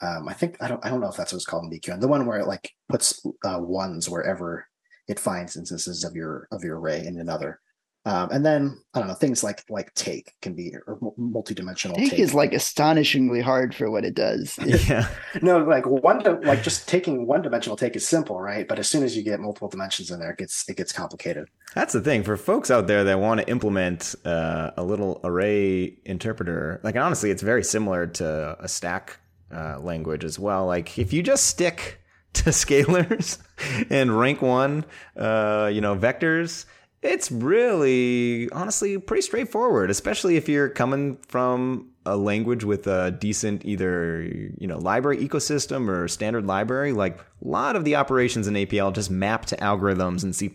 Um, 0.00 0.28
I 0.28 0.32
think 0.32 0.56
I 0.60 0.68
don't 0.68 0.84
I 0.84 0.90
don't 0.90 1.00
know 1.00 1.08
if 1.08 1.16
that's 1.16 1.32
what 1.32 1.36
it's 1.38 1.46
called 1.46 1.64
in 1.64 1.70
BQN. 1.70 2.00
The 2.00 2.08
one 2.08 2.26
where 2.26 2.38
it 2.38 2.46
like 2.46 2.72
puts 2.88 3.24
uh, 3.44 3.58
ones 3.60 4.08
wherever 4.08 4.66
it 5.08 5.18
finds 5.18 5.56
instances 5.56 6.04
of 6.04 6.14
your 6.14 6.46
of 6.52 6.62
your 6.62 6.78
array 6.78 7.04
in 7.04 7.18
another. 7.18 7.60
Um, 8.04 8.30
and 8.30 8.46
then 8.46 8.78
I 8.94 9.00
don't 9.00 9.08
know 9.08 9.14
things 9.14 9.42
like 9.44 9.64
like 9.68 9.92
take 9.94 10.32
can 10.40 10.54
be 10.54 10.72
or 10.86 10.98
multidimensional. 11.18 11.94
Take, 11.94 12.10
take 12.12 12.20
is 12.20 12.32
like 12.32 12.54
astonishingly 12.54 13.40
hard 13.40 13.74
for 13.74 13.90
what 13.90 14.04
it 14.04 14.14
does. 14.14 14.56
yeah. 14.88 15.08
no 15.42 15.58
like 15.58 15.84
one 15.84 16.22
like 16.42 16.62
just 16.62 16.88
taking 16.88 17.26
one 17.26 17.42
dimensional 17.42 17.76
take 17.76 17.96
is 17.96 18.06
simple, 18.06 18.40
right? 18.40 18.66
But 18.66 18.78
as 18.78 18.88
soon 18.88 19.02
as 19.02 19.16
you 19.16 19.22
get 19.22 19.40
multiple 19.40 19.68
dimensions 19.68 20.10
in 20.10 20.20
there, 20.20 20.30
it 20.30 20.38
gets 20.38 20.66
it 20.68 20.76
gets 20.76 20.92
complicated. 20.92 21.48
That's 21.74 21.92
the 21.92 22.00
thing 22.00 22.22
for 22.22 22.36
folks 22.36 22.70
out 22.70 22.86
there 22.86 23.04
that 23.04 23.18
want 23.18 23.40
to 23.40 23.50
implement 23.50 24.14
uh, 24.24 24.70
a 24.76 24.84
little 24.84 25.20
array 25.24 25.98
interpreter. 26.04 26.80
Like 26.84 26.96
honestly, 26.96 27.30
it's 27.30 27.42
very 27.42 27.64
similar 27.64 28.06
to 28.06 28.56
a 28.60 28.68
stack 28.68 29.18
uh, 29.54 29.78
language 29.80 30.24
as 30.24 30.38
well. 30.38 30.66
Like 30.66 30.98
if 30.98 31.12
you 31.12 31.22
just 31.22 31.46
stick 31.46 32.00
to 32.34 32.50
scalars 32.50 33.38
and 33.90 34.18
rank 34.18 34.42
one, 34.42 34.84
uh, 35.16 35.70
you 35.72 35.80
know, 35.80 35.96
vectors 35.96 36.66
it's 37.00 37.30
really, 37.30 38.50
honestly, 38.50 38.98
pretty 38.98 39.22
straightforward, 39.22 39.90
especially 39.90 40.36
if 40.36 40.48
you're 40.48 40.68
coming 40.68 41.16
from 41.28 41.90
a 42.04 42.16
language 42.16 42.64
with 42.64 42.86
a 42.88 43.12
decent 43.12 43.64
either, 43.64 44.22
you 44.22 44.66
know, 44.66 44.78
library 44.78 45.18
ecosystem 45.18 45.88
or 45.88 46.08
standard 46.08 46.46
library. 46.46 46.92
Like 46.92 47.20
a 47.20 47.24
lot 47.42 47.76
of 47.76 47.84
the 47.84 47.94
operations 47.94 48.48
in 48.48 48.54
APL 48.54 48.92
just 48.92 49.10
map 49.10 49.46
to 49.46 49.56
algorithms 49.56 50.24
in 50.24 50.32
C++. 50.32 50.50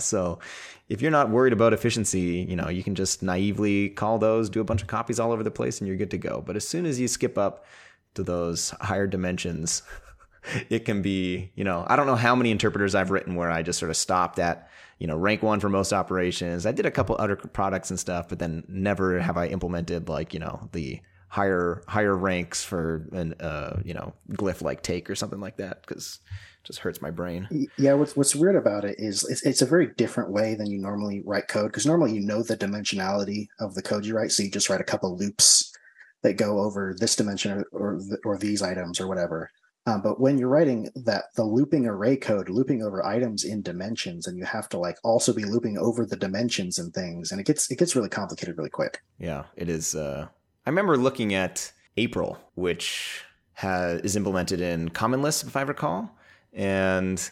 So 0.00 0.38
if 0.88 1.02
you're 1.02 1.10
not 1.10 1.30
worried 1.30 1.52
about 1.52 1.72
efficiency, 1.72 2.46
you 2.48 2.54
know, 2.54 2.68
you 2.68 2.84
can 2.84 2.94
just 2.94 3.22
naively 3.22 3.88
call 3.88 4.18
those, 4.18 4.48
do 4.48 4.60
a 4.60 4.64
bunch 4.64 4.82
of 4.82 4.88
copies 4.88 5.18
all 5.18 5.32
over 5.32 5.42
the 5.42 5.50
place, 5.50 5.80
and 5.80 5.88
you're 5.88 5.96
good 5.96 6.12
to 6.12 6.18
go. 6.18 6.42
But 6.46 6.54
as 6.54 6.66
soon 6.66 6.86
as 6.86 7.00
you 7.00 7.08
skip 7.08 7.36
up 7.36 7.64
to 8.18 8.22
those 8.22 8.70
higher 8.80 9.06
dimensions, 9.06 9.82
it 10.70 10.84
can 10.84 11.02
be, 11.02 11.50
you 11.54 11.64
know, 11.64 11.84
I 11.88 11.96
don't 11.96 12.06
know 12.06 12.16
how 12.16 12.34
many 12.34 12.50
interpreters 12.50 12.94
I've 12.94 13.10
written 13.10 13.34
where 13.34 13.50
I 13.50 13.62
just 13.62 13.78
sort 13.78 13.90
of 13.90 13.96
stopped 13.96 14.38
at 14.38 14.68
you 14.98 15.06
know, 15.06 15.16
rank 15.16 15.42
one 15.42 15.60
for 15.60 15.68
most 15.68 15.92
operations. 15.92 16.66
I 16.66 16.72
did 16.72 16.84
a 16.84 16.90
couple 16.90 17.16
other 17.18 17.36
products 17.36 17.90
and 17.90 17.98
stuff, 17.98 18.28
but 18.28 18.38
then 18.38 18.64
never 18.68 19.20
have 19.20 19.36
I 19.36 19.46
implemented 19.46 20.08
like, 20.08 20.34
you 20.34 20.40
know, 20.40 20.68
the 20.72 21.00
higher 21.28 21.82
higher 21.86 22.16
ranks 22.16 22.64
for 22.64 23.06
an 23.12 23.34
uh, 23.40 23.80
you 23.84 23.94
know, 23.94 24.12
glyph 24.32 24.62
like 24.62 24.82
take 24.82 25.08
or 25.08 25.14
something 25.14 25.40
like 25.40 25.58
that 25.58 25.82
because 25.82 26.18
just 26.64 26.80
hurts 26.80 27.00
my 27.00 27.10
brain. 27.10 27.68
Yeah, 27.78 27.94
what's 27.94 28.16
what's 28.16 28.34
weird 28.34 28.56
about 28.56 28.84
it 28.84 28.96
is 28.98 29.24
it's, 29.28 29.42
it's 29.46 29.62
a 29.62 29.66
very 29.66 29.86
different 29.86 30.30
way 30.30 30.54
than 30.54 30.66
you 30.66 30.78
normally 30.78 31.22
write 31.24 31.48
code 31.48 31.70
because 31.70 31.86
normally 31.86 32.12
you 32.12 32.20
know 32.20 32.42
the 32.42 32.56
dimensionality 32.56 33.48
of 33.60 33.74
the 33.74 33.82
code 33.82 34.04
you 34.04 34.16
write, 34.16 34.32
so 34.32 34.42
you 34.42 34.50
just 34.50 34.68
write 34.68 34.80
a 34.80 34.84
couple 34.84 35.16
loops 35.16 35.67
that 36.22 36.36
go 36.36 36.60
over 36.60 36.94
this 36.98 37.16
dimension 37.16 37.52
or 37.52 37.64
or, 37.72 38.00
or 38.24 38.38
these 38.38 38.62
items 38.62 39.00
or 39.00 39.06
whatever. 39.06 39.50
Um, 39.86 40.02
but 40.02 40.20
when 40.20 40.36
you're 40.36 40.48
writing 40.48 40.90
that 40.96 41.24
the 41.34 41.44
looping 41.44 41.86
array 41.86 42.16
code, 42.16 42.50
looping 42.50 42.82
over 42.82 43.04
items 43.06 43.44
in 43.44 43.62
dimensions, 43.62 44.26
and 44.26 44.36
you 44.36 44.44
have 44.44 44.68
to 44.70 44.78
like 44.78 44.96
also 45.02 45.32
be 45.32 45.44
looping 45.44 45.78
over 45.78 46.04
the 46.04 46.16
dimensions 46.16 46.78
and 46.78 46.92
things, 46.92 47.32
and 47.32 47.40
it 47.40 47.46
gets 47.46 47.70
it 47.70 47.78
gets 47.78 47.96
really 47.96 48.10
complicated 48.10 48.58
really 48.58 48.70
quick. 48.70 49.00
Yeah, 49.18 49.44
it 49.56 49.68
is. 49.68 49.94
Uh, 49.94 50.28
I 50.66 50.70
remember 50.70 50.98
looking 50.98 51.32
at 51.32 51.72
April, 51.96 52.38
which 52.54 53.22
has 53.54 54.02
is 54.02 54.16
implemented 54.16 54.60
in 54.60 54.90
Common 54.90 55.22
Lisp, 55.22 55.46
if 55.46 55.56
I 55.56 55.62
recall, 55.62 56.10
and 56.52 57.30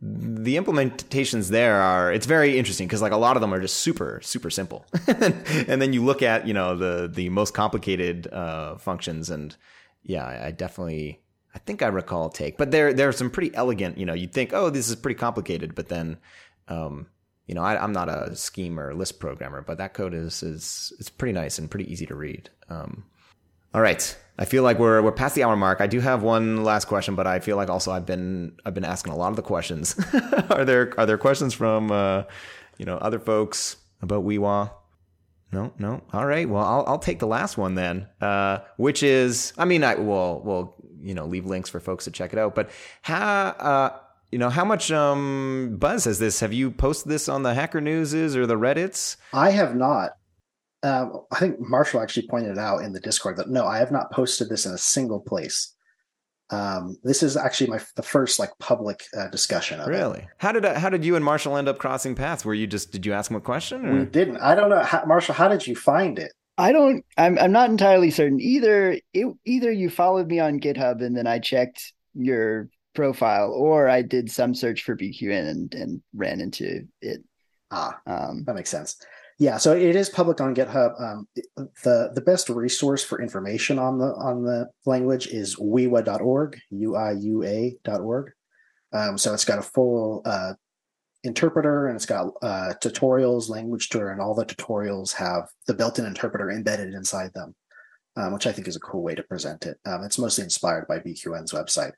the 0.00 0.56
implementations 0.56 1.48
there 1.48 1.80
are 1.80 2.12
it's 2.12 2.26
very 2.26 2.58
interesting 2.58 2.86
because 2.86 3.00
like 3.00 3.12
a 3.12 3.16
lot 3.16 3.36
of 3.36 3.40
them 3.40 3.54
are 3.54 3.60
just 3.60 3.78
super 3.78 4.20
super 4.22 4.50
simple 4.50 4.84
and 5.06 5.80
then 5.80 5.94
you 5.94 6.04
look 6.04 6.22
at 6.22 6.46
you 6.46 6.52
know 6.52 6.76
the 6.76 7.08
the 7.08 7.30
most 7.30 7.54
complicated 7.54 8.26
uh, 8.30 8.76
functions 8.76 9.30
and 9.30 9.56
yeah 10.02 10.26
I 10.26 10.50
definitely 10.50 11.20
I 11.56 11.58
think 11.58 11.80
I 11.80 11.86
recall 11.86 12.28
take, 12.28 12.58
but 12.58 12.70
there 12.70 12.92
there 12.92 13.08
are 13.08 13.12
some 13.12 13.30
pretty 13.30 13.54
elegant. 13.54 13.96
You 13.96 14.04
know, 14.04 14.12
you'd 14.12 14.34
think, 14.34 14.52
oh, 14.52 14.68
this 14.68 14.90
is 14.90 14.94
pretty 14.94 15.18
complicated, 15.18 15.74
but 15.74 15.88
then, 15.88 16.18
um, 16.68 17.06
you 17.46 17.54
know, 17.54 17.62
I, 17.62 17.82
am 17.82 17.92
not 17.92 18.10
a 18.10 18.36
scheme 18.36 18.78
or 18.78 18.92
Lisp 18.92 19.20
programmer, 19.20 19.62
but 19.62 19.78
that 19.78 19.94
code 19.94 20.12
is 20.12 20.42
is 20.42 20.92
it's 20.98 21.08
pretty 21.08 21.32
nice 21.32 21.58
and 21.58 21.70
pretty 21.70 21.90
easy 21.90 22.04
to 22.06 22.14
read. 22.14 22.50
Um, 22.68 23.04
all 23.76 23.82
right, 23.82 24.16
I 24.38 24.46
feel 24.46 24.62
like 24.62 24.78
we're 24.78 25.02
we're 25.02 25.12
past 25.12 25.34
the 25.34 25.44
hour 25.44 25.54
mark. 25.54 25.82
I 25.82 25.86
do 25.86 26.00
have 26.00 26.22
one 26.22 26.64
last 26.64 26.86
question, 26.86 27.14
but 27.14 27.26
I 27.26 27.40
feel 27.40 27.56
like 27.58 27.68
also 27.68 27.92
I've 27.92 28.06
been 28.06 28.56
I've 28.64 28.72
been 28.72 28.86
asking 28.86 29.12
a 29.12 29.16
lot 29.16 29.28
of 29.28 29.36
the 29.36 29.42
questions. 29.42 29.94
are 30.50 30.64
there 30.64 30.94
are 30.96 31.04
there 31.04 31.18
questions 31.18 31.52
from 31.52 31.92
uh, 31.92 32.22
you 32.78 32.86
know 32.86 32.96
other 32.96 33.18
folks 33.18 33.76
about 34.00 34.24
Uiua? 34.24 34.70
No, 35.52 35.74
no. 35.78 36.02
All 36.14 36.24
right. 36.24 36.48
Well, 36.48 36.64
I'll 36.64 36.84
I'll 36.86 36.98
take 36.98 37.18
the 37.18 37.26
last 37.26 37.58
one 37.58 37.74
then, 37.74 38.08
uh, 38.22 38.60
which 38.78 39.02
is, 39.02 39.52
I 39.58 39.66
mean, 39.66 39.84
I 39.84 39.96
will 39.96 40.40
will 40.40 40.74
you 41.02 41.12
know 41.12 41.26
leave 41.26 41.44
links 41.44 41.68
for 41.68 41.78
folks 41.78 42.04
to 42.04 42.10
check 42.10 42.32
it 42.32 42.38
out. 42.38 42.54
But 42.54 42.70
how 43.02 43.18
uh, 43.58 43.98
you 44.32 44.38
know 44.38 44.48
how 44.48 44.64
much 44.64 44.90
um, 44.90 45.76
buzz 45.78 46.06
has 46.06 46.18
this? 46.18 46.40
Have 46.40 46.54
you 46.54 46.70
posted 46.70 47.12
this 47.12 47.28
on 47.28 47.42
the 47.42 47.52
Hacker 47.52 47.82
Newses 47.82 48.38
or 48.38 48.46
the 48.46 48.56
Reddits? 48.56 49.16
I 49.34 49.50
have 49.50 49.76
not. 49.76 50.16
Um, 50.86 51.22
I 51.32 51.40
think 51.40 51.58
Marshall 51.58 52.00
actually 52.00 52.28
pointed 52.28 52.52
it 52.52 52.58
out 52.58 52.82
in 52.82 52.92
the 52.92 53.00
Discord 53.00 53.36
that 53.38 53.48
no, 53.48 53.66
I 53.66 53.78
have 53.78 53.90
not 53.90 54.12
posted 54.12 54.48
this 54.48 54.66
in 54.66 54.72
a 54.72 54.78
single 54.78 55.18
place. 55.18 55.74
Um, 56.50 56.96
this 57.02 57.24
is 57.24 57.36
actually 57.36 57.70
my 57.70 57.80
the 57.96 58.04
first 58.04 58.38
like 58.38 58.50
public 58.60 59.02
uh, 59.16 59.26
discussion 59.28 59.80
of 59.80 59.88
it. 59.88 59.90
really? 59.90 60.20
it. 60.20 60.28
How 60.38 60.52
did 60.52 60.64
uh, 60.64 60.78
how 60.78 60.88
did 60.88 61.04
you 61.04 61.16
and 61.16 61.24
Marshall 61.24 61.56
end 61.56 61.68
up 61.68 61.78
crossing 61.78 62.14
paths? 62.14 62.44
Were 62.44 62.54
you 62.54 62.68
just 62.68 62.92
did 62.92 63.04
you 63.04 63.12
ask 63.12 63.30
him 63.30 63.36
a 63.36 63.40
question? 63.40 63.84
Or? 63.84 63.98
We 63.98 64.04
didn't. 64.04 64.36
I 64.36 64.54
don't 64.54 64.70
know, 64.70 64.82
how, 64.82 65.04
Marshall. 65.06 65.34
How 65.34 65.48
did 65.48 65.66
you 65.66 65.74
find 65.74 66.20
it? 66.20 66.32
I 66.56 66.70
don't. 66.70 67.04
I'm. 67.18 67.36
I'm 67.38 67.50
not 67.50 67.70
entirely 67.70 68.12
certain. 68.12 68.40
Either 68.40 68.96
it, 69.12 69.26
either 69.44 69.72
you 69.72 69.90
followed 69.90 70.28
me 70.28 70.38
on 70.38 70.60
GitHub 70.60 71.04
and 71.04 71.16
then 71.16 71.26
I 71.26 71.40
checked 71.40 71.92
your 72.14 72.68
profile, 72.94 73.50
or 73.50 73.88
I 73.88 74.02
did 74.02 74.30
some 74.30 74.54
search 74.54 74.84
for 74.84 74.96
BQN 74.96 75.48
and 75.48 75.74
and 75.74 76.02
ran 76.14 76.40
into 76.40 76.86
it. 77.00 77.24
Ah, 77.72 77.98
um, 78.06 78.44
that 78.46 78.54
makes 78.54 78.70
sense. 78.70 78.96
Yeah, 79.38 79.58
so 79.58 79.76
it 79.76 79.94
is 79.94 80.08
public 80.08 80.40
on 80.40 80.54
GitHub. 80.54 81.00
Um, 81.00 81.28
the 81.84 82.10
the 82.14 82.22
best 82.22 82.48
resource 82.48 83.04
for 83.04 83.20
information 83.20 83.78
on 83.78 83.98
the 83.98 84.06
on 84.14 84.44
the 84.44 84.70
language 84.86 85.26
is 85.26 85.56
uiua.org, 85.56 86.58
u-i-u-a.org. 86.70 88.32
Um, 88.92 89.18
so 89.18 89.34
it's 89.34 89.44
got 89.44 89.58
a 89.58 89.62
full 89.62 90.22
uh, 90.24 90.54
interpreter 91.22 91.86
and 91.86 91.96
it's 91.96 92.06
got 92.06 92.28
uh, 92.40 92.72
tutorials, 92.82 93.50
language 93.50 93.90
tour, 93.90 94.10
and 94.10 94.22
all 94.22 94.34
the 94.34 94.46
tutorials 94.46 95.12
have 95.12 95.48
the 95.66 95.74
built-in 95.74 96.06
interpreter 96.06 96.50
embedded 96.50 96.94
inside 96.94 97.34
them, 97.34 97.54
um, 98.16 98.32
which 98.32 98.46
I 98.46 98.52
think 98.52 98.68
is 98.68 98.76
a 98.76 98.80
cool 98.80 99.02
way 99.02 99.14
to 99.14 99.22
present 99.22 99.66
it. 99.66 99.76
Um, 99.84 100.02
it's 100.02 100.18
mostly 100.18 100.44
inspired 100.44 100.86
by 100.88 101.00
BQN's 101.00 101.52
website. 101.52 101.92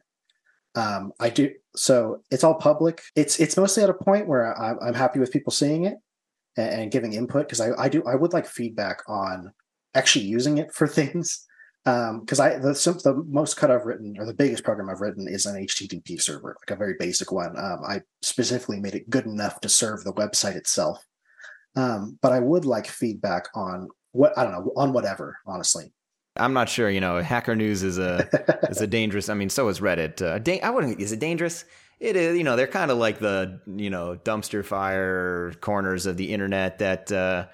Um, 0.74 1.12
I 1.20 1.30
do 1.30 1.50
so 1.76 2.22
it's 2.32 2.42
all 2.42 2.54
public. 2.54 3.02
It's 3.14 3.38
it's 3.38 3.56
mostly 3.56 3.84
at 3.84 3.90
a 3.90 3.94
point 3.94 4.26
where 4.26 4.60
I'm, 4.60 4.78
I'm 4.82 4.94
happy 4.94 5.20
with 5.20 5.32
people 5.32 5.52
seeing 5.52 5.84
it 5.84 5.98
and, 6.58 6.82
and 6.82 6.90
giving 6.90 7.14
input 7.14 7.46
because 7.46 7.60
I, 7.60 7.70
I 7.78 7.88
do 7.88 8.02
I 8.04 8.16
would 8.16 8.34
like 8.34 8.46
feedback 8.46 9.02
on 9.08 9.52
actually 9.94 10.26
using 10.26 10.58
it 10.58 10.74
for 10.74 10.86
things 10.98 11.46
because 11.84 12.40
um, 12.40 12.46
I 12.46 12.50
the, 12.58 13.00
the 13.04 13.24
most 13.26 13.56
cut 13.56 13.70
I've 13.70 13.86
written 13.86 14.16
or 14.18 14.26
the 14.26 14.34
biggest 14.34 14.64
program 14.64 14.90
I've 14.90 15.00
written 15.00 15.26
is 15.26 15.46
an 15.46 15.56
HTTP 15.56 16.20
server, 16.20 16.56
like 16.60 16.76
a 16.76 16.78
very 16.78 16.94
basic 16.98 17.32
one. 17.32 17.56
Um, 17.58 17.80
I 17.86 18.02
specifically 18.20 18.78
made 18.80 18.94
it 18.94 19.08
good 19.08 19.24
enough 19.24 19.60
to 19.60 19.68
serve 19.68 20.04
the 20.04 20.12
website 20.12 20.56
itself. 20.56 21.02
Um, 21.76 22.18
but 22.20 22.32
I 22.32 22.40
would 22.40 22.64
like 22.64 22.86
feedback 22.88 23.48
on 23.54 23.88
what 24.12 24.36
I 24.36 24.42
don't 24.42 24.52
know 24.52 24.72
on 24.76 24.92
whatever, 24.92 25.38
honestly. 25.46 25.92
I'm 26.36 26.52
not 26.52 26.68
sure. 26.68 26.90
You 26.90 27.00
know, 27.00 27.22
Hacker 27.22 27.56
News 27.56 27.82
is 27.82 27.98
a 27.98 28.28
is 28.70 28.80
a 28.80 28.86
dangerous. 28.86 29.28
I 29.28 29.34
mean, 29.34 29.48
so 29.48 29.68
is 29.68 29.80
Reddit. 29.80 30.20
Uh, 30.20 30.38
da- 30.38 30.60
I 30.60 30.70
wouldn't. 30.70 31.00
Is 31.00 31.12
it 31.12 31.20
dangerous? 31.20 31.64
It 32.00 32.16
is. 32.16 32.38
You 32.38 32.44
know, 32.44 32.56
they're 32.56 32.66
kind 32.66 32.90
of 32.90 32.98
like 32.98 33.18
the 33.18 33.60
you 33.66 33.90
know 33.90 34.16
dumpster 34.16 34.64
fire 34.64 35.52
corners 35.60 36.06
of 36.06 36.16
the 36.16 36.32
internet 36.32 36.78
that. 36.78 37.12
Uh, 37.12 37.46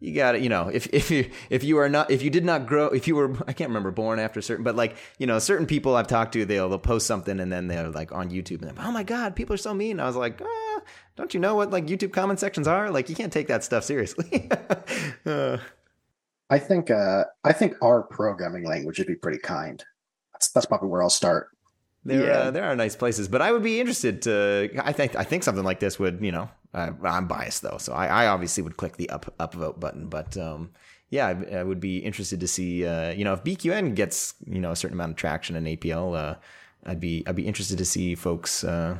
you 0.00 0.14
got 0.14 0.32
to, 0.32 0.40
you 0.40 0.48
know, 0.48 0.68
if, 0.68 0.86
if 0.94 1.10
you, 1.10 1.30
if 1.50 1.62
you 1.62 1.76
are 1.76 1.88
not, 1.88 2.10
if 2.10 2.22
you 2.22 2.30
did 2.30 2.44
not 2.44 2.66
grow, 2.66 2.86
if 2.86 3.06
you 3.06 3.14
were, 3.14 3.36
I 3.46 3.52
can't 3.52 3.68
remember 3.68 3.90
born 3.90 4.18
after 4.18 4.40
certain, 4.40 4.64
but 4.64 4.74
like, 4.74 4.96
you 5.18 5.26
know, 5.26 5.38
certain 5.38 5.66
people 5.66 5.94
I've 5.94 6.06
talked 6.06 6.32
to, 6.32 6.46
they'll, 6.46 6.70
they'll 6.70 6.78
post 6.78 7.06
something 7.06 7.38
and 7.38 7.52
then 7.52 7.68
they're 7.68 7.90
like 7.90 8.10
on 8.10 8.30
YouTube 8.30 8.62
and 8.62 8.78
oh 8.78 8.90
my 8.90 9.02
God, 9.02 9.36
people 9.36 9.52
are 9.52 9.58
so 9.58 9.74
mean. 9.74 10.00
I 10.00 10.06
was 10.06 10.16
like, 10.16 10.40
ah, 10.42 10.80
don't 11.16 11.34
you 11.34 11.40
know 11.40 11.54
what 11.54 11.70
like 11.70 11.86
YouTube 11.86 12.12
comment 12.14 12.40
sections 12.40 12.66
are? 12.66 12.90
Like, 12.90 13.10
you 13.10 13.14
can't 13.14 13.32
take 13.32 13.48
that 13.48 13.62
stuff 13.62 13.84
seriously. 13.84 14.48
uh. 15.26 15.58
I 16.48 16.58
think, 16.58 16.90
uh, 16.90 17.24
I 17.44 17.52
think 17.52 17.74
our 17.82 18.02
programming 18.02 18.64
language 18.64 18.98
would 18.98 19.06
be 19.06 19.14
pretty 19.14 19.38
kind. 19.38 19.84
That's, 20.32 20.50
that's 20.50 20.66
probably 20.66 20.88
where 20.88 21.02
I'll 21.02 21.10
start. 21.10 21.50
There, 22.04 22.26
yeah. 22.26 22.32
uh, 22.32 22.50
there 22.50 22.64
are 22.64 22.74
nice 22.74 22.96
places, 22.96 23.28
but 23.28 23.42
I 23.42 23.52
would 23.52 23.62
be 23.62 23.78
interested 23.78 24.22
to. 24.22 24.70
I 24.82 24.92
think, 24.92 25.16
I 25.16 25.24
think 25.24 25.42
something 25.42 25.64
like 25.64 25.80
this 25.80 25.98
would, 25.98 26.24
you 26.24 26.32
know, 26.32 26.48
uh, 26.72 26.92
I'm 27.04 27.26
biased 27.26 27.62
though, 27.62 27.78
so 27.78 27.92
I, 27.92 28.06
I, 28.06 28.26
obviously 28.28 28.62
would 28.62 28.76
click 28.76 28.96
the 28.96 29.10
up 29.10 29.34
upvote 29.38 29.80
button. 29.80 30.06
But 30.06 30.36
um, 30.36 30.70
yeah, 31.10 31.26
I, 31.26 31.56
I, 31.56 31.62
would 31.64 31.80
be 31.80 31.98
interested 31.98 32.40
to 32.40 32.48
see. 32.48 32.86
Uh, 32.86 33.10
you 33.10 33.24
know, 33.24 33.32
if 33.32 33.42
BQN 33.42 33.94
gets 33.94 34.34
you 34.46 34.60
know 34.60 34.70
a 34.70 34.76
certain 34.76 34.96
amount 34.96 35.10
of 35.10 35.16
traction 35.16 35.56
in 35.56 35.64
APL, 35.64 36.16
uh, 36.16 36.36
I'd 36.86 37.00
be 37.00 37.24
I'd 37.26 37.36
be 37.36 37.46
interested 37.46 37.76
to 37.78 37.84
see 37.84 38.14
folks 38.14 38.62
uh, 38.62 38.98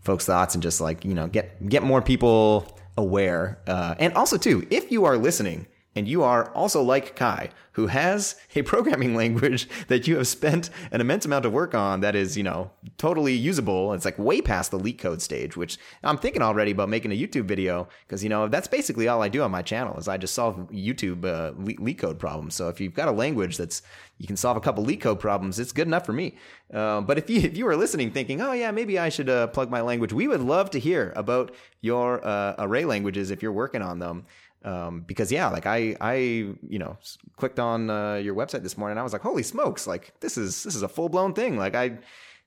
folks 0.00 0.26
thoughts 0.26 0.54
and 0.54 0.62
just 0.62 0.80
like 0.80 1.04
you 1.04 1.14
know 1.14 1.28
get 1.28 1.66
get 1.68 1.82
more 1.82 2.02
people 2.02 2.66
aware. 2.96 3.58
Uh, 3.66 3.94
and 3.98 4.12
also 4.14 4.36
too, 4.36 4.66
if 4.70 4.90
you 4.90 5.04
are 5.04 5.16
listening 5.16 5.66
and 5.96 6.06
you 6.06 6.22
are 6.22 6.50
also 6.52 6.82
like 6.82 7.16
Kai, 7.16 7.50
who 7.72 7.86
has 7.88 8.36
a 8.54 8.62
programming 8.62 9.14
language 9.22 9.68
that 9.88 10.06
you 10.06 10.16
have 10.16 10.28
spent 10.28 10.70
an 10.90 11.00
immense 11.00 11.24
amount 11.24 11.44
of 11.44 11.52
work 11.52 11.74
on 11.74 12.00
that 12.00 12.14
is, 12.14 12.36
you 12.36 12.42
know, 12.42 12.70
totally 12.98 13.34
usable. 13.34 13.92
It's 13.92 14.04
like 14.04 14.18
way 14.18 14.40
past 14.40 14.70
the 14.70 14.78
LeetCode 14.78 15.20
stage, 15.20 15.56
which 15.56 15.78
I'm 16.02 16.18
thinking 16.18 16.42
already 16.42 16.70
about 16.72 16.88
making 16.88 17.12
a 17.12 17.18
YouTube 17.18 17.46
video 17.46 17.88
because, 18.06 18.22
you 18.22 18.28
know, 18.28 18.48
that's 18.48 18.68
basically 18.68 19.08
all 19.08 19.22
I 19.22 19.28
do 19.28 19.42
on 19.42 19.50
my 19.50 19.62
channel 19.62 19.96
is 19.96 20.08
I 20.08 20.18
just 20.18 20.34
solve 20.34 20.56
YouTube 20.72 21.24
uh, 21.24 21.52
LeetCode 21.52 22.18
problems. 22.18 22.54
So 22.54 22.68
if 22.68 22.80
you've 22.80 22.94
got 22.94 23.08
a 23.08 23.12
language 23.12 23.56
that's 23.56 23.82
you 24.18 24.26
can 24.26 24.36
solve 24.36 24.56
a 24.56 24.60
couple 24.60 24.84
LeetCode 24.84 25.20
problems, 25.20 25.60
it's 25.60 25.70
good 25.70 25.86
enough 25.86 26.04
for 26.04 26.12
me. 26.12 26.36
Uh, 26.72 27.00
but 27.00 27.18
if 27.18 27.30
you 27.30 27.40
if 27.42 27.56
you 27.56 27.66
are 27.68 27.76
listening, 27.76 28.10
thinking, 28.10 28.40
oh 28.40 28.52
yeah, 28.52 28.70
maybe 28.70 28.98
I 28.98 29.08
should 29.08 29.28
uh, 29.28 29.46
plug 29.48 29.70
my 29.70 29.80
language, 29.80 30.12
we 30.12 30.28
would 30.28 30.42
love 30.42 30.70
to 30.70 30.80
hear 30.80 31.12
about 31.16 31.54
your 31.80 32.24
uh, 32.26 32.54
array 32.58 32.84
languages 32.84 33.30
if 33.30 33.42
you're 33.42 33.52
working 33.52 33.82
on 33.82 34.00
them 34.00 34.26
um, 34.64 35.02
because 35.06 35.30
yeah, 35.30 35.48
like 35.48 35.66
I, 35.66 35.96
I, 36.00 36.14
you 36.14 36.78
know, 36.78 36.96
clicked 37.36 37.58
on 37.58 37.90
uh, 37.90 38.14
your 38.14 38.34
website 38.34 38.62
this 38.62 38.76
morning. 38.76 38.98
I 38.98 39.02
was 39.02 39.12
like, 39.12 39.22
holy 39.22 39.42
smokes! 39.42 39.86
Like 39.86 40.12
this 40.20 40.36
is 40.36 40.62
this 40.62 40.74
is 40.74 40.82
a 40.82 40.88
full 40.88 41.08
blown 41.08 41.34
thing. 41.34 41.56
Like 41.56 41.74
I 41.74 41.98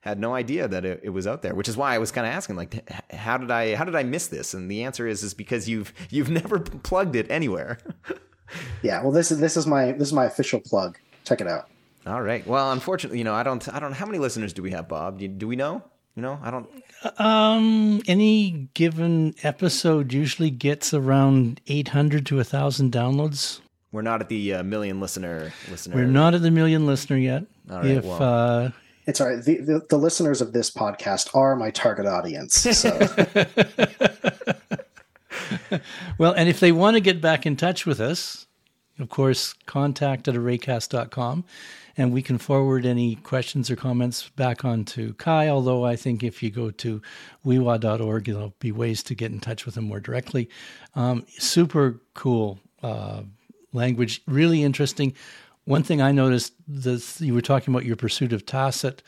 had 0.02 0.20
no 0.20 0.34
idea 0.34 0.68
that 0.68 0.84
it, 0.84 1.00
it 1.04 1.10
was 1.10 1.28
out 1.28 1.42
there, 1.42 1.54
which 1.56 1.70
is 1.70 1.78
why 1.78 1.94
I 1.94 2.00
was 2.00 2.12
kind 2.12 2.26
of 2.26 2.34
asking, 2.34 2.56
like, 2.56 2.90
how 3.12 3.38
did 3.38 3.52
I, 3.52 3.76
how 3.76 3.86
did 3.86 3.96
I 3.96 4.04
miss 4.04 4.28
this? 4.28 4.56
And 4.56 4.70
the 4.70 4.84
answer 4.84 5.08
is, 5.08 5.24
is 5.24 5.34
because 5.34 5.70
you've 5.70 5.94
you've 6.10 6.30
never 6.42 6.60
plugged 6.60 7.16
it 7.16 7.30
anywhere. 7.30 7.78
yeah, 8.82 9.02
well, 9.02 9.12
this 9.12 9.32
is 9.32 9.40
this 9.40 9.56
is 9.56 9.66
my 9.66 9.92
this 9.94 10.10
is 10.10 10.14
my 10.14 10.26
official 10.26 10.60
plug. 10.60 10.98
Check 11.24 11.42
it 11.42 11.48
out. 11.48 11.70
All 12.08 12.22
right. 12.22 12.46
Well, 12.48 12.72
unfortunately, 12.72 13.20
you 13.20 13.24
know, 13.24 13.36
I 13.36 13.44
don't, 13.44 13.68
I 13.72 13.80
don't. 13.80 13.94
How 13.94 14.08
many 14.08 14.18
listeners 14.18 14.54
do 14.54 14.64
we 14.64 14.72
have, 14.72 14.88
Bob? 14.88 15.20
Do, 15.20 15.28
do 15.28 15.48
we 15.48 15.56
know? 15.56 15.84
You 16.16 16.22
know, 16.22 16.40
I 16.44 16.52
don't. 16.52 16.70
Um, 17.20 18.02
any 18.08 18.70
given 18.74 19.34
episode 19.44 20.14
usually 20.14 20.50
gets 20.50 20.94
around 20.94 21.62
800 21.68 22.26
to 22.28 22.36
1,000 22.36 22.92
downloads. 22.92 23.60
We're 23.92 24.02
not 24.02 24.22
at 24.22 24.30
the 24.30 24.56
uh, 24.56 24.64
million 24.64 25.00
listener 25.00 25.52
listener. 25.70 25.96
We're 25.96 26.06
not 26.06 26.34
at 26.34 26.42
the 26.42 26.52
million 26.52 26.86
listener 26.86 27.18
yet. 27.18 27.44
All 27.70 27.78
right, 27.78 27.86
if 27.88 28.06
well. 28.06 28.24
uh, 28.24 28.72
It's 29.06 29.20
all 29.20 29.28
right. 29.28 29.44
The, 29.44 29.58
the, 29.58 29.86
the 29.90 29.98
listeners 29.98 30.42
of 30.42 30.54
this 30.54 30.72
podcast 30.72 31.36
are 31.36 31.56
my 31.56 31.72
target 31.72 32.06
audience. 32.06 32.56
So 32.56 32.90
well, 36.18 36.34
and 36.34 36.48
if 36.48 36.60
they 36.60 36.72
want 36.72 36.96
to 36.96 37.02
get 37.02 37.22
back 37.22 37.46
in 37.46 37.56
touch 37.56 37.86
with 37.86 38.00
us, 38.00 38.48
of 39.00 39.10
course, 39.10 39.54
contact 39.66 40.28
at 40.28 40.36
arraycast.com 40.36 41.44
and 41.98 42.12
we 42.12 42.22
can 42.22 42.38
forward 42.38 42.86
any 42.86 43.16
questions 43.16 43.70
or 43.70 43.76
comments 43.76 44.30
back 44.30 44.64
on 44.64 44.86
to 44.86 45.14
Kai. 45.16 45.50
Although 45.50 45.86
I 45.86 45.96
think 45.96 46.24
if 46.24 46.42
you 46.42 46.50
go 46.50 46.72
to 46.72 47.02
uiua.org, 47.46 48.26
there'll 48.26 48.54
be 48.60 48.72
ways 48.72 49.04
to 49.04 49.16
get 49.16 49.32
in 49.32 49.40
touch 49.40 49.66
with 49.66 49.78
him 49.78 49.86
more 49.86 50.00
directly. 50.00 50.50
Um, 50.96 51.26
super 51.38 52.02
cool 52.14 52.60
uh, 52.82 53.24
language, 53.74 54.22
really 54.28 54.64
interesting. 54.64 55.14
One 55.66 55.84
thing 55.84 56.02
I 56.02 56.12
noticed 56.12 56.54
that 56.68 57.18
you 57.20 57.34
were 57.34 57.42
talking 57.42 57.74
about 57.74 57.86
your 57.86 57.96
pursuit 57.96 58.34
of 58.34 58.46
tacit. 58.46 59.04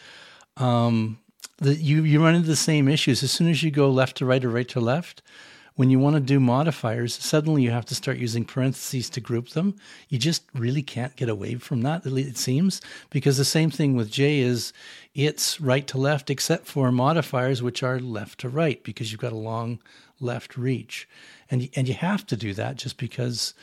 Um, 0.58 1.20
that 1.58 1.78
you 1.78 2.04
you 2.04 2.24
run 2.24 2.36
into 2.36 2.48
the 2.48 2.56
same 2.56 2.88
issues 2.88 3.24
as 3.24 3.32
soon 3.32 3.48
as 3.48 3.64
you 3.64 3.72
go 3.72 3.90
left 3.90 4.18
to 4.18 4.26
right 4.26 4.44
or 4.44 4.50
right 4.50 4.68
to 4.70 4.80
left 4.80 5.22
when 5.76 5.90
you 5.90 5.98
want 6.00 6.16
to 6.16 6.20
do 6.20 6.40
modifiers, 6.40 7.16
suddenly 7.16 7.64
you 7.64 7.72
have 7.72 7.86
to 7.86 7.96
start 7.96 8.18
using 8.18 8.46
parentheses 8.46 9.10
to 9.10 9.20
group 9.20 9.50
them. 9.50 9.76
You 10.08 10.20
just 10.20 10.44
really 10.54 10.84
can't 10.84 11.16
get 11.16 11.30
away 11.30 11.56
from 11.56 11.82
that, 11.82 12.06
it 12.06 12.38
seems, 12.38 12.80
because 13.10 13.38
the 13.38 13.46
same 13.46 13.72
thing 13.72 13.96
with 13.96 14.12
J 14.12 14.40
is 14.40 14.72
it's 15.16 15.60
right 15.60 15.88
to 15.88 15.98
left, 15.98 16.30
except 16.30 16.68
for 16.68 16.92
modifiers, 16.92 17.64
which 17.64 17.82
are 17.82 18.00
left 18.00 18.40
to 18.42 18.50
right, 18.50 18.84
because 18.84 19.12
you've 19.12 19.22
got 19.22 19.34
a 19.34 19.38
long 19.38 19.80
left 20.20 20.58
reach. 20.58 21.08
And, 21.50 21.70
and 21.76 21.88
you 21.88 21.96
have 21.96 22.26
to 22.28 22.38
do 22.38 22.54
that 22.54 22.76
just 22.76 22.98
because 22.98 23.54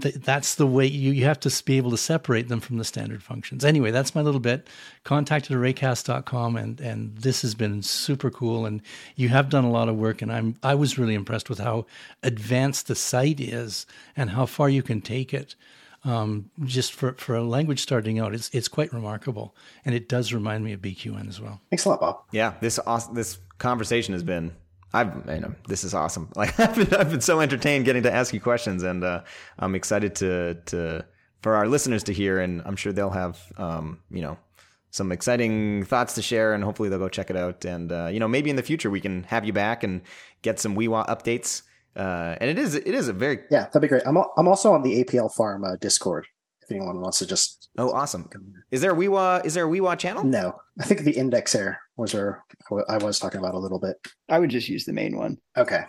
th- 0.00 0.16
that's 0.16 0.54
the 0.56 0.66
way 0.66 0.86
you, 0.86 1.12
you 1.12 1.24
have 1.24 1.40
to 1.40 1.64
be 1.64 1.76
able 1.76 1.90
to 1.90 1.96
separate 1.96 2.48
them 2.48 2.60
from 2.60 2.78
the 2.78 2.84
standard 2.84 3.22
functions. 3.22 3.64
Anyway, 3.64 3.90
that's 3.90 4.14
my 4.14 4.20
little 4.20 4.40
bit. 4.40 4.68
Contact 5.04 5.50
at 5.50 5.56
arraycast.com 5.56 6.56
and 6.56 6.80
and 6.80 7.16
this 7.16 7.42
has 7.42 7.54
been 7.54 7.82
super 7.82 8.30
cool 8.30 8.66
and 8.66 8.82
you 9.16 9.28
have 9.28 9.48
done 9.48 9.64
a 9.64 9.70
lot 9.70 9.88
of 9.88 9.96
work 9.96 10.22
and 10.22 10.32
I'm 10.32 10.56
I 10.62 10.74
was 10.74 10.98
really 10.98 11.14
impressed 11.14 11.48
with 11.48 11.58
how 11.58 11.86
advanced 12.22 12.88
the 12.88 12.94
site 12.94 13.40
is 13.40 13.86
and 14.16 14.30
how 14.30 14.46
far 14.46 14.68
you 14.68 14.82
can 14.82 15.00
take 15.00 15.34
it. 15.34 15.54
Um, 16.04 16.50
just 16.64 16.92
for, 16.92 17.12
for 17.12 17.36
a 17.36 17.44
language 17.44 17.80
starting 17.80 18.18
out, 18.18 18.34
it's 18.34 18.50
it's 18.52 18.66
quite 18.66 18.92
remarkable, 18.92 19.54
and 19.84 19.94
it 19.94 20.08
does 20.08 20.32
remind 20.32 20.64
me 20.64 20.72
of 20.72 20.80
BQN 20.80 21.28
as 21.28 21.40
well. 21.40 21.60
thanks 21.70 21.84
a 21.84 21.90
lot, 21.90 22.00
Bob. 22.00 22.22
Yeah, 22.32 22.54
this 22.60 22.80
awesome, 22.84 23.14
this 23.14 23.38
conversation 23.58 24.12
has 24.12 24.24
been. 24.24 24.50
I've 24.92 25.14
you 25.28 25.40
know 25.40 25.54
this 25.68 25.84
is 25.84 25.94
awesome. 25.94 26.30
Like 26.36 26.58
I've 26.58 26.74
been 26.74 26.94
I've 26.94 27.10
been 27.10 27.20
so 27.20 27.40
entertained 27.40 27.84
getting 27.84 28.02
to 28.04 28.12
ask 28.12 28.34
you 28.34 28.40
questions, 28.40 28.82
and 28.82 29.04
uh, 29.04 29.22
I'm 29.58 29.74
excited 29.74 30.14
to 30.16 30.54
to 30.66 31.04
for 31.40 31.54
our 31.54 31.66
listeners 31.66 32.04
to 32.04 32.12
hear, 32.12 32.40
and 32.40 32.62
I'm 32.64 32.76
sure 32.76 32.92
they'll 32.92 33.10
have 33.10 33.40
um, 33.56 34.00
you 34.10 34.22
know 34.22 34.38
some 34.90 35.10
exciting 35.10 35.84
thoughts 35.84 36.14
to 36.14 36.22
share, 36.22 36.52
and 36.52 36.62
hopefully 36.62 36.88
they'll 36.88 36.98
go 36.98 37.08
check 37.08 37.30
it 37.30 37.36
out. 37.36 37.64
And 37.64 37.90
uh, 37.90 38.08
you 38.12 38.20
know 38.20 38.28
maybe 38.28 38.50
in 38.50 38.56
the 38.56 38.62
future 38.62 38.90
we 38.90 39.00
can 39.00 39.24
have 39.24 39.44
you 39.44 39.52
back 39.52 39.82
and 39.82 40.02
get 40.42 40.60
some 40.60 40.76
Uiua 40.76 41.06
updates. 41.06 41.62
Uh, 41.94 42.36
and 42.40 42.48
it 42.48 42.58
is 42.58 42.74
it 42.74 42.86
is 42.86 43.08
a 43.08 43.12
very 43.12 43.40
Yeah, 43.50 43.64
that'd 43.64 43.82
be 43.82 43.88
great. 43.88 44.02
I'm 44.06 44.16
I'm 44.36 44.48
also 44.48 44.72
on 44.72 44.82
the 44.82 45.04
APL 45.04 45.32
Farm 45.32 45.64
Discord. 45.80 46.26
If 46.62 46.70
anyone 46.70 47.00
wants 47.00 47.18
to 47.18 47.26
just 47.26 47.68
oh 47.78 47.90
awesome. 47.92 48.28
Is 48.70 48.80
there 48.80 48.92
a 48.92 48.94
Uiua 48.94 49.44
is 49.44 49.54
there 49.54 49.66
a 49.66 49.70
Uiua 49.70 49.98
channel? 49.98 50.24
no, 50.24 50.60
I 50.80 50.84
think 50.84 51.00
the 51.00 51.12
Index 51.12 51.54
Air 51.54 51.80
was 51.96 52.14
where 52.14 52.44
I 52.88 52.98
was 52.98 53.18
talking 53.18 53.38
about 53.40 53.54
a 53.54 53.58
little 53.58 53.78
bit. 53.80 53.96
I 54.28 54.38
would 54.38 54.50
just 54.50 54.68
use 54.68 54.84
the 54.84 54.92
main 54.92 55.16
one. 55.16 55.38
Okay, 55.56 55.82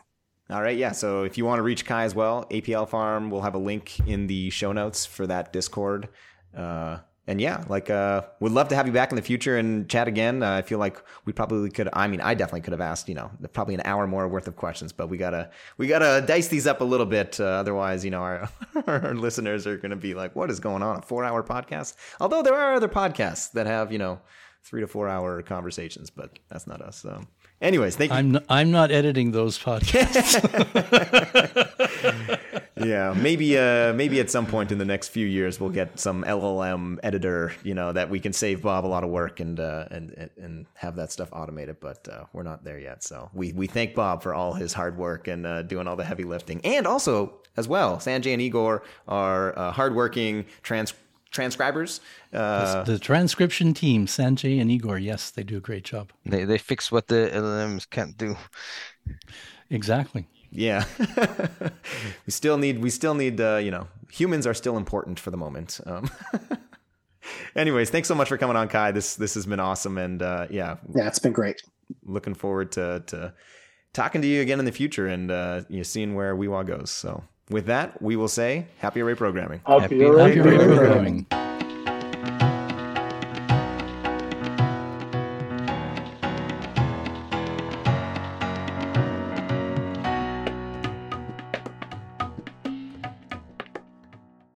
All 0.49 0.61
right, 0.61 0.77
yeah. 0.77 0.91
So 0.91 1.23
if 1.23 1.37
you 1.37 1.45
want 1.45 1.59
to 1.59 1.63
reach 1.63 1.85
Kai 1.85 2.03
as 2.03 2.13
well, 2.15 2.45
APL 2.51 2.87
Farm, 2.89 3.29
we'll 3.29 3.41
have 3.41 3.55
a 3.55 3.59
link 3.59 3.99
in 4.07 4.27
the 4.27 4.49
show 4.49 4.71
notes 4.73 5.05
for 5.05 5.25
that 5.27 5.53
Discord. 5.53 6.09
Uh, 6.55 6.97
and 7.25 7.39
yeah, 7.39 7.63
like, 7.69 7.89
uh, 7.89 8.23
would 8.41 8.51
love 8.51 8.67
to 8.67 8.75
have 8.75 8.85
you 8.85 8.91
back 8.91 9.11
in 9.11 9.15
the 9.15 9.21
future 9.21 9.57
and 9.57 9.89
chat 9.89 10.09
again. 10.09 10.43
Uh, 10.43 10.55
I 10.55 10.61
feel 10.61 10.77
like 10.77 11.01
we 11.23 11.31
probably 11.31 11.69
could. 11.69 11.87
I 11.93 12.07
mean, 12.07 12.19
I 12.19 12.33
definitely 12.33 12.61
could 12.61 12.73
have 12.73 12.81
asked, 12.81 13.07
you 13.07 13.15
know, 13.15 13.31
probably 13.53 13.75
an 13.75 13.81
hour 13.85 14.07
more 14.07 14.27
worth 14.27 14.47
of 14.47 14.57
questions, 14.57 14.91
but 14.91 15.07
we 15.07 15.17
gotta 15.17 15.49
we 15.77 15.87
gotta 15.87 16.25
dice 16.25 16.49
these 16.49 16.67
up 16.67 16.81
a 16.81 16.83
little 16.83 17.05
bit. 17.05 17.39
Uh, 17.39 17.45
otherwise, 17.45 18.03
you 18.03 18.11
know, 18.11 18.21
our 18.21 18.49
our 18.87 19.13
listeners 19.15 19.65
are 19.65 19.77
gonna 19.77 19.95
be 19.95 20.13
like, 20.13 20.35
"What 20.35 20.51
is 20.51 20.59
going 20.59 20.83
on? 20.83 20.97
A 20.97 21.01
four 21.01 21.23
hour 21.23 21.43
podcast?" 21.43 21.95
Although 22.19 22.43
there 22.43 22.55
are 22.55 22.73
other 22.73 22.89
podcasts 22.89 23.51
that 23.53 23.67
have, 23.67 23.91
you 23.93 23.99
know, 23.99 24.19
three 24.63 24.81
to 24.81 24.87
four 24.87 25.07
hour 25.07 25.41
conversations, 25.43 26.09
but 26.09 26.39
that's 26.49 26.67
not 26.67 26.81
us. 26.81 26.97
So, 26.97 27.21
anyways, 27.63 27.95
thank 27.95 28.11
you. 28.11 28.17
I'm 28.17 28.31
not, 28.31 28.43
I'm 28.49 28.71
not 28.71 28.91
editing 28.91 29.31
those 29.31 29.57
podcasts. 29.57 30.39
yeah, 32.75 33.13
maybe 33.15 33.57
uh, 33.57 33.93
maybe 33.93 34.19
at 34.19 34.29
some 34.29 34.45
point 34.45 34.71
in 34.71 34.77
the 34.77 34.85
next 34.85 35.09
few 35.09 35.25
years 35.25 35.59
we'll 35.59 35.69
get 35.69 35.99
some 35.99 36.23
LLM 36.23 36.99
editor, 37.03 37.53
you 37.63 37.73
know, 37.73 37.91
that 37.91 38.09
we 38.09 38.19
can 38.19 38.33
save 38.33 38.61
Bob 38.61 38.85
a 38.85 38.87
lot 38.87 39.03
of 39.03 39.09
work 39.09 39.39
and 39.39 39.59
uh, 39.59 39.85
and 39.91 40.29
and 40.37 40.65
have 40.75 40.95
that 40.97 41.11
stuff 41.11 41.29
automated. 41.31 41.77
But 41.79 42.07
uh, 42.07 42.25
we're 42.33 42.43
not 42.43 42.63
there 42.63 42.79
yet. 42.79 43.03
So 43.03 43.29
we 43.33 43.53
we 43.53 43.67
thank 43.67 43.95
Bob 43.95 44.21
for 44.23 44.33
all 44.33 44.53
his 44.53 44.73
hard 44.73 44.97
work 44.97 45.27
and 45.27 45.45
uh, 45.45 45.61
doing 45.63 45.87
all 45.87 45.95
the 45.95 46.03
heavy 46.03 46.23
lifting, 46.23 46.61
and 46.65 46.85
also 46.85 47.39
as 47.55 47.67
well, 47.67 47.97
Sanjay 47.97 48.33
and 48.33 48.41
Igor 48.41 48.83
are 49.07 49.57
uh, 49.57 49.71
hardworking 49.71 50.45
trans 50.63 50.93
transcribers. 51.33 51.99
Uh, 52.31 52.83
the 52.83 52.97
transcription 52.97 53.73
team, 53.73 54.05
Sanjay 54.05 54.61
and 54.61 54.71
Igor, 54.71 54.97
yes, 54.97 55.31
they 55.31 55.43
do 55.43 55.57
a 55.57 55.59
great 55.59 55.83
job. 55.83 56.11
They 56.25 56.45
they 56.45 56.57
fix 56.57 56.91
what 56.91 57.07
the 57.07 57.29
LLMs 57.33 57.89
can't 57.89 58.17
do. 58.17 58.37
Exactly. 59.69 60.27
yeah, 60.51 60.85
we 62.25 62.31
still 62.31 62.57
need 62.57 62.79
we 62.79 62.89
still 62.89 63.15
need 63.15 63.41
uh, 63.41 63.57
you 63.57 63.71
know 63.71 63.87
humans 64.11 64.47
are 64.47 64.53
still 64.53 64.77
important 64.77 65.19
for 65.19 65.31
the 65.31 65.37
moment. 65.37 65.81
Um, 65.85 66.09
anyways, 67.55 67.89
thanks 67.89 68.07
so 68.07 68.15
much 68.15 68.29
for 68.29 68.37
coming 68.37 68.55
on, 68.55 68.67
Kai. 68.69 68.91
This 68.91 69.15
this 69.15 69.33
has 69.33 69.45
been 69.45 69.59
awesome, 69.59 69.97
and 69.97 70.21
uh, 70.21 70.47
yeah, 70.49 70.77
yeah, 70.95 71.07
it's 71.07 71.19
been 71.19 71.33
great. 71.33 71.61
looking 72.05 72.35
forward 72.35 72.71
to 72.73 73.03
to 73.07 73.33
talking 73.93 74.21
to 74.21 74.27
you 74.27 74.41
again 74.41 74.59
in 74.59 74.65
the 74.65 74.71
future 74.71 75.07
and 75.07 75.31
uh, 75.31 75.61
you 75.69 75.77
know, 75.77 75.83
seeing 75.83 76.15
where 76.15 76.35
Uiua 76.35 76.65
goes. 76.65 76.91
So 76.91 77.23
with 77.49 77.65
that, 77.67 78.01
we 78.01 78.15
will 78.15 78.27
say 78.27 78.67
happy 78.79 79.01
array 79.01 79.15
programming. 79.15 79.61
Happy 79.65 79.81
Happy- 79.81 80.03
array 80.05 80.35
Happy 80.35 80.41
programming. 80.41 81.25
programming. 81.25 81.42